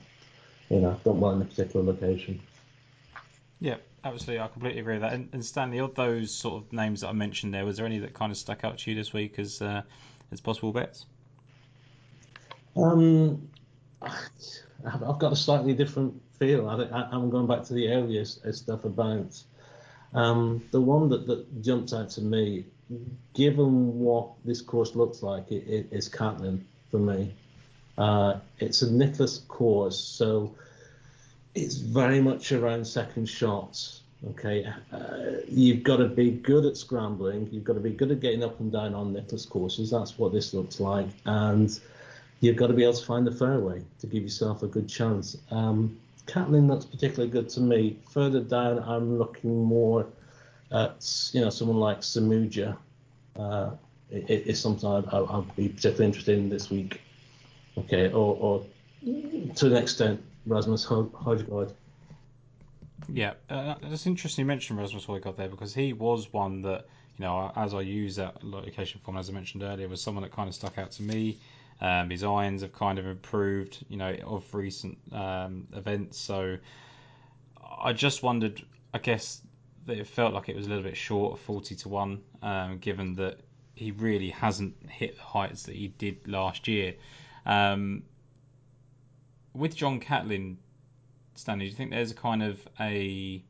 you 0.70 0.80
know, 0.80 0.98
don't 1.04 1.20
want 1.20 1.38
in 1.38 1.42
a 1.42 1.46
particular 1.46 1.84
location. 1.84 2.40
Yeah, 3.60 3.78
absolutely. 4.04 4.42
I 4.42 4.48
completely 4.50 4.82
agree 4.82 4.96
with 4.96 5.02
that. 5.02 5.14
And, 5.14 5.30
and, 5.34 5.44
Stanley, 5.44 5.80
of 5.80 5.96
those 5.96 6.32
sort 6.32 6.62
of 6.62 6.72
names 6.72 7.02
that 7.02 7.08
I 7.08 7.14
mentioned 7.14 7.54
there, 7.54 7.66
was 7.66 7.78
there 7.78 7.86
any 7.86 7.98
that 8.00 8.14
kind 8.14 8.32
of 8.32 8.38
stuck 8.38 8.64
out 8.64 8.78
to 8.80 8.92
you 8.92 8.96
this 8.96 9.14
week 9.14 9.40
as 9.40 9.62
uh, 9.62 9.82
as 10.32 10.40
possible 10.40 10.72
bets? 10.72 11.06
Um, 12.78 13.50
I've 14.02 15.20
got 15.20 15.34
a 15.34 15.36
slightly 15.36 15.74
different 15.74 16.22
feel. 16.38 16.70
I, 16.70 17.16
am 17.16 17.30
going 17.32 17.48
back 17.48 17.64
to 17.64 17.74
the 17.74 17.90
earlier 17.90 18.26
stuff 18.26 18.86
about 18.86 19.42
um, 20.14 20.64
the 20.72 20.82
one 20.82 21.10
that, 21.10 21.28
that 21.28 21.62
jumps 21.62 21.94
out 21.94 22.10
to 22.12 22.22
me, 22.22 22.66
given 23.34 24.00
what 24.00 24.30
this 24.46 24.62
course 24.62 24.96
looks 24.96 25.24
like, 25.24 25.52
it, 25.52 25.68
it 25.68 25.88
is 25.92 26.10
Catlin 26.10 26.66
for 26.92 27.00
me. 27.00 27.34
Uh, 27.98 28.40
it's 28.60 28.82
a 28.82 28.92
Nicklaus 28.92 29.40
course, 29.48 30.00
so 30.00 30.56
it's 31.56 31.76
very 31.76 32.22
much 32.22 32.52
around 32.52 32.86
second 32.86 33.28
shots. 33.28 34.02
Okay, 34.32 34.66
uh, 34.94 35.42
you've 35.50 35.84
got 35.84 35.98
to 35.98 36.08
be 36.08 36.32
good 36.32 36.66
at 36.66 36.78
scrambling. 36.78 37.50
You've 37.52 37.66
got 37.66 37.74
to 37.74 37.82
be 37.82 37.92
good 37.92 38.10
at 38.10 38.22
getting 38.22 38.44
up 38.44 38.60
and 38.62 38.72
down 38.72 38.96
on 38.96 39.12
Nicklaus 39.12 39.46
courses. 39.46 39.92
That's 39.92 40.18
what 40.18 40.32
this 40.32 40.54
looks 40.54 40.80
like, 40.80 41.08
and 41.26 41.78
you've 42.40 42.56
got 42.56 42.68
to 42.68 42.74
be 42.74 42.84
able 42.84 42.94
to 42.94 43.06
find 43.06 43.28
the 43.28 43.32
fairway 43.32 43.84
to 44.00 44.08
give 44.08 44.24
yourself 44.24 44.64
a 44.64 44.68
good 44.68 44.88
chance. 44.88 45.38
Um, 45.52 46.00
Catlin 46.26 46.68
looks 46.68 46.86
particularly 46.86 47.30
good 47.30 47.50
to 47.50 47.62
me. 47.62 47.98
Further 48.12 48.40
down, 48.40 48.80
I'm 48.80 49.18
looking 49.18 49.64
more 49.64 50.08
at 50.72 51.30
you 51.34 51.42
know 51.42 51.50
someone 51.50 51.78
like 51.78 52.02
Samuja. 52.02 52.78
Uh, 53.36 53.72
it, 54.10 54.48
it's 54.48 54.60
something 54.60 54.90
I'd, 54.90 55.08
I'd, 55.08 55.56
be 55.56 55.70
particularly 55.70 56.06
interested 56.06 56.38
in 56.38 56.50
this 56.50 56.70
week. 56.70 57.02
Okay, 57.78 58.08
or, 58.12 58.38
or 58.40 58.66
to 59.56 59.66
an 59.66 59.76
extent, 59.76 60.24
Rasmus 60.46 60.86
Højgaard. 60.86 61.74
Yeah, 63.12 63.34
uh, 63.50 63.76
it's 63.84 64.06
interesting 64.06 64.44
you 64.44 64.48
mentioned 64.48 64.80
Rasmus 64.80 65.06
Højgaard 65.06 65.36
there 65.36 65.50
because 65.50 65.74
he 65.74 65.94
was 65.94 66.32
one 66.32 66.62
that 66.62 66.86
you 67.18 67.26
know 67.26 67.52
as 67.56 67.74
I 67.74 67.82
use 67.82 68.16
that 68.16 68.44
location 68.44 69.02
form 69.04 69.18
as 69.18 69.30
I 69.30 69.34
mentioned 69.34 69.64
earlier 69.64 69.88
was 69.88 70.02
someone 70.02 70.24
that 70.24 70.32
kind 70.32 70.48
of 70.48 70.56
stuck 70.56 70.78
out 70.78 70.92
to 70.92 71.04
me. 71.04 71.38
Um, 71.82 72.10
his 72.10 72.24
irons 72.24 72.62
have 72.62 72.74
kind 72.74 73.00
of 73.00 73.06
improved, 73.06 73.84
you 73.90 73.98
know, 73.98 74.16
of 74.26 74.54
recent 74.54 74.98
um, 75.12 75.68
events. 75.74 76.18
So 76.18 76.58
I 77.62 77.94
just 77.94 78.24
wondered, 78.24 78.62
I 78.94 79.00
guess 79.00 79.42
that 79.86 79.98
it 79.98 80.08
felt 80.08 80.34
like 80.34 80.50
it 80.50 80.56
was 80.56 80.66
a 80.66 80.70
little 80.70 80.84
bit 80.84 80.98
short 80.98 81.34
of 81.34 81.40
40 81.42 81.76
to 81.76 81.90
1, 81.90 82.22
um, 82.42 82.78
given 82.80 83.16
that 83.16 83.40
he 83.76 83.92
really 83.92 84.30
hasn't 84.30 84.76
hit 84.90 85.18
the 85.18 85.24
heights 85.24 85.64
that 85.64 85.76
he 85.76 85.88
did 85.90 86.28
last 86.28 86.68
year. 86.68 86.96
Um, 87.46 88.04
with 89.54 89.76
John 89.76 90.00
Catlin, 90.00 90.58
Stanley, 91.36 91.66
do 91.66 91.72
you 91.72 91.76
think 91.76 91.92
there's 91.92 92.12
a 92.12 92.16
kind 92.16 92.44
of 92.44 92.60
a 92.80 93.44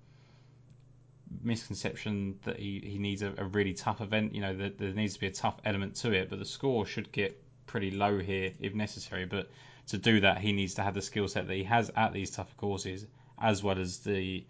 misconception 1.41 2.39
that 2.43 2.57
he, 2.57 2.81
he 2.83 2.97
needs 2.97 3.21
a, 3.21 3.33
a 3.37 3.45
really 3.45 3.73
tough 3.73 4.01
event? 4.01 4.33
You 4.33 4.41
know, 4.41 4.71
there 4.77 4.93
needs 4.93 5.15
to 5.15 5.19
be 5.19 5.27
a 5.27 5.31
tough 5.31 5.57
element 5.65 5.95
to 5.97 6.11
it, 6.11 6.29
but 6.29 6.39
the 6.39 6.45
score 6.45 6.85
should 6.85 7.11
get 7.11 7.42
pretty 7.73 7.89
low 7.89 8.19
here 8.19 8.51
if 8.61 8.75
necessary. 8.75 9.25
But 9.25 9.49
to 9.87 9.97
do 9.97 10.19
that, 10.19 10.37
he 10.37 10.53
needs 10.53 10.75
to 10.75 10.83
have 10.83 10.93
the 10.93 11.01
skill 11.01 11.27
set 11.27 11.47
that 11.47 11.55
he 11.55 11.63
has 11.63 11.89
at 11.95 12.13
these 12.13 12.29
tougher 12.29 12.53
courses, 12.55 13.07
as 13.41 13.63
well 13.63 13.79
as 13.79 13.97
the 13.99 14.45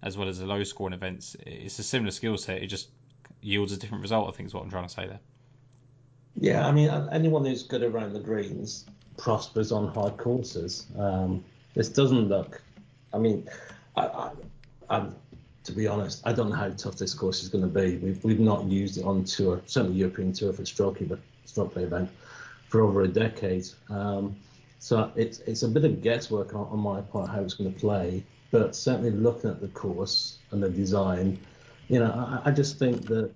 as 0.00 0.16
well 0.16 0.28
as 0.28 0.38
the 0.38 0.46
low 0.46 0.62
scoring 0.62 0.94
events. 0.94 1.36
It's 1.44 1.80
a 1.80 1.82
similar 1.82 2.12
skill 2.12 2.38
set. 2.38 2.62
It 2.62 2.68
just 2.68 2.88
yields 3.42 3.72
a 3.72 3.76
different 3.76 4.02
result. 4.02 4.28
I 4.28 4.36
think 4.36 4.46
is 4.46 4.54
what 4.54 4.62
I'm 4.62 4.70
trying 4.70 4.86
to 4.86 4.94
say 4.94 5.08
there. 5.08 5.18
Yeah, 6.40 6.68
I 6.68 6.70
mean, 6.70 6.88
anyone 7.10 7.44
who's 7.44 7.64
good 7.64 7.82
around 7.82 8.12
the 8.12 8.20
greens 8.20 8.86
prospers 9.16 9.72
on 9.72 9.88
hard 9.88 10.16
courses. 10.16 10.86
Um, 10.96 11.44
this 11.74 11.88
doesn't 11.88 12.28
look. 12.28 12.62
I 13.12 13.18
mean, 13.18 13.48
I, 13.96 14.30
I, 14.88 15.06
to 15.64 15.72
be 15.72 15.88
honest, 15.88 16.22
I 16.24 16.32
don't 16.32 16.50
know 16.50 16.54
how 16.54 16.70
tough 16.70 16.96
this 16.96 17.12
course 17.12 17.42
is 17.42 17.48
going 17.48 17.64
to 17.64 17.80
be. 17.80 17.96
We've 17.96 18.22
we've 18.22 18.38
not 18.38 18.66
used 18.66 18.98
it 18.98 19.04
on 19.04 19.24
tour, 19.24 19.62
certainly 19.66 19.98
European 19.98 20.32
tour 20.32 20.52
for 20.52 20.64
stroke, 20.64 20.98
but 21.08 21.18
stroke 21.44 21.72
play 21.72 21.82
event 21.82 22.08
for 22.68 22.82
over 22.82 23.02
a 23.02 23.08
decade. 23.08 23.66
Um, 23.88 24.36
so 24.78 25.10
it's 25.16 25.40
it's 25.40 25.62
a 25.62 25.68
bit 25.68 25.84
of 25.84 26.02
guesswork 26.02 26.54
on, 26.54 26.68
on 26.68 26.78
my 26.78 27.00
part 27.00 27.30
how 27.30 27.40
it's 27.40 27.54
going 27.54 27.72
to 27.72 27.78
play. 27.78 28.22
But 28.50 28.74
certainly 28.74 29.10
looking 29.10 29.50
at 29.50 29.60
the 29.60 29.68
course 29.68 30.38
and 30.52 30.62
the 30.62 30.70
design, 30.70 31.38
you 31.88 31.98
know, 31.98 32.10
I, 32.10 32.48
I 32.48 32.50
just 32.50 32.78
think 32.78 33.06
that 33.06 33.32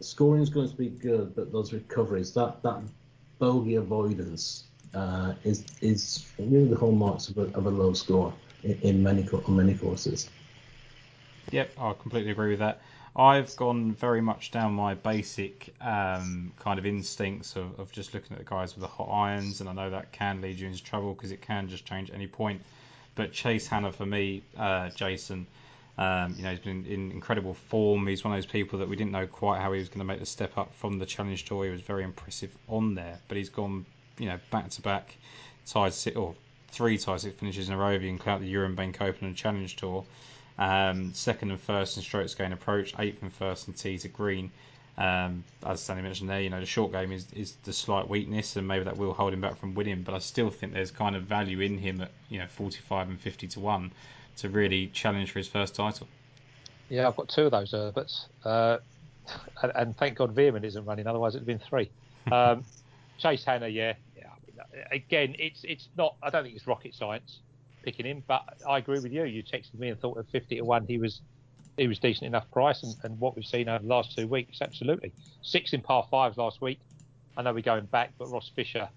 scoring 0.00 0.42
is 0.42 0.50
going 0.50 0.68
to 0.68 0.76
be 0.76 0.88
good, 0.88 1.34
but 1.34 1.52
those 1.52 1.72
recoveries, 1.72 2.32
that 2.34 2.62
that 2.62 2.80
bogey 3.38 3.76
avoidance, 3.76 4.64
uh, 4.94 5.34
is 5.44 5.64
is 5.80 6.26
really 6.38 6.68
the 6.68 6.76
hallmarks 6.76 7.28
of 7.28 7.38
a, 7.38 7.42
of 7.56 7.66
a 7.66 7.70
low 7.70 7.92
score 7.92 8.32
in, 8.64 8.78
in 8.82 9.02
many 9.02 9.28
on 9.28 9.56
many 9.56 9.74
courses. 9.74 10.28
Yep, 11.50 11.70
I 11.78 11.92
completely 11.94 12.30
agree 12.30 12.50
with 12.50 12.60
that. 12.60 12.80
I've 13.16 13.54
gone 13.56 13.92
very 13.92 14.20
much 14.20 14.50
down 14.50 14.74
my 14.74 14.94
basic 14.94 15.74
um, 15.80 16.52
kind 16.58 16.78
of 16.78 16.86
instincts 16.86 17.56
of, 17.56 17.78
of, 17.78 17.92
just 17.92 18.14
looking 18.14 18.32
at 18.32 18.38
the 18.38 18.48
guys 18.48 18.74
with 18.74 18.82
the 18.82 18.88
hot 18.88 19.08
irons, 19.10 19.60
and 19.60 19.68
I 19.68 19.72
know 19.72 19.90
that 19.90 20.12
can 20.12 20.40
lead 20.40 20.58
you 20.58 20.68
into 20.68 20.82
trouble 20.82 21.14
because 21.14 21.32
it 21.32 21.42
can 21.42 21.68
just 21.68 21.84
change 21.84 22.10
at 22.10 22.16
any 22.16 22.28
point. 22.28 22.62
But 23.14 23.32
Chase 23.32 23.66
Hanna 23.66 23.92
for 23.92 24.06
me, 24.06 24.42
uh, 24.56 24.90
Jason, 24.90 25.46
Um, 25.98 26.34
you 26.36 26.44
know, 26.44 26.50
he's 26.50 26.60
been 26.60 26.86
in 26.86 27.10
incredible 27.10 27.52
form. 27.52 28.06
He's 28.06 28.24
one 28.24 28.32
of 28.32 28.38
those 28.38 28.50
people 28.50 28.78
that 28.78 28.88
we 28.88 28.96
didn't 28.96 29.12
know 29.12 29.26
quite 29.26 29.60
how 29.60 29.72
he 29.72 29.80
was 29.80 29.88
going 29.88 29.98
to 29.98 30.04
make 30.06 30.20
the 30.20 30.24
step 30.24 30.56
up 30.56 30.72
from 30.74 30.98
the 30.98 31.04
Challenge 31.04 31.44
Tour. 31.44 31.64
He 31.64 31.70
was 31.70 31.82
very 31.82 32.04
impressive 32.04 32.50
on 32.68 32.94
there, 32.94 33.18
but 33.28 33.36
he's 33.36 33.50
gone, 33.50 33.84
you 34.16 34.26
know, 34.26 34.38
back 34.50 34.70
to 34.70 34.82
back 34.82 35.14
tied 35.66 35.92
or 36.16 36.34
three 36.68 36.96
tied 36.96 37.20
six 37.20 37.38
finishes 37.38 37.68
in 37.68 37.74
a 37.74 37.76
row. 37.76 37.90
If 37.90 38.00
the 38.00 38.54
Euram 38.54 38.76
Bank 38.76 39.02
Open 39.02 39.26
and 39.26 39.36
Challenge 39.36 39.76
Tour, 39.76 40.04
um, 40.60 41.14
second 41.14 41.50
and 41.50 41.60
first 41.60 41.96
in 41.96 42.02
strokes 42.02 42.34
gain 42.34 42.52
approach, 42.52 42.94
eighth 42.98 43.22
and 43.22 43.32
first 43.32 43.66
in 43.66 43.74
tee 43.74 43.98
to 43.98 44.08
green. 44.08 44.52
Um, 44.98 45.42
as 45.64 45.80
Stanley 45.80 46.02
mentioned 46.02 46.28
there, 46.28 46.42
you 46.42 46.50
know 46.50 46.60
the 46.60 46.66
short 46.66 46.92
game 46.92 47.10
is, 47.10 47.26
is 47.32 47.56
the 47.64 47.72
slight 47.72 48.08
weakness, 48.08 48.56
and 48.56 48.68
maybe 48.68 48.84
that 48.84 48.98
will 48.98 49.14
hold 49.14 49.32
him 49.32 49.40
back 49.40 49.56
from 49.58 49.74
winning. 49.74 50.02
But 50.02 50.14
I 50.14 50.18
still 50.18 50.50
think 50.50 50.74
there's 50.74 50.90
kind 50.90 51.16
of 51.16 51.22
value 51.22 51.60
in 51.60 51.78
him 51.78 52.02
at 52.02 52.10
you 52.28 52.38
know 52.38 52.46
45 52.46 53.08
and 53.08 53.18
50 53.18 53.48
to 53.48 53.60
one 53.60 53.90
to 54.36 54.50
really 54.50 54.88
challenge 54.88 55.30
for 55.30 55.38
his 55.38 55.48
first 55.48 55.74
title. 55.74 56.06
Yeah, 56.90 57.08
I've 57.08 57.16
got 57.16 57.30
two 57.30 57.46
of 57.46 57.52
those 57.52 57.72
Herberts, 57.72 58.26
uh, 58.44 58.78
and, 59.62 59.72
and, 59.74 59.96
thank 59.96 60.18
God 60.18 60.34
Veerman 60.34 60.64
isn't 60.64 60.84
running. 60.84 61.06
Otherwise, 61.06 61.34
it'd 61.34 61.48
have 61.48 61.58
been 61.58 61.66
three. 61.66 61.90
Um, 62.30 62.64
Chase 63.18 63.44
Hanna, 63.44 63.68
yeah, 63.68 63.94
yeah. 64.14 64.26
I 64.26 64.74
mean, 64.74 64.84
again, 64.92 65.36
it's 65.38 65.64
it's 65.64 65.88
not. 65.96 66.16
I 66.22 66.28
don't 66.28 66.42
think 66.42 66.54
it's 66.54 66.66
rocket 66.66 66.94
science 66.94 67.38
picking 67.82 68.06
him, 68.06 68.22
but 68.26 68.42
I 68.68 68.78
agree 68.78 69.00
with 69.00 69.12
you. 69.12 69.24
You 69.24 69.42
texted 69.42 69.78
me 69.78 69.88
and 69.88 70.00
thought 70.00 70.18
at 70.18 70.26
50 70.30 70.56
to 70.56 70.62
one 70.62 70.86
he 70.86 70.98
was 70.98 71.20
he 71.76 71.86
was 71.86 71.98
decent 71.98 72.26
enough 72.26 72.50
price, 72.50 72.82
and, 72.82 72.94
and 73.04 73.18
what 73.18 73.36
we've 73.36 73.46
seen 73.46 73.68
over 73.68 73.82
the 73.82 73.88
last 73.88 74.16
two 74.16 74.26
weeks, 74.26 74.60
absolutely. 74.60 75.12
Six 75.42 75.72
in 75.72 75.80
par 75.80 76.06
fives 76.10 76.36
last 76.36 76.60
week. 76.60 76.78
I 77.36 77.42
know 77.42 77.54
we're 77.54 77.62
going 77.62 77.86
back, 77.86 78.12
but 78.18 78.30
Ross 78.30 78.50
Fisher 78.54 78.88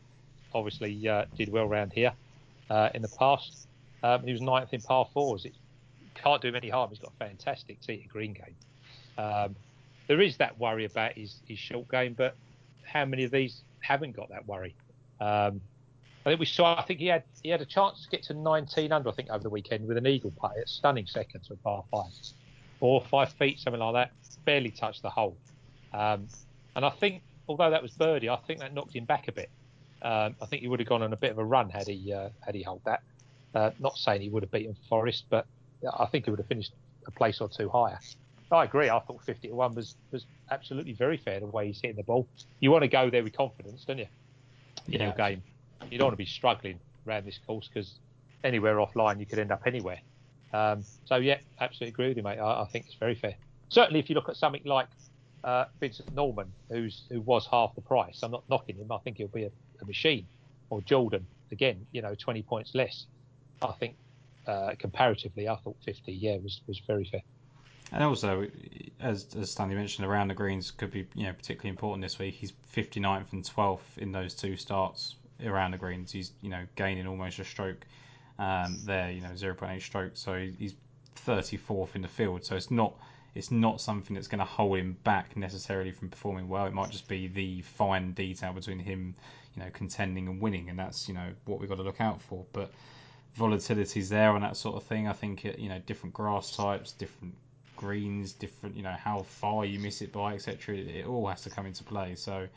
obviously 0.54 1.08
uh, 1.08 1.26
did 1.38 1.50
well 1.50 1.66
around 1.66 1.94
here 1.94 2.12
uh, 2.70 2.90
in 2.94 3.02
the 3.02 3.08
past. 3.08 3.68
Um, 4.04 4.24
he 4.24 4.34
was 4.34 4.42
ninth 4.42 4.74
in 4.74 4.82
par 4.82 5.08
fours. 5.14 5.46
It 5.46 5.54
can't 6.16 6.42
do 6.42 6.50
him 6.50 6.56
any 6.56 6.70
harm. 6.70 6.90
He's 6.90 7.00
got 7.00 7.14
a 7.14 7.26
fantastic 7.26 7.80
tee 7.82 8.08
green 8.12 8.34
game. 8.34 8.56
Um, 9.18 9.56
there 10.08 10.20
is 10.20 10.38
that 10.38 10.60
worry 10.60 10.86
about 10.86 11.14
his, 11.14 11.36
his 11.48 11.60
short 11.60 11.90
game, 11.90 12.14
but 12.14 12.36
how 12.84 13.06
many 13.06 13.24
of 13.24 13.32
these 13.32 13.62
haven't 13.80 14.16
got 14.16 14.30
that 14.30 14.48
worry? 14.48 14.76
Um, 15.22 15.62
I 16.26 16.30
think 16.30 16.40
we 16.40 16.46
saw. 16.46 16.80
I 16.80 16.84
think 16.84 17.00
he 17.00 17.08
had 17.08 17.24
he 17.42 17.50
had 17.50 17.62
a 17.62 17.66
chance 17.66 18.04
to 18.04 18.10
get 18.10 18.24
to 18.24 18.34
19 18.34 18.92
under. 18.92 19.10
I 19.10 19.12
think 19.12 19.30
over 19.30 19.44
the 19.44 19.50
weekend 19.50 19.88
with 19.88 19.98
an 19.98 20.08
eagle 20.08 20.32
putt. 20.32 20.54
It's 20.58 20.72
stunning 20.72 21.06
seconds 21.06 21.48
for 21.48 21.56
par 21.56 21.84
five 21.92 22.12
four 22.80 23.02
or 23.02 23.08
five 23.08 23.32
feet, 23.34 23.60
something 23.60 23.82
like 23.82 23.94
that. 23.94 24.12
Barely 24.46 24.72
touched 24.72 25.02
the 25.02 25.10
hole. 25.10 25.38
Um, 25.94 26.28
and 26.76 26.86
I 26.86 26.90
think, 26.90 27.22
although 27.48 27.70
that 27.70 27.82
was 27.82 27.92
birdie, 27.92 28.30
I 28.30 28.38
think 28.48 28.60
that 28.60 28.74
knocked 28.74 28.96
him 28.96 29.06
back 29.06 29.28
a 29.28 29.32
bit. 29.32 29.50
Um, 30.02 30.36
I 30.42 30.46
think 30.48 30.62
he 30.62 30.68
would 30.68 30.80
have 30.80 30.90
gone 30.90 31.02
on 31.02 31.14
a 31.14 31.18
bit 31.18 31.32
of 31.32 31.38
a 31.38 31.46
run 31.46 31.70
had 31.70 31.88
he 31.88 32.14
uh, 32.14 32.30
had 32.42 32.56
he 32.56 32.64
held 32.64 32.82
that. 32.86 33.02
Uh, 33.54 33.72
not 33.80 33.98
saying 33.98 34.22
he 34.22 34.30
would 34.30 34.44
have 34.44 34.52
beaten 34.52 34.76
Forrest, 34.90 35.26
but 35.30 35.46
I 35.98 36.06
think 36.08 36.26
he 36.26 36.32
would 36.32 36.40
have 36.40 36.48
finished 36.48 36.74
a 37.06 37.12
place 37.12 37.40
or 37.42 37.50
two 37.50 37.70
higher. 37.70 38.00
I 38.52 38.66
agree. 38.66 38.90
I 38.90 39.00
thought 39.00 39.24
50 39.24 39.48
to 39.48 39.56
one 39.56 39.76
was 39.76 39.96
was 40.12 40.26
absolutely 40.52 40.94
very 40.94 41.18
fair 41.18 41.40
the 41.40 41.48
way 41.48 41.68
he's 41.68 41.82
hitting 41.82 41.98
the 41.98 42.04
ball. 42.04 42.28
You 42.60 42.72
want 42.72 42.84
to 42.84 42.88
go 42.88 43.10
there 43.10 43.24
with 43.24 43.36
confidence, 43.36 43.84
don't 43.86 43.98
you? 43.98 44.08
In 44.88 44.94
yeah. 44.94 45.04
your 45.06 45.14
game, 45.14 45.44
you 45.92 45.98
don't 45.98 46.08
want 46.08 46.14
to 46.14 46.18
be 46.18 46.26
struggling 46.26 46.80
around 47.08 47.26
this 47.26 47.40
course 47.46 47.68
because 47.68 48.00
anywhere 48.44 48.76
offline 48.76 49.20
you 49.20 49.26
could 49.26 49.40
end 49.40 49.52
up 49.52 49.64
anywhere. 49.66 50.00
Um, 50.54 50.84
so 51.06 51.16
yeah, 51.16 51.38
absolutely 51.60 51.94
agree 51.94 52.08
with 52.10 52.18
you, 52.18 52.24
mate. 52.24 52.40
I, 52.40 52.62
I, 52.62 52.66
think 52.66 52.86
it's 52.86 52.96
very 52.96 53.16
fair. 53.16 53.36
Certainly, 53.70 54.00
if 54.00 54.10
you 54.10 54.16
look 54.16 54.30
at 54.30 54.38
something 54.38 54.62
like 54.66 54.88
uh, 55.44 55.66
Vincent 55.80 56.14
Norrman, 56.14 56.48
who's 56.70 57.04
who 57.10 57.22
was 57.22 57.48
half 57.48 57.74
the 57.76 57.82
price, 57.82 58.20
I'm 58.22 58.32
not 58.32 58.44
knocking 58.50 58.76
him. 58.76 58.92
I 58.92 59.00
think 59.00 59.18
he'll 59.18 59.28
be 59.28 59.46
a, 59.46 59.52
a 59.82 59.86
machine. 59.86 60.28
Or 60.70 60.82
Jordan, 60.82 61.26
again, 61.52 61.86
you 61.92 62.02
know, 62.02 62.16
20 62.16 62.42
points 62.44 62.76
less. 62.76 63.06
I 63.62 63.72
think 63.74 63.96
uh, 64.48 64.74
comparatively, 64.78 65.48
I 65.48 65.56
thought 65.56 65.78
50, 65.86 66.14
yeah, 66.14 66.38
was 66.38 66.62
was 66.68 66.80
very 66.86 67.06
fair. 67.06 67.22
And 67.92 68.04
also, 68.04 68.48
as, 69.00 69.28
as 69.40 69.52
Stanley 69.52 69.76
mentioned, 69.76 70.08
around 70.08 70.28
the 70.28 70.34
greens 70.34 70.72
could 70.72 70.92
be 70.92 71.08
you 71.16 71.24
know 71.24 71.34
particularly 71.34 71.70
important 71.70 72.04
this 72.04 72.20
week. 72.20 72.36
He's 72.36 72.54
59th 72.76 73.34
and 73.34 73.44
12th 73.44 73.98
in 73.98 74.12
those 74.12 74.36
two 74.36 74.56
starts 74.56 75.16
around 75.46 75.72
the 75.72 75.78
greens. 75.78 76.12
He's 76.12 76.32
you 76.42 76.50
know 76.50 76.66
gaining 76.76 77.08
almost 77.08 77.40
a 77.40 77.44
stroke 77.44 77.86
um, 78.40 78.80
there, 78.86 79.12
you 79.12 79.22
know, 79.22 79.30
0.8 79.30 79.82
strokes. 79.82 80.20
So 80.20 80.48
he's 80.58 80.76
34th 81.26 81.96
in 81.96 82.02
the 82.02 82.08
field. 82.08 82.46
So 82.46 82.56
it's 82.56 82.72
not 82.72 82.96
it's 83.36 83.52
not 83.52 83.82
something 83.82 84.14
that's 84.14 84.28
going 84.28 84.40
to 84.40 84.46
hold 84.46 84.78
him 84.78 84.96
back 85.04 85.36
necessarily 85.36 85.92
from 85.92 86.10
performing 86.10 86.48
well. 86.48 86.66
It 86.68 86.74
might 86.74 86.92
just 86.92 87.08
be 87.08 87.28
the 87.28 87.62
fine 87.62 88.12
detail 88.12 88.54
between 88.54 88.78
him, 88.78 89.16
you 89.56 89.64
know, 89.64 89.70
contending 89.72 90.28
and 90.28 90.40
winning, 90.40 90.70
and 90.70 90.78
that's 90.78 91.08
you 91.08 91.16
know 91.16 91.30
what 91.46 91.60
we've 91.60 91.70
got 91.70 91.78
to 91.78 91.84
look 91.84 92.02
out 92.02 92.22
for. 92.22 92.46
But 92.54 92.72
volatility's 93.38 94.10
there 94.10 94.36
and 94.36 94.44
that 94.44 94.56
sort 94.58 94.76
of 94.76 94.84
thing. 94.84 95.08
I 95.08 95.14
think 95.14 95.46
it, 95.46 95.60
you 95.60 95.70
know 95.70 95.80
different 95.86 96.14
grass 96.14 96.56
types, 96.56 96.92
different 96.92 97.34
greens, 97.76 98.34
different 98.34 98.76
you 98.76 98.84
know 98.84 98.96
how 98.98 99.24
far 99.24 99.66
you 99.66 99.80
miss 99.80 100.02
it 100.02 100.12
by, 100.12 100.36
etc. 100.36 100.76
It 100.76 101.08
all 101.08 101.28
has 101.28 101.42
to 101.42 101.50
come 101.50 101.66
into 101.66 101.84
play. 101.84 102.16
So 102.16 102.48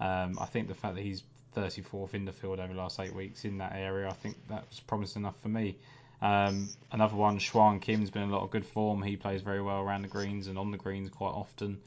um, 0.00 0.38
I 0.38 0.44
think 0.44 0.68
the 0.68 0.74
fact 0.74 0.96
that 0.96 1.02
he's 1.02 1.22
34th 1.56 2.14
in 2.14 2.24
the 2.24 2.32
field 2.32 2.60
over 2.60 2.72
the 2.72 2.78
last 2.78 3.00
eight 3.00 3.14
weeks 3.14 3.44
in 3.44 3.58
that 3.58 3.72
area. 3.74 4.08
I 4.08 4.12
think 4.12 4.36
that 4.48 4.68
was 4.68 4.80
promising 4.80 5.22
enough 5.22 5.40
for 5.40 5.48
me. 5.48 5.76
Um, 6.22 6.68
another 6.92 7.16
one, 7.16 7.38
Schwan 7.38 7.80
Kim's 7.80 8.10
been 8.10 8.22
in 8.22 8.30
a 8.30 8.32
lot 8.32 8.42
of 8.42 8.50
good 8.50 8.66
form. 8.66 9.02
He 9.02 9.16
plays 9.16 9.42
very 9.42 9.62
well 9.62 9.80
around 9.80 10.02
the 10.02 10.08
greens 10.08 10.46
and 10.46 10.58
on 10.58 10.70
the 10.70 10.78
greens 10.78 11.10
quite 11.10 11.30
often. 11.30 11.80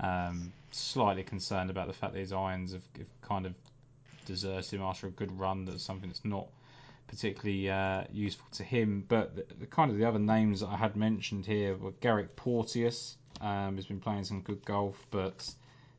Um, 0.00 0.52
slightly 0.70 1.22
concerned 1.22 1.70
about 1.70 1.86
the 1.86 1.92
fact 1.92 2.14
that 2.14 2.20
his 2.20 2.32
irons 2.32 2.72
have, 2.72 2.82
have, 2.96 3.06
kind 3.22 3.46
of 3.46 3.54
deserted 4.26 4.72
him 4.72 4.82
after 4.82 5.06
a 5.06 5.10
good 5.10 5.38
run. 5.38 5.64
That's 5.64 5.82
something 5.82 6.08
that's 6.08 6.24
not 6.24 6.48
particularly 7.08 7.70
uh, 7.70 8.04
useful 8.12 8.46
to 8.52 8.64
him. 8.64 9.04
But 9.06 9.36
the, 9.36 9.46
the, 9.60 9.66
kind 9.66 9.90
of 9.90 9.98
the 9.98 10.04
other 10.04 10.18
names 10.18 10.60
that 10.60 10.68
I 10.68 10.76
had 10.76 10.96
mentioned 10.96 11.46
here 11.46 11.76
were 11.76 11.92
Garrick 12.00 12.36
Porteous, 12.36 13.16
um, 13.40 13.76
has 13.76 13.86
been 13.86 14.00
playing 14.00 14.24
some 14.24 14.40
good 14.40 14.64
golf, 14.64 14.96
but 15.10 15.52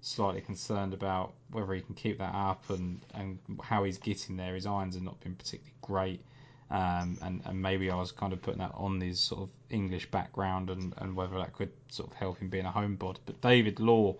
slightly 0.03 0.41
concerned 0.41 0.93
about 0.93 1.33
whether 1.51 1.73
he 1.73 1.81
can 1.81 1.95
keep 1.95 2.17
that 2.19 2.35
up 2.35 2.69
and, 2.69 2.99
and 3.13 3.39
how 3.61 3.83
he's 3.83 3.97
getting 3.97 4.37
there. 4.37 4.53
His 4.53 4.65
irons 4.65 4.95
have 4.95 5.03
not 5.03 5.19
been 5.21 5.35
particularly 5.35 5.73
great. 5.81 6.21
Um, 6.69 7.17
and, 7.21 7.41
and 7.45 7.61
maybe 7.61 7.89
I 7.89 7.95
was 7.95 8.11
kind 8.11 8.33
of 8.33 8.41
putting 8.41 8.59
that 8.59 8.71
on 8.73 8.99
his 8.99 9.19
sort 9.19 9.43
of 9.43 9.49
English 9.69 10.09
background 10.11 10.69
and, 10.69 10.93
and 10.97 11.15
whether 11.15 11.37
that 11.37 11.53
could 11.53 11.71
sort 11.89 12.09
of 12.09 12.17
help 12.17 12.39
him 12.39 12.49
being 12.49 12.65
a 12.65 12.71
home 12.71 12.95
bod. 12.95 13.19
But 13.25 13.41
David 13.41 13.79
Law 13.79 14.15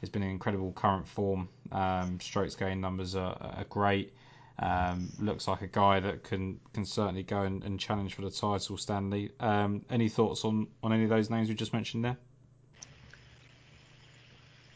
has 0.00 0.08
been 0.08 0.22
in 0.22 0.30
incredible 0.30 0.72
current 0.72 1.06
form. 1.06 1.48
Um, 1.72 2.18
strokes 2.20 2.54
gain 2.54 2.80
numbers 2.80 3.14
are, 3.14 3.36
are 3.40 3.66
great. 3.68 4.14
Um, 4.58 5.12
looks 5.18 5.48
like 5.48 5.60
a 5.60 5.66
guy 5.66 6.00
that 6.00 6.24
can 6.24 6.58
can 6.72 6.86
certainly 6.86 7.22
go 7.22 7.42
and, 7.42 7.62
and 7.64 7.78
challenge 7.78 8.14
for 8.14 8.22
the 8.22 8.30
title. 8.30 8.78
Stanley, 8.78 9.32
um, 9.40 9.84
any 9.90 10.08
thoughts 10.08 10.46
on, 10.46 10.68
on 10.82 10.94
any 10.94 11.04
of 11.04 11.10
those 11.10 11.28
names 11.28 11.48
we 11.50 11.54
just 11.54 11.74
mentioned 11.74 12.04
there? 12.04 12.16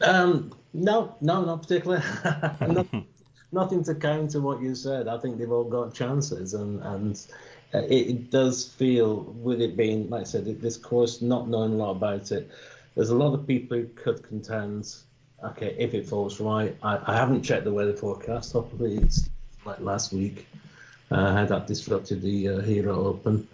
Um, 0.00 0.52
no, 0.72 1.14
no, 1.20 1.44
not 1.44 1.62
particularly. 1.62 2.04
not, 2.60 2.86
nothing 3.52 3.84
to 3.84 3.94
counter 3.94 4.40
what 4.40 4.62
you 4.62 4.74
said. 4.74 5.08
I 5.08 5.18
think 5.18 5.38
they've 5.38 5.50
all 5.50 5.64
got 5.64 5.94
chances, 5.94 6.54
and 6.54 6.82
and 6.82 7.26
uh, 7.74 7.78
it, 7.78 8.08
it, 8.08 8.30
does 8.30 8.66
feel, 8.66 9.22
with 9.22 9.60
it 9.60 9.76
being, 9.76 10.08
like 10.10 10.22
I 10.22 10.24
said, 10.24 10.60
this 10.60 10.76
course, 10.76 11.22
not 11.22 11.48
knowing 11.48 11.74
a 11.74 11.76
lot 11.76 11.92
about 11.92 12.32
it, 12.32 12.50
there's 12.94 13.10
a 13.10 13.16
lot 13.16 13.34
of 13.34 13.46
people 13.46 13.78
who 13.78 13.86
could 13.88 14.22
contend. 14.22 14.94
Okay, 15.42 15.74
if 15.78 15.94
it 15.94 16.06
falls 16.06 16.38
right, 16.38 16.76
I, 16.82 17.00
I 17.06 17.16
haven't 17.16 17.42
checked 17.42 17.64
the 17.64 17.72
weather 17.72 17.94
forecast. 17.94 18.52
Hopefully, 18.52 18.98
it's 18.98 19.30
like 19.64 19.80
last 19.80 20.12
week. 20.12 20.46
Uh, 21.10 21.32
how 21.32 21.44
that 21.44 21.66
disrupted 21.66 22.22
the 22.22 22.48
uh, 22.48 22.60
Hero 22.60 23.06
Open. 23.06 23.48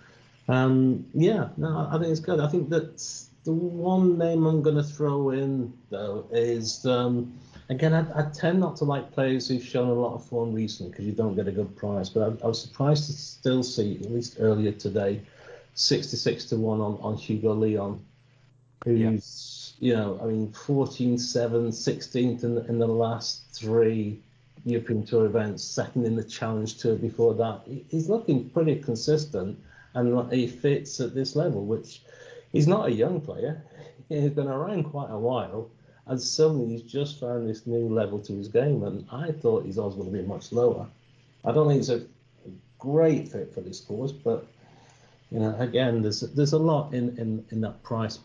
Um, 0.48 1.06
yeah, 1.14 1.48
no, 1.56 1.88
I 1.90 1.98
think 1.98 2.10
it's 2.10 2.20
good. 2.20 2.38
I 2.38 2.48
think 2.48 2.68
that 2.68 3.00
the 3.46 3.52
one 3.52 4.18
name 4.18 4.44
I'm 4.44 4.60
going 4.60 4.76
to 4.76 4.82
throw 4.82 5.30
in 5.30 5.72
though 5.88 6.26
is 6.32 6.84
um, 6.84 7.32
again 7.70 7.94
I, 7.94 8.00
I, 8.18 8.28
tend 8.30 8.58
not 8.58 8.76
to 8.78 8.84
like 8.84 9.12
players 9.12 9.48
who've 9.48 9.64
shown 9.64 9.88
a 9.88 9.94
lot 9.94 10.14
of 10.14 10.24
form 10.26 10.52
recently 10.52 10.90
because 10.90 11.06
you 11.06 11.12
don't 11.12 11.36
get 11.36 11.46
a 11.46 11.52
good 11.52 11.74
price. 11.76 12.08
But 12.08 12.22
I, 12.22 12.44
I, 12.44 12.48
was 12.48 12.60
surprised 12.60 13.06
to 13.06 13.12
still 13.12 13.62
see 13.62 14.00
at 14.02 14.10
least 14.10 14.38
earlier 14.40 14.72
today, 14.72 15.22
66 15.74 16.46
to 16.46 16.56
one 16.56 16.80
on, 16.80 16.98
on 17.00 17.16
Hugo 17.16 17.54
Leon, 17.54 18.04
who's 18.84 19.74
yeah. 19.78 19.88
you 19.88 19.96
know 19.96 20.18
I 20.20 20.26
mean 20.26 20.52
14 20.52 21.16
7 21.16 21.68
16th 21.68 22.42
in, 22.42 22.58
in 22.66 22.78
the 22.80 22.88
last 22.88 23.44
three 23.52 24.20
European 24.64 25.06
Tour 25.06 25.26
events, 25.26 25.62
second 25.62 26.04
in 26.04 26.16
the 26.16 26.24
Challenge 26.24 26.76
Tour 26.76 26.96
before 26.96 27.34
that. 27.34 27.62
He's 27.88 28.08
looking 28.08 28.50
pretty 28.50 28.74
consistent 28.74 29.56
and 29.94 30.32
he 30.32 30.48
fits 30.48 30.98
at 31.00 31.14
this 31.14 31.36
level, 31.36 31.64
which 31.64 32.02
he's 32.56 32.66
not 32.66 32.88
a 32.88 32.92
young 32.92 33.20
player. 33.20 33.62
He's 34.08 34.30
been 34.30 34.46
around 34.46 34.84
quite 34.84 35.10
a 35.10 35.18
while, 35.18 35.68
and 36.06 36.20
suddenly 36.22 36.68
he's 36.68 36.82
just 36.82 37.18
found 37.18 37.48
this 37.48 37.66
new 37.66 37.88
level 37.88 38.20
to 38.20 38.34
his 38.34 38.46
game. 38.46 38.84
And 38.84 39.04
I 39.10 39.32
thought 39.32 39.66
his 39.66 39.80
odds 39.80 39.96
would 39.96 40.04
have 40.04 40.12
been 40.12 40.28
much 40.28 40.52
lower. 40.52 40.86
I 41.44 41.50
don't 41.50 41.66
think 41.66 41.78
he's 41.78 41.90
a 41.90 42.02
great 42.78 43.26
fit 43.32 43.52
for 43.52 43.62
this 43.62 43.80
course, 43.80 44.12
but 44.12 44.46
you 45.32 45.40
know, 45.40 45.56
again, 45.58 46.02
there's 46.02 46.20
there's 46.20 46.52
a 46.52 46.58
lot 46.58 46.94
in, 46.94 47.18
in, 47.18 47.44
in 47.50 47.60
that 47.62 47.82
price 47.82 48.20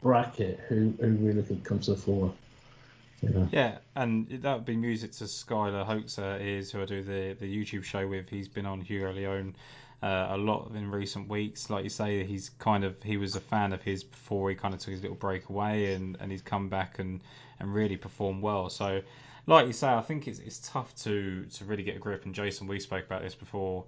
bracket 0.00 0.60
who, 0.68 0.94
who 0.98 1.08
really 1.16 1.42
could 1.42 1.62
come 1.62 1.80
to 1.80 1.90
the 1.90 1.96
fore. 1.98 2.32
Yeah. 3.50 3.78
and 3.96 4.28
that 4.28 4.54
would 4.54 4.64
be 4.64 4.76
music 4.76 5.12
to 5.12 5.24
Skylar 5.24 5.84
Hoaxer 5.84 6.40
is 6.40 6.70
who 6.70 6.80
I 6.80 6.86
do 6.86 7.02
the 7.02 7.36
the 7.38 7.46
YouTube 7.46 7.84
show 7.84 8.06
with. 8.06 8.30
He's 8.30 8.48
been 8.48 8.64
on 8.64 8.80
Hugo 8.80 9.12
Leon 9.12 9.56
uh, 10.02 10.28
a 10.30 10.36
lot 10.36 10.70
in 10.74 10.90
recent 10.90 11.28
weeks. 11.28 11.70
Like 11.70 11.84
you 11.84 11.90
say, 11.90 12.24
he's 12.24 12.50
kind 12.58 12.84
of 12.84 13.02
he 13.02 13.16
was 13.16 13.36
a 13.36 13.40
fan 13.40 13.72
of 13.72 13.82
his 13.82 14.04
before 14.04 14.50
he 14.50 14.56
kind 14.56 14.74
of 14.74 14.80
took 14.80 14.92
his 14.92 15.02
little 15.02 15.16
break 15.16 15.48
away, 15.48 15.94
and, 15.94 16.16
and 16.20 16.30
he's 16.30 16.42
come 16.42 16.68
back 16.68 16.98
and, 16.98 17.20
and 17.58 17.74
really 17.74 17.96
performed 17.96 18.42
well. 18.42 18.70
So, 18.70 19.02
like 19.46 19.66
you 19.66 19.72
say, 19.72 19.88
I 19.88 20.02
think 20.02 20.28
it's 20.28 20.38
it's 20.38 20.68
tough 20.70 20.94
to 21.02 21.44
to 21.44 21.64
really 21.64 21.82
get 21.82 21.96
a 21.96 21.98
grip. 21.98 22.24
And 22.24 22.34
Jason, 22.34 22.66
we 22.68 22.78
spoke 22.78 23.06
about 23.06 23.22
this 23.22 23.34
before 23.34 23.84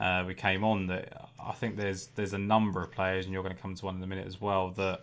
uh, 0.00 0.24
we 0.26 0.34
came 0.34 0.64
on. 0.64 0.86
That 0.88 1.28
I 1.42 1.52
think 1.52 1.76
there's 1.76 2.08
there's 2.08 2.34
a 2.34 2.38
number 2.38 2.82
of 2.82 2.90
players, 2.92 3.24
and 3.24 3.32
you're 3.32 3.42
going 3.42 3.56
to 3.56 3.62
come 3.62 3.74
to 3.74 3.84
one 3.86 3.96
in 3.96 4.02
a 4.02 4.06
minute 4.06 4.26
as 4.26 4.40
well 4.40 4.70
that 4.72 5.00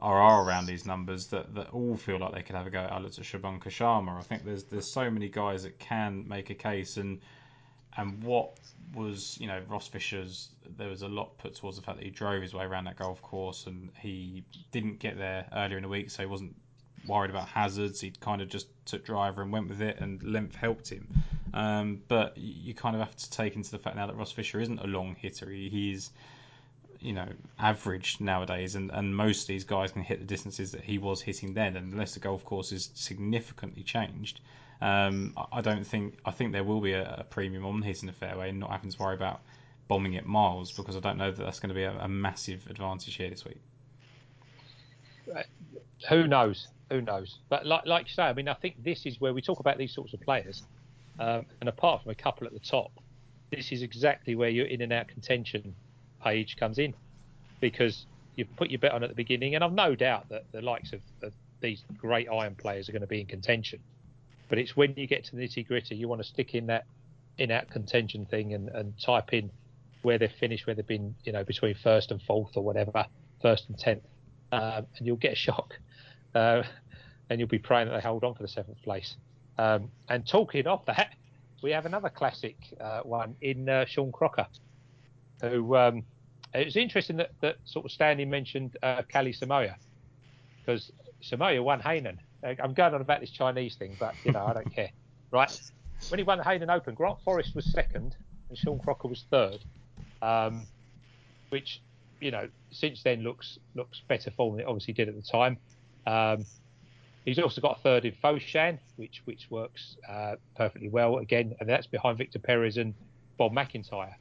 are, 0.00 0.20
are 0.20 0.44
around 0.44 0.66
these 0.66 0.86
numbers 0.86 1.26
that, 1.26 1.54
that 1.54 1.70
all 1.70 1.96
feel 1.96 2.18
like 2.18 2.32
they 2.32 2.42
could 2.42 2.56
have 2.56 2.66
a 2.66 2.70
go. 2.70 2.80
I 2.80 2.98
looked 2.98 3.18
at 3.18 3.24
Shubhankar 3.24 3.64
Sharma. 3.64 4.18
I 4.18 4.22
think 4.22 4.44
there's 4.44 4.64
there's 4.64 4.90
so 4.90 5.08
many 5.10 5.28
guys 5.28 5.62
that 5.62 5.78
can 5.78 6.26
make 6.26 6.50
a 6.50 6.54
case, 6.54 6.96
and 6.96 7.20
and 7.96 8.22
what 8.22 8.56
was 8.94 9.36
you 9.40 9.46
know 9.46 9.60
Ross 9.68 9.88
Fisher's 9.88 10.48
there 10.76 10.88
was 10.88 11.02
a 11.02 11.08
lot 11.08 11.36
put 11.38 11.54
towards 11.54 11.76
the 11.76 11.82
fact 11.82 11.98
that 11.98 12.04
he 12.04 12.10
drove 12.10 12.42
his 12.42 12.54
way 12.54 12.64
around 12.64 12.84
that 12.84 12.96
golf 12.96 13.20
course 13.22 13.66
and 13.66 13.90
he 13.98 14.44
didn't 14.72 14.98
get 14.98 15.18
there 15.18 15.46
earlier 15.52 15.76
in 15.76 15.82
the 15.82 15.88
week, 15.88 16.10
so 16.10 16.22
he 16.22 16.26
wasn't 16.26 16.54
worried 17.06 17.30
about 17.30 17.48
hazards. 17.48 18.00
He 18.00 18.10
kind 18.10 18.42
of 18.42 18.48
just 18.48 18.66
took 18.84 19.04
driver 19.04 19.42
and 19.42 19.52
went 19.52 19.68
with 19.68 19.80
it, 19.82 20.00
and 20.00 20.22
length 20.22 20.54
helped 20.54 20.90
him. 20.90 21.08
Um, 21.52 22.02
but 22.08 22.36
you 22.36 22.74
kind 22.74 22.94
of 22.94 23.02
have 23.02 23.16
to 23.16 23.30
take 23.30 23.56
into 23.56 23.70
the 23.70 23.78
fact 23.78 23.96
now 23.96 24.06
that 24.06 24.16
Ross 24.16 24.32
Fisher 24.32 24.60
isn't 24.60 24.78
a 24.78 24.86
long 24.86 25.16
hitter. 25.16 25.50
He, 25.50 25.68
he's 25.68 26.10
you 27.00 27.12
know 27.14 27.28
average 27.58 28.20
nowadays, 28.20 28.74
and, 28.74 28.90
and 28.90 29.16
most 29.16 29.42
of 29.42 29.48
these 29.48 29.64
guys 29.64 29.92
can 29.92 30.02
hit 30.02 30.20
the 30.20 30.26
distances 30.26 30.72
that 30.72 30.82
he 30.82 30.98
was 30.98 31.20
hitting 31.20 31.54
then. 31.54 31.76
Unless 31.76 32.14
the 32.14 32.20
golf 32.20 32.44
course 32.44 32.72
is 32.72 32.90
significantly 32.94 33.82
changed, 33.82 34.40
um, 34.80 35.36
I 35.52 35.60
don't 35.60 35.86
think 35.86 36.18
I 36.24 36.30
think 36.30 36.52
there 36.52 36.64
will 36.64 36.80
be 36.80 36.92
a, 36.92 37.16
a, 37.18 37.24
premium 37.24 37.66
on 37.66 37.82
hitting 37.82 38.06
the 38.06 38.14
fairway 38.14 38.48
and 38.48 38.58
not 38.58 38.70
having 38.70 38.90
to 38.90 38.98
worry 38.98 39.14
about 39.14 39.40
bombing 39.88 40.14
it 40.14 40.24
miles 40.24 40.72
because 40.72 40.96
I 40.96 41.00
don't 41.00 41.18
know 41.18 41.30
that 41.30 41.42
that's 41.42 41.60
going 41.60 41.68
to 41.68 41.74
be 41.74 41.82
a, 41.82 41.92
a 41.98 42.08
massive 42.08 42.66
advantage 42.70 43.14
here 43.16 43.28
this 43.28 43.44
week. 43.44 43.60
Who 46.08 46.26
knows? 46.26 46.68
Who 46.90 47.02
knows? 47.02 47.38
But 47.50 47.66
like, 47.66 47.84
like 47.86 48.08
you 48.08 48.14
say, 48.14 48.22
I 48.22 48.32
mean, 48.32 48.48
I 48.48 48.54
think 48.54 48.82
this 48.82 49.04
is 49.04 49.20
where 49.20 49.34
we 49.34 49.42
talk 49.42 49.60
about 49.60 49.76
these 49.76 49.92
sorts 49.92 50.14
of 50.14 50.20
players, 50.20 50.62
um, 51.18 51.44
and 51.60 51.68
apart 51.68 52.02
from 52.02 52.12
a 52.12 52.14
couple 52.14 52.46
at 52.46 52.54
the 52.54 52.58
top, 52.58 52.90
this 53.50 53.72
is 53.72 53.82
exactly 53.82 54.34
where 54.34 54.48
your 54.48 54.66
in 54.66 54.80
and 54.80 54.92
out 54.92 55.08
contention 55.08 55.74
page 56.22 56.56
comes 56.56 56.78
in 56.78 56.94
because 57.60 58.06
you 58.36 58.44
put 58.44 58.70
your 58.70 58.78
bet 58.78 58.92
on 58.92 59.02
at 59.02 59.10
the 59.10 59.14
beginning, 59.14 59.54
and 59.54 59.62
I've 59.62 59.72
no 59.74 59.94
doubt 59.94 60.30
that 60.30 60.44
the 60.52 60.62
likes 60.62 60.94
of, 60.94 61.00
of 61.22 61.34
these 61.60 61.84
great 61.98 62.28
iron 62.30 62.54
players 62.54 62.88
are 62.88 62.92
going 62.92 63.02
to 63.02 63.08
be 63.08 63.20
in 63.20 63.26
contention. 63.26 63.80
But 64.50 64.58
it's 64.58 64.76
when 64.76 64.94
you 64.96 65.06
get 65.06 65.24
to 65.26 65.36
the 65.36 65.42
nitty 65.46 65.66
gritty, 65.66 65.94
you 65.94 66.08
want 66.08 66.20
to 66.20 66.28
stick 66.28 66.54
in 66.54 66.66
that 66.66 66.84
in 67.38 67.50
out 67.50 67.70
contention 67.70 68.26
thing 68.26 68.52
and, 68.52 68.68
and 68.68 68.92
type 69.00 69.32
in 69.32 69.50
where 70.02 70.18
they've 70.18 70.30
finished, 70.30 70.66
where 70.66 70.74
they've 70.74 70.86
been, 70.86 71.14
you 71.24 71.32
know, 71.32 71.44
between 71.44 71.74
first 71.74 72.10
and 72.10 72.20
fourth 72.20 72.56
or 72.56 72.64
whatever, 72.64 73.06
first 73.40 73.68
and 73.68 73.78
tenth, 73.78 74.02
um, 74.50 74.86
and 74.98 75.06
you'll 75.06 75.16
get 75.16 75.32
a 75.32 75.36
shock, 75.36 75.74
uh, 76.34 76.62
and 77.30 77.38
you'll 77.38 77.48
be 77.48 77.58
praying 77.58 77.88
that 77.88 77.94
they 77.94 78.00
hold 78.00 78.24
on 78.24 78.34
for 78.34 78.42
the 78.42 78.48
seventh 78.48 78.82
place. 78.82 79.16
Um, 79.56 79.88
and 80.08 80.26
talking 80.26 80.66
of 80.66 80.84
that, 80.86 81.14
we 81.62 81.70
have 81.70 81.86
another 81.86 82.08
classic 82.08 82.56
uh, 82.80 83.00
one 83.02 83.36
in 83.40 83.68
uh, 83.68 83.84
Sean 83.84 84.10
Crocker, 84.10 84.48
who 85.42 85.76
um, 85.76 86.02
it 86.54 86.64
was 86.64 86.76
interesting 86.76 87.16
that, 87.18 87.30
that 87.40 87.56
sort 87.64 87.84
of 87.84 87.92
Stanley 87.92 88.24
mentioned 88.24 88.76
uh, 88.82 89.02
Simoia 89.12 89.76
because 90.64 90.92
Simoia 91.22 91.62
won 91.62 91.80
Hainan. 91.80 92.18
I'm 92.42 92.72
going 92.72 92.94
on 92.94 93.00
about 93.00 93.20
this 93.20 93.30
Chinese 93.30 93.76
thing, 93.76 93.96
but 93.98 94.14
you 94.24 94.32
know 94.32 94.44
I 94.46 94.54
don't 94.54 94.74
care. 94.74 94.90
Right? 95.32 95.60
When 96.08 96.18
he 96.18 96.24
won 96.24 96.38
the 96.38 96.44
Hainan 96.44 96.74
Open, 96.74 96.96
Grant 96.96 97.20
Forrest 97.24 97.54
was 97.54 97.64
second 97.72 98.16
and 98.48 98.58
Sean 98.58 98.80
Crocker 98.80 99.06
was 99.06 99.24
third, 99.30 99.60
um, 100.22 100.66
which 101.50 101.80
you 102.20 102.32
know 102.32 102.48
since 102.72 103.04
then 103.04 103.22
looks 103.22 103.60
looks 103.76 104.02
better 104.08 104.32
form 104.32 104.56
than 104.56 104.62
it 104.62 104.66
obviously 104.66 104.92
did 104.92 105.08
at 105.08 105.14
the 105.14 105.22
time. 105.22 105.56
Um, 106.04 106.44
he's 107.24 107.38
also 107.38 107.60
got 107.60 107.78
a 107.78 107.80
third 107.80 108.04
in 108.04 108.12
Foshan, 108.24 108.80
which 108.96 109.22
which 109.24 109.46
works 109.50 109.96
uh, 110.08 110.34
perfectly 110.56 110.88
well 110.88 111.18
again, 111.18 111.54
and 111.60 111.68
that's 111.68 111.86
behind 111.86 112.18
Victor 112.18 112.40
Perez 112.40 112.76
and 112.76 112.92
Bob 113.38 113.52
McIntyre. 113.52 114.14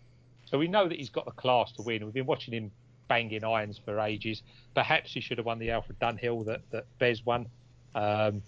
So 0.45 0.57
we 0.59 0.67
know 0.67 0.87
that 0.87 0.97
he's 0.97 1.09
got 1.09 1.25
the 1.25 1.31
class 1.31 1.71
to 1.73 1.81
win. 1.81 2.05
We've 2.05 2.13
been 2.13 2.25
watching 2.25 2.53
him 2.53 2.71
banging 3.09 3.43
irons 3.43 3.77
for 3.83 3.99
ages. 3.99 4.43
Perhaps 4.73 5.11
he 5.13 5.19
should 5.19 5.37
have 5.37 5.45
won 5.45 5.59
the 5.59 5.71
Alfred 5.71 5.99
Dunhill 5.99 6.45
that, 6.45 6.61
that 6.71 6.85
Bez 6.99 7.25
won. 7.25 7.47
Um, 7.93 8.41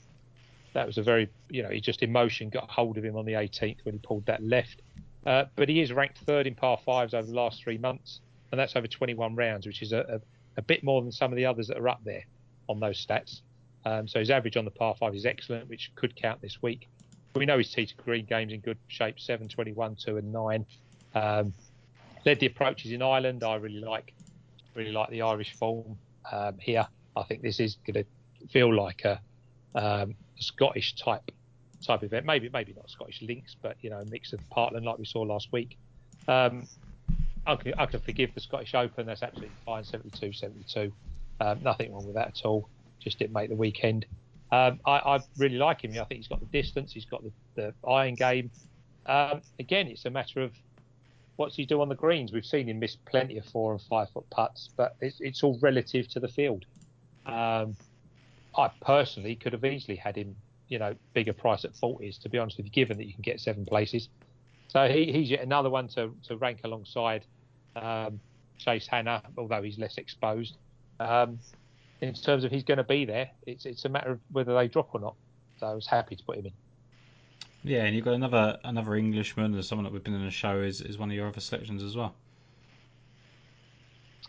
that 0.73 0.87
was 0.87 0.97
a 0.97 1.03
very, 1.03 1.29
you 1.49 1.63
know, 1.63 1.69
he 1.69 1.81
just 1.81 2.01
emotion 2.01 2.49
got 2.49 2.69
hold 2.69 2.97
of 2.97 3.03
him 3.03 3.17
on 3.17 3.25
the 3.25 3.33
18th 3.33 3.83
when 3.83 3.93
he 3.93 3.99
pulled 3.99 4.25
that 4.27 4.41
left. 4.41 4.81
Uh, 5.25 5.45
but 5.55 5.67
he 5.67 5.81
is 5.81 5.91
ranked 5.91 6.19
third 6.19 6.47
in 6.47 6.55
par 6.55 6.79
fives 6.85 7.13
over 7.13 7.27
the 7.27 7.35
last 7.35 7.61
three 7.61 7.77
months, 7.77 8.21
and 8.51 8.59
that's 8.59 8.75
over 8.75 8.87
21 8.87 9.35
rounds, 9.35 9.67
which 9.67 9.81
is 9.81 9.91
a, 9.91 9.99
a, 9.99 10.21
a 10.57 10.61
bit 10.61 10.83
more 10.83 11.01
than 11.01 11.11
some 11.11 11.31
of 11.31 11.35
the 11.35 11.45
others 11.45 11.67
that 11.67 11.77
are 11.77 11.89
up 11.89 12.01
there 12.05 12.23
on 12.69 12.79
those 12.79 13.05
stats. 13.05 13.41
Um, 13.85 14.07
so 14.07 14.19
his 14.19 14.29
average 14.29 14.57
on 14.57 14.65
the 14.65 14.71
par 14.71 14.95
five 14.97 15.13
is 15.13 15.25
excellent, 15.25 15.67
which 15.67 15.91
could 15.95 16.15
count 16.15 16.41
this 16.41 16.61
week. 16.61 16.87
We 17.35 17.45
know 17.45 17.57
his 17.57 17.71
tee 17.71 17.85
to 17.85 17.95
green 17.95 18.25
game's 18.25 18.53
in 18.53 18.59
good 18.59 18.77
shape 18.87 19.19
7, 19.19 19.47
21, 19.47 19.95
2, 19.95 20.17
and 20.17 20.31
9. 20.31 20.65
Um, 21.15 21.53
led 22.25 22.39
the 22.39 22.45
approaches 22.45 22.91
in 22.91 23.01
Ireland. 23.01 23.43
I 23.43 23.55
really 23.55 23.79
like 23.79 24.13
really 24.75 24.91
like 24.91 25.09
the 25.09 25.21
Irish 25.21 25.53
form 25.53 25.97
um, 26.31 26.57
here. 26.59 26.87
I 27.15 27.23
think 27.23 27.41
this 27.41 27.59
is 27.59 27.77
going 27.85 28.05
to 28.05 28.47
feel 28.47 28.73
like 28.73 29.03
a, 29.05 29.19
um, 29.75 30.15
Scottish 30.39 30.95
type 30.95 31.31
type 31.85 32.03
event. 32.03 32.25
Maybe 32.25 32.49
maybe 32.51 32.73
not 32.73 32.89
Scottish 32.89 33.21
links, 33.21 33.55
but 33.61 33.77
you 33.81 33.89
know 33.89 33.99
a 33.99 34.05
mix 34.05 34.33
of 34.33 34.39
Parkland 34.49 34.85
like 34.85 34.97
we 34.97 35.05
saw 35.05 35.21
last 35.21 35.51
week. 35.51 35.77
Um, 36.27 36.67
I, 37.45 37.55
can, 37.55 37.73
I 37.77 37.85
can 37.85 37.99
forgive 37.99 38.33
the 38.33 38.41
Scottish 38.41 38.73
Open. 38.73 39.05
That's 39.05 39.23
absolutely 39.23 39.55
fine. 39.65 39.83
72, 39.83 40.33
72. 40.33 40.91
Um, 41.39 41.59
nothing 41.63 41.91
wrong 41.93 42.05
with 42.05 42.15
that 42.15 42.27
at 42.27 42.41
all. 42.45 42.69
Just 42.99 43.19
didn't 43.19 43.33
make 43.33 43.49
the 43.49 43.55
weekend. 43.55 44.05
Um, 44.51 44.79
I, 44.85 44.91
I, 44.91 45.19
really 45.37 45.57
like 45.57 45.83
him. 45.83 45.91
I 45.91 46.03
think 46.03 46.19
he's 46.19 46.27
got 46.27 46.39
the 46.39 46.45
distance. 46.47 46.91
He's 46.91 47.05
got 47.05 47.23
the, 47.23 47.31
the 47.55 47.73
iron 47.89 48.15
game. 48.15 48.51
Um, 49.05 49.41
again, 49.59 49.87
it's 49.87 50.05
a 50.05 50.09
matter 50.09 50.41
of 50.41 50.51
what's 51.41 51.55
he 51.55 51.65
do 51.65 51.81
on 51.81 51.89
the 51.89 51.95
greens? 51.95 52.31
We've 52.31 52.45
seen 52.45 52.69
him 52.69 52.77
miss 52.77 52.95
plenty 52.95 53.39
of 53.39 53.45
four 53.45 53.71
and 53.71 53.81
five 53.81 54.11
foot 54.11 54.29
putts, 54.29 54.69
but 54.77 54.95
it's, 55.01 55.19
it's 55.19 55.41
all 55.41 55.57
relative 55.59 56.07
to 56.09 56.19
the 56.19 56.27
field. 56.27 56.65
Um, 57.25 57.75
I 58.55 58.69
personally 58.81 59.35
could 59.35 59.53
have 59.53 59.65
easily 59.65 59.95
had 59.95 60.15
him, 60.15 60.35
you 60.67 60.77
know, 60.77 60.93
bigger 61.15 61.33
price 61.33 61.65
at 61.65 61.73
40s, 61.73 62.21
to 62.21 62.29
be 62.29 62.37
honest 62.37 62.57
with 62.57 62.67
you, 62.67 62.71
given 62.71 62.95
that 62.97 63.07
you 63.07 63.13
can 63.13 63.23
get 63.23 63.39
seven 63.39 63.65
places. 63.65 64.07
So 64.67 64.87
he, 64.87 65.11
he's 65.11 65.31
yet 65.31 65.41
another 65.41 65.71
one 65.71 65.87
to, 65.89 66.13
to 66.27 66.37
rank 66.37 66.59
alongside 66.63 67.25
um, 67.75 68.19
Chase 68.59 68.85
Hanna, 68.85 69.23
although 69.35 69.63
he's 69.63 69.79
less 69.79 69.97
exposed. 69.97 70.57
Um, 70.99 71.39
in 72.01 72.13
terms 72.13 72.43
of 72.43 72.51
he's 72.51 72.63
going 72.63 72.77
to 72.77 72.83
be 72.83 73.03
there, 73.05 73.31
it's 73.47 73.65
it's 73.65 73.85
a 73.85 73.89
matter 73.89 74.11
of 74.11 74.19
whether 74.31 74.53
they 74.53 74.67
drop 74.67 74.89
or 74.93 74.99
not. 74.99 75.15
So 75.59 75.65
I 75.67 75.73
was 75.73 75.87
happy 75.87 76.15
to 76.15 76.23
put 76.23 76.37
him 76.37 76.45
in. 76.47 76.53
Yeah, 77.63 77.83
and 77.83 77.95
you've 77.95 78.05
got 78.05 78.15
another 78.15 78.59
another 78.63 78.95
Englishman, 78.95 79.55
or 79.55 79.61
someone 79.61 79.83
that 79.83 79.93
we've 79.93 80.03
been 80.03 80.15
in 80.15 80.25
the 80.25 80.31
show 80.31 80.59
is, 80.61 80.81
is 80.81 80.97
one 80.97 81.09
of 81.09 81.15
your 81.15 81.27
other 81.27 81.39
selections 81.39 81.83
as 81.83 81.95
well. 81.95 82.15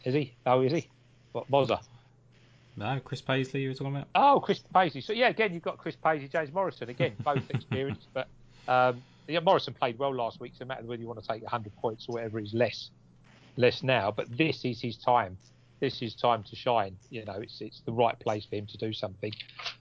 Is 0.04 0.14
he? 0.14 0.34
Oh, 0.44 0.60
is 0.62 0.72
he? 0.72 0.88
What 1.32 1.48
Moser? 1.48 1.78
No, 2.76 3.00
Chris 3.04 3.20
Paisley 3.20 3.62
you 3.62 3.68
were 3.68 3.74
talking 3.74 3.96
about. 3.96 4.08
Oh, 4.14 4.40
Chris 4.40 4.60
Paisley. 4.72 5.00
So 5.00 5.12
yeah, 5.12 5.28
again 5.28 5.52
you've 5.52 5.62
got 5.62 5.78
Chris 5.78 5.96
Paisley, 5.96 6.28
James 6.28 6.52
Morrison. 6.52 6.88
Again, 6.90 7.14
both 7.24 7.48
experienced, 7.50 8.08
but 8.12 8.28
um, 8.68 9.02
yeah, 9.28 9.40
Morrison 9.40 9.74
played 9.74 9.98
well 9.98 10.14
last 10.14 10.40
week. 10.40 10.52
So 10.58 10.64
no 10.64 10.68
matter 10.68 10.84
whether 10.84 11.00
you 11.00 11.08
want 11.08 11.22
to 11.22 11.28
take 11.28 11.42
100 11.42 11.74
points 11.76 12.06
or 12.08 12.14
whatever, 12.14 12.38
is 12.38 12.52
less 12.52 12.90
less 13.56 13.82
now. 13.82 14.10
But 14.10 14.36
this 14.36 14.64
is 14.64 14.80
his 14.80 14.96
time. 14.96 15.38
This 15.80 16.00
is 16.02 16.14
time 16.14 16.42
to 16.44 16.56
shine. 16.56 16.96
You 17.10 17.24
know, 17.24 17.40
it's 17.40 17.60
it's 17.60 17.80
the 17.86 17.92
right 17.92 18.18
place 18.18 18.44
for 18.44 18.56
him 18.56 18.66
to 18.66 18.76
do 18.76 18.92
something. 18.92 19.32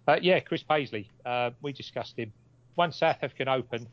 Uh, 0.08 0.18
yeah, 0.22 0.40
Chris 0.40 0.64
Paisley. 0.64 1.10
Uh, 1.26 1.52
we 1.62 1.74
discussed 1.74 2.18
him 2.18 2.32
one 2.76 2.92
South 2.92 3.18
African 3.22 3.48
Open. 3.48 3.88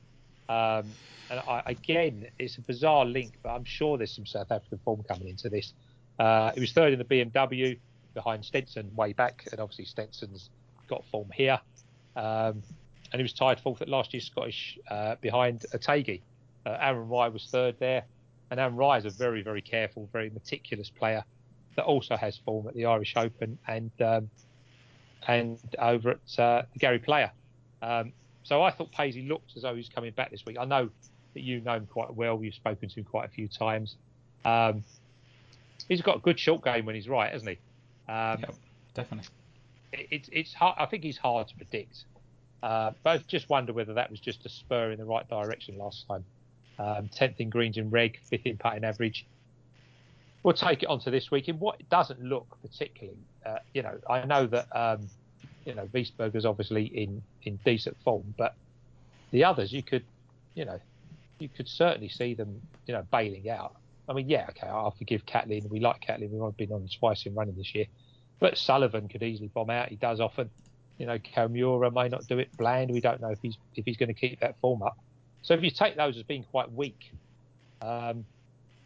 Um, 0.48 0.84
and 1.30 1.40
I, 1.46 1.62
again, 1.66 2.26
it's 2.38 2.56
a 2.56 2.62
bizarre 2.62 3.04
link, 3.04 3.34
but 3.42 3.50
I'm 3.50 3.64
sure 3.64 3.98
there's 3.98 4.14
some 4.14 4.26
South 4.26 4.50
African 4.50 4.78
form 4.78 5.02
coming 5.02 5.28
into 5.28 5.48
this. 5.48 5.74
Uh, 6.18 6.52
he 6.52 6.60
was 6.60 6.72
third 6.72 6.92
in 6.92 6.98
the 6.98 7.04
BMW 7.04 7.78
behind 8.14 8.44
Stenson 8.44 8.90
way 8.96 9.12
back, 9.12 9.46
and 9.50 9.60
obviously 9.60 9.84
Stenson's 9.84 10.50
got 10.88 11.04
form 11.06 11.30
here. 11.34 11.60
Um, 12.16 12.62
and 13.12 13.20
he 13.20 13.22
was 13.22 13.32
tied 13.32 13.60
fourth 13.60 13.82
at 13.82 13.88
last 13.88 14.12
year's 14.12 14.26
Scottish 14.26 14.78
uh, 14.90 15.16
behind 15.20 15.64
Otaegui. 15.72 16.20
Uh, 16.66 16.76
Aaron 16.80 17.08
Rai 17.08 17.30
was 17.30 17.46
third 17.46 17.76
there, 17.78 18.04
and 18.50 18.58
Aaron 18.58 18.76
Rai 18.76 18.98
is 18.98 19.04
a 19.04 19.10
very, 19.10 19.42
very 19.42 19.62
careful, 19.62 20.08
very 20.12 20.30
meticulous 20.30 20.90
player 20.90 21.24
that 21.76 21.84
also 21.84 22.16
has 22.16 22.36
form 22.36 22.66
at 22.66 22.74
the 22.74 22.86
Irish 22.86 23.14
Open 23.16 23.56
and 23.68 23.90
um, 24.00 24.28
and 25.26 25.58
over 25.78 26.10
at 26.10 26.38
uh, 26.38 26.62
Gary 26.78 26.98
Player. 26.98 27.30
Um, 27.82 28.12
so 28.48 28.62
I 28.62 28.70
thought 28.70 28.90
Paisley 28.92 29.22
looked 29.28 29.52
as 29.56 29.62
though 29.62 29.74
he's 29.74 29.90
coming 29.90 30.10
back 30.12 30.30
this 30.30 30.46
week. 30.46 30.56
I 30.58 30.64
know 30.64 30.88
that 31.34 31.40
you 31.42 31.60
know 31.60 31.74
him 31.74 31.86
quite 31.86 32.14
well. 32.14 32.42
You've 32.42 32.54
spoken 32.54 32.88
to 32.88 32.94
him 32.94 33.04
quite 33.04 33.26
a 33.26 33.28
few 33.30 33.46
times. 33.46 33.96
Um, 34.42 34.84
he's 35.86 36.00
got 36.00 36.16
a 36.16 36.20
good 36.20 36.40
short 36.40 36.64
game 36.64 36.86
when 36.86 36.94
he's 36.94 37.10
right, 37.10 37.30
hasn't 37.30 37.50
he? 37.50 37.58
Um, 38.10 38.42
definitely. 38.94 39.28
It, 39.92 40.08
it's 40.10 40.30
it's 40.32 40.54
hard. 40.54 40.76
I 40.78 40.86
think 40.86 41.02
he's 41.02 41.18
hard 41.18 41.48
to 41.48 41.56
predict. 41.56 42.04
Uh, 42.62 42.92
both 43.04 43.26
just 43.26 43.50
wonder 43.50 43.74
whether 43.74 43.92
that 43.92 44.10
was 44.10 44.18
just 44.18 44.46
a 44.46 44.48
spur 44.48 44.92
in 44.92 44.98
the 44.98 45.04
right 45.04 45.28
direction 45.28 45.76
last 45.76 46.08
time. 46.08 46.24
Um, 46.78 47.10
10th 47.14 47.36
in 47.38 47.50
greens 47.50 47.76
in 47.76 47.90
reg, 47.90 48.18
5th 48.32 48.46
in 48.46 48.56
putting 48.56 48.84
average. 48.84 49.26
We'll 50.42 50.54
take 50.54 50.82
it 50.82 50.88
on 50.88 51.00
to 51.00 51.10
this 51.10 51.30
week. 51.30 51.48
In 51.48 51.58
what 51.58 51.78
it 51.80 51.90
doesn't 51.90 52.22
look 52.22 52.46
particularly, 52.62 53.18
uh, 53.44 53.58
you 53.74 53.82
know, 53.82 53.98
I 54.08 54.24
know 54.24 54.46
that, 54.46 54.68
um, 54.74 55.08
you 55.68 55.74
know, 55.74 55.86
Wiesberger's 55.94 56.46
obviously 56.46 56.86
in, 56.86 57.22
in 57.42 57.60
decent 57.62 57.94
form, 58.02 58.34
but 58.38 58.54
the 59.32 59.44
others, 59.44 59.70
you 59.70 59.82
could, 59.82 60.02
you 60.54 60.64
know, 60.64 60.80
you 61.38 61.50
could 61.50 61.68
certainly 61.68 62.08
see 62.08 62.32
them, 62.32 62.62
you 62.86 62.94
know, 62.94 63.04
bailing 63.12 63.50
out. 63.50 63.76
I 64.08 64.14
mean, 64.14 64.30
yeah, 64.30 64.46
okay, 64.48 64.66
I'll 64.66 64.92
forgive 64.92 65.26
Catlin. 65.26 65.68
We 65.68 65.80
like 65.80 66.00
Catlin. 66.00 66.30
We've 66.32 66.56
been 66.56 66.72
on 66.72 66.88
twice 66.98 67.26
in 67.26 67.34
running 67.34 67.54
this 67.54 67.74
year. 67.74 67.84
But 68.40 68.56
Sullivan 68.56 69.08
could 69.08 69.22
easily 69.22 69.48
bomb 69.48 69.68
out. 69.68 69.90
He 69.90 69.96
does 69.96 70.20
often. 70.20 70.48
You 70.96 71.04
know, 71.04 71.18
Komura 71.18 71.92
may 71.92 72.08
not 72.08 72.26
do 72.26 72.38
it. 72.38 72.48
Bland, 72.56 72.90
we 72.90 73.02
don't 73.02 73.20
know 73.20 73.28
if 73.28 73.38
he's 73.42 73.58
if 73.76 73.84
he's 73.84 73.98
going 73.98 74.08
to 74.08 74.18
keep 74.18 74.40
that 74.40 74.58
form 74.60 74.82
up. 74.82 74.96
So 75.42 75.52
if 75.52 75.62
you 75.62 75.70
take 75.70 75.96
those 75.96 76.16
as 76.16 76.22
being 76.22 76.44
quite 76.44 76.72
weak, 76.72 77.12
um, 77.82 78.24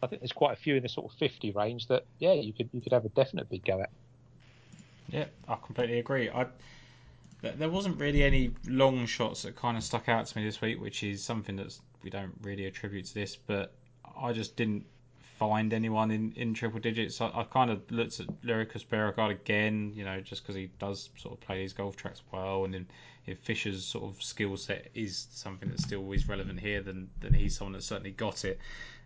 I 0.01 0.07
think 0.07 0.21
there's 0.21 0.33
quite 0.33 0.53
a 0.53 0.61
few 0.61 0.75
in 0.75 0.83
the 0.83 0.89
sort 0.89 1.11
of 1.11 1.17
50 1.17 1.51
range 1.51 1.87
that 1.87 2.05
yeah 2.19 2.33
you 2.33 2.51
could 2.51 2.69
you 2.73 2.81
could 2.81 2.91
have 2.91 3.05
a 3.05 3.09
definite 3.09 3.49
big 3.49 3.63
go 3.63 3.81
at. 3.81 3.89
Yeah, 5.13 5.25
I 5.47 5.55
completely 5.63 5.99
agree. 5.99 6.29
I 6.29 6.47
there 7.41 7.69
wasn't 7.69 7.99
really 7.99 8.23
any 8.23 8.51
long 8.67 9.05
shots 9.05 9.43
that 9.43 9.55
kind 9.55 9.77
of 9.77 9.83
stuck 9.83 10.09
out 10.09 10.25
to 10.25 10.37
me 10.37 10.45
this 10.45 10.59
week, 10.61 10.81
which 10.81 11.03
is 11.03 11.23
something 11.23 11.57
that 11.57 11.77
we 12.01 12.09
don't 12.09 12.33
really 12.41 12.65
attribute 12.65 13.05
to 13.05 13.13
this, 13.13 13.35
but 13.35 13.73
I 14.17 14.31
just 14.31 14.55
didn't 14.55 14.85
find 15.37 15.73
anyone 15.73 16.09
in, 16.09 16.31
in 16.37 16.53
triple 16.53 16.79
digits. 16.79 17.19
I, 17.19 17.27
I 17.27 17.43
kind 17.43 17.69
of 17.69 17.91
looked 17.91 18.21
at 18.21 18.27
Lyricus 18.43 18.87
Beauregard 18.87 19.31
again, 19.31 19.91
you 19.93 20.05
know, 20.05 20.21
just 20.21 20.41
because 20.41 20.55
he 20.55 20.71
does 20.79 21.09
sort 21.17 21.33
of 21.33 21.41
play 21.41 21.59
these 21.59 21.73
golf 21.73 21.95
tracks 21.95 22.23
well, 22.31 22.63
and 22.63 22.73
then 22.73 22.87
if 23.27 23.37
Fisher's 23.39 23.85
sort 23.85 24.05
of 24.05 24.23
skill 24.23 24.55
set 24.57 24.87
is 24.95 25.27
something 25.31 25.69
that's 25.69 25.83
still 25.83 25.99
always 25.99 26.27
relevant 26.27 26.59
here, 26.59 26.81
then 26.81 27.09
then 27.19 27.33
he's 27.33 27.55
someone 27.55 27.73
that's 27.73 27.85
certainly 27.85 28.11
got 28.11 28.45
it. 28.45 28.57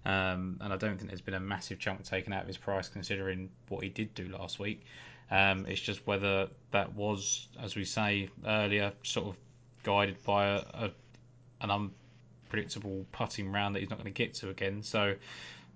Um, 0.05 0.57
and 0.61 0.71
I 0.71 0.77
don't 0.77 0.97
think 0.97 1.09
there's 1.09 1.21
been 1.21 1.33
a 1.33 1.39
massive 1.39 1.79
chunk 1.79 2.03
taken 2.03 2.31
out 2.31 2.43
of 2.43 2.47
his 2.47 2.57
price 2.57 2.87
considering 2.87 3.49
what 3.67 3.83
he 3.83 3.89
did 3.89 4.13
do 4.13 4.29
last 4.29 4.57
week. 4.59 4.85
Um, 5.29 5.65
it's 5.67 5.81
just 5.81 6.05
whether 6.07 6.47
that 6.71 6.93
was, 6.93 7.47
as 7.61 7.75
we 7.75 7.83
say 7.83 8.29
earlier, 8.45 8.93
sort 9.03 9.27
of 9.27 9.37
guided 9.83 10.23
by 10.23 10.47
a, 10.47 10.57
a 10.73 10.91
an 11.61 11.71
unpredictable 11.71 13.05
putting 13.11 13.51
round 13.51 13.75
that 13.75 13.79
he's 13.79 13.89
not 13.89 13.97
going 13.97 14.13
to 14.13 14.17
get 14.17 14.35
to 14.35 14.49
again. 14.49 14.83
So 14.83 15.15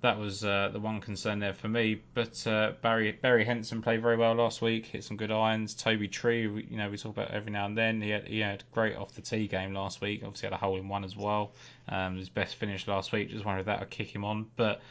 that 0.02 0.18
was 0.18 0.44
uh, 0.44 0.70
the 0.74 0.80
one 0.80 1.00
concern 1.00 1.40
there 1.40 1.54
for 1.54 1.68
me. 1.68 2.02
But 2.14 2.46
uh, 2.48 2.74
Barry 2.82 3.12
Barry 3.12 3.46
Henson 3.46 3.82
played 3.82 4.02
very 4.02 4.18
well 4.18 4.34
last 4.34 4.62
week. 4.62 4.88
Hit 4.88 5.04
some 5.04 5.18
good 5.18 5.32
irons. 5.32 5.74
Toby 5.74 6.08
Tree, 6.08 6.42
you 6.42 6.78
know, 6.78 6.90
we 6.90 6.98
talk 6.98 7.12
about 7.12 7.32
every 7.32 7.52
now 7.52 7.66
and 7.66 7.78
then. 7.78 8.02
He 8.02 8.10
had 8.10 8.28
he 8.28 8.40
had 8.40 8.64
great 8.72 8.96
off 8.96 9.14
the 9.14 9.22
tee 9.22 9.48
game 9.48 9.74
last 9.74 10.02
week. 10.02 10.22
Obviously 10.24 10.48
had 10.48 10.54
a 10.54 10.58
hole 10.58 10.78
in 10.78 10.88
one 10.88 11.04
as 11.04 11.16
well. 11.16 11.54
Um, 11.88 12.18
his 12.18 12.30
best 12.30 12.56
finish 12.56 12.88
last 12.88 13.12
week. 13.12 13.30
Just 13.30 13.46
wondered 13.46 13.62
if 13.62 13.66
that 13.68 13.80
would 13.80 13.90
kick 13.90 14.14
him 14.14 14.26
on. 14.26 14.48
But 14.56 14.82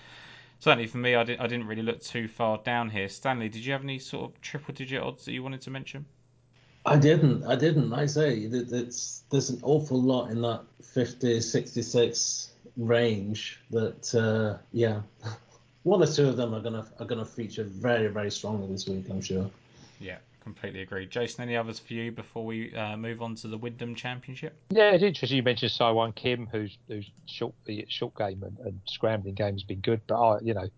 certainly 0.60 0.86
for 0.86 0.98
me, 0.98 1.14
I, 1.14 1.24
did, 1.24 1.40
I 1.40 1.46
didn't 1.46 1.66
really 1.66 1.82
look 1.82 2.00
too 2.00 2.28
far 2.28 2.58
down 2.58 2.88
here. 2.88 3.08
Stanley, 3.08 3.48
did 3.48 3.64
you 3.64 3.72
have 3.72 3.82
any 3.82 3.98
sort 3.98 4.30
of 4.30 4.40
triple 4.40 4.72
digit 4.74 5.02
odds 5.02 5.24
that 5.24 5.32
you 5.32 5.42
wanted 5.42 5.62
to 5.62 5.70
mention? 5.70 6.06
I 6.86 6.96
didn't. 6.96 7.44
I 7.44 7.56
didn't. 7.56 7.92
I 7.92 8.06
say 8.06 8.36
it's 8.38 9.24
there's 9.30 9.50
an 9.50 9.60
awful 9.62 10.00
lot 10.00 10.30
in 10.30 10.40
that 10.42 10.62
50, 10.82 11.40
66 11.40 12.52
range 12.76 13.60
that 13.70 14.14
uh, 14.14 14.62
yeah, 14.72 15.02
one 15.82 16.02
or 16.02 16.06
two 16.06 16.28
of 16.28 16.36
them 16.36 16.54
are 16.54 16.60
gonna 16.60 16.86
are 16.98 17.06
gonna 17.06 17.24
feature 17.24 17.64
very 17.64 18.08
very 18.08 18.30
strongly 18.30 18.66
this 18.68 18.88
week. 18.88 19.04
I'm 19.10 19.20
sure. 19.20 19.50
Yeah, 19.98 20.18
completely 20.40 20.82
agree. 20.82 21.06
Jason, 21.06 21.42
any 21.42 21.56
others 21.56 21.78
for 21.78 21.92
you 21.92 22.10
before 22.12 22.44
we 22.44 22.74
uh, 22.74 22.96
move 22.96 23.22
on 23.22 23.34
to 23.36 23.48
the 23.48 23.58
Wyndham 23.58 23.94
Championship? 23.94 24.56
Yeah, 24.70 24.90
it's 24.90 25.04
interesting 25.04 25.36
you 25.36 25.42
mentioned 25.42 25.72
Siwon 25.72 26.14
Kim, 26.14 26.48
who's 26.50 26.76
who's 26.88 27.10
short 27.26 27.54
the 27.64 27.86
short 27.88 28.16
game 28.16 28.42
and, 28.42 28.58
and, 28.60 28.80
scrambling 28.86 29.34
game 29.34 29.54
has 29.54 29.62
been 29.62 29.80
good, 29.80 30.00
but 30.06 30.20
I, 30.20 30.40
you 30.40 30.54
know, 30.54 30.68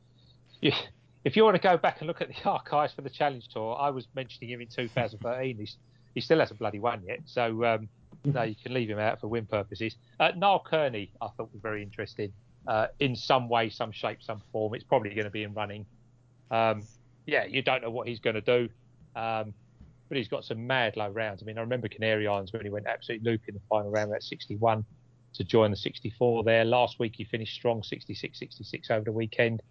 if 1.24 1.36
you 1.36 1.44
want 1.44 1.56
to 1.56 1.62
go 1.62 1.76
back 1.76 2.00
and 2.00 2.08
look 2.08 2.20
at 2.20 2.28
the 2.28 2.44
archives 2.50 2.92
for 2.92 3.02
the 3.02 3.10
Challenge 3.10 3.46
Tour, 3.48 3.76
I 3.78 3.90
was 3.90 4.06
mentioning 4.14 4.50
him 4.50 4.60
in 4.60 4.68
2013. 4.68 5.56
He's, 5.58 5.76
he 6.14 6.20
still 6.20 6.40
hasn't 6.40 6.58
bloody 6.58 6.78
won 6.78 7.02
yet, 7.06 7.20
so 7.24 7.64
um, 7.64 7.88
no, 8.24 8.42
you 8.42 8.54
can 8.54 8.74
leave 8.74 8.90
him 8.90 8.98
out 8.98 9.20
for 9.20 9.28
win 9.28 9.46
purposes. 9.46 9.96
Uh, 10.20 10.32
Niall 10.36 10.64
Kearney, 10.64 11.10
I 11.20 11.28
thought 11.28 11.52
was 11.52 11.62
very 11.62 11.82
interesting. 11.82 12.32
Uh, 12.66 12.86
in 13.00 13.16
some 13.16 13.48
way, 13.48 13.70
some 13.70 13.90
shape, 13.90 14.22
some 14.22 14.40
form. 14.52 14.74
It's 14.74 14.84
probably 14.84 15.10
going 15.10 15.24
to 15.24 15.30
be 15.30 15.42
in 15.42 15.52
running. 15.54 15.84
Um, 16.50 16.82
yeah, 17.26 17.44
you 17.44 17.62
don't 17.62 17.82
know 17.82 17.90
what 17.90 18.06
he's 18.06 18.20
going 18.20 18.34
to 18.34 18.40
do, 18.40 18.68
um, 19.16 19.54
but 20.08 20.18
he's 20.18 20.28
got 20.28 20.44
some 20.44 20.66
mad 20.66 20.96
low 20.96 21.08
rounds. 21.08 21.42
I 21.42 21.46
mean, 21.46 21.58
I 21.58 21.62
remember 21.62 21.88
Canary 21.88 22.26
Islands 22.26 22.52
when 22.52 22.62
he 22.62 22.70
went 22.70 22.86
absolute 22.86 23.22
loop 23.22 23.42
in 23.48 23.54
the 23.54 23.60
final 23.68 23.90
round 23.90 24.12
at 24.12 24.22
61 24.22 24.84
to 25.34 25.44
join 25.44 25.70
the 25.70 25.76
64 25.76 26.44
there. 26.44 26.64
Last 26.64 26.98
week 26.98 27.14
he 27.16 27.24
finished 27.24 27.54
strong, 27.54 27.82
66, 27.82 28.38
66 28.38 28.90
over 28.90 29.04
the 29.04 29.12
weekend. 29.12 29.62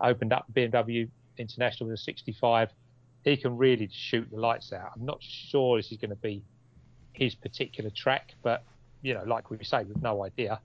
Opened 0.00 0.32
up 0.32 0.46
BMW 0.54 1.08
International 1.36 1.90
with 1.90 1.98
a 1.98 2.02
65. 2.02 2.70
He 3.24 3.36
can 3.36 3.56
really 3.56 3.88
shoot 3.92 4.26
the 4.30 4.40
lights 4.40 4.72
out. 4.72 4.92
I'm 4.96 5.04
not 5.04 5.18
sure 5.20 5.76
this 5.76 5.92
is 5.92 5.98
going 5.98 6.10
to 6.10 6.16
be 6.16 6.42
his 7.12 7.34
particular 7.34 7.90
track, 7.90 8.34
but 8.42 8.64
you 9.02 9.14
know, 9.14 9.24
like 9.26 9.50
we 9.50 9.62
say, 9.62 9.84
with 9.84 10.00
no 10.02 10.24
idea. 10.24 10.60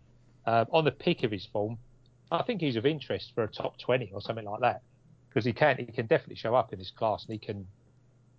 Um, 0.45 0.68
on 0.72 0.86
the 0.86 0.91
peak 0.91 1.24
of 1.24 1.32
his 1.32 1.45
form, 1.45 1.78
I 2.32 2.44
think 2.44 2.62
he's 2.62 2.76
of 2.76 2.86
interest 2.86 3.32
for 3.36 3.44
a 3.44 3.48
top 3.48 3.78
20 3.80 4.12
or 4.14 4.22
something 4.22 4.45
like 4.45 4.62
that 4.62 4.82
because 5.30 5.45
he 5.45 5.53
can 5.53 5.78
he 5.78 5.86
can 5.86 6.06
definitely 6.06 6.36
show 6.36 6.56
up 6.56 6.72
in 6.72 6.80
this 6.80 6.91
class 6.91 7.26
and 7.26 7.34
he 7.34 7.45
can 7.45 7.68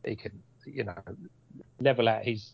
he 0.06 0.16
can 0.16 0.42
you 0.64 0.84
know 0.84 0.94
level 1.80 2.08
out 2.08 2.24
his 2.24 2.52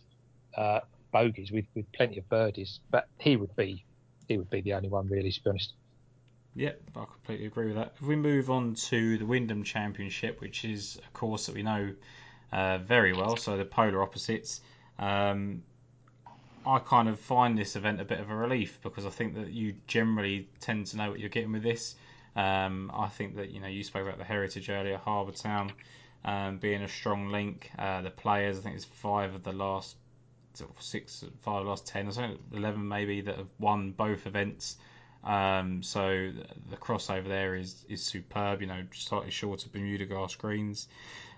uh, 0.56 0.80
bogeys 1.12 1.52
with, 1.52 1.66
with 1.74 1.90
plenty 1.92 2.18
of 2.18 2.28
birdies. 2.28 2.80
But 2.90 3.08
he 3.18 3.36
would 3.36 3.54
be 3.56 3.84
he 4.28 4.38
would 4.38 4.50
be 4.50 4.60
the 4.60 4.74
only 4.74 4.88
one 4.88 5.08
really, 5.08 5.30
to 5.30 5.42
be 5.42 5.50
honest. 5.50 5.74
Yep, 6.54 6.82
I 6.96 7.04
completely 7.04 7.46
agree 7.46 7.66
with 7.66 7.76
that. 7.76 7.94
If 8.00 8.06
we 8.06 8.16
move 8.16 8.50
on 8.50 8.74
to 8.74 9.18
the 9.18 9.24
Wyndham 9.24 9.64
Championship, 9.64 10.40
which 10.40 10.64
is 10.64 10.98
a 11.06 11.10
course 11.12 11.46
that 11.46 11.54
we 11.54 11.62
know 11.62 11.94
uh, 12.52 12.78
very 12.78 13.14
well, 13.14 13.36
so 13.36 13.56
the 13.56 13.64
polar 13.64 14.02
opposites. 14.02 14.60
Um, 14.98 15.62
I 16.64 16.78
kind 16.78 17.08
of 17.08 17.18
find 17.18 17.58
this 17.58 17.74
event 17.74 18.00
a 18.00 18.04
bit 18.04 18.20
of 18.20 18.30
a 18.30 18.36
relief 18.36 18.78
because 18.82 19.04
I 19.06 19.10
think 19.10 19.34
that 19.34 19.50
you 19.50 19.74
generally 19.88 20.48
tend 20.60 20.86
to 20.88 20.96
know 20.96 21.10
what 21.10 21.18
you're 21.18 21.28
getting 21.28 21.52
with 21.52 21.62
this. 21.62 21.96
Um, 22.36 22.90
I 22.94 23.08
think 23.08 23.36
that 23.36 23.50
you 23.50 23.60
know 23.60 23.66
you 23.66 23.82
spoke 23.82 24.06
about 24.06 24.18
the 24.18 24.24
heritage 24.24 24.70
earlier, 24.70 24.98
Harbour 24.98 25.32
Town 25.32 25.72
um, 26.24 26.58
being 26.58 26.82
a 26.82 26.88
strong 26.88 27.30
link. 27.30 27.70
Uh, 27.78 28.02
the 28.02 28.10
players, 28.10 28.58
I 28.58 28.62
think 28.62 28.76
it's 28.76 28.84
five 28.84 29.34
of 29.34 29.42
the 29.42 29.52
last 29.52 29.96
six, 30.78 31.24
five 31.40 31.60
of 31.60 31.64
the 31.64 31.70
last 31.70 31.86
ten, 31.86 32.08
or 32.08 32.12
something, 32.12 32.38
eleven 32.52 32.86
maybe 32.86 33.20
that 33.22 33.36
have 33.36 33.48
won 33.58 33.92
both 33.92 34.26
events. 34.26 34.76
Um, 35.24 35.82
so 35.82 36.32
the 36.70 36.76
crossover 36.76 37.28
there 37.28 37.54
is 37.54 37.84
is 37.88 38.02
superb. 38.02 38.60
You 38.60 38.68
know, 38.68 38.82
slightly 38.92 39.30
shorter 39.30 39.68
Bermuda 39.68 40.06
grass 40.06 40.34
greens. 40.34 40.88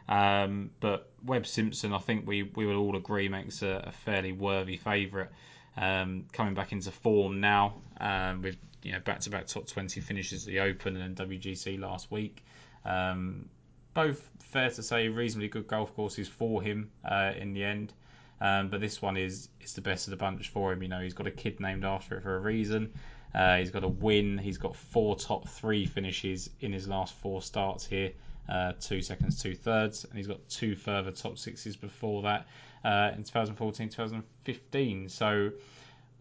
Um, 0.08 0.70
but 0.80 1.10
Webb 1.24 1.46
Simpson, 1.46 1.92
I 1.92 1.98
think 1.98 2.26
we, 2.26 2.42
we 2.42 2.66
would 2.66 2.76
all 2.76 2.96
agree, 2.96 3.28
makes 3.28 3.62
a, 3.62 3.84
a 3.86 3.92
fairly 3.92 4.32
worthy 4.32 4.76
favourite. 4.76 5.30
Um, 5.76 6.26
coming 6.32 6.54
back 6.54 6.70
into 6.70 6.92
form 6.92 7.40
now 7.40 7.74
um, 8.00 8.42
with 8.42 8.56
you 8.84 8.92
know 8.92 9.00
back-to-back 9.00 9.48
top 9.48 9.66
20 9.66 10.00
finishes 10.02 10.46
at 10.46 10.52
the 10.52 10.60
Open 10.60 10.96
and 10.96 11.16
then 11.16 11.28
WGC 11.28 11.80
last 11.80 12.12
week. 12.12 12.44
Um, 12.84 13.48
both 13.94 14.28
fair 14.40 14.70
to 14.70 14.82
say 14.82 15.08
reasonably 15.08 15.48
good 15.48 15.66
golf 15.66 15.94
courses 15.94 16.28
for 16.28 16.62
him 16.62 16.90
uh, 17.04 17.32
in 17.36 17.52
the 17.52 17.64
end. 17.64 17.92
Um, 18.40 18.68
but 18.68 18.80
this 18.80 19.00
one 19.00 19.16
is 19.16 19.48
is 19.60 19.74
the 19.74 19.80
best 19.80 20.06
of 20.06 20.10
the 20.10 20.16
bunch 20.16 20.48
for 20.50 20.72
him. 20.72 20.82
You 20.82 20.88
know, 20.88 21.00
he's 21.00 21.14
got 21.14 21.26
a 21.26 21.30
kid 21.30 21.60
named 21.60 21.84
after 21.84 22.16
it 22.16 22.22
for 22.22 22.36
a 22.36 22.40
reason. 22.40 22.92
Uh, 23.34 23.56
he's 23.56 23.70
got 23.70 23.84
a 23.84 23.88
win. 23.88 24.38
He's 24.38 24.58
got 24.58 24.76
four 24.76 25.16
top 25.16 25.48
three 25.48 25.86
finishes 25.86 26.50
in 26.60 26.72
his 26.72 26.86
last 26.86 27.14
four 27.14 27.42
starts 27.42 27.86
here 27.86 28.12
uh, 28.48 28.72
two 28.80 29.00
seconds, 29.00 29.42
two 29.42 29.54
thirds, 29.54 30.04
and 30.04 30.16
he's 30.16 30.26
got 30.26 30.46
two 30.48 30.76
further 30.76 31.10
top 31.10 31.38
sixes 31.38 31.76
before 31.76 32.22
that 32.22 32.46
uh, 32.84 33.12
in 33.16 33.24
2014, 33.24 33.88
2015. 33.88 35.08
So 35.08 35.50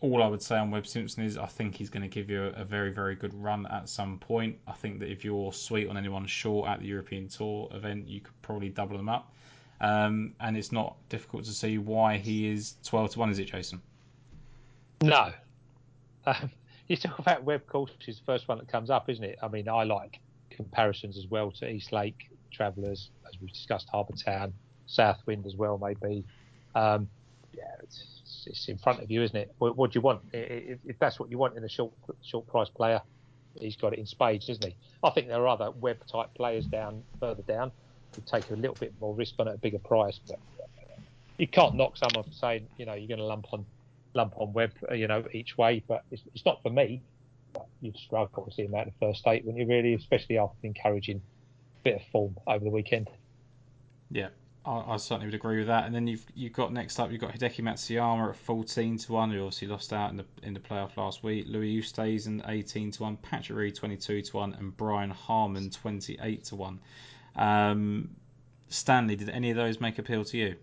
all 0.02 0.22
I 0.22 0.28
would 0.28 0.42
say 0.42 0.58
on 0.58 0.70
Webb 0.70 0.86
Simpson 0.86 1.24
is 1.24 1.38
I 1.38 1.46
think 1.46 1.76
he's 1.76 1.90
going 1.90 2.04
to 2.04 2.10
give 2.10 2.30
you 2.30 2.44
a, 2.56 2.66
very, 2.66 2.92
very 2.92 3.16
good 3.16 3.34
run 3.34 3.66
at 3.68 3.88
some 3.88 4.20
point. 4.20 4.58
I 4.68 4.74
think 4.74 5.00
that 5.00 5.10
if 5.10 5.24
you're 5.24 5.54
sweet 5.54 5.88
on 5.88 5.98
anyone 5.98 6.26
short 6.26 6.70
at 6.70 6.82
the 6.82 6.88
European 6.88 7.30
Tour 7.30 7.70
event, 7.72 8.08
you 8.08 8.20
could 8.20 8.42
probably 8.42 8.70
double 8.70 8.98
them 8.98 9.08
up. 9.08 9.34
Um, 9.80 10.34
and 10.40 10.58
it's 10.58 10.72
not 10.72 10.96
difficult 11.10 11.46
to 11.46 11.52
see 11.52 11.78
why 11.78 12.18
he 12.18 12.50
is 12.50 12.76
12 12.84 13.12
to 13.12 13.20
1, 13.20 13.30
is 13.32 13.40
it, 13.40 13.46
Jason? 13.46 13.82
No. 15.02 15.32
Um, 16.26 16.52
you 16.88 16.98
talk 16.98 17.20
about 17.20 17.44
Webb 17.44 17.68
courses, 17.68 17.98
the 18.06 18.26
first 18.26 18.48
one 18.48 18.58
that 18.58 18.68
comes 18.68 18.90
up, 18.90 19.10
isn't 19.10 19.24
it? 19.24 19.40
I 19.42 19.48
mean, 19.48 19.70
I 19.70 19.84
like 19.84 20.20
comparisons 20.50 21.18
as 21.18 21.28
well 21.28 21.52
to 21.52 21.70
East 21.70 21.92
Lake 21.92 22.30
Travellers, 22.52 23.10
as 23.28 23.40
we've 23.40 23.52
discussed, 23.52 23.90
Harbour 23.90 24.14
Town, 24.14 24.54
Southwind 24.86 25.46
as 25.46 25.56
well, 25.56 25.78
maybe. 25.78 26.26
Um, 26.76 27.10
yeah, 27.54 27.64
it's, 27.82 28.13
it's, 28.48 28.68
in 28.68 28.78
front 28.78 29.02
of 29.02 29.10
you, 29.10 29.22
isn't 29.24 29.36
it? 29.36 29.54
What, 29.58 29.78
what 29.78 29.92
do 29.92 29.98
you 29.98 30.02
want? 30.02 30.22
If, 30.32 30.80
if, 30.86 31.00
that's 31.00 31.20
what 31.20 31.30
you 31.30 31.38
want 31.38 31.58
in 31.58 31.64
a 31.64 31.70
short 31.70 31.94
short 32.24 32.48
price 32.48 32.70
player, 32.70 33.02
he's 33.60 33.76
got 33.76 33.94
it 33.94 34.00
in 34.00 34.06
spades, 34.06 34.50
isn't 34.50 34.66
he? 34.66 34.76
I 35.04 35.10
think 35.12 35.28
there 35.28 35.42
are 35.42 35.48
other 35.48 35.72
Webb 35.72 36.06
type 36.12 36.34
players 36.36 36.66
down 36.66 37.04
further 37.20 37.44
down 37.44 37.72
who 38.16 38.22
take 38.26 38.50
a 38.52 38.56
little 38.56 38.76
bit 38.80 38.94
more 39.00 39.14
risk 39.14 39.36
on 39.40 39.48
at 39.48 39.56
a 39.56 39.58
bigger 39.58 39.80
price, 39.80 40.20
but 40.28 40.40
you 41.38 41.48
can't 41.48 41.76
knock 41.76 41.98
someone 41.98 42.24
for 42.24 42.36
saying, 42.36 42.68
you 42.78 42.86
know, 42.86 42.94
you're 42.94 43.08
going 43.08 43.20
to 43.20 43.26
lump 43.26 43.52
on 43.52 43.66
lump 44.14 44.34
on 44.38 44.54
Webb, 44.54 44.72
uh, 44.90 44.94
you 44.94 45.08
know, 45.08 45.24
each 45.34 45.58
way. 45.58 45.84
But 45.88 46.04
it's, 46.12 46.22
it's 46.34 46.46
not 46.46 46.62
for 46.62 46.70
me. 46.70 47.02
You'd 47.82 47.98
struggle 47.98 48.46
to 48.46 48.52
see 48.52 48.64
him 48.64 48.76
out 48.76 48.88
of 48.88 48.94
the 49.00 49.08
first 49.08 49.24
eight 49.28 49.46
when 49.46 49.56
you 49.56 49.68
really, 49.68 49.94
especially 49.94 50.38
after 50.38 50.58
encouraging 50.64 51.22
bit 51.84 51.96
of 51.96 52.02
form 52.12 52.38
over 52.48 52.64
the 52.64 52.72
weekend. 52.72 53.10
Yeah, 54.10 54.30
I, 54.66 54.94
I, 54.94 54.98
certainly 54.98 55.28
would 55.28 55.36
agree 55.36 55.58
with 55.58 55.68
that. 55.68 55.86
And 55.86 55.94
then 55.94 56.08
you've 56.08 56.26
you've 56.36 56.54
got 56.54 56.72
next 56.72 57.00
up, 57.00 57.12
you've 57.12 57.22
got 57.22 57.34
Hideki 57.34 57.62
Matsuyama 57.62 58.30
at 58.30 58.36
14 58.36 58.98
to 59.00 59.12
one, 59.12 59.32
who 59.32 59.40
obviously 59.40 59.68
lost 59.68 59.94
out 59.94 60.12
in 60.12 60.18
the 60.18 60.26
in 60.42 60.54
the 60.54 60.60
playoff 60.60 60.96
last 60.98 61.24
week. 61.24 61.46
Louis 61.48 61.82
Oosthuizen 61.82 62.48
18 62.48 62.92
to 62.92 63.04
one, 63.04 63.18
Patrick 63.18 63.58
Reed 63.58 63.76
22 63.76 64.22
to 64.22 64.38
one, 64.38 64.54
and 64.54 64.76
Brian 64.76 65.10
Harman 65.10 65.70
28 65.70 66.44
to 66.46 66.56
one. 66.56 66.80
Um, 67.36 68.16
Stanley, 68.70 69.16
did 69.16 69.30
any 69.30 69.52
of 69.52 69.58
those 69.58 69.82
make 69.82 70.00
appeal 70.00 70.24
to 70.26 70.38
you? 70.38 70.56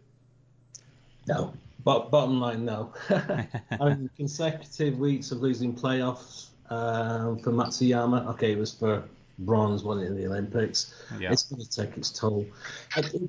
No. 1.26 1.52
But 1.82 2.10
bottom 2.10 2.40
line, 2.40 2.64
no. 2.64 2.92
I 3.08 3.48
mean, 3.80 4.10
consecutive 4.16 4.98
weeks 4.98 5.30
of 5.30 5.40
losing 5.40 5.74
playoffs 5.74 6.48
um, 6.68 7.38
for 7.38 7.52
Matsuyama. 7.52 8.26
Okay, 8.30 8.52
it 8.52 8.58
was 8.58 8.74
for 8.74 9.04
bronze, 9.40 9.82
it, 9.82 10.06
in 10.06 10.16
the 10.16 10.26
Olympics? 10.26 10.94
Yeah. 11.18 11.32
It's 11.32 11.44
going 11.44 11.62
to 11.62 11.70
take 11.70 11.96
its 11.96 12.10
toll. 12.10 12.46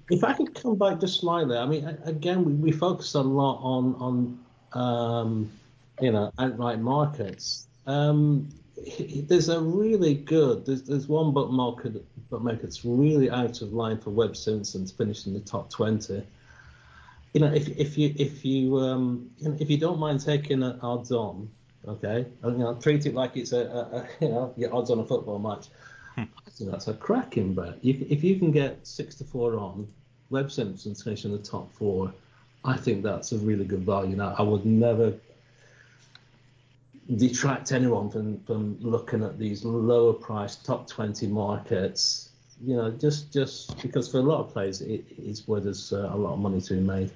If 0.09 0.23
I 0.23 0.33
could 0.33 0.53
come 0.53 0.77
back 0.77 0.99
just 0.99 1.19
slightly, 1.19 1.57
I 1.57 1.65
mean, 1.65 1.97
again, 2.05 2.45
we, 2.45 2.53
we 2.53 2.71
focused 2.71 3.15
a 3.15 3.21
lot 3.21 3.59
on 3.61 3.95
on 3.95 4.39
um, 4.73 5.51
you 5.99 6.11
know 6.11 6.31
outright 6.39 6.79
markets. 6.79 7.67
Um, 7.87 8.49
there's 9.27 9.49
a 9.49 9.59
really 9.59 10.15
good. 10.15 10.65
There's, 10.65 10.83
there's 10.83 11.07
one 11.07 11.33
bookmaker 11.33 11.93
bookmaker 12.29 12.63
that's 12.63 12.85
really 12.85 13.29
out 13.29 13.61
of 13.61 13.73
line 13.73 13.99
for 13.99 14.09
Webb 14.09 14.35
Simpson 14.35 14.85
to 14.85 14.93
finish 14.93 15.27
in 15.27 15.33
the 15.33 15.39
top 15.39 15.69
20 15.69 16.23
you 17.33 17.39
know, 17.39 17.51
if 17.53 17.69
if 17.69 17.97
you 17.97 18.13
if 18.17 18.43
you 18.43 18.77
um 18.77 19.29
if 19.39 19.69
you 19.69 19.77
don't 19.77 19.99
mind 19.99 20.23
taking 20.23 20.63
an 20.63 20.79
odds 20.81 21.11
on, 21.11 21.49
okay, 21.87 22.25
and, 22.43 22.57
you 22.57 22.63
know, 22.63 22.75
treat 22.75 23.05
it 23.05 23.13
like 23.13 23.37
it's 23.37 23.53
a, 23.53 23.61
a, 23.61 23.97
a 23.97 24.07
you 24.21 24.29
know 24.29 24.53
your 24.57 24.73
odds 24.75 24.89
on 24.89 24.99
a 24.99 25.05
football 25.05 25.39
match. 25.39 25.67
Think 26.57 26.71
that's 26.71 26.87
a 26.87 26.93
cracking 26.93 27.53
bet. 27.53 27.79
If, 27.81 28.01
if 28.01 28.23
you 28.23 28.37
can 28.37 28.51
get 28.51 28.85
six 28.85 29.15
to 29.15 29.23
four 29.23 29.57
on, 29.57 29.87
Webb 30.29 30.51
Simpson 30.51 30.95
finish 30.95 31.25
in 31.25 31.31
the 31.31 31.37
top 31.37 31.71
four, 31.73 32.13
I 32.63 32.77
think 32.77 33.03
that's 33.03 33.31
a 33.31 33.37
really 33.37 33.65
good 33.65 33.81
value. 33.81 34.15
Now, 34.15 34.35
I 34.37 34.43
would 34.43 34.65
never 34.65 35.13
detract 37.15 37.71
anyone 37.71 38.09
from, 38.09 38.39
from 38.41 38.77
looking 38.79 39.23
at 39.23 39.37
these 39.37 39.65
lower 39.65 40.13
priced 40.13 40.65
top 40.65 40.87
20 40.87 41.27
markets. 41.27 42.29
You 42.63 42.75
know, 42.75 42.91
just 42.91 43.33
just 43.33 43.81
because 43.81 44.11
for 44.11 44.19
a 44.19 44.23
lot 44.23 44.39
of 44.39 44.53
players, 44.53 44.81
it, 44.81 45.03
it's 45.17 45.47
where 45.47 45.59
there's 45.59 45.91
uh, 45.91 46.11
a 46.13 46.15
lot 46.15 46.33
of 46.33 46.39
money 46.39 46.61
to 46.61 46.73
be 46.75 46.79
made. 46.79 47.11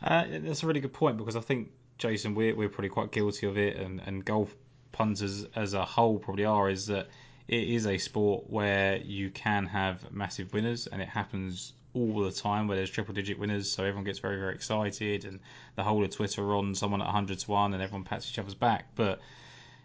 Uh, 0.00 0.24
that's 0.28 0.62
a 0.62 0.66
really 0.66 0.80
good 0.80 0.92
point 0.92 1.16
because 1.16 1.34
I 1.34 1.40
think 1.40 1.70
Jason, 1.98 2.36
we're 2.36 2.54
we're 2.54 2.68
probably 2.68 2.88
quite 2.88 3.10
guilty 3.10 3.48
of 3.48 3.58
it, 3.58 3.76
and, 3.76 4.00
and 4.06 4.24
golf 4.24 4.54
punters 4.92 5.44
as 5.56 5.74
a 5.74 5.84
whole 5.84 6.20
probably 6.20 6.44
are. 6.44 6.70
Is 6.70 6.86
that 6.86 7.08
it 7.50 7.68
is 7.68 7.84
a 7.84 7.98
sport 7.98 8.48
where 8.48 8.98
you 8.98 9.28
can 9.28 9.66
have 9.66 10.12
massive 10.12 10.52
winners, 10.54 10.86
and 10.86 11.02
it 11.02 11.08
happens 11.08 11.72
all 11.94 12.20
the 12.20 12.30
time 12.30 12.68
where 12.68 12.76
there's 12.76 12.90
triple 12.90 13.12
digit 13.12 13.40
winners, 13.40 13.68
so 13.68 13.82
everyone 13.82 14.04
gets 14.04 14.20
very 14.20 14.38
very 14.38 14.54
excited, 14.54 15.24
and 15.24 15.40
the 15.74 15.82
whole 15.82 16.04
of 16.04 16.10
Twitter 16.10 16.54
on 16.54 16.76
someone 16.76 17.00
at 17.00 17.06
100 17.06 17.40
to 17.40 17.50
one, 17.50 17.74
and 17.74 17.82
everyone 17.82 18.04
pats 18.04 18.30
each 18.30 18.38
other's 18.38 18.54
back, 18.54 18.86
but 18.94 19.20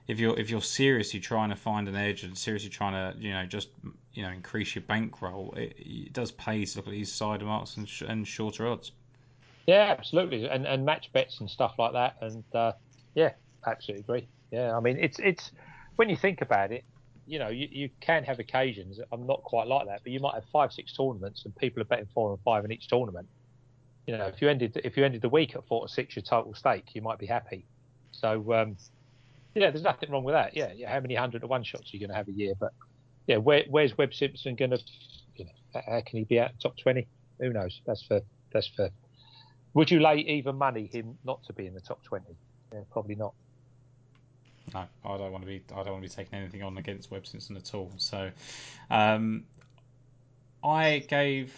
if 0.07 0.19
you're 0.19 0.37
if 0.39 0.51
you're 0.51 0.61
seriously 0.61 1.19
trying 1.19 1.49
to 1.49 1.55
find 1.55 1.87
an 1.87 1.95
edge 1.95 2.21
and 2.23 2.37
seriously 2.37 2.69
trying 2.69 2.93
to 2.93 3.19
you 3.19 3.33
know 3.33 3.47
just 3.47 3.69
you 4.13 4.21
know 4.21 4.29
increase 4.29 4.75
your 4.75 4.83
bankroll, 4.83 5.55
it, 5.57 5.73
it 5.79 6.13
does 6.13 6.31
pay 6.31 6.63
to 6.63 6.77
look 6.77 6.85
at 6.85 6.91
these 6.91 7.11
side 7.11 7.41
marks 7.41 7.77
and, 7.77 7.89
sh- 7.89 8.03
and 8.07 8.27
shorter 8.27 8.67
odds. 8.67 8.91
Yeah, 9.65 9.95
absolutely, 9.97 10.47
and 10.47 10.67
and 10.67 10.85
match 10.85 11.11
bets 11.13 11.39
and 11.39 11.49
stuff 11.49 11.73
like 11.79 11.93
that, 11.93 12.17
and 12.21 12.43
uh, 12.53 12.73
yeah, 13.15 13.31
absolutely 13.65 14.01
agree. 14.01 14.27
Yeah, 14.51 14.77
I 14.77 14.79
mean 14.79 14.99
it's 14.99 15.17
it's 15.17 15.51
when 15.95 16.09
you 16.09 16.15
think 16.15 16.41
about 16.41 16.71
it, 16.71 16.83
you 17.27 17.39
know, 17.39 17.49
you, 17.49 17.67
you 17.71 17.89
can 18.01 18.23
have 18.23 18.39
occasions. 18.39 18.99
I'm 19.11 19.25
not 19.25 19.43
quite 19.43 19.67
like 19.67 19.87
that, 19.87 20.01
but 20.03 20.11
you 20.11 20.19
might 20.19 20.35
have 20.35 20.43
five, 20.51 20.71
six 20.71 20.93
tournaments, 20.93 21.43
and 21.45 21.55
people 21.55 21.81
are 21.81 21.85
betting 21.85 22.07
four 22.13 22.31
and 22.31 22.39
five 22.43 22.65
in 22.65 22.71
each 22.71 22.87
tournament. 22.87 23.27
You 24.05 24.17
know, 24.17 24.25
if 24.27 24.41
you 24.41 24.49
ended 24.49 24.79
if 24.83 24.97
you 24.97 25.03
ended 25.03 25.21
the 25.21 25.29
week 25.29 25.55
at 25.55 25.65
four 25.67 25.81
or 25.81 25.87
six, 25.87 26.15
your 26.15 26.23
total 26.23 26.53
stake, 26.53 26.93
you 26.93 27.01
might 27.01 27.17
be 27.17 27.25
happy. 27.25 27.65
So 28.11 28.53
um, 28.53 28.77
yeah, 29.55 29.71
there's 29.71 29.83
nothing 29.83 30.11
wrong 30.11 30.23
with 30.23 30.35
that. 30.35 30.55
Yeah, 30.55 30.71
yeah. 30.75 30.91
How 30.91 30.99
many 30.99 31.15
hundred 31.15 31.41
to 31.41 31.47
one 31.47 31.63
shots 31.63 31.85
are 31.85 31.97
you 31.97 31.99
going 31.99 32.11
to 32.11 32.15
have 32.15 32.27
a 32.27 32.31
year? 32.31 32.53
But 32.59 32.73
yeah, 33.25 33.37
where, 33.37 33.63
where's 33.67 33.97
Webb 33.97 34.13
Simpson 34.13 34.55
going 34.55 34.71
to? 34.71 34.79
You 35.35 35.45
know, 35.45 35.81
how 35.85 36.01
can 36.05 36.19
he 36.19 36.25
be 36.25 36.39
out 36.39 36.51
top 36.61 36.77
twenty? 36.77 37.07
Who 37.39 37.51
knows? 37.51 37.81
That's 37.87 38.03
for 38.03 38.21
that's 38.53 38.67
for 38.67 38.89
would 39.73 39.89
you 39.89 39.99
lay 39.99 40.17
even 40.19 40.55
money 40.55 40.89
him 40.91 41.17
not 41.25 41.43
to 41.45 41.53
be 41.53 41.65
in 41.65 41.73
the 41.73 41.81
top 41.81 42.03
twenty? 42.03 42.37
Yeah, 42.71 42.81
probably 42.91 43.15
not. 43.15 43.33
No, 44.73 44.85
I 45.05 45.17
don't 45.17 45.31
want 45.31 45.43
to 45.43 45.47
be. 45.47 45.61
I 45.71 45.83
don't 45.83 45.93
want 45.93 46.03
to 46.03 46.09
be 46.09 46.15
taking 46.23 46.39
anything 46.39 46.63
on 46.63 46.77
against 46.77 47.11
Webb 47.11 47.27
Simpson 47.27 47.55
at 47.55 47.73
all. 47.73 47.91
So, 47.97 48.31
um, 48.89 49.43
I 50.63 50.99
gave 51.07 51.53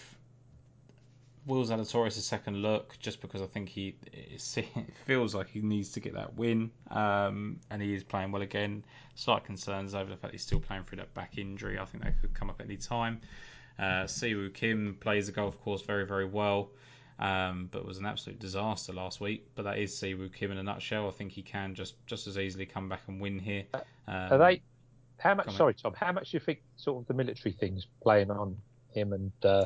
Will 1.46 1.64
Zalatoris 1.64 2.18
a 2.18 2.22
second 2.22 2.62
look 2.62 2.98
just 3.00 3.22
because 3.22 3.42
I 3.42 3.46
think 3.46 3.70
he 3.70 3.96
feels 5.06 5.34
like 5.34 5.50
he 5.50 5.62
needs 5.62 5.92
to 5.94 6.02
get 6.02 6.14
that 6.16 6.36
win, 6.36 6.72
um, 6.92 7.60
and 7.70 7.82
he 7.82 7.94
is 7.94 8.04
playing 8.04 8.32
well 8.32 8.42
again. 8.42 8.84
Slight 9.16 9.46
concerns 9.46 9.96
over 9.96 10.10
the 10.10 10.18
fact 10.18 10.34
he's 10.34 10.44
still 10.44 10.60
playing 10.60 10.84
through 10.84 10.98
that 10.98 11.14
back 11.14 11.38
injury. 11.38 11.80
I 11.80 11.86
think 11.86 12.04
that 12.04 12.20
could 12.20 12.34
come 12.34 12.50
up 12.50 12.60
at 12.60 12.66
any 12.66 12.78
time. 12.78 13.22
Uh, 13.80 14.04
Siwoo 14.04 14.54
Kim 14.54 14.98
plays 15.00 15.28
the 15.28 15.32
golf 15.32 15.60
course 15.62 15.84
very 15.84 16.06
very 16.06 16.26
well 16.26 16.70
um, 17.20 17.70
but 17.72 17.86
was 17.86 17.98
an 17.98 18.06
absolute 18.06 18.40
disaster 18.40 18.94
last 18.94 19.20
week. 19.20 19.48
But 19.56 19.64
that 19.64 19.78
is 19.78 19.94
Siwoo 19.94 20.34
Kim 20.34 20.52
in 20.52 20.58
a 20.58 20.64
nutshell. 20.64 21.08
I 21.08 21.12
think 21.12 21.32
he 21.32 21.42
can 21.42 21.76
just 21.76 21.96
just 22.06 22.28
as 22.28 22.38
easily 22.38 22.66
come 22.66 22.90
back 22.90 23.02
and 23.08 23.20
win 23.20 23.40
here. 23.40 23.64
Um, 23.74 23.84
Are 24.08 24.38
they? 24.38 24.62
How 25.18 25.34
much? 25.34 25.52
Sorry, 25.56 25.74
Tom. 25.74 25.94
How 25.96 26.12
much 26.12 26.32
do 26.32 26.38
you 26.38 26.42
think 26.42 26.62
sort 26.76 27.02
of 27.02 27.08
the 27.08 27.14
military 27.14 27.52
things 27.52 27.88
playing 28.02 28.30
on 28.30 28.58
him 28.92 29.14
and 29.14 29.32
uh, 29.44 29.66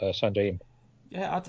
uh, 0.00 0.12
Sungjae 0.12 0.58
Yeah, 1.10 1.36
I'd, 1.36 1.48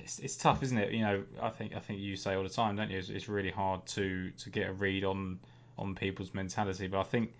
it's, 0.00 0.18
it's 0.20 0.36
tough, 0.36 0.62
isn't 0.62 0.78
it? 0.78 0.92
You 0.92 1.02
know, 1.02 1.24
I 1.42 1.50
think 1.50 1.74
I 1.74 1.80
think 1.80 2.00
you 2.00 2.16
say 2.16 2.34
all 2.34 2.44
the 2.44 2.48
time, 2.48 2.76
don't 2.76 2.90
you? 2.90 2.98
It's, 2.98 3.08
it's 3.08 3.28
really 3.28 3.50
hard 3.50 3.86
to 3.88 4.30
to 4.30 4.50
get 4.50 4.68
a 4.68 4.72
read 4.72 5.04
on 5.04 5.40
on 5.76 5.94
people's 5.94 6.32
mentality. 6.34 6.86
But 6.86 7.00
I 7.00 7.04
think 7.04 7.32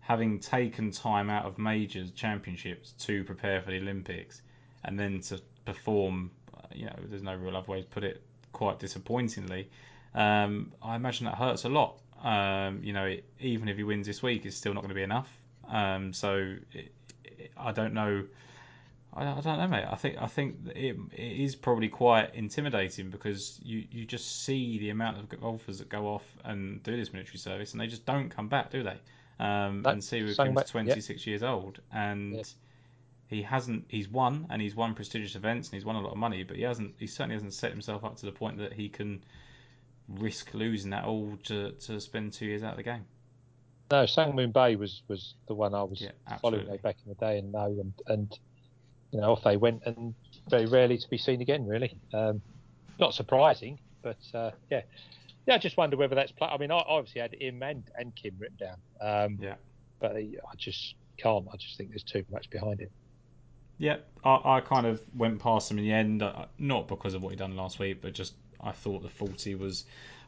having 0.00 0.40
taken 0.40 0.90
time 0.90 1.30
out 1.30 1.44
of 1.46 1.58
majors 1.58 2.10
championships 2.12 2.92
to 2.92 3.24
prepare 3.24 3.60
for 3.60 3.70
the 3.70 3.78
Olympics 3.78 4.40
and 4.84 4.98
then 4.98 5.20
to 5.20 5.40
perform 5.64 6.30
you 6.74 6.86
know, 6.86 6.96
there's 7.08 7.22
no 7.22 7.34
real 7.34 7.56
other 7.56 7.70
way 7.70 7.82
to 7.82 7.88
put 7.88 8.04
it. 8.04 8.22
Quite 8.52 8.78
disappointingly, 8.78 9.68
um, 10.14 10.72
I 10.82 10.96
imagine 10.96 11.26
that 11.26 11.34
hurts 11.34 11.64
a 11.64 11.68
lot. 11.68 11.98
Um, 12.24 12.80
you 12.82 12.94
know, 12.94 13.04
it, 13.04 13.24
even 13.38 13.68
if 13.68 13.76
he 13.76 13.82
wins 13.82 14.06
this 14.06 14.22
week, 14.22 14.46
it's 14.46 14.56
still 14.56 14.72
not 14.72 14.80
going 14.80 14.88
to 14.88 14.94
be 14.94 15.02
enough. 15.02 15.28
Um, 15.68 16.14
so 16.14 16.56
it, 16.72 16.92
it, 17.24 17.50
I 17.56 17.72
don't 17.72 17.92
know. 17.92 18.24
I, 19.12 19.26
I, 19.26 19.40
don't 19.42 19.58
know, 19.58 19.68
mate. 19.68 19.84
I 19.88 19.96
think 19.96 20.16
I 20.20 20.26
think 20.26 20.56
it, 20.74 20.96
it 21.12 21.40
is 21.40 21.54
probably 21.54 21.88
quite 21.88 22.34
intimidating 22.34 23.10
because 23.10 23.60
you, 23.62 23.84
you 23.90 24.04
just 24.06 24.44
see 24.44 24.78
the 24.78 24.90
amount 24.90 25.18
of 25.18 25.40
golfers 25.40 25.78
that 25.78 25.90
go 25.90 26.06
off 26.06 26.24
and 26.44 26.82
do 26.82 26.96
this 26.96 27.12
military 27.12 27.38
service 27.38 27.72
and 27.72 27.80
they 27.80 27.86
just 27.86 28.06
don't 28.06 28.30
come 28.30 28.48
back, 28.48 28.70
do 28.70 28.82
they? 28.82 28.98
Um, 29.38 29.82
and 29.84 30.02
see, 30.02 30.22
we're 30.22 30.34
26 30.34 31.08
yep. 31.08 31.26
years 31.26 31.42
old, 31.42 31.80
and 31.92 32.42
he 33.28 33.42
hasn't 33.42 33.84
he's 33.88 34.08
won 34.08 34.46
and 34.50 34.62
he's 34.62 34.74
won 34.74 34.94
prestigious 34.94 35.34
events 35.34 35.68
and 35.68 35.74
he's 35.74 35.84
won 35.84 35.96
a 35.96 36.00
lot 36.00 36.12
of 36.12 36.18
money, 36.18 36.42
but 36.44 36.56
he 36.56 36.62
hasn't 36.62 36.94
he 36.98 37.06
certainly 37.06 37.34
hasn't 37.34 37.54
set 37.54 37.70
himself 37.70 38.04
up 38.04 38.16
to 38.16 38.26
the 38.26 38.32
point 38.32 38.58
that 38.58 38.72
he 38.72 38.88
can 38.88 39.24
risk 40.08 40.54
losing 40.54 40.90
that 40.90 41.04
all 41.04 41.36
to, 41.44 41.72
to 41.72 42.00
spend 42.00 42.32
two 42.32 42.46
years 42.46 42.62
out 42.62 42.72
of 42.72 42.76
the 42.76 42.82
game. 42.82 43.04
No, 43.90 44.06
Sang 44.06 44.34
Moon 44.34 44.50
Bae 44.50 44.74
was, 44.74 45.02
was 45.08 45.34
the 45.46 45.54
one 45.54 45.74
I 45.74 45.82
was 45.82 46.00
yeah, 46.00 46.10
following 46.40 46.66
back 46.82 46.96
in 47.04 47.08
the 47.08 47.14
day 47.14 47.38
and 47.38 47.52
know 47.52 47.76
and, 47.80 47.92
and 48.06 48.38
you 49.12 49.20
know 49.20 49.32
off 49.32 49.44
they 49.44 49.56
went 49.56 49.82
and 49.86 50.14
very 50.48 50.66
rarely 50.66 50.98
to 50.98 51.08
be 51.08 51.18
seen 51.18 51.40
again 51.40 51.66
really. 51.66 51.98
Um, 52.12 52.40
not 52.98 53.14
surprising, 53.14 53.78
but 54.02 54.18
uh, 54.34 54.52
yeah, 54.70 54.82
yeah. 55.46 55.54
I 55.54 55.58
just 55.58 55.76
wonder 55.76 55.96
whether 55.96 56.14
that's. 56.14 56.32
Play- 56.32 56.48
I 56.48 56.56
mean, 56.56 56.70
I 56.70 56.82
obviously 56.86 57.20
had 57.20 57.34
him 57.34 57.62
and, 57.62 57.84
and 57.96 58.14
Kim 58.14 58.34
written 58.38 58.56
down. 58.56 58.76
Um, 59.00 59.38
yeah, 59.40 59.54
but 60.00 60.16
I 60.16 60.56
just 60.56 60.94
can't. 61.18 61.46
I 61.52 61.56
just 61.56 61.76
think 61.76 61.90
there's 61.90 62.02
too 62.02 62.24
much 62.30 62.48
behind 62.48 62.80
it. 62.80 62.90
Yeah, 63.78 63.96
I, 64.24 64.56
I 64.56 64.60
kind 64.60 64.86
of 64.86 65.00
went 65.14 65.38
past 65.38 65.70
him 65.70 65.78
in 65.78 65.84
the 65.84 65.92
end, 65.92 66.22
uh, 66.22 66.46
not 66.58 66.88
because 66.88 67.14
of 67.14 67.22
what 67.22 67.30
he 67.30 67.36
done 67.36 67.56
last 67.56 67.78
week, 67.78 68.00
but 68.00 68.14
just 68.14 68.34
I 68.60 68.72
thought 68.72 69.02
the 69.02 69.08
40 69.08 69.54
was 69.56 69.84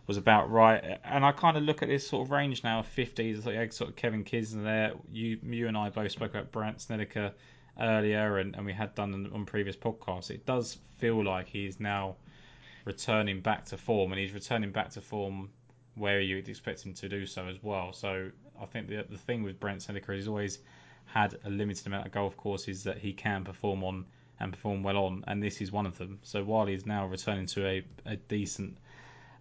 was 0.06 0.16
about 0.16 0.50
right. 0.50 0.98
And 1.04 1.24
I 1.24 1.32
kind 1.32 1.56
of 1.56 1.62
look 1.62 1.82
at 1.82 1.88
this 1.88 2.06
sort 2.06 2.26
of 2.26 2.30
range 2.30 2.64
now, 2.64 2.82
50s. 2.82 3.38
I 3.38 3.40
thought 3.40 3.54
yeah, 3.54 3.68
sort 3.70 3.90
of 3.90 3.96
Kevin 3.96 4.24
Kisner 4.24 4.64
there. 4.64 4.92
You 5.12 5.38
you 5.42 5.68
and 5.68 5.76
I 5.76 5.90
both 5.90 6.10
spoke 6.12 6.30
about 6.30 6.50
Brandt 6.50 6.80
Snedeker 6.80 7.32
earlier, 7.78 8.38
and, 8.38 8.56
and 8.56 8.66
we 8.66 8.72
had 8.72 8.94
done 8.94 9.30
on 9.32 9.44
previous 9.44 9.76
podcasts. 9.76 10.30
It 10.30 10.46
does 10.46 10.78
feel 10.96 11.22
like 11.24 11.46
he's 11.46 11.78
now 11.78 12.16
returning 12.84 13.40
back 13.40 13.66
to 13.66 13.76
form, 13.76 14.12
and 14.12 14.20
he's 14.20 14.32
returning 14.32 14.72
back 14.72 14.90
to 14.90 15.00
form 15.00 15.50
where 15.94 16.20
you'd 16.20 16.48
expect 16.48 16.84
him 16.84 16.94
to 16.94 17.08
do 17.08 17.26
so 17.26 17.46
as 17.46 17.62
well. 17.62 17.92
So 17.92 18.30
I 18.60 18.66
think 18.66 18.88
the 18.88 19.04
the 19.08 19.18
thing 19.18 19.42
with 19.42 19.60
Brandt 19.60 19.82
Snedeker 19.82 20.12
is 20.12 20.28
always 20.28 20.58
had 21.12 21.38
a 21.44 21.50
limited 21.50 21.86
amount 21.86 22.06
of 22.06 22.12
golf 22.12 22.36
courses 22.36 22.84
that 22.84 22.98
he 22.98 23.12
can 23.12 23.44
perform 23.44 23.82
on 23.84 24.04
and 24.40 24.52
perform 24.52 24.82
well 24.82 24.98
on, 24.98 25.24
and 25.26 25.42
this 25.42 25.60
is 25.60 25.72
one 25.72 25.86
of 25.86 25.98
them. 25.98 26.18
So 26.22 26.44
while 26.44 26.66
he's 26.66 26.86
now 26.86 27.06
returning 27.06 27.46
to 27.46 27.66
a, 27.66 27.84
a 28.06 28.16
decent 28.16 28.78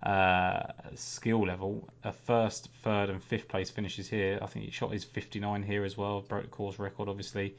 uh, 0.04 0.64
skill 0.96 1.46
level. 1.46 1.88
A 2.04 2.12
first, 2.12 2.70
third, 2.84 3.10
and 3.10 3.24
fifth 3.24 3.48
place 3.48 3.70
finishes 3.70 4.08
here. 4.08 4.40
I 4.42 4.46
think 4.46 4.66
he 4.66 4.72
shot 4.72 4.92
his 4.92 5.04
59 5.04 5.64
here 5.64 5.84
as 5.84 5.98
well, 5.98 6.22
broke 6.22 6.44
the 6.44 6.50
course 6.50 6.80
record, 6.80 7.10
obviously. 7.10 7.56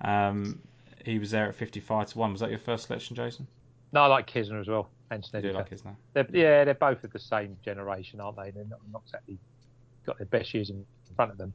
Um, 0.00 0.60
he 1.04 1.18
was 1.18 1.30
there 1.30 1.48
at 1.48 1.54
55 1.54 2.08
to 2.08 2.18
1. 2.18 2.32
Was 2.32 2.40
that 2.40 2.50
your 2.50 2.58
first 2.58 2.86
selection, 2.86 3.16
Jason? 3.16 3.46
No, 3.92 4.02
I 4.02 4.06
like 4.06 4.30
Kisner 4.30 4.60
as 4.60 4.68
well. 4.68 4.88
And 5.10 5.24
Snedeker. 5.24 5.54
like 5.54 5.70
Kisner? 5.70 5.96
They're, 6.12 6.28
yeah, 6.32 6.64
they're 6.64 6.74
both 6.74 7.02
of 7.02 7.12
the 7.12 7.18
same 7.18 7.56
generation, 7.64 8.20
aren't 8.20 8.36
they? 8.36 8.50
They're 8.50 8.64
not, 8.64 8.80
not 8.92 9.02
exactly 9.06 9.38
got 10.06 10.18
their 10.18 10.26
best 10.26 10.54
years 10.54 10.70
in 10.70 10.84
front 11.16 11.32
of 11.32 11.38
them. 11.38 11.52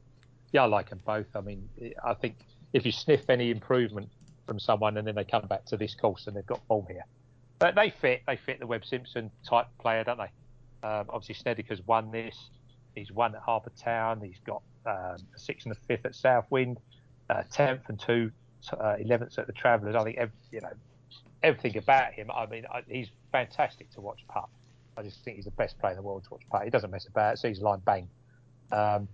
Yeah, 0.52 0.62
I 0.62 0.66
like 0.66 0.90
them 0.90 1.00
both. 1.04 1.26
I 1.34 1.40
mean, 1.40 1.68
I 2.04 2.14
think 2.14 2.36
if 2.72 2.86
you 2.86 2.92
sniff 2.92 3.28
any 3.28 3.50
improvement 3.50 4.08
from 4.46 4.58
someone 4.58 4.96
and 4.96 5.06
then 5.06 5.14
they 5.14 5.24
come 5.24 5.46
back 5.46 5.64
to 5.66 5.76
this 5.76 5.94
course 5.94 6.26
and 6.26 6.36
they've 6.36 6.46
got 6.46 6.60
form 6.66 6.86
here, 6.88 7.04
but 7.58 7.74
they 7.74 7.90
fit. 7.90 8.22
They 8.26 8.36
fit 8.36 8.60
the 8.60 8.66
Webb 8.66 8.84
Simpson 8.84 9.30
type 9.48 9.66
player, 9.80 10.04
don't 10.04 10.18
they? 10.18 10.86
Um, 10.86 11.06
obviously, 11.08 11.34
Snedeker's 11.36 11.80
won 11.86 12.10
this. 12.10 12.36
He's 12.94 13.10
won 13.10 13.34
at 13.34 13.42
Harbour 13.42 13.72
Town. 13.78 14.20
He's 14.20 14.38
got 14.46 14.62
um, 14.86 15.16
a 15.34 15.38
sixth 15.38 15.66
and 15.66 15.74
a 15.74 15.78
fifth 15.86 16.06
at 16.06 16.14
Southwind, 16.14 16.78
uh, 17.28 17.42
tenth 17.50 17.82
and 17.88 17.98
two 17.98 18.30
uh, 18.72 18.96
eleventh 18.98 19.38
at 19.38 19.46
the 19.46 19.52
Travellers. 19.52 19.94
I 19.94 20.04
think 20.04 20.18
every, 20.18 20.34
you 20.52 20.60
know 20.60 20.72
everything 21.42 21.76
about 21.78 22.12
him. 22.12 22.30
I 22.30 22.46
mean, 22.46 22.64
I, 22.72 22.82
he's 22.88 23.08
fantastic 23.32 23.90
to 23.92 24.00
watch 24.00 24.20
putt. 24.28 24.48
I 24.96 25.02
just 25.02 25.22
think 25.24 25.36
he's 25.36 25.44
the 25.44 25.50
best 25.52 25.78
player 25.78 25.92
in 25.92 25.96
the 25.96 26.02
world 26.02 26.24
to 26.24 26.30
watch 26.30 26.42
putt. 26.50 26.64
He 26.64 26.70
doesn't 26.70 26.90
mess 26.90 27.06
about. 27.06 27.38
Sees 27.38 27.60
line 27.60 27.82
bang. 27.84 28.08
Um, 28.72 29.08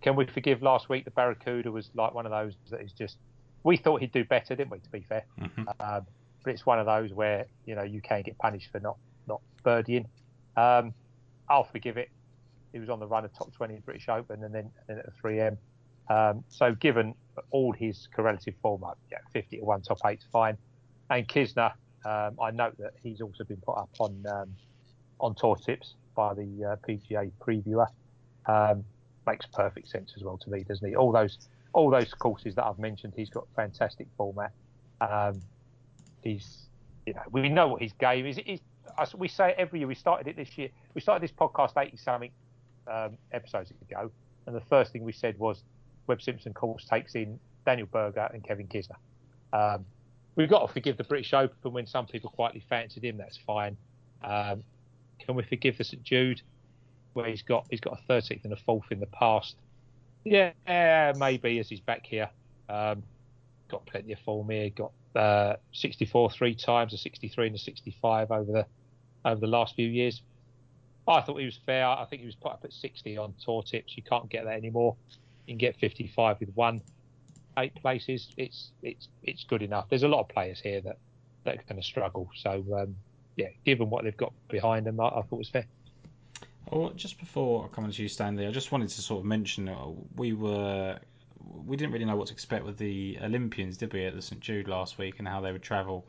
can 0.00 0.16
we 0.16 0.26
forgive 0.26 0.62
last 0.62 0.88
week? 0.88 1.04
The 1.04 1.10
Barracuda 1.10 1.70
was 1.70 1.90
like 1.94 2.14
one 2.14 2.26
of 2.26 2.32
those 2.32 2.54
that 2.70 2.80
is 2.80 2.92
just. 2.92 3.18
We 3.62 3.76
thought 3.76 4.00
he'd 4.00 4.12
do 4.12 4.24
better, 4.24 4.56
didn't 4.56 4.70
we? 4.70 4.78
To 4.78 4.90
be 4.90 5.04
fair, 5.06 5.24
mm-hmm. 5.38 5.68
um, 5.80 6.06
but 6.42 6.54
it's 6.54 6.64
one 6.64 6.78
of 6.78 6.86
those 6.86 7.12
where 7.12 7.46
you 7.66 7.74
know 7.74 7.82
you 7.82 8.00
can 8.00 8.22
get 8.22 8.38
punished 8.38 8.70
for 8.72 8.80
not 8.80 8.96
not 9.26 9.40
birdieing. 9.64 10.06
Um, 10.56 10.94
I'll 11.48 11.64
forgive 11.64 11.96
it. 11.96 12.10
He 12.72 12.78
was 12.78 12.88
on 12.88 13.00
the 13.00 13.06
run 13.06 13.24
of 13.24 13.36
top 13.36 13.52
20 13.52 13.74
in 13.74 13.80
British 13.80 14.08
Open 14.08 14.44
and 14.44 14.54
then, 14.54 14.70
and 14.88 14.96
then 14.96 14.98
at 14.98 15.06
the 15.06 15.12
3M. 15.20 15.56
Um, 16.08 16.44
so 16.48 16.74
given 16.74 17.14
all 17.50 17.72
his 17.72 18.08
correlative 18.14 18.54
form 18.62 18.84
up, 18.84 18.98
yeah, 19.10 19.18
50 19.32 19.58
to 19.58 19.64
1, 19.64 19.82
top 19.82 19.98
8 20.06 20.20
fine. 20.32 20.56
And 21.10 21.26
Kisner, 21.26 21.72
um, 22.04 22.38
I 22.40 22.52
note 22.52 22.76
that 22.78 22.92
he's 23.02 23.20
also 23.20 23.42
been 23.44 23.58
put 23.58 23.76
up 23.76 23.90
on 23.98 24.24
um, 24.30 24.54
on 25.18 25.34
tour 25.34 25.56
tips 25.56 25.94
by 26.14 26.34
the 26.34 26.42
uh, 26.42 26.76
PGA 26.88 27.30
previewer. 27.40 27.86
Makes 29.30 29.46
perfect 29.46 29.88
sense 29.88 30.14
as 30.16 30.24
well 30.24 30.38
to 30.38 30.50
me, 30.50 30.64
doesn't 30.64 30.88
he? 30.88 30.96
All 30.96 31.12
those 31.12 31.38
all 31.72 31.88
those 31.88 32.12
courses 32.14 32.56
that 32.56 32.64
I've 32.64 32.80
mentioned, 32.80 33.12
he's 33.14 33.30
got 33.30 33.46
fantastic 33.54 34.08
format. 34.16 34.50
Um, 35.00 35.40
he's 36.22 36.66
you 37.06 37.14
know 37.14 37.22
we 37.30 37.48
know 37.48 37.68
what 37.68 37.80
his 37.80 37.92
game 37.92 38.26
is. 38.26 38.40
He's, 38.44 38.60
we 39.16 39.28
say 39.28 39.50
it 39.50 39.56
every 39.56 39.78
year. 39.78 39.88
We 39.88 39.94
started 39.94 40.26
it 40.26 40.36
this 40.36 40.58
year. 40.58 40.70
We 40.94 41.00
started 41.00 41.22
this 41.22 41.30
podcast 41.30 41.80
eighty 41.80 41.96
something 41.96 42.32
um, 42.90 43.16
episodes 43.30 43.72
ago, 43.88 44.10
and 44.46 44.56
the 44.56 44.60
first 44.62 44.92
thing 44.92 45.04
we 45.04 45.12
said 45.12 45.38
was 45.38 45.62
Webb 46.08 46.22
Simpson 46.22 46.52
course 46.52 46.84
takes 46.84 47.14
in 47.14 47.38
Daniel 47.64 47.86
Berger 47.86 48.28
and 48.34 48.42
Kevin 48.42 48.66
Kisner. 48.66 48.96
Um, 49.52 49.84
we've 50.34 50.50
got 50.50 50.66
to 50.66 50.72
forgive 50.72 50.96
the 50.96 51.04
British 51.04 51.32
Open 51.32 51.72
when 51.72 51.86
some 51.86 52.06
people 52.06 52.30
quietly 52.30 52.64
fancied 52.68 53.04
him. 53.04 53.16
That's 53.16 53.36
fine. 53.36 53.76
Um, 54.24 54.64
can 55.20 55.36
we 55.36 55.44
forgive 55.44 55.78
the 55.78 55.84
St 55.84 56.02
Jude 56.02 56.42
where 57.12 57.26
he's 57.26 57.42
got 57.42 57.66
he's 57.70 57.80
got 57.80 57.98
a 57.98 58.12
13th 58.12 58.44
and 58.44 58.52
a 58.52 58.56
fourth 58.56 58.90
in 58.90 59.00
the 59.00 59.06
past? 59.06 59.56
Yeah, 60.24 61.12
maybe 61.16 61.58
as 61.58 61.68
he's 61.68 61.80
back 61.80 62.06
here. 62.06 62.28
Um, 62.68 63.02
got 63.68 63.86
plenty 63.86 64.12
of 64.12 64.18
form 64.20 64.50
here. 64.50 64.70
Got 64.70 64.92
uh, 65.14 65.56
64 65.72 66.30
three 66.30 66.54
times, 66.54 66.92
a 66.92 66.98
63 66.98 67.48
and 67.48 67.56
a 67.56 67.58
65 67.58 68.30
over 68.30 68.52
the 68.52 68.66
over 69.24 69.40
the 69.40 69.46
last 69.46 69.74
few 69.74 69.88
years. 69.88 70.22
I 71.08 71.20
thought 71.22 71.38
he 71.38 71.46
was 71.46 71.58
fair. 71.66 71.86
I 71.86 72.04
think 72.08 72.20
he 72.20 72.26
was 72.26 72.36
put 72.36 72.52
up 72.52 72.60
at 72.64 72.72
60 72.72 73.16
on 73.16 73.34
tour 73.44 73.62
tips. 73.62 73.96
You 73.96 74.02
can't 74.02 74.28
get 74.28 74.44
that 74.44 74.54
anymore. 74.54 74.96
You 75.46 75.52
can 75.52 75.58
get 75.58 75.76
55 75.76 76.40
with 76.40 76.50
one, 76.54 76.82
eight 77.58 77.74
places. 77.74 78.28
It's 78.36 78.70
it's 78.82 79.08
it's 79.22 79.44
good 79.44 79.62
enough. 79.62 79.86
There's 79.88 80.04
a 80.04 80.08
lot 80.08 80.20
of 80.20 80.28
players 80.28 80.60
here 80.60 80.80
that 80.82 80.98
that 81.44 81.54
are 81.54 81.62
going 81.68 81.80
to 81.80 81.86
struggle. 81.86 82.30
So 82.36 82.64
um, 82.76 82.94
yeah, 83.36 83.48
given 83.64 83.90
what 83.90 84.04
they've 84.04 84.16
got 84.16 84.32
behind 84.48 84.86
them, 84.86 85.00
I, 85.00 85.06
I 85.06 85.22
thought 85.22 85.32
it 85.32 85.38
was 85.38 85.48
fair. 85.48 85.66
Well, 86.70 86.90
just 86.90 87.18
before 87.18 87.64
I 87.64 87.74
come 87.74 87.82
on 87.82 87.90
to 87.90 88.02
you, 88.02 88.08
Stanley, 88.08 88.46
I 88.46 88.52
just 88.52 88.70
wanted 88.70 88.90
to 88.90 89.02
sort 89.02 89.20
of 89.20 89.24
mention 89.26 89.68
uh, 89.68 89.88
we 90.14 90.32
were 90.32 91.00
we 91.66 91.76
didn't 91.76 91.92
really 91.92 92.04
know 92.04 92.14
what 92.14 92.28
to 92.28 92.32
expect 92.32 92.64
with 92.64 92.78
the 92.78 93.18
Olympians, 93.22 93.76
did 93.76 93.92
we, 93.92 94.04
at 94.04 94.14
the 94.14 94.22
St 94.22 94.40
Jude 94.40 94.68
last 94.68 94.96
week, 94.96 95.18
and 95.18 95.26
how 95.26 95.40
they 95.40 95.50
would 95.50 95.62
travel. 95.62 96.06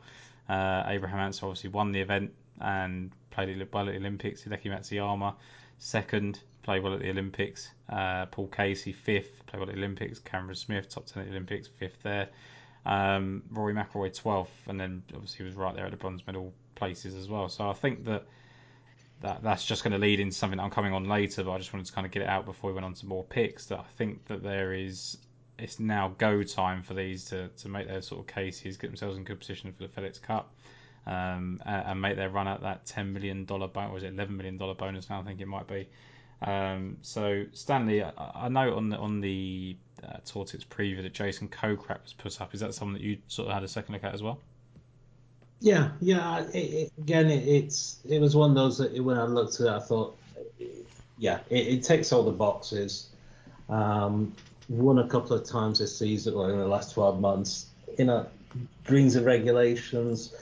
Uh, 0.48 0.84
Abraham 0.86 1.18
Ancer 1.18 1.46
obviously 1.46 1.70
won 1.70 1.90
the 1.90 2.00
event 2.00 2.32
and 2.60 3.10
played 3.30 3.48
well 3.72 3.88
at 3.88 3.92
the 3.92 3.98
Olympics. 3.98 4.44
Hideki 4.44 4.66
Matsuyama 4.66 5.34
second, 5.78 6.38
played 6.62 6.84
well 6.84 6.94
at 6.94 7.00
the 7.00 7.10
Olympics. 7.10 7.70
Uh, 7.88 8.26
Paul 8.26 8.46
Casey 8.46 8.92
fifth, 8.92 9.44
played 9.46 9.58
well 9.58 9.68
at 9.68 9.74
the 9.74 9.80
Olympics. 9.80 10.20
Cameron 10.20 10.54
Smith 10.54 10.88
top 10.88 11.06
ten 11.06 11.22
at 11.22 11.26
the 11.26 11.32
Olympics, 11.32 11.66
fifth 11.66 12.00
there. 12.04 12.28
Um, 12.86 13.42
Rory 13.50 13.74
McIlroy 13.74 14.14
twelfth, 14.16 14.68
and 14.68 14.78
then 14.78 15.02
obviously 15.12 15.44
was 15.44 15.56
right 15.56 15.74
there 15.74 15.86
at 15.86 15.90
the 15.90 15.96
bronze 15.96 16.24
medal 16.24 16.52
places 16.76 17.16
as 17.16 17.28
well. 17.28 17.48
So 17.48 17.68
I 17.68 17.72
think 17.72 18.04
that. 18.04 18.26
That, 19.22 19.42
that's 19.42 19.64
just 19.64 19.84
going 19.84 19.92
to 19.92 19.98
lead 19.98 20.20
into 20.20 20.34
something 20.34 20.56
that 20.56 20.64
I'm 20.64 20.70
coming 20.70 20.92
on 20.92 21.08
later, 21.08 21.44
but 21.44 21.52
I 21.52 21.58
just 21.58 21.72
wanted 21.72 21.86
to 21.86 21.92
kind 21.92 22.06
of 22.06 22.10
get 22.10 22.22
it 22.22 22.28
out 22.28 22.44
before 22.44 22.70
we 22.70 22.74
went 22.74 22.84
on 22.84 22.94
to 22.94 23.06
more 23.06 23.24
picks. 23.24 23.66
That 23.66 23.78
I 23.78 23.84
think 23.96 24.26
that 24.26 24.42
there 24.42 24.72
is 24.72 25.16
it's 25.58 25.78
now 25.78 26.14
go 26.18 26.42
time 26.42 26.82
for 26.82 26.94
these 26.94 27.24
to, 27.26 27.48
to 27.48 27.68
make 27.68 27.86
their 27.86 28.02
sort 28.02 28.20
of 28.20 28.26
cases, 28.26 28.76
get 28.76 28.88
themselves 28.88 29.16
in 29.16 29.24
good 29.24 29.38
position 29.38 29.72
for 29.72 29.86
the 29.86 29.88
FedEx 29.88 30.20
Cup 30.20 30.52
um, 31.06 31.62
and, 31.64 32.00
make 32.00 32.16
their 32.16 32.30
run 32.30 32.48
at 32.48 32.62
that 32.62 32.86
$10 32.86 33.12
million 33.12 33.44
bonus, 33.44 33.72
or 33.76 33.96
is 33.96 34.02
it 34.02 34.16
$11 34.16 34.30
million 34.30 34.56
bonus 34.56 35.08
now? 35.08 35.20
I 35.20 35.24
think 35.24 35.40
it 35.40 35.46
might 35.46 35.68
be. 35.68 35.88
Um, 36.40 36.98
so 37.02 37.44
Stanley, 37.52 38.02
I, 38.02 38.12
I 38.18 38.48
know 38.48 38.76
on 38.76 38.88
the 38.88 38.96
on 38.96 39.20
the 39.20 39.76
uh, 40.02 40.16
Tour 40.24 40.44
Tips 40.44 40.64
preview 40.64 41.00
that 41.02 41.12
Jason 41.12 41.48
Kokrak 41.48 42.02
was 42.02 42.12
put 42.12 42.40
up. 42.40 42.52
Is 42.54 42.60
that 42.60 42.74
something 42.74 42.94
that 42.94 43.02
you 43.02 43.18
sort 43.28 43.48
of 43.48 43.54
had 43.54 43.62
a 43.62 43.68
second 43.68 43.94
look 43.94 44.02
at 44.02 44.14
as 44.14 44.22
well? 44.22 44.40
Yeah, 45.62 45.90
yeah. 46.00 46.40
It, 46.52 46.56
it, 46.56 46.92
again, 46.98 47.30
it, 47.30 47.46
it's 47.46 48.00
it 48.08 48.20
was 48.20 48.34
one 48.34 48.50
of 48.50 48.56
those 48.56 48.78
that 48.78 49.02
when 49.02 49.16
I 49.16 49.24
looked 49.24 49.60
at 49.60 49.66
it, 49.68 49.70
I 49.70 49.78
thought, 49.78 50.18
yeah, 51.18 51.38
it, 51.50 51.84
takes 51.84 52.12
all 52.12 52.24
the 52.24 52.32
boxes. 52.32 53.10
Um, 53.68 54.34
won 54.68 54.98
a 54.98 55.06
couple 55.06 55.36
of 55.36 55.48
times 55.48 55.78
this 55.78 55.96
season, 55.96 56.34
or 56.34 56.50
in 56.50 56.58
the 56.58 56.66
last 56.66 56.94
12 56.94 57.20
months. 57.20 57.66
You 57.96 58.06
know, 58.06 58.26
greens 58.84 59.14
and 59.14 59.24
regulations 59.24 60.34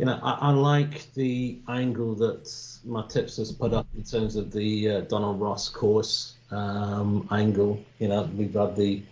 you 0.00 0.06
know, 0.06 0.18
I, 0.22 0.48
I, 0.48 0.50
like 0.52 1.12
the 1.12 1.58
angle 1.68 2.14
that 2.14 2.50
my 2.86 3.06
tips 3.06 3.36
has 3.36 3.52
put 3.52 3.74
up 3.74 3.86
in 3.94 4.02
terms 4.02 4.34
of 4.34 4.50
the 4.50 4.90
uh, 4.90 5.00
Donald 5.02 5.38
Ross 5.38 5.68
course 5.68 6.36
um, 6.50 7.28
angle. 7.30 7.84
You 7.98 8.08
know, 8.08 8.22
we've 8.34 8.54
had 8.54 8.76
the 8.76 9.02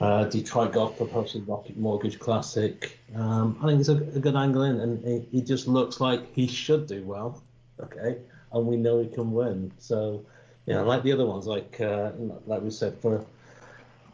uh, 0.00 0.24
Detroit 0.24 0.72
Golf 0.72 0.96
Club 0.96 1.10
hosted 1.10 1.46
Rocket 1.48 1.76
Mortgage 1.76 2.18
Classic. 2.18 2.98
Um, 3.14 3.58
I 3.62 3.66
think 3.66 3.80
it's 3.80 3.88
a, 3.88 3.96
a 3.96 4.20
good 4.20 4.36
angle 4.36 4.62
in, 4.62 4.80
and 4.80 5.26
he 5.30 5.42
just 5.42 5.66
looks 5.66 6.00
like 6.00 6.32
he 6.34 6.46
should 6.46 6.86
do 6.86 7.02
well. 7.04 7.42
Okay, 7.80 8.18
and 8.52 8.66
we 8.66 8.76
know 8.76 9.02
he 9.02 9.08
can 9.08 9.32
win. 9.32 9.72
So, 9.78 10.24
you 10.66 10.74
know, 10.74 10.84
like 10.84 11.02
the 11.02 11.12
other 11.12 11.26
ones, 11.26 11.46
like 11.46 11.80
uh, 11.80 12.12
like 12.46 12.62
we 12.62 12.70
said 12.70 12.98
for 13.00 13.24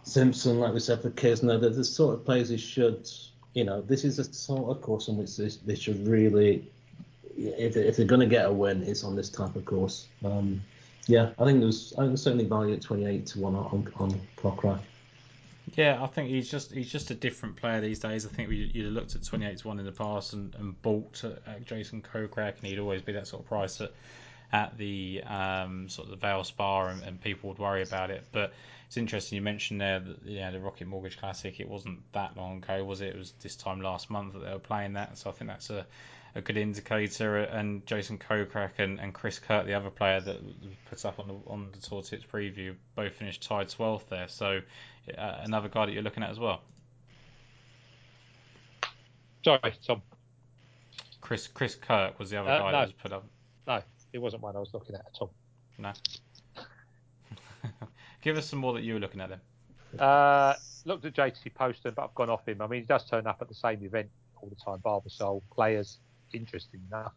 Simpson, 0.03 0.61
like 0.61 0.73
we 0.73 0.81
said 0.81 1.03
for 1.03 1.11
Kisner, 1.11 1.61
that 1.61 1.75
the 1.75 1.85
sort 1.85 2.15
of 2.15 2.25
players 2.25 2.49
he 2.49 2.57
should 2.57 3.09
you 3.57 3.65
know, 3.65 3.81
this 3.81 4.05
is 4.05 4.19
a 4.19 4.25
sort 4.25 4.69
of 4.69 4.83
course 4.83 5.09
on 5.09 5.17
which 5.17 5.35
they, 5.39 5.49
they 5.65 5.75
should 5.75 6.07
really, 6.07 6.71
if, 7.39 7.75
if 7.75 7.97
they're 7.97 8.05
going 8.05 8.21
to 8.21 8.27
get 8.27 8.45
a 8.45 8.53
win, 8.53 8.83
it's 8.83 9.03
on 9.03 9.17
this 9.17 9.31
type 9.31 9.57
of 9.57 9.65
course. 9.65 10.09
Um, 10.23 10.61
yeah, 11.07 11.31
I 11.39 11.47
think 11.47 11.61
there's, 11.61 11.95
I 11.95 12.01
think 12.01 12.11
there's 12.11 12.23
certainly 12.23 12.45
value 12.45 12.75
at 12.75 12.83
28 12.83 13.27
to 13.29 13.41
one 13.41 13.55
on 13.55 13.91
on 13.97 14.21
Kokrak. 14.37 14.81
Yeah, 15.75 16.03
I 16.03 16.07
think 16.07 16.31
he's 16.31 16.51
just 16.51 16.73
he's 16.73 16.91
just 16.91 17.11
a 17.11 17.15
different 17.15 17.57
player 17.57 17.81
these 17.81 17.99
days. 17.99 18.25
I 18.25 18.29
think 18.29 18.49
we 18.49 18.71
you'd 18.73 18.85
have 18.85 18.95
looked 18.95 19.15
at 19.17 19.25
28 19.25 19.59
to 19.59 19.69
one 19.69 19.79
in 19.81 19.85
the 19.85 19.93
past 19.93 20.33
and, 20.33 20.55
and 20.55 20.81
bought 20.81 21.25
at 21.25 21.65
Jason 21.65 22.03
Kokrak, 22.03 22.59
and 22.59 22.67
he'd 22.67 22.79
always 22.79 23.03
be 23.03 23.13
that 23.13 23.27
sort 23.27 23.43
of 23.43 23.49
price 23.49 23.81
at 23.81 23.93
at 24.53 24.79
the 24.79 25.23
um, 25.25 25.89
sort 25.89 26.09
of 26.09 26.19
the 26.19 26.27
Valspar, 26.27 26.93
and, 26.93 27.03
and 27.03 27.21
people 27.21 27.49
would 27.49 27.59
worry 27.59 27.83
about 27.83 28.11
it, 28.11 28.25
but 28.31 28.53
it's 28.87 28.97
interesting 28.97 29.37
you 29.37 29.43
mentioned 29.43 29.81
there 29.81 29.99
that 29.99 30.19
yeah 30.25 30.51
the 30.53 30.61
Rocket 30.61 30.87
Mortgage 30.87 31.19
Classic 31.19 31.59
it 31.59 31.69
wasn't 31.69 32.01
that 32.13 32.37
long 32.37 32.59
ago 32.59 32.85
was 32.85 33.01
it? 33.01 33.09
It 33.09 33.19
was 33.19 33.33
this 33.41 33.57
time 33.57 33.81
last 33.81 34.09
month 34.09 34.35
that 34.35 34.45
they 34.45 34.53
were 34.53 34.61
playing 34.61 34.93
that, 34.93 35.19
so 35.19 35.31
I 35.31 35.33
think 35.33 35.51
that's 35.51 35.71
a, 35.71 35.85
a 36.37 36.41
good 36.41 36.57
indicator. 36.57 37.39
And 37.39 37.85
Jason 37.87 38.19
Kokrak 38.19 38.79
and, 38.79 39.01
and 39.01 39.13
Chris 39.13 39.41
Kirk, 39.41 39.67
the 39.67 39.75
other 39.75 39.91
player 39.91 40.21
that 40.21 40.39
puts 40.89 41.05
up 41.05 41.19
on 41.19 41.27
the 41.27 41.35
on 41.51 41.73
the 41.73 41.81
Tour 41.81 42.03
Tips 42.03 42.25
preview, 42.25 42.77
both 42.95 43.15
finished 43.15 43.43
tied 43.43 43.67
12th 43.67 44.09
there. 44.09 44.29
So 44.29 44.61
uh, 45.17 45.41
another 45.43 45.69
guy 45.69 45.87
that 45.87 45.93
you're 45.93 46.03
looking 46.03 46.23
at 46.23 46.31
as 46.31 46.39
well. 46.39 46.63
Sorry, 49.45 49.75
Tom. 49.87 50.03
Chris 51.21 51.47
Chris 51.49 51.75
Kirk 51.75 52.19
was 52.19 52.31
the 52.31 52.41
other 52.41 52.51
uh, 52.51 52.59
guy 52.59 52.73
no, 52.73 52.79
that 52.79 52.87
was 52.87 52.93
put 52.93 53.13
up. 53.13 53.25
No, 53.67 53.83
it 54.13 54.19
wasn't 54.19 54.43
one 54.43 54.57
I 54.57 54.61
was 54.61 54.73
looking 54.73 54.95
at 54.95 55.03
at 55.03 55.19
all. 55.21 55.33
No. 55.79 55.93
Give 58.23 58.37
us 58.37 58.47
some 58.47 58.59
more 58.59 58.73
that 58.75 58.83
you 58.83 58.95
were 58.95 59.01
looking 59.01 59.21
at 59.21 59.31
then. 59.31 60.01
Uh, 60.01 60.55
looked 60.85 61.05
at 61.05 61.15
JT 61.15 61.55
Poston, 61.55 61.93
but 61.95 62.05
I've 62.05 62.15
gone 62.15 62.31
off 62.31 62.47
him. 62.47 62.61
I 62.61 62.67
mean, 62.67 62.81
he 62.81 62.87
does 62.87 63.09
turn 63.09 63.27
up 63.27 63.39
at 63.41 63.49
the 63.49 63.55
same 63.55 63.85
event 63.85 64.09
all 64.41 64.49
the 64.49 64.57
time. 64.57 64.79
Barbasol 64.85 65.43
players, 65.53 65.99
interesting 66.33 66.81
enough. 66.89 67.13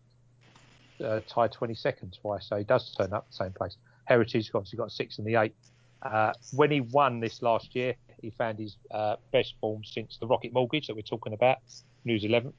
uh, 1.03 1.21
tied 1.27 1.51
22nd 1.51 2.19
twice, 2.19 2.47
so 2.47 2.57
he 2.57 2.63
does 2.63 2.93
turn 2.95 3.13
up 3.13 3.27
the 3.29 3.35
same 3.35 3.51
place. 3.51 3.77
Heritage 4.05 4.51
obviously 4.53 4.77
got 4.77 4.91
six 4.91 5.19
in 5.19 5.25
the 5.25 5.35
eight. 5.35 5.55
Uh, 6.01 6.33
when 6.53 6.71
he 6.71 6.81
won 6.81 7.19
this 7.19 7.41
last 7.41 7.75
year, 7.75 7.95
he 8.21 8.29
found 8.31 8.59
his 8.59 8.75
uh, 8.91 9.15
best 9.31 9.55
form 9.59 9.83
since 9.83 10.17
the 10.17 10.27
Rocket 10.27 10.53
Mortgage 10.53 10.87
that 10.87 10.95
we're 10.95 11.01
talking 11.01 11.33
about. 11.33 11.57
News 12.05 12.23
11th. 12.23 12.53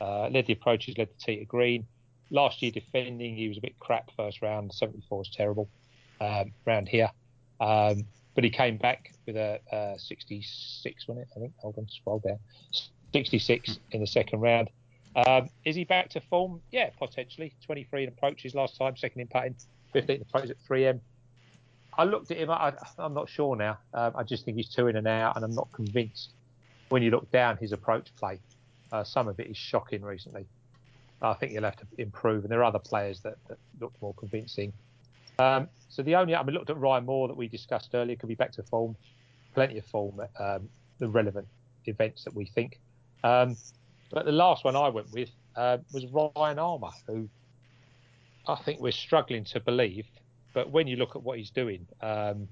Uh, 0.00 0.28
led 0.28 0.46
the 0.46 0.52
approaches, 0.52 0.96
led 0.98 1.08
the 1.08 1.24
tee 1.24 1.38
to 1.38 1.44
green. 1.44 1.86
Last 2.30 2.60
year 2.62 2.70
defending, 2.70 3.36
he 3.36 3.48
was 3.48 3.56
a 3.56 3.60
bit 3.60 3.78
crap 3.78 4.10
first 4.16 4.42
round. 4.42 4.72
74 4.72 5.22
is 5.22 5.30
terrible 5.30 5.68
um, 6.20 6.52
round 6.64 6.88
here. 6.88 7.10
Um, 7.60 8.04
but 8.34 8.44
he 8.44 8.50
came 8.50 8.76
back 8.76 9.14
with 9.26 9.36
a, 9.36 9.60
a 9.72 9.98
66, 9.98 11.08
wasn't 11.08 11.26
it? 11.26 11.32
I 11.36 11.40
think. 11.40 11.52
Hold 11.58 11.78
on, 11.78 11.88
scroll 11.88 12.18
down. 12.18 12.38
66 13.12 13.78
in 13.92 14.00
the 14.00 14.06
second 14.06 14.40
round. 14.40 14.68
Um, 15.16 15.48
is 15.64 15.74
he 15.74 15.84
back 15.84 16.10
to 16.10 16.20
form? 16.20 16.60
Yeah, 16.70 16.90
potentially. 16.98 17.54
23 17.64 18.02
in 18.02 18.08
approaches 18.10 18.54
last 18.54 18.76
time, 18.76 18.96
second 18.96 19.22
in 19.22 19.28
putting, 19.28 19.56
15 19.94 20.20
approaches 20.20 20.50
at 20.50 20.56
3M. 20.68 21.00
I 21.98 22.04
looked 22.04 22.30
at 22.30 22.36
him. 22.36 22.50
I, 22.50 22.72
am 22.98 23.14
not 23.14 23.28
sure 23.28 23.56
now. 23.56 23.78
Um, 23.94 24.12
I 24.16 24.22
just 24.22 24.44
think 24.44 24.56
he's 24.56 24.68
two 24.68 24.86
in 24.86 24.96
and 24.96 25.06
out, 25.06 25.36
and 25.36 25.44
I'm 25.44 25.54
not 25.54 25.70
convinced. 25.72 26.32
When 26.88 27.02
you 27.02 27.10
look 27.10 27.30
down 27.32 27.56
his 27.56 27.72
approach 27.72 28.14
play, 28.16 28.38
uh, 28.92 29.02
some 29.02 29.28
of 29.28 29.40
it 29.40 29.48
is 29.48 29.56
shocking 29.56 30.02
recently. 30.02 30.46
I 31.22 31.34
think 31.34 31.52
he'll 31.52 31.64
have 31.64 31.76
to 31.76 31.86
improve, 31.98 32.44
and 32.44 32.52
there 32.52 32.60
are 32.60 32.64
other 32.64 32.78
players 32.78 33.20
that, 33.20 33.36
that 33.48 33.58
look 33.80 33.92
more 34.00 34.14
convincing. 34.14 34.72
Um, 35.38 35.68
so 35.88 36.02
the 36.02 36.14
only 36.14 36.34
I 36.34 36.42
mean, 36.42 36.54
looked 36.54 36.70
at 36.70 36.78
Ryan 36.78 37.06
Moore 37.06 37.28
that 37.28 37.36
we 37.36 37.48
discussed 37.48 37.90
earlier. 37.94 38.16
Could 38.16 38.28
be 38.28 38.34
back 38.34 38.52
to 38.52 38.62
form, 38.62 38.96
plenty 39.54 39.78
of 39.78 39.86
form 39.86 40.20
um, 40.38 40.68
the 40.98 41.08
relevant 41.08 41.48
events 41.86 42.24
that 42.24 42.34
we 42.34 42.46
think. 42.46 42.78
Um, 43.24 43.56
but 44.10 44.24
the 44.24 44.32
last 44.32 44.64
one 44.64 44.76
I 44.76 44.88
went 44.88 45.12
with 45.12 45.30
uh, 45.56 45.78
was 45.92 46.06
Ryan 46.06 46.58
Armour, 46.58 46.90
who 47.06 47.28
I 48.46 48.56
think 48.56 48.80
we're 48.80 48.92
struggling 48.92 49.44
to 49.44 49.60
believe. 49.60 50.06
But 50.56 50.70
when 50.70 50.86
you 50.86 50.96
look 50.96 51.14
at 51.14 51.22
what 51.22 51.36
he's 51.36 51.50
doing 51.50 51.86
um, 52.00 52.48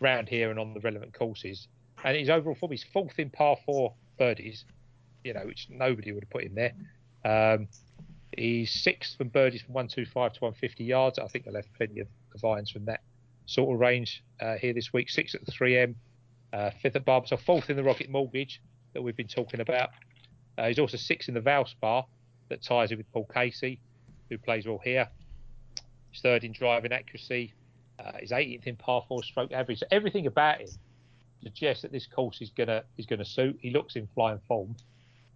round 0.00 0.26
here 0.26 0.48
and 0.50 0.58
on 0.58 0.72
the 0.72 0.80
relevant 0.80 1.12
courses, 1.12 1.68
and 2.02 2.16
his 2.16 2.30
overall 2.30 2.54
form, 2.54 2.72
he's 2.72 2.82
fourth 2.94 3.18
in 3.18 3.28
par 3.28 3.58
four 3.66 3.92
birdies, 4.18 4.64
you 5.22 5.34
know, 5.34 5.42
which 5.44 5.68
nobody 5.68 6.12
would 6.12 6.22
have 6.22 6.30
put 6.30 6.44
in 6.44 6.54
there. 6.54 6.72
Um, 7.26 7.68
he's 8.34 8.70
sixth 8.70 9.18
from 9.18 9.28
birdies 9.28 9.60
from 9.60 9.74
125 9.74 10.32
to 10.32 10.40
150 10.40 10.82
yards. 10.82 11.18
I 11.18 11.28
think 11.28 11.44
they 11.44 11.50
left 11.50 11.68
plenty 11.74 12.00
of, 12.00 12.08
of 12.34 12.42
irons 12.42 12.70
from 12.70 12.86
that 12.86 13.02
sort 13.44 13.74
of 13.74 13.80
range 13.80 14.24
uh, 14.40 14.54
here 14.54 14.72
this 14.72 14.94
week. 14.94 15.10
Sixth 15.10 15.34
at 15.34 15.44
the 15.44 15.52
3M, 15.52 15.94
uh, 16.54 16.70
fifth 16.80 16.96
at 16.96 17.04
Barber, 17.04 17.26
so 17.26 17.36
fourth 17.36 17.68
in 17.68 17.76
the 17.76 17.84
Rocket 17.84 18.08
Mortgage 18.08 18.62
that 18.94 19.02
we've 19.02 19.14
been 19.14 19.28
talking 19.28 19.60
about. 19.60 19.90
Uh, 20.56 20.68
he's 20.68 20.78
also 20.78 20.96
sixth 20.96 21.28
in 21.28 21.34
the 21.34 21.42
Valspar 21.42 22.06
that 22.48 22.62
ties 22.62 22.92
him 22.92 22.96
with 22.96 23.12
Paul 23.12 23.28
Casey, 23.34 23.78
who 24.30 24.38
plays 24.38 24.66
well 24.66 24.80
here. 24.82 25.10
He's 26.16 26.22
third 26.22 26.44
in 26.44 26.52
driving 26.52 26.92
accuracy. 26.92 27.52
Uh, 27.98 28.12
he's 28.20 28.30
18th 28.30 28.66
in 28.66 28.76
par 28.76 29.04
four 29.06 29.22
stroke 29.22 29.52
average. 29.52 29.80
So 29.80 29.86
everything 29.90 30.26
about 30.26 30.60
him 30.60 30.68
suggests 31.42 31.82
that 31.82 31.92
this 31.92 32.06
course 32.06 32.40
is 32.40 32.50
gonna 32.50 32.84
is 32.96 33.06
gonna 33.06 33.24
suit. 33.24 33.58
He 33.60 33.70
looks 33.70 33.96
in 33.96 34.08
flying 34.14 34.40
form. 34.48 34.76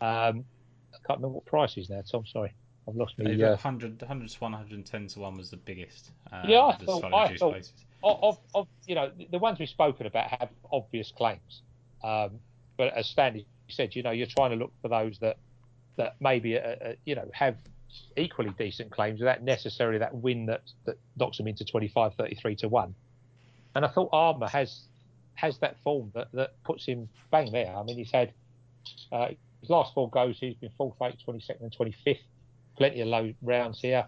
Um, 0.00 0.44
I 0.92 0.98
can't 1.06 1.18
remember 1.18 1.28
what 1.28 1.44
price 1.44 1.76
is 1.76 1.90
now, 1.90 2.02
Tom. 2.10 2.24
Sorry, 2.26 2.52
I've 2.88 2.96
lost 2.96 3.18
me. 3.18 3.42
Uh, 3.42 3.50
100, 3.50 4.00
100 4.00 4.28
to 4.28 4.38
1, 4.38 4.52
110 4.52 5.06
to 5.08 5.20
1 5.20 5.36
was 5.36 5.50
the 5.50 5.56
biggest. 5.58 6.10
Uh, 6.32 6.42
yeah, 6.46 6.64
I 6.64 6.76
thought, 6.76 7.04
I 7.04 7.36
thought 7.36 7.70
of, 8.02 8.38
of, 8.54 8.66
you 8.86 8.94
know, 8.94 9.12
the 9.30 9.38
ones 9.38 9.58
we've 9.58 9.68
spoken 9.68 10.06
about 10.06 10.28
have 10.28 10.48
obvious 10.72 11.12
claims. 11.12 11.62
Um, 12.02 12.40
but 12.78 12.94
as 12.94 13.06
Stanley 13.06 13.46
said, 13.68 13.94
you 13.94 14.02
know, 14.02 14.10
you're 14.10 14.26
trying 14.26 14.50
to 14.50 14.56
look 14.56 14.72
for 14.80 14.88
those 14.88 15.18
that 15.18 15.36
that 15.96 16.16
maybe, 16.18 16.56
uh, 16.56 16.60
uh, 16.60 16.92
you 17.04 17.14
know, 17.14 17.28
have 17.32 17.56
equally 18.16 18.50
decent 18.58 18.90
claims 18.90 19.20
without 19.20 19.42
necessarily 19.42 19.98
that 19.98 20.14
win 20.14 20.46
that, 20.46 20.62
that 20.84 20.98
knocks 21.16 21.38
them 21.38 21.46
into 21.46 21.64
25, 21.64 22.14
33 22.14 22.56
to 22.56 22.68
1. 22.68 22.94
And 23.74 23.84
I 23.84 23.88
thought 23.88 24.08
Armour 24.12 24.48
has 24.48 24.82
has 25.34 25.58
that 25.58 25.76
form 25.82 26.10
that, 26.14 26.28
that 26.32 26.62
puts 26.64 26.84
him 26.84 27.08
bang 27.30 27.50
there. 27.50 27.74
I 27.74 27.82
mean, 27.82 27.96
he's 27.96 28.10
had 28.10 28.32
uh, 29.10 29.28
his 29.60 29.70
last 29.70 29.94
four 29.94 30.10
goes, 30.10 30.38
he's 30.38 30.54
been 30.54 30.70
fourth, 30.76 30.96
eighth, 31.02 31.18
22nd, 31.26 31.60
and 31.60 31.72
25th. 31.72 32.18
Plenty 32.76 33.00
of 33.00 33.08
low 33.08 33.32
rounds 33.42 33.80
here. 33.80 34.06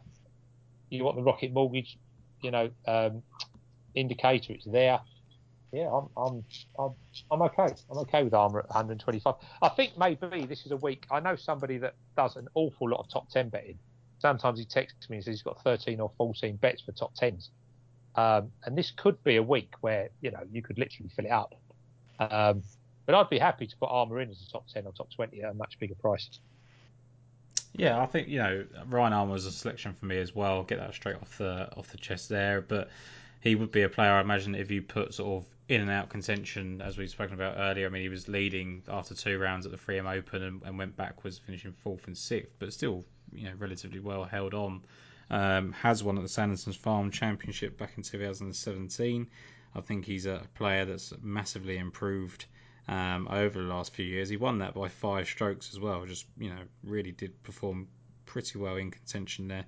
You 0.90 1.04
want 1.04 1.16
the 1.16 1.22
Rocket 1.22 1.52
Mortgage, 1.52 1.98
you 2.40 2.50
know, 2.50 2.70
um, 2.86 3.22
indicator, 3.94 4.52
it's 4.52 4.64
there. 4.64 5.00
Yeah, 5.72 5.88
I'm, 5.90 6.08
I'm, 6.16 6.44
I'm, 6.78 6.90
I'm 7.30 7.42
okay. 7.42 7.74
I'm 7.90 7.98
okay 7.98 8.22
with 8.22 8.34
Armour 8.34 8.60
at 8.60 8.68
125. 8.68 9.34
I 9.62 9.68
think 9.70 9.96
maybe 9.98 10.44
this 10.44 10.66
is 10.66 10.72
a 10.72 10.76
week. 10.76 11.06
I 11.10 11.20
know 11.20 11.34
somebody 11.34 11.78
that 11.78 11.94
does 12.16 12.36
an 12.36 12.48
awful 12.54 12.90
lot 12.90 13.00
of 13.00 13.08
top 13.08 13.30
10 13.30 13.48
betting. 13.48 13.78
Sometimes 14.18 14.58
he 14.58 14.66
texts 14.66 15.08
me 15.08 15.16
and 15.16 15.24
says 15.24 15.34
he's 15.36 15.42
got 15.42 15.62
13 15.64 15.98
or 15.98 16.10
14 16.18 16.56
bets 16.56 16.82
for 16.82 16.92
top 16.92 17.14
10s. 17.16 17.48
Um, 18.14 18.52
and 18.64 18.76
this 18.76 18.90
could 18.90 19.22
be 19.24 19.36
a 19.36 19.42
week 19.42 19.72
where, 19.80 20.10
you 20.20 20.30
know, 20.30 20.42
you 20.52 20.62
could 20.62 20.78
literally 20.78 21.10
fill 21.16 21.24
it 21.24 21.30
up. 21.30 21.54
Um, 22.20 22.62
but 23.06 23.14
I'd 23.14 23.30
be 23.30 23.38
happy 23.38 23.66
to 23.66 23.76
put 23.78 23.86
Armour 23.86 24.20
in 24.20 24.30
as 24.30 24.42
a 24.46 24.52
top 24.52 24.68
10 24.68 24.86
or 24.86 24.92
top 24.92 25.10
20 25.10 25.42
at 25.42 25.50
a 25.50 25.54
much 25.54 25.78
bigger 25.78 25.94
price. 25.94 26.28
Yeah, 27.74 28.00
I 28.00 28.06
think 28.06 28.28
you 28.28 28.38
know 28.38 28.66
Ryan 28.88 29.14
Armour 29.14 29.36
a 29.36 29.38
selection 29.38 29.94
for 29.98 30.04
me 30.04 30.18
as 30.18 30.34
well. 30.34 30.62
Get 30.62 30.78
that 30.78 30.92
straight 30.92 31.16
off 31.16 31.38
the 31.38 31.74
off 31.74 31.90
the 31.90 31.96
chest 31.96 32.28
there, 32.28 32.60
but 32.60 32.90
he 33.40 33.54
would 33.54 33.72
be 33.72 33.82
a 33.82 33.88
player 33.88 34.12
I 34.12 34.20
imagine 34.20 34.54
if 34.54 34.70
you 34.70 34.82
put 34.82 35.14
sort 35.14 35.42
of 35.42 35.51
in 35.68 35.80
and 35.80 35.90
out 35.90 36.08
contention 36.08 36.80
as 36.82 36.98
we've 36.98 37.10
spoken 37.10 37.34
about 37.34 37.56
earlier. 37.58 37.86
I 37.86 37.90
mean, 37.90 38.02
he 38.02 38.08
was 38.08 38.28
leading 38.28 38.82
after 38.88 39.14
two 39.14 39.38
rounds 39.38 39.66
at 39.66 39.72
the 39.72 39.78
3M 39.78 40.18
Open 40.18 40.42
and, 40.42 40.62
and 40.64 40.78
went 40.78 40.96
backwards, 40.96 41.38
finishing 41.38 41.72
fourth 41.72 42.06
and 42.06 42.16
sixth, 42.16 42.52
but 42.58 42.72
still 42.72 43.04
you 43.32 43.44
know 43.44 43.54
relatively 43.58 44.00
well 44.00 44.24
held 44.24 44.54
on. 44.54 44.82
Um, 45.30 45.72
has 45.72 46.04
won 46.04 46.18
at 46.18 46.22
the 46.22 46.28
Sanderson 46.28 46.72
Farms 46.74 47.14
Championship 47.14 47.78
back 47.78 47.92
in 47.96 48.02
2017. 48.02 49.28
I 49.74 49.80
think 49.80 50.04
he's 50.04 50.26
a 50.26 50.42
player 50.54 50.84
that's 50.84 51.14
massively 51.22 51.78
improved 51.78 52.44
um, 52.86 53.28
over 53.30 53.62
the 53.62 53.68
last 53.68 53.94
few 53.94 54.04
years. 54.04 54.28
He 54.28 54.36
won 54.36 54.58
that 54.58 54.74
by 54.74 54.88
five 54.88 55.26
strokes 55.26 55.70
as 55.72 55.80
well. 55.80 56.04
Just 56.04 56.26
you 56.36 56.50
know, 56.50 56.60
really 56.84 57.12
did 57.12 57.42
perform 57.42 57.88
pretty 58.26 58.58
well 58.58 58.76
in 58.76 58.90
contention 58.90 59.48
there. 59.48 59.64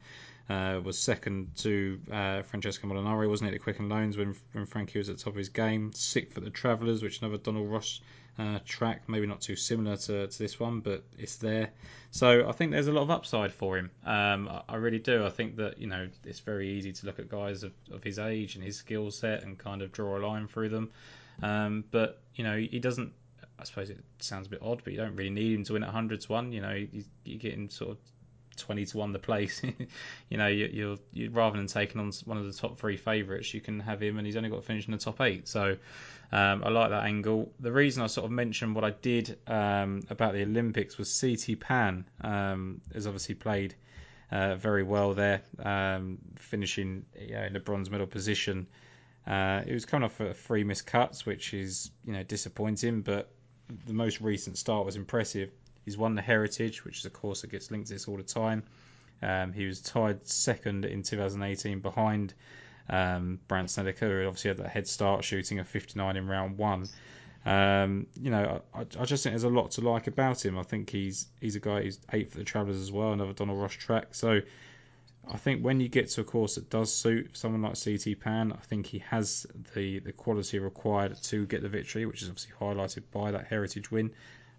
Uh, 0.48 0.78
was 0.84 0.98
second 0.98 1.56
to 1.56 1.98
uh, 2.12 2.42
Francesco 2.42 2.86
Molinari, 2.86 3.28
wasn't 3.30 3.50
it, 3.50 3.54
at 3.54 3.62
Quicken 3.62 3.88
Loans 3.88 4.18
when 4.18 4.36
when 4.52 4.66
Frankie 4.66 4.98
was 4.98 5.08
at 5.08 5.16
the 5.16 5.24
top 5.24 5.32
of 5.32 5.38
his 5.38 5.48
game. 5.48 5.92
Sixth 5.94 6.36
at 6.36 6.44
the 6.44 6.50
Travellers, 6.50 7.02
which 7.02 7.22
another 7.22 7.38
Donald 7.38 7.70
Ross 7.70 8.00
uh, 8.38 8.58
track, 8.64 9.08
maybe 9.08 9.26
not 9.26 9.40
too 9.40 9.56
similar 9.56 9.96
to, 9.96 10.26
to 10.26 10.38
this 10.38 10.58
one, 10.58 10.80
but 10.80 11.04
it's 11.18 11.36
there. 11.36 11.70
So 12.10 12.48
I 12.48 12.52
think 12.52 12.72
there's 12.72 12.88
a 12.88 12.92
lot 12.92 13.02
of 13.02 13.10
upside 13.10 13.52
for 13.52 13.78
him. 13.78 13.90
Um, 14.04 14.48
I, 14.48 14.62
I, 14.70 14.76
really 14.76 14.98
do. 14.98 15.24
I 15.24 15.30
think 15.30 15.56
that 15.56 15.78
you 15.78 15.86
know 15.86 16.08
it's 16.24 16.40
very 16.40 16.68
easy 16.70 16.92
to 16.92 17.06
look 17.06 17.18
at 17.18 17.28
guys 17.28 17.62
of, 17.62 17.72
of 17.92 18.02
his 18.02 18.18
age 18.18 18.56
and 18.56 18.64
his 18.64 18.76
skill 18.76 19.10
set 19.10 19.44
and 19.44 19.56
kind 19.56 19.82
of 19.82 19.92
draw 19.92 20.18
a 20.18 20.20
line 20.20 20.48
through 20.48 20.70
them. 20.70 20.90
Um, 21.42 21.84
but 21.90 22.20
you 22.34 22.44
know, 22.44 22.56
he 22.56 22.78
doesn't. 22.78 23.12
I 23.58 23.64
suppose 23.64 23.88
it 23.88 24.02
sounds 24.18 24.48
a 24.48 24.50
bit 24.50 24.60
odd, 24.62 24.82
but 24.82 24.92
you 24.92 24.98
don't 24.98 25.14
really 25.14 25.30
need 25.30 25.54
him 25.54 25.64
to 25.64 25.74
win 25.74 25.84
at 25.84 25.90
hundred 25.90 26.20
to 26.22 26.32
one. 26.32 26.52
You 26.52 26.60
know, 26.60 26.72
you, 26.72 27.04
you're 27.24 27.38
getting 27.38 27.70
sort 27.70 27.92
of 27.92 27.98
twenty 28.54 28.86
to 28.86 28.98
one 28.98 29.12
the 29.12 29.18
place. 29.18 29.62
you 30.28 30.36
know, 30.36 30.46
you, 30.46 30.68
you're, 30.72 30.96
you 31.12 31.30
rather 31.30 31.56
than 31.56 31.66
taking 31.66 32.00
on 32.00 32.12
one 32.24 32.38
of 32.38 32.46
the 32.46 32.52
top 32.52 32.78
three 32.78 32.96
favourites, 32.96 33.52
you 33.54 33.60
can 33.60 33.80
have 33.80 34.02
him, 34.02 34.18
and 34.18 34.26
he's 34.26 34.36
only 34.36 34.50
got 34.50 34.56
to 34.56 34.62
finish 34.62 34.86
in 34.86 34.92
the 34.92 34.98
top 34.98 35.20
eight. 35.20 35.48
So 35.48 35.76
um, 36.32 36.62
I 36.64 36.70
like 36.70 36.90
that 36.90 37.04
angle. 37.04 37.52
The 37.60 37.72
reason 37.72 38.02
I 38.02 38.06
sort 38.06 38.24
of 38.24 38.30
mentioned 38.30 38.74
what 38.74 38.84
I 38.84 38.90
did 38.90 39.38
um, 39.46 40.02
about 40.10 40.32
the 40.32 40.42
Olympics 40.42 40.98
was 40.98 41.20
CT 41.20 41.60
Pan 41.60 42.04
um, 42.22 42.80
has 42.92 43.06
obviously 43.06 43.34
played 43.34 43.74
uh, 44.30 44.56
very 44.56 44.82
well 44.82 45.14
there, 45.14 45.42
um, 45.62 46.18
finishing 46.36 47.04
you 47.20 47.34
know, 47.34 47.44
in 47.44 47.52
the 47.52 47.60
bronze 47.60 47.90
medal 47.90 48.06
position. 48.06 48.66
Uh, 49.26 49.62
it 49.66 49.72
was 49.72 49.84
coming 49.84 50.04
off 50.04 50.20
a 50.20 50.34
three 50.34 50.64
missed 50.64 50.86
cuts, 50.86 51.24
which 51.24 51.54
is 51.54 51.90
you 52.04 52.12
know 52.12 52.22
disappointing, 52.22 53.02
but 53.02 53.30
the 53.86 53.94
most 53.94 54.20
recent 54.20 54.58
start 54.58 54.84
was 54.84 54.96
impressive. 54.96 55.50
He's 55.84 55.98
won 55.98 56.14
the 56.14 56.22
Heritage, 56.22 56.84
which 56.84 56.98
is 56.98 57.04
a 57.04 57.10
course 57.10 57.42
that 57.42 57.50
gets 57.50 57.70
linked 57.70 57.88
to 57.88 57.94
this 57.94 58.08
all 58.08 58.16
the 58.16 58.22
time. 58.22 58.62
Um, 59.22 59.52
he 59.52 59.66
was 59.66 59.80
tied 59.80 60.26
second 60.26 60.84
in 60.84 61.02
2018 61.02 61.80
behind 61.80 62.34
um, 62.88 63.38
Brandt 63.48 63.70
Snedeker, 63.70 64.22
who 64.22 64.26
obviously 64.26 64.48
had 64.48 64.58
that 64.58 64.68
head 64.68 64.86
start, 64.86 65.24
shooting 65.24 65.58
a 65.58 65.64
59 65.64 66.16
in 66.16 66.26
round 66.26 66.58
one. 66.58 66.88
Um, 67.46 68.06
you 68.20 68.30
know, 68.30 68.62
I, 68.74 68.80
I, 68.80 69.04
just 69.04 69.22
think 69.22 69.32
there's 69.32 69.44
a 69.44 69.50
lot 69.50 69.72
to 69.72 69.82
like 69.82 70.06
about 70.06 70.44
him. 70.44 70.58
I 70.58 70.62
think 70.62 70.88
he's 70.88 71.26
he's 71.40 71.56
a 71.56 71.60
guy 71.60 71.82
who's 71.82 72.00
eight 72.10 72.30
for 72.30 72.38
the 72.38 72.44
Travellers 72.44 72.80
as 72.80 72.90
well, 72.90 73.12
another 73.12 73.34
Donald 73.34 73.60
Ross 73.60 73.74
track. 73.74 74.14
So 74.14 74.40
I 75.30 75.36
think 75.36 75.62
when 75.62 75.80
you 75.80 75.88
get 75.88 76.08
to 76.10 76.22
a 76.22 76.24
course 76.24 76.54
that 76.56 76.70
does 76.70 76.92
suit 76.92 77.36
someone 77.36 77.62
like 77.62 77.82
CT 77.82 78.20
Pan, 78.20 78.52
I 78.52 78.62
think 78.64 78.86
he 78.86 79.00
has 79.10 79.46
the, 79.74 79.98
the 79.98 80.12
quality 80.12 80.58
required 80.58 81.22
to 81.24 81.46
get 81.46 81.62
the 81.62 81.68
victory, 81.68 82.06
which 82.06 82.22
is 82.22 82.28
obviously 82.28 82.52
highlighted 82.58 83.02
by 83.12 83.30
that 83.30 83.46
heritage 83.46 83.90
win. 83.90 84.10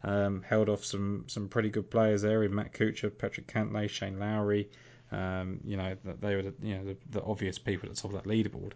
Um, 0.06 0.44
held 0.48 0.70
off 0.70 0.86
some 0.86 1.24
some 1.28 1.50
pretty 1.50 1.70
good 1.70 1.90
players 1.90 2.22
there 2.22 2.40
with 2.40 2.52
Matt 2.52 2.74
Kuchar, 2.74 3.18
Patrick 3.18 3.48
Cantlay, 3.48 3.90
Shane 3.90 4.20
Lowry. 4.20 4.70
Um, 5.12 5.60
you 5.66 5.78
know 5.78 5.96
they 6.22 6.36
were 6.36 6.44
the, 6.44 6.54
you 6.62 6.76
know 6.76 6.86
the, 6.86 6.98
the, 7.10 7.24
obvious 7.24 7.58
people 7.58 7.90
at 7.90 7.96
the 7.96 8.02
top 8.02 8.14
of 8.14 8.24
that 8.24 8.30
leaderboard. 8.30 8.74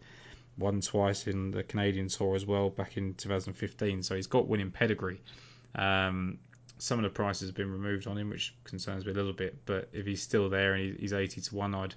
Won 0.57 0.81
twice 0.81 1.27
in 1.27 1.51
the 1.51 1.61
Canadian 1.61 2.07
Tour 2.07 2.35
as 2.35 2.47
well 2.47 2.72
back 2.72 2.97
in 2.97 3.14
2015, 3.14 4.01
so 4.01 4.15
he's 4.15 4.26
got 4.26 4.47
winning 4.47 4.72
pedigree. 4.72 5.22
Um, 5.76 6.39
some 6.80 6.97
of 6.97 7.03
the 7.03 7.10
prices 7.10 7.49
have 7.49 7.56
been 7.56 7.72
removed 7.72 8.07
on 8.07 8.18
him, 8.18 8.30
which 8.31 8.56
concerns 8.64 9.06
me 9.06 9.11
a 9.11 9.15
little 9.15 9.34
bit. 9.34 9.65
But 9.65 9.89
if 9.93 10.07
he's 10.07 10.23
still 10.23 10.49
there 10.49 10.73
and 10.73 10.97
he's 10.97 11.14
80 11.14 11.41
to 11.41 11.56
one, 11.56 11.76
I'd 11.76 11.93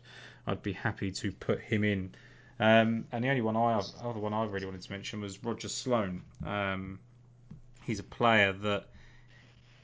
I'd 0.46 0.62
be 0.62 0.74
happy 0.74 1.10
to 1.10 1.32
put 1.32 1.60
him 1.60 1.84
in. 1.84 2.14
Um, 2.60 3.06
and 3.12 3.24
the 3.24 3.30
only 3.30 3.40
one 3.40 3.56
I 3.56 3.80
other 4.02 4.20
one 4.20 4.34
I 4.34 4.44
really 4.44 4.66
wanted 4.66 4.82
to 4.82 4.92
mention 4.92 5.22
was 5.22 5.42
Roger 5.42 5.68
Sloan. 5.68 6.22
Um, 6.44 6.98
he's 7.84 7.98
a 7.98 8.04
player 8.04 8.52
that 8.52 8.88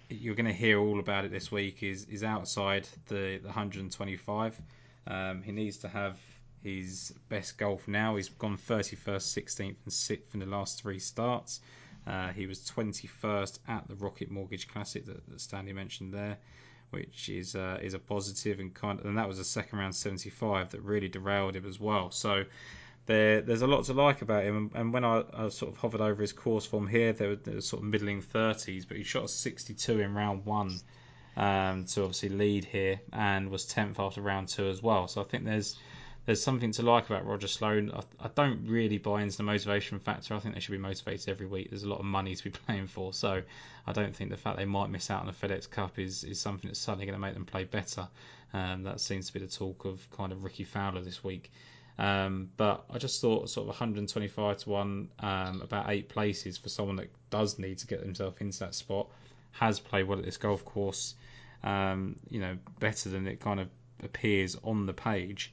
you're 0.09 0.35
going 0.35 0.47
to 0.47 0.53
hear 0.53 0.79
all 0.79 1.01
about 1.01 1.25
it 1.25 1.31
this 1.31 1.51
week. 1.51 1.83
is 1.83 2.05
is 2.07 2.23
outside 2.25 2.89
the, 3.07 3.39
the 3.39 3.49
125. 3.49 4.61
Um, 5.07 5.43
he 5.43 5.53
needs 5.53 5.79
to 5.79 5.89
have 5.89 6.19
his 6.63 7.15
best 7.29 7.59
golf 7.59 7.87
now. 7.89 8.17
He's 8.17 8.29
gone 8.29 8.57
31st, 8.57 8.97
16th, 9.07 9.77
and 9.85 9.93
6th 9.93 10.35
in 10.35 10.41
the 10.41 10.47
last 10.47 10.83
three 10.83 10.99
starts. 10.99 11.61
Uh, 12.07 12.29
he 12.29 12.47
was 12.47 12.61
21st 12.71 13.59
at 13.69 13.87
the 13.87 13.95
Rocket 13.97 14.31
Mortgage 14.31 14.69
Classic 14.69 15.05
that, 15.07 15.29
that 15.29 15.41
Stanley 15.41 15.73
mentioned 15.73 16.13
there, 16.13 16.39
which 16.91 17.29
is 17.29 17.55
uh, 17.55 17.79
is 17.83 17.95
a 17.95 17.99
positive 17.99 18.61
and 18.61 18.73
kind 18.75 18.99
of, 19.01 19.07
and 19.07 19.19
that 19.19 19.29
was 19.29 19.39
a 19.39 19.45
second 19.45 19.79
round 19.79 19.95
75 19.95 20.71
that 20.71 20.81
really 20.83 21.09
derailed 21.09 21.55
him 21.55 21.67
as 21.67 21.79
well. 21.79 22.11
So 22.11 22.45
there, 23.09 23.41
there's 23.41 23.63
a 23.63 23.67
lot 23.67 23.85
to 23.85 23.95
like 23.95 24.21
about 24.21 24.45
him. 24.45 24.71
And, 24.75 24.93
when 24.93 25.03
I, 25.03 25.25
I, 25.33 25.49
sort 25.49 25.73
of 25.73 25.79
hovered 25.79 26.03
over 26.03 26.21
his 26.21 26.35
course 26.35 26.67
form 26.67 26.87
here, 26.87 27.15
there 27.15 27.37
were 27.47 27.61
sort 27.63 27.83
of 27.83 27.89
middling 27.89 28.21
30s, 28.23 28.87
but 28.87 28.99
he 28.99 29.03
shot 29.03 29.25
a 29.25 29.29
62 29.29 30.01
in 30.01 30.15
round 30.15 30.45
one 30.45 30.79
um, 31.35 31.87
to 31.87 32.03
obviously 32.03 32.29
lead 32.29 32.67
here, 32.67 33.01
and 33.11 33.51
was 33.51 33.65
10th 33.65 33.99
after 33.99 34.21
round 34.21 34.49
two 34.49 34.69
as 34.69 34.83
well. 34.83 35.09
So 35.09 35.23
I 35.23 35.25
think 35.25 35.45
there's 35.45 35.77
there's 36.27 36.43
something 36.43 36.73
to 36.73 36.83
like 36.83 37.09
about 37.09 37.25
Roger 37.25 37.49
Sloan. 37.49 37.91
I, 37.91 38.03
I, 38.27 38.29
don't 38.35 38.67
really 38.67 38.99
buy 38.99 39.23
into 39.23 39.39
the 39.39 39.45
motivation 39.45 39.99
factor. 39.99 40.35
I 40.35 40.41
think 40.41 40.55
they 40.55 40.61
should 40.61 40.73
be 40.73 40.77
motivated 40.79 41.31
every 41.31 41.47
week. 41.47 41.71
There's 41.71 41.85
a 41.85 41.89
lot 41.89 42.01
of 42.01 42.05
money 42.05 42.37
to 42.37 42.45
be 42.45 42.51
playing 42.67 42.89
for, 42.89 43.15
so 43.15 43.41
I 43.87 43.93
don't 43.93 44.15
think 44.15 44.29
the 44.29 44.37
fact 44.37 44.59
they 44.59 44.67
might 44.67 44.91
miss 44.91 45.11
out 45.11 45.23
on 45.23 45.27
the 45.27 45.33
FedEx 45.33 45.71
Cup 45.71 45.99
is, 45.99 46.25
is 46.25 46.39
something 46.39 46.69
that's 46.69 46.81
suddenly 46.81 47.07
going 47.07 47.17
to 47.17 47.21
make 47.21 47.33
them 47.33 47.47
play 47.47 47.65
better. 47.65 48.07
Um, 48.53 48.83
that 48.83 49.01
seems 49.01 49.29
to 49.29 49.33
be 49.33 49.41
the 49.41 49.47
talk 49.47 49.87
of 49.87 50.07
kind 50.11 50.33
of 50.33 50.45
Rickie 50.45 50.65
Fowler 50.65 51.01
this 51.01 51.25
week. 51.25 51.51
Um, 51.99 52.51
but 52.57 52.85
I 52.91 52.99
just 52.99 53.21
thought 53.21 53.51
sort 53.51 53.65
of 53.65 53.69
125 53.69 54.59
to 54.59 54.71
one, 54.71 55.09
um, 55.19 55.63
about 55.63 55.91
eight 55.91 56.09
places 56.09 56.57
for 56.57 56.69
someone 56.69 56.97
that 56.97 57.11
does 57.31 57.59
need 57.59 57.79
to 57.79 57.87
get 57.87 58.01
themselves 58.01 58.37
into 58.41 58.59
that 58.61 58.75
spot, 58.75 59.09
has 59.53 59.81
played 59.81 60.05
well 60.05 60.19
at 60.19 60.25
this 60.25 60.37
golf 60.37 60.65
course. 60.65 61.15
Um, 61.65 62.17
you 62.31 62.41
know, 62.41 62.57
better 62.79 63.09
than 63.09 63.27
it 63.27 63.41
kind 63.41 63.59
of 63.59 63.69
appears 64.05 64.57
on 64.63 64.87
the 64.87 64.93
page. 64.93 65.53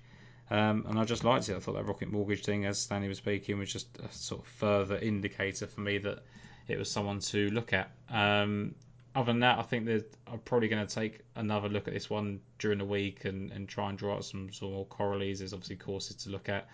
Um, 0.51 0.85
and 0.88 0.99
I 0.99 1.05
just 1.05 1.23
liked 1.23 1.49
it. 1.49 1.55
I 1.55 1.59
thought 1.59 1.73
that 1.73 1.88
Rocket 1.88 2.11
Mortgage 2.11 2.43
thing, 2.43 2.65
as 2.65 2.80
Stanley 2.80 3.07
was 3.07 3.17
speaking, 3.17 3.57
was 3.57 3.73
just 3.73 3.88
a 3.97 4.11
sort 4.13 4.41
of 4.41 4.47
further 4.47 4.97
indicator 4.97 5.65
for 5.65 5.81
me 5.81 5.97
that 5.99 6.19
it 6.67 6.77
was 6.77 6.91
someone 6.91 7.19
to 7.19 7.49
look 7.49 7.73
at. 7.73 7.89
Um, 8.09 8.76
other 9.16 9.28
than 9.28 9.40
that, 9.40 9.60
I 9.60 9.62
think 9.62 9.86
that 9.86 10.06
I'm 10.28 10.40
probably 10.40 10.68
going 10.68 10.86
to 10.86 10.94
take 10.94 11.22
another 11.36 11.70
look 11.70 11.88
at 11.88 11.94
this 11.94 12.10
one 12.10 12.40
during 12.60 12.78
the 12.78 12.86
week 12.86 13.26
and, 13.26 13.52
and 13.52 13.68
try 13.68 13.90
and 13.90 13.98
draw 13.98 14.16
out 14.16 14.26
some, 14.26 14.52
some 14.52 14.72
more 14.72 14.86
corollaries. 14.86 15.40
There's 15.40 15.54
obviously 15.54 15.78
courses 15.78 16.16
to 16.18 16.30
look 16.30 16.50
at 16.50 16.68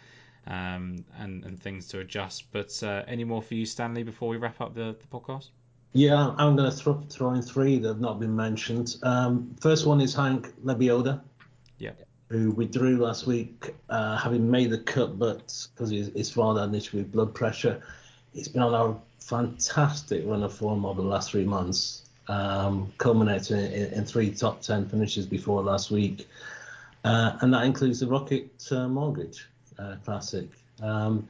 um, 0.47 1.05
and, 1.17 1.43
and 1.43 1.59
things 1.59 1.87
to 1.89 1.99
adjust. 1.99 2.51
But 2.51 2.81
uh, 2.83 3.03
any 3.07 3.23
more 3.23 3.41
for 3.41 3.53
you, 3.53 3.65
Stanley, 3.65 4.03
before 4.03 4.29
we 4.29 4.37
wrap 4.37 4.59
up 4.59 4.73
the, 4.73 4.95
the 4.99 5.07
podcast? 5.07 5.49
Yeah, 5.93 6.33
I'm 6.37 6.55
going 6.55 6.69
to 6.71 6.75
throw, 6.75 7.03
throw 7.09 7.33
in 7.33 7.41
three 7.41 7.77
that 7.77 7.87
have 7.87 7.99
not 8.01 8.19
been 8.19 8.35
mentioned. 8.35 8.95
Um, 9.03 9.55
first 9.59 9.85
one 9.85 10.01
is 10.01 10.13
Hank 10.13 10.53
Lebioda. 10.63 11.21
Yeah 11.77 11.91
who 12.31 12.51
withdrew 12.51 12.97
last 12.97 13.27
week, 13.27 13.75
uh, 13.89 14.15
having 14.15 14.49
made 14.49 14.69
the 14.69 14.77
cut, 14.77 15.19
but 15.19 15.67
because 15.73 15.89
his, 15.91 16.07
his 16.15 16.31
father 16.31 16.61
had 16.61 16.69
an 16.69 16.75
issue 16.75 16.97
with 16.97 17.11
blood 17.11 17.35
pressure, 17.35 17.81
he's 18.33 18.47
been 18.47 18.61
on 18.61 18.73
a 18.73 19.21
fantastic 19.21 20.25
run 20.25 20.41
of 20.41 20.53
form 20.53 20.85
over 20.85 21.01
the 21.01 21.07
last 21.07 21.31
three 21.31 21.43
months, 21.43 22.00
um, 22.31 22.91
culminating 22.97 23.57
in, 23.57 23.93
in, 23.93 24.05
three 24.05 24.31
top 24.31 24.61
ten 24.61 24.87
finishes 24.87 25.25
before 25.25 25.61
last 25.61 25.91
week, 25.91 26.29
uh, 27.03 27.37
and 27.41 27.53
that 27.53 27.65
includes 27.65 27.99
the 27.99 28.07
Rocket 28.07 28.49
uh, 28.71 28.87
Mortgage 28.87 29.47
uh, 29.77 29.95
Classic. 30.05 30.47
Um, 30.81 31.27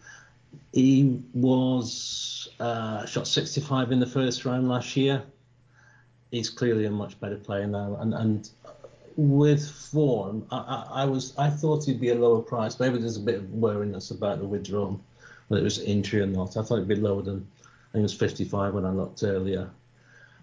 he 0.73 1.21
was 1.33 2.49
uh, 2.59 3.05
shot 3.05 3.27
65 3.27 3.91
in 3.91 3.99
the 3.99 4.05
first 4.05 4.45
round 4.45 4.69
last 4.69 4.95
year. 4.95 5.23
He's 6.29 6.49
clearly 6.49 6.85
a 6.85 6.91
much 6.91 7.19
better 7.19 7.37
player 7.37 7.65
now, 7.65 7.97
and, 7.99 8.13
and 8.13 8.49
with 9.17 9.69
form, 9.69 10.45
I, 10.51 10.57
I, 10.57 11.01
I, 11.01 11.05
was 11.05 11.33
I 11.37 11.49
thought 11.49 11.83
he'd 11.85 11.99
be 11.99 12.09
a 12.09 12.15
lower 12.15 12.41
price. 12.41 12.79
Maybe 12.79 12.99
there's 12.99 13.17
a 13.17 13.21
bit 13.21 13.35
of 13.35 13.51
wariness 13.51 14.11
about 14.11 14.39
the 14.39 14.45
withdrawal, 14.45 15.01
whether 15.47 15.61
it 15.61 15.63
was 15.63 15.79
injury 15.79 16.21
or 16.21 16.27
not. 16.27 16.57
I 16.57 16.61
thought 16.61 16.75
it'd 16.75 16.87
be 16.87 16.95
lower 16.95 17.23
than 17.23 17.47
I 17.63 17.93
think 17.93 18.01
it 18.01 18.03
was 18.03 18.13
55 18.13 18.75
when 18.75 18.85
I 18.85 18.91
looked 18.91 19.23
earlier. 19.23 19.69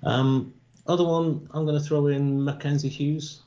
Um, 0.02 0.54
other 0.86 1.04
one 1.04 1.48
I'm 1.52 1.64
going 1.66 1.78
to 1.78 1.84
throw 1.84 2.06
in 2.06 2.42
Mackenzie 2.42 2.88
Hughes. 2.88 3.42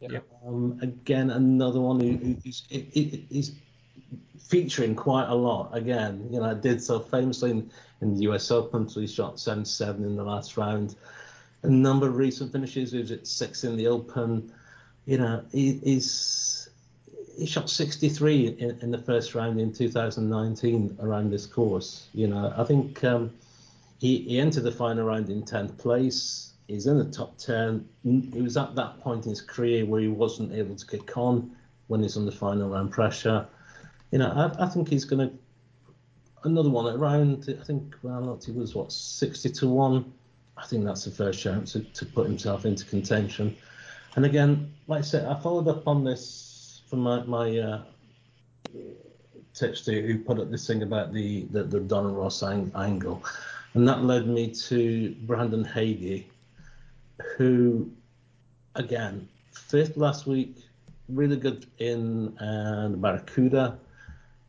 Yep. 0.00 0.24
Um, 0.46 0.78
again, 0.82 1.30
another 1.30 1.80
one 1.80 2.00
who, 2.00 2.36
who's 2.42 2.64
he's 2.70 3.52
featuring 4.48 4.94
quite 4.94 5.28
a 5.28 5.34
lot. 5.34 5.70
Again, 5.72 6.26
you 6.30 6.40
know, 6.40 6.46
I 6.46 6.54
did 6.54 6.82
so 6.82 6.98
famously 6.98 7.50
in, 7.50 7.70
in 8.00 8.14
the 8.14 8.22
US 8.30 8.50
Open, 8.50 8.88
so 8.88 9.00
he 9.00 9.06
shot 9.06 9.38
77 9.38 10.02
in 10.02 10.16
the 10.16 10.24
last 10.24 10.56
round 10.56 10.96
a 11.62 11.68
number 11.68 12.06
of 12.06 12.16
recent 12.16 12.52
finishes. 12.52 12.92
He 12.92 12.98
was 12.98 13.12
at 13.12 13.26
six 13.26 13.64
in 13.64 13.76
the 13.76 13.86
Open. 13.86 14.52
You 15.06 15.18
know, 15.18 15.44
he, 15.52 15.74
he's 15.84 16.68
he 17.36 17.46
shot 17.46 17.70
63 17.70 18.48
in, 18.58 18.78
in, 18.82 18.90
the 18.90 18.98
first 18.98 19.34
round 19.34 19.58
in 19.60 19.72
2019 19.72 20.98
around 21.00 21.30
this 21.30 21.46
course. 21.46 22.08
You 22.12 22.28
know, 22.28 22.52
I 22.56 22.64
think 22.64 23.02
um, 23.04 23.32
he, 24.00 24.18
he 24.22 24.40
entered 24.40 24.64
the 24.64 24.72
final 24.72 25.06
round 25.06 25.28
in 25.30 25.42
10th 25.42 25.78
place. 25.78 26.54
He's 26.66 26.86
in 26.86 26.98
the 26.98 27.04
top 27.04 27.36
10. 27.38 27.86
He 28.32 28.40
was 28.40 28.56
at 28.56 28.74
that 28.74 29.00
point 29.00 29.24
in 29.24 29.30
his 29.30 29.40
career 29.40 29.84
where 29.84 30.00
he 30.00 30.08
wasn't 30.08 30.52
able 30.52 30.76
to 30.76 30.86
kick 30.86 31.16
on 31.16 31.50
when 31.88 32.02
he's 32.02 32.16
under 32.16 32.30
final 32.30 32.68
round 32.68 32.90
pressure. 32.92 33.46
You 34.10 34.18
know, 34.18 34.30
I, 34.30 34.64
I 34.64 34.68
think 34.68 34.88
he's 34.88 35.04
going 35.04 35.28
to 35.28 35.36
another 36.44 36.70
one 36.70 36.92
around. 36.94 37.54
I 37.60 37.64
think 37.64 37.94
looked, 38.02 38.46
he 38.46 38.52
was 38.52 38.74
what 38.74 38.92
60 38.92 39.50
to 39.50 39.68
one 39.68 40.12
I 40.60 40.66
think 40.66 40.84
that's 40.84 41.04
the 41.04 41.10
first 41.10 41.40
chance 41.40 41.72
to, 41.72 41.80
to 41.80 42.06
put 42.06 42.26
himself 42.26 42.66
into 42.66 42.84
contention. 42.84 43.56
And 44.16 44.24
again, 44.24 44.72
like 44.88 44.98
I 45.00 45.02
said, 45.02 45.26
I 45.26 45.40
followed 45.40 45.68
up 45.68 45.88
on 45.88 46.04
this 46.04 46.82
from 46.88 47.00
my, 47.00 47.22
my 47.22 47.58
uh, 47.58 47.82
tipster 49.54 50.02
who 50.02 50.18
put 50.18 50.38
up 50.38 50.50
this 50.50 50.66
thing 50.66 50.82
about 50.82 51.12
the, 51.12 51.46
the, 51.50 51.62
the 51.62 51.80
Donald 51.80 52.16
Ross 52.16 52.42
ang- 52.42 52.72
angle. 52.74 53.22
And 53.74 53.86
that 53.88 54.02
led 54.02 54.26
me 54.26 54.50
to 54.50 55.14
Brandon 55.22 55.64
Hagy, 55.64 56.26
who, 57.36 57.90
again, 58.74 59.28
fifth 59.52 59.96
last 59.96 60.26
week, 60.26 60.56
really 61.08 61.36
good 61.36 61.66
in 61.78 62.36
uh, 62.38 62.88
the 62.90 62.96
Barracuda 62.96 63.78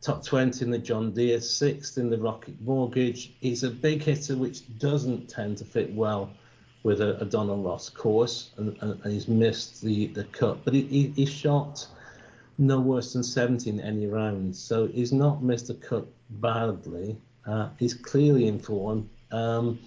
top 0.02 0.24
20 0.24 0.64
in 0.64 0.70
the 0.70 0.78
John 0.78 1.12
Deere, 1.12 1.40
sixth 1.40 1.96
in 1.96 2.10
the 2.10 2.18
Rocket 2.18 2.60
Mortgage. 2.60 3.32
He's 3.40 3.62
a 3.62 3.70
big 3.70 4.02
hitter, 4.02 4.36
which 4.36 4.78
doesn't 4.78 5.28
tend 5.28 5.58
to 5.58 5.64
fit 5.64 5.94
well 5.94 6.30
with 6.82 7.00
a, 7.00 7.16
a 7.20 7.24
Donald 7.24 7.64
Ross 7.64 7.88
course, 7.88 8.50
and, 8.56 8.76
and, 8.80 9.00
he's 9.04 9.28
missed 9.28 9.80
the, 9.80 10.08
the 10.08 10.24
cut. 10.24 10.64
But 10.64 10.74
he, 10.74 10.82
he, 10.82 11.06
he 11.14 11.26
shot 11.26 11.86
no 12.58 12.80
worse 12.80 13.12
than 13.12 13.22
17 13.22 13.78
in 13.78 13.80
any 13.80 14.06
round, 14.06 14.56
so 14.56 14.88
he's 14.88 15.12
not 15.12 15.44
missed 15.44 15.70
a 15.70 15.74
cut 15.74 16.06
badly. 16.30 17.16
Uh, 17.46 17.68
he's 17.78 17.94
clearly 17.94 18.46
in 18.46 18.58
form. 18.58 19.08
Um, 19.30 19.78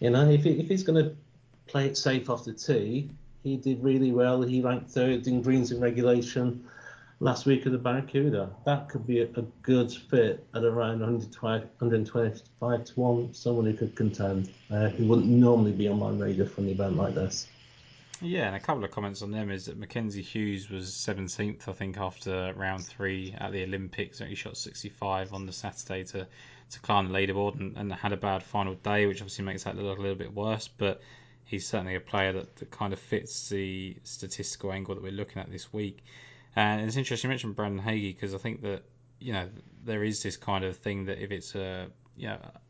you 0.00 0.10
know, 0.10 0.28
if, 0.28 0.44
he, 0.44 0.50
if 0.60 0.68
he's 0.68 0.82
going 0.82 1.04
to 1.04 1.16
play 1.66 1.86
it 1.86 1.96
safe 1.96 2.28
off 2.28 2.44
the 2.44 2.52
tee, 2.52 3.10
he 3.42 3.56
did 3.56 3.82
really 3.82 4.12
well. 4.12 4.42
He 4.42 4.60
ranked 4.60 4.90
third 4.90 5.26
in 5.26 5.42
greens 5.42 5.72
in 5.72 5.80
regulation 5.80 6.64
last 7.20 7.46
week 7.46 7.64
at 7.66 7.72
the 7.72 7.78
Barracuda. 7.78 8.50
That 8.66 8.88
could 8.88 9.06
be 9.06 9.20
a, 9.20 9.24
a 9.24 9.42
good 9.62 9.92
fit 9.92 10.44
at 10.54 10.64
around 10.64 11.00
125 11.00 12.84
to 12.84 13.00
1, 13.00 13.34
someone 13.34 13.64
who 13.64 13.74
could 13.74 13.94
contend, 13.94 14.50
uh, 14.70 14.88
who 14.88 15.06
wouldn't 15.06 15.28
normally 15.28 15.72
be 15.72 15.88
on 15.88 15.98
my 16.00 16.10
radar 16.10 16.46
for 16.46 16.60
an 16.60 16.68
event 16.68 16.96
like 16.96 17.14
this. 17.14 17.46
Yeah, 18.20 18.46
and 18.46 18.54
a 18.54 18.60
couple 18.60 18.84
of 18.84 18.92
comments 18.92 19.22
on 19.22 19.32
them 19.32 19.50
is 19.50 19.66
that 19.66 19.76
Mackenzie 19.76 20.22
Hughes 20.22 20.70
was 20.70 20.90
17th, 20.90 21.68
I 21.68 21.72
think, 21.72 21.98
after 21.98 22.52
round 22.56 22.84
three 22.84 23.34
at 23.36 23.50
the 23.50 23.64
Olympics. 23.64 24.20
He 24.20 24.36
shot 24.36 24.56
65 24.56 25.32
on 25.32 25.46
the 25.46 25.52
Saturday 25.52 26.04
to, 26.04 26.28
to 26.70 26.80
climb 26.80 27.10
the 27.10 27.18
leaderboard 27.18 27.58
and, 27.60 27.76
and 27.76 27.92
had 27.92 28.12
a 28.12 28.16
bad 28.16 28.42
final 28.42 28.74
day, 28.74 29.06
which 29.06 29.20
obviously 29.20 29.44
makes 29.44 29.64
that 29.64 29.76
look 29.76 29.98
a 29.98 30.00
little 30.00 30.16
bit 30.16 30.34
worse. 30.34 30.68
But 30.68 31.00
he's 31.44 31.66
certainly 31.66 31.94
a 31.94 32.00
player 32.00 32.32
that, 32.32 32.56
that 32.56 32.70
kind 32.70 32.92
of 32.92 32.98
fits 32.98 33.48
the 33.48 33.96
statistical 34.04 34.72
angle 34.72 34.94
that 34.94 35.02
we're 35.02 35.12
looking 35.12 35.40
at 35.40 35.50
this 35.50 35.72
week. 35.72 36.04
And 36.56 36.82
it's 36.82 36.96
interesting 36.96 37.28
you 37.28 37.32
mentioned 37.32 37.56
Brandon 37.56 37.82
Hagy 37.82 38.12
because 38.12 38.34
I 38.34 38.38
think 38.38 38.62
that 38.62 38.82
you 39.18 39.32
know 39.32 39.48
there 39.84 40.02
is 40.02 40.22
this 40.22 40.36
kind 40.36 40.64
of 40.64 40.76
thing 40.76 41.06
that 41.06 41.22
if 41.22 41.30
it's 41.30 41.54
a 41.54 41.86
you 42.16 42.28
know 42.28 42.38
a 42.42 42.60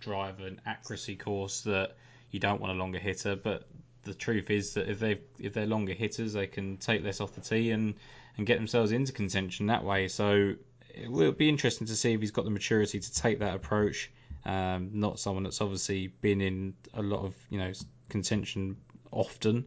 drive 0.00 0.40
and 0.40 0.60
accuracy 0.66 1.16
course 1.16 1.62
that 1.62 1.96
you 2.30 2.40
don't 2.40 2.60
want 2.60 2.72
a 2.72 2.76
longer 2.76 2.98
hitter, 2.98 3.36
but 3.36 3.68
the 4.02 4.14
truth 4.14 4.50
is 4.50 4.74
that 4.74 4.88
if 4.88 4.98
they 4.98 5.20
if 5.38 5.52
they're 5.52 5.66
longer 5.66 5.92
hitters, 5.92 6.32
they 6.32 6.46
can 6.46 6.76
take 6.76 7.04
less 7.04 7.20
off 7.20 7.34
the 7.34 7.40
tee 7.40 7.70
and 7.70 7.94
and 8.36 8.46
get 8.46 8.56
themselves 8.56 8.92
into 8.92 9.12
contention 9.12 9.66
that 9.66 9.84
way. 9.84 10.08
So 10.08 10.54
it 10.94 11.10
will 11.10 11.32
be 11.32 11.48
interesting 11.48 11.86
to 11.86 11.96
see 11.96 12.12
if 12.12 12.20
he's 12.20 12.30
got 12.30 12.44
the 12.44 12.50
maturity 12.50 13.00
to 13.00 13.14
take 13.14 13.38
that 13.40 13.54
approach. 13.54 14.10
Um, 14.44 14.90
not 14.92 15.20
someone 15.20 15.44
that's 15.44 15.60
obviously 15.60 16.08
been 16.08 16.40
in 16.40 16.74
a 16.94 17.02
lot 17.02 17.24
of 17.24 17.34
you 17.50 17.58
know 17.58 17.72
contention 18.08 18.76
often. 19.10 19.66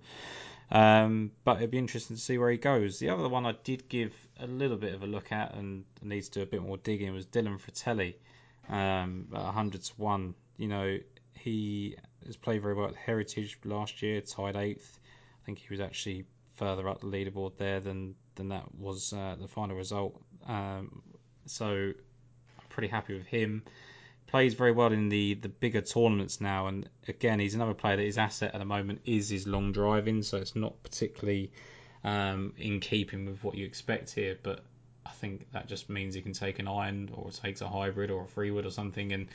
Um, 0.71 1.31
but 1.43 1.57
it'd 1.57 1.71
be 1.71 1.77
interesting 1.77 2.15
to 2.15 2.21
see 2.21 2.37
where 2.37 2.49
he 2.49 2.57
goes. 2.57 2.99
The 2.99 3.09
other 3.09 3.29
one 3.29 3.45
I 3.45 3.53
did 3.63 3.87
give 3.87 4.13
a 4.39 4.47
little 4.47 4.77
bit 4.77 4.93
of 4.93 5.03
a 5.03 5.07
look 5.07 5.31
at 5.31 5.53
and 5.53 5.85
needs 6.01 6.29
to 6.29 6.39
do 6.39 6.43
a 6.43 6.45
bit 6.47 6.61
more 6.61 6.77
digging 6.77 7.13
was 7.13 7.25
Dylan 7.25 7.59
Frittelli, 7.59 8.15
um, 8.69 9.27
at 9.33 9.43
100 9.43 9.83
to 9.83 9.93
1. 9.97 10.35
You 10.57 10.67
know, 10.67 10.97
he 11.33 11.95
has 12.25 12.35
played 12.35 12.63
very 12.63 12.73
well 12.73 12.87
at 12.87 12.95
Heritage 12.95 13.59
last 13.63 14.01
year, 14.01 14.21
tied 14.21 14.55
eighth. 14.55 14.99
I 15.41 15.45
think 15.45 15.59
he 15.59 15.67
was 15.69 15.79
actually 15.79 16.25
further 16.55 16.89
up 16.89 17.01
the 17.01 17.07
leaderboard 17.07 17.57
there 17.57 17.79
than 17.79 18.15
than 18.35 18.49
that 18.49 18.63
was 18.75 19.13
uh, 19.13 19.35
the 19.39 19.47
final 19.47 19.75
result. 19.75 20.19
Um, 20.47 21.01
so 21.45 21.67
I'm 21.67 22.67
pretty 22.69 22.87
happy 22.87 23.13
with 23.15 23.27
him. 23.27 23.63
Plays 24.27 24.53
very 24.53 24.71
well 24.71 24.91
in 24.91 25.09
the 25.09 25.35
the 25.35 25.49
bigger 25.49 25.81
tournaments 25.81 26.41
now, 26.41 26.67
and 26.67 26.89
again 27.07 27.39
he's 27.39 27.55
another 27.55 27.73
player 27.73 27.97
that 27.97 28.03
his 28.03 28.17
asset 28.17 28.53
at 28.53 28.59
the 28.59 28.65
moment 28.65 29.01
is 29.05 29.29
his 29.29 29.47
long 29.47 29.71
driving, 29.71 30.23
so 30.23 30.37
it's 30.37 30.55
not 30.55 30.81
particularly 30.83 31.51
um, 32.03 32.53
in 32.57 32.79
keeping 32.79 33.25
with 33.25 33.43
what 33.43 33.55
you 33.55 33.65
expect 33.65 34.11
here. 34.13 34.37
But 34.41 34.63
I 35.05 35.11
think 35.11 35.51
that 35.51 35.67
just 35.67 35.89
means 35.89 36.15
he 36.15 36.21
can 36.21 36.33
take 36.33 36.59
an 36.59 36.67
iron 36.67 37.11
or 37.13 37.31
takes 37.31 37.61
a 37.61 37.67
hybrid 37.67 38.09
or 38.09 38.23
a 38.23 38.27
free 38.27 38.51
wood 38.51 38.65
or 38.65 38.71
something 38.71 39.13
and 39.13 39.27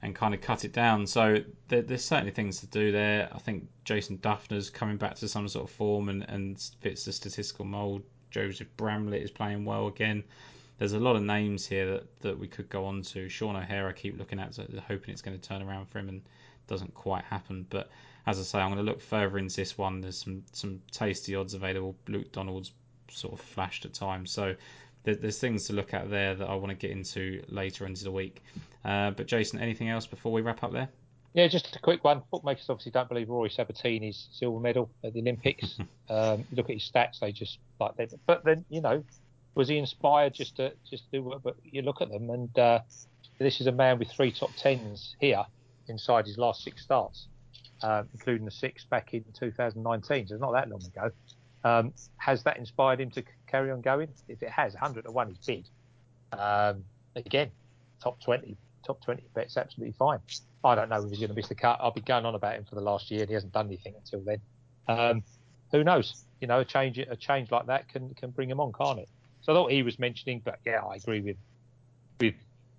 and 0.00 0.14
kind 0.14 0.34
of 0.34 0.40
cut 0.40 0.64
it 0.64 0.72
down. 0.72 1.06
So 1.06 1.42
there, 1.68 1.82
there's 1.82 2.04
certainly 2.04 2.30
things 2.30 2.60
to 2.60 2.66
do 2.66 2.92
there. 2.92 3.28
I 3.32 3.38
think 3.38 3.68
Jason 3.84 4.18
Dufner's 4.18 4.70
coming 4.70 4.96
back 4.96 5.16
to 5.16 5.28
some 5.28 5.48
sort 5.48 5.68
of 5.68 5.74
form 5.74 6.08
and, 6.08 6.24
and 6.28 6.58
fits 6.80 7.04
the 7.04 7.12
statistical 7.12 7.64
mould. 7.64 8.02
Joseph 8.30 8.68
Bramlett 8.76 9.22
is 9.22 9.30
playing 9.30 9.64
well 9.64 9.88
again. 9.88 10.22
There's 10.78 10.92
a 10.92 10.98
lot 10.98 11.16
of 11.16 11.22
names 11.22 11.66
here 11.66 11.92
that, 11.92 12.20
that 12.20 12.38
we 12.38 12.46
could 12.46 12.68
go 12.68 12.84
on 12.84 13.02
to. 13.02 13.28
Sean 13.28 13.56
O'Hair, 13.56 13.88
I 13.88 13.92
keep 13.92 14.18
looking 14.18 14.38
at, 14.38 14.54
so 14.54 14.64
hoping 14.86 15.10
it's 15.10 15.22
going 15.22 15.38
to 15.38 15.48
turn 15.48 15.62
around 15.62 15.86
for 15.86 15.98
him, 15.98 16.08
and 16.08 16.22
doesn't 16.68 16.94
quite 16.94 17.24
happen. 17.24 17.66
But 17.68 17.90
as 18.26 18.38
I 18.38 18.42
say, 18.42 18.58
I'm 18.58 18.68
going 18.72 18.84
to 18.84 18.90
look 18.90 19.00
further 19.00 19.38
into 19.38 19.56
this 19.56 19.76
one. 19.76 20.00
There's 20.00 20.22
some 20.22 20.44
some 20.52 20.80
tasty 20.92 21.34
odds 21.34 21.54
available. 21.54 21.96
Luke 22.06 22.30
Donald's 22.30 22.72
sort 23.10 23.34
of 23.34 23.40
flashed 23.40 23.84
at 23.84 23.94
times, 23.94 24.30
so 24.30 24.54
there's 25.02 25.38
things 25.38 25.66
to 25.66 25.72
look 25.72 25.94
at 25.94 26.10
there 26.10 26.34
that 26.34 26.48
I 26.48 26.54
want 26.54 26.68
to 26.68 26.74
get 26.74 26.90
into 26.90 27.42
later 27.48 27.86
into 27.86 28.04
the 28.04 28.10
week. 28.10 28.42
Uh, 28.84 29.10
but 29.10 29.26
Jason, 29.26 29.58
anything 29.58 29.88
else 29.88 30.06
before 30.06 30.32
we 30.32 30.42
wrap 30.42 30.62
up 30.62 30.72
there? 30.72 30.88
Yeah, 31.34 31.46
just 31.46 31.76
a 31.76 31.78
quick 31.78 32.04
one. 32.04 32.22
Bookmakers 32.30 32.66
obviously 32.68 32.92
don't 32.92 33.08
believe 33.08 33.28
Rory 33.28 33.50
Sabatini's 33.50 34.28
silver 34.32 34.60
medal 34.60 34.90
at 35.04 35.12
the 35.12 35.20
Olympics. 35.20 35.78
um, 36.10 36.44
look 36.52 36.68
at 36.68 36.74
his 36.74 36.90
stats; 36.90 37.20
they 37.20 37.32
just 37.32 37.58
like 37.80 37.96
they. 37.96 38.08
But 38.26 38.44
then 38.44 38.64
you 38.68 38.80
know, 38.80 39.04
was 39.58 39.68
he 39.68 39.76
inspired 39.76 40.32
just 40.32 40.54
to 40.56 40.72
just 40.88 41.10
do 41.10 41.20
what? 41.20 41.42
But 41.42 41.56
you 41.64 41.82
look 41.82 42.00
at 42.00 42.10
them, 42.10 42.30
and 42.30 42.56
uh, 42.56 42.78
this 43.40 43.60
is 43.60 43.66
a 43.66 43.72
man 43.72 43.98
with 43.98 44.08
three 44.12 44.30
top 44.30 44.50
tens 44.56 45.16
here 45.20 45.44
inside 45.88 46.26
his 46.26 46.38
last 46.38 46.62
six 46.62 46.80
starts, 46.80 47.26
uh, 47.82 48.04
including 48.12 48.44
the 48.44 48.52
six 48.52 48.84
back 48.84 49.14
in 49.14 49.24
2019. 49.36 50.28
So 50.28 50.34
it's 50.34 50.40
not 50.40 50.52
that 50.52 50.70
long 50.70 50.80
ago. 50.84 51.10
Um, 51.64 51.92
has 52.18 52.44
that 52.44 52.56
inspired 52.56 53.00
him 53.00 53.10
to 53.10 53.24
carry 53.48 53.72
on 53.72 53.80
going? 53.80 54.06
If 54.28 54.44
it 54.44 54.50
has, 54.50 54.74
100 54.74 55.06
to 55.06 55.10
1 55.10 55.30
is 55.32 55.38
big. 55.44 55.64
Um, 56.32 56.84
again, 57.16 57.50
top 58.00 58.22
20, 58.22 58.56
top 58.86 59.02
20 59.02 59.24
bet's 59.34 59.56
absolutely 59.56 59.96
fine. 59.98 60.20
I 60.62 60.76
don't 60.76 60.88
know 60.88 61.02
if 61.02 61.10
he's 61.10 61.18
going 61.18 61.30
to 61.30 61.34
miss 61.34 61.48
the 61.48 61.56
cut. 61.56 61.78
I'll 61.80 61.90
be 61.90 62.00
going 62.00 62.24
on 62.24 62.36
about 62.36 62.54
him 62.54 62.64
for 62.64 62.76
the 62.76 62.80
last 62.80 63.10
year, 63.10 63.22
and 63.22 63.28
he 63.28 63.34
hasn't 63.34 63.52
done 63.52 63.66
anything 63.66 63.94
until 63.96 64.20
then. 64.20 64.40
Um, 64.86 65.24
who 65.72 65.82
knows? 65.82 66.22
You 66.40 66.46
know, 66.46 66.60
a 66.60 66.64
change 66.64 66.98
a 66.98 67.16
change 67.16 67.50
like 67.50 67.66
that 67.66 67.88
can 67.88 68.14
can 68.14 68.30
bring 68.30 68.48
him 68.48 68.60
on, 68.60 68.72
can't 68.72 69.00
it? 69.00 69.08
So 69.42 69.52
I 69.52 69.56
thought 69.56 69.72
he 69.72 69.82
was 69.82 69.98
mentioning, 69.98 70.42
but 70.44 70.58
yeah, 70.66 70.80
I 70.84 70.96
agree 70.96 71.20
with 71.20 71.36
with 72.20 72.34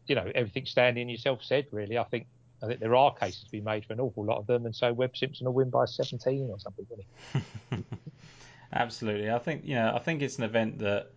you 0.08 0.16
know 0.16 0.32
everything 0.36 0.66
Stanley 0.66 1.02
and 1.02 1.12
yourself 1.12 1.44
said. 1.44 1.68
Really, 1.72 1.98
I 1.98 2.04
think 2.04 2.28
I 2.62 2.68
think 2.68 2.80
there 2.80 2.96
are 2.96 3.14
cases 3.14 3.44
to 3.44 3.52
be 3.52 3.62
made 3.62 3.86
for 3.86 3.94
an 3.94 4.00
awful 4.00 4.26
lot 4.26 4.38
of 4.38 4.48
them, 4.48 4.66
and 4.66 4.76
so 4.76 4.92
Webb 4.94 5.16
Simpson 5.16 5.46
will 5.46 5.54
win 5.54 5.70
by 5.70 5.86
17 5.86 6.50
or 6.50 6.60
something, 6.60 6.86
will 6.90 7.04
he? 7.34 7.84
Absolutely. 8.74 9.32
I 9.32 9.40
think 9.40 9.66
you 9.66 9.76
know. 9.76 9.94
I 9.96 10.00
think 10.00 10.22
it's 10.22 10.38
an 10.38 10.44
event 10.44 10.80
that 10.80 11.08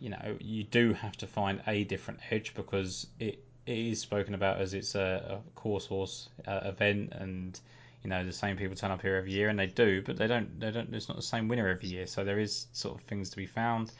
you 0.00 0.10
know 0.10 0.36
you 0.40 0.64
do 0.64 0.92
have 0.92 1.16
to 1.18 1.26
find 1.26 1.60
a 1.66 1.84
different 1.84 2.20
edge 2.30 2.54
because 2.54 3.06
it, 3.20 3.38
it 3.66 3.78
is 3.78 4.00
spoken 4.00 4.34
about 4.34 4.60
as 4.60 4.74
it's 4.74 4.94
a, 4.94 5.40
a 5.40 5.58
course 5.58 5.86
horse 5.86 6.28
uh, 6.46 6.60
event 6.64 7.12
and 7.12 7.60
you 8.02 8.10
know 8.10 8.24
the 8.24 8.32
same 8.32 8.56
people 8.56 8.76
turn 8.76 8.90
up 8.90 9.02
here 9.02 9.16
every 9.16 9.32
year 9.32 9.48
and 9.48 9.58
they 9.58 9.66
do 9.66 10.02
but 10.02 10.16
they 10.16 10.26
don't 10.26 10.58
they 10.60 10.70
don't 10.70 10.92
it's 10.94 11.08
not 11.08 11.16
the 11.16 11.22
same 11.22 11.48
winner 11.48 11.68
every 11.68 11.88
year 11.88 12.06
so 12.06 12.24
there 12.24 12.38
is 12.38 12.66
sort 12.72 12.98
of 12.98 13.04
things 13.06 13.30
to 13.30 13.36
be 13.36 13.46
found 13.46 13.92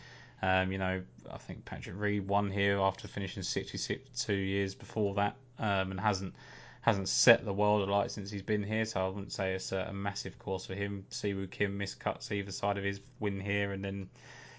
um, 0.43 0.73
you 0.73 0.79
know 0.79 1.03
I 1.31 1.39
think 1.39 1.65
Patrick 1.65 1.97
Reed 1.99 2.27
won 2.27 2.51
here 2.51 2.79
after 2.79 3.09
finishing 3.09 3.43
62 3.43 4.33
years 4.33 4.75
before 4.75 5.15
that 5.15 5.37
um, 5.59 5.91
and 5.91 6.01
hasn't 6.01 6.35
hasn't 6.81 7.09
set 7.09 7.45
the 7.45 7.53
world 7.53 7.87
alight 7.87 8.11
since 8.11 8.31
he's 8.31 8.43
been 8.43 8.63
here, 8.63 8.85
so 8.85 9.05
I 9.05 9.09
wouldn't 9.09 9.33
say 9.33 9.55
it's 9.55 9.73
a, 9.73 9.89
a 9.91 9.93
massive 9.93 10.39
course 10.39 10.65
for 10.67 10.75
him. 10.75 11.05
Siwoo 11.11 11.51
Kim 11.51 11.79
miscuts 11.79 12.33
either 12.33 12.53
side 12.53 12.79
of 12.79 12.85
his 12.85 13.01
win 13.21 13.41
here, 13.41 13.73
and 13.73 13.85
then 13.85 14.09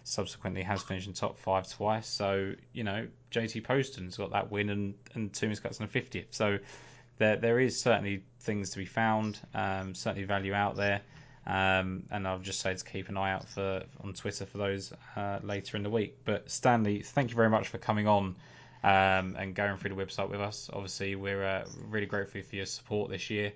subsequently 0.03 0.63
has 0.63 0.81
finished 0.81 1.07
in 1.07 1.13
top 1.13 1.39
five 1.39 1.69
twice. 1.69 2.07
So 2.07 2.53
you 2.73 2.83
know, 2.83 3.07
JT 3.31 3.63
Poston's 3.63 4.17
got 4.17 4.31
that 4.31 4.51
win 4.51 4.69
and 4.69 4.93
and 5.13 5.33
two 5.33 5.47
miscuts 5.47 5.79
and 5.79 5.89
a 5.89 5.91
50th. 5.91 6.27
So 6.31 6.59
there 7.17 7.37
there 7.37 7.59
is 7.59 7.79
certainly 7.81 8.23
things 8.41 8.71
to 8.71 8.77
be 8.77 8.85
found, 8.85 9.39
um, 9.53 9.95
certainly 9.95 10.25
value 10.25 10.53
out 10.53 10.75
there. 10.75 11.01
Um, 11.49 12.03
and 12.11 12.27
I'll 12.27 12.37
just 12.37 12.59
say 12.59 12.75
to 12.75 12.83
keep 12.85 13.09
an 13.09 13.17
eye 13.17 13.31
out 13.31 13.49
for 13.49 13.83
on 14.03 14.13
Twitter 14.13 14.45
for 14.45 14.59
those 14.59 14.93
uh, 15.15 15.39
later 15.41 15.77
in 15.77 15.83
the 15.83 15.89
week. 15.89 16.17
But 16.23 16.49
Stanley, 16.51 17.01
thank 17.01 17.31
you 17.31 17.35
very 17.35 17.49
much 17.49 17.69
for 17.69 17.79
coming 17.79 18.07
on 18.07 18.35
um, 18.83 19.35
and 19.35 19.55
going 19.55 19.75
through 19.77 19.95
the 19.95 20.05
website 20.05 20.29
with 20.29 20.41
us. 20.41 20.69
Obviously, 20.71 21.15
we're 21.15 21.43
uh, 21.43 21.65
really 21.89 22.05
grateful 22.05 22.43
for 22.43 22.55
your 22.55 22.67
support 22.67 23.09
this 23.09 23.31
year. 23.31 23.51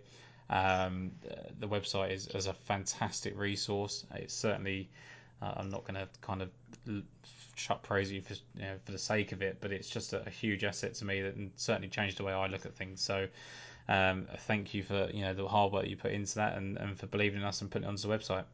Um, 0.50 1.12
the 1.60 1.68
website 1.68 2.12
is, 2.12 2.28
is, 2.28 2.48
a 2.48 2.54
fantastic 2.54 3.38
resource. 3.38 4.06
It's 4.16 4.34
certainly, 4.34 4.90
uh, 5.42 5.54
I'm 5.58 5.70
not 5.70 5.86
going 5.86 5.96
to 5.96 6.08
kind 6.22 6.42
of 6.42 6.50
shut 7.56 7.84
praise 7.84 8.12
you 8.12 8.22
for, 8.22 8.34
you 8.34 8.64
know, 8.64 8.76
for 8.86 8.92
the 8.92 8.98
sake 8.98 9.32
of 9.32 9.42
it, 9.44 9.58
but 9.62 9.72
it's 9.72 9.90
just 9.90 10.14
a, 10.14 10.26
a, 10.26 10.30
huge 10.30 10.64
asset 10.64 10.96
to 10.96 11.06
me 11.06 11.22
that 11.22 11.36
certainly 11.56 11.88
changed 11.88 12.18
the 12.18 12.24
way 12.24 12.34
I 12.34 12.48
look 12.48 12.66
at 12.66 12.76
things. 12.76 13.02
So, 13.02 13.28
um, 13.88 14.28
thank 14.48 14.74
you 14.74 14.84
for 14.84 15.10
you 15.14 15.22
know 15.22 15.34
the 15.34 15.48
hard 15.48 15.74
work 15.74 15.88
you 15.88 15.98
put 15.98 16.12
into 16.12 16.36
that 16.36 16.58
and, 16.58 16.78
and 16.78 16.98
for 16.98 17.08
believing 17.08 17.42
in 17.42 17.46
us 17.46 17.62
and 17.62 17.70
putting 17.70 17.86
it 17.86 17.90
onto 17.90 18.08
the 18.08 18.18
website. 18.18 18.46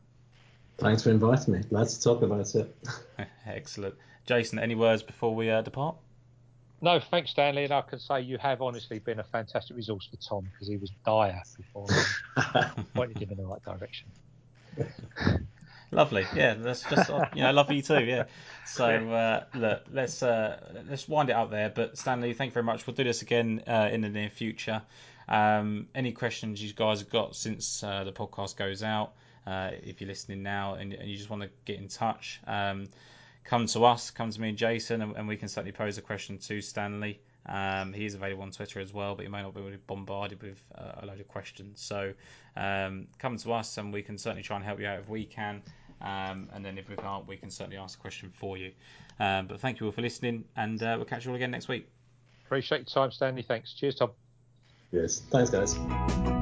Thanks 0.78 1.04
for 1.04 1.12
inviting 1.12 1.54
me. 1.54 1.62
Glad 1.70 1.90
to 1.90 2.02
talk 2.02 2.22
about 2.22 2.56
it. 2.56 2.76
Excellent. 3.46 3.96
Jason, 4.26 4.60
any 4.60 4.76
words 4.76 5.04
before 5.04 5.36
we 5.36 5.50
uh, 5.50 5.62
depart? 5.62 5.96
No, 6.82 7.00
thanks, 7.00 7.32
Stanley. 7.32 7.66
And 7.66 7.74
I 7.74 7.82
can 7.82 8.00
say 8.00 8.22
you 8.22 8.38
have 8.38 8.62
honestly 8.62 9.00
been 9.00 9.20
a 9.20 9.24
fantastic 9.24 9.76
resource 9.76 10.08
for 10.10 10.18
Tom 10.18 10.48
because 10.52 10.68
he 10.68 10.78
was 10.78 10.92
dire 11.06 11.42
before 11.58 11.88
Why 12.36 12.72
pointed 12.94 13.18
him 13.18 13.32
in 13.32 13.38
the 13.38 13.46
right 13.46 13.62
direction. 13.64 14.08
Lovely, 15.92 16.26
yeah. 16.36 16.54
That's 16.54 16.84
just 16.84 17.10
you 17.36 17.44
know, 17.44 17.52
love 17.52 17.72
you 17.72 17.82
too, 17.82 18.04
yeah. 18.04 18.26
So 18.66 18.86
uh, 18.86 19.44
look, 19.56 19.84
let's 19.92 20.22
uh, 20.22 20.84
let's 20.88 21.08
wind 21.08 21.30
it 21.30 21.34
up 21.34 21.50
there. 21.50 21.70
But 21.70 21.98
Stanley, 21.98 22.34
thank 22.34 22.52
you 22.52 22.54
very 22.54 22.64
much. 22.64 22.86
We'll 22.86 22.96
do 22.96 23.04
this 23.04 23.24
again 23.24 23.64
uh, 23.68 23.90
in 23.92 24.02
the 24.02 24.10
near 24.10 24.30
future. 24.30 24.84
Um, 25.30 25.88
any 25.94 26.12
questions 26.12 26.62
you 26.62 26.74
guys 26.74 27.00
have 27.00 27.10
got 27.10 27.36
since 27.36 27.84
uh, 27.84 28.04
the 28.04 28.12
podcast 28.12 28.58
goes 28.58 28.84
out? 28.84 29.14
Uh, 29.46 29.72
if 29.84 30.02
you're 30.02 30.08
listening 30.08 30.44
now 30.44 30.74
and, 30.74 30.94
and, 30.94 31.10
you 31.10 31.16
just 31.16 31.30
want 31.30 31.42
to 31.42 31.50
get 31.66 31.78
in 31.78 31.88
touch, 31.88 32.42
um, 32.46 32.88
come 33.46 33.68
to 33.68 33.86
us, 33.86 34.12
come 34.12 34.32
to 34.32 34.42
me 34.42 34.50
and 34.50 34.58
Jason, 34.58 35.02
and, 35.02 35.16
and 35.16 35.28
we 35.28 35.38
can 35.38 35.48
certainly 35.48 35.72
pose 35.72 35.98
a 35.98 36.02
question 36.02 36.38
to 36.40 36.62
Stanley. 36.62 37.22
Um, 37.46 37.94
he 37.94 38.06
is 38.06 38.16
available 38.16 38.44
on 38.44 38.52
Twitter 38.52 38.80
as 38.80 38.94
well, 38.94 39.16
but 39.16 39.24
he 39.24 39.32
may 39.32 39.42
not 39.42 39.56
be 39.56 39.62
bombarded 39.88 40.42
with 40.42 40.62
uh, 40.76 41.02
a 41.02 41.06
load 41.06 41.20
of 41.20 41.28
questions. 41.28 41.82
So 41.82 42.14
um, 42.56 43.08
come 43.18 43.38
to 43.38 43.54
us, 43.54 43.78
and 43.78 43.94
we 43.94 44.02
can 44.02 44.18
certainly 44.18 44.44
try 44.44 44.58
and 44.58 44.66
help 44.66 44.80
you 44.80 44.88
out 44.88 45.00
if 45.00 45.10
we 45.10 45.26
can. 45.26 45.62
Um, 46.02 46.50
and 46.54 46.64
then 46.64 46.78
if 46.78 46.90
we 46.90 46.96
can't, 46.96 47.28
we 47.28 47.38
can 47.38 47.50
certainly 47.50 47.78
ask 47.78 47.98
a 47.98 48.02
question 48.02 48.32
for 48.34 48.58
you. 48.58 48.72
Um, 49.20 49.48
but 49.48 49.60
thank 49.60 49.80
you 49.80 49.88
all 49.88 49.92
for 49.92 50.02
listening, 50.02 50.46
and 50.56 50.82
uh, 50.82 50.94
we'll 50.98 51.06
catch 51.06 51.26
you 51.26 51.32
all 51.32 51.36
again 51.36 51.52
next 51.52 51.68
week. 51.68 51.88
Appreciate 52.46 52.80
your 52.80 52.86
time, 52.86 53.12
Stanley. 53.12 53.42
Thanks. 53.42 53.74
Cheers, 53.74 53.96
Tom. 53.96 54.12
Yes. 54.92 55.22
Thanks, 55.30 55.50
guys. 55.50 56.39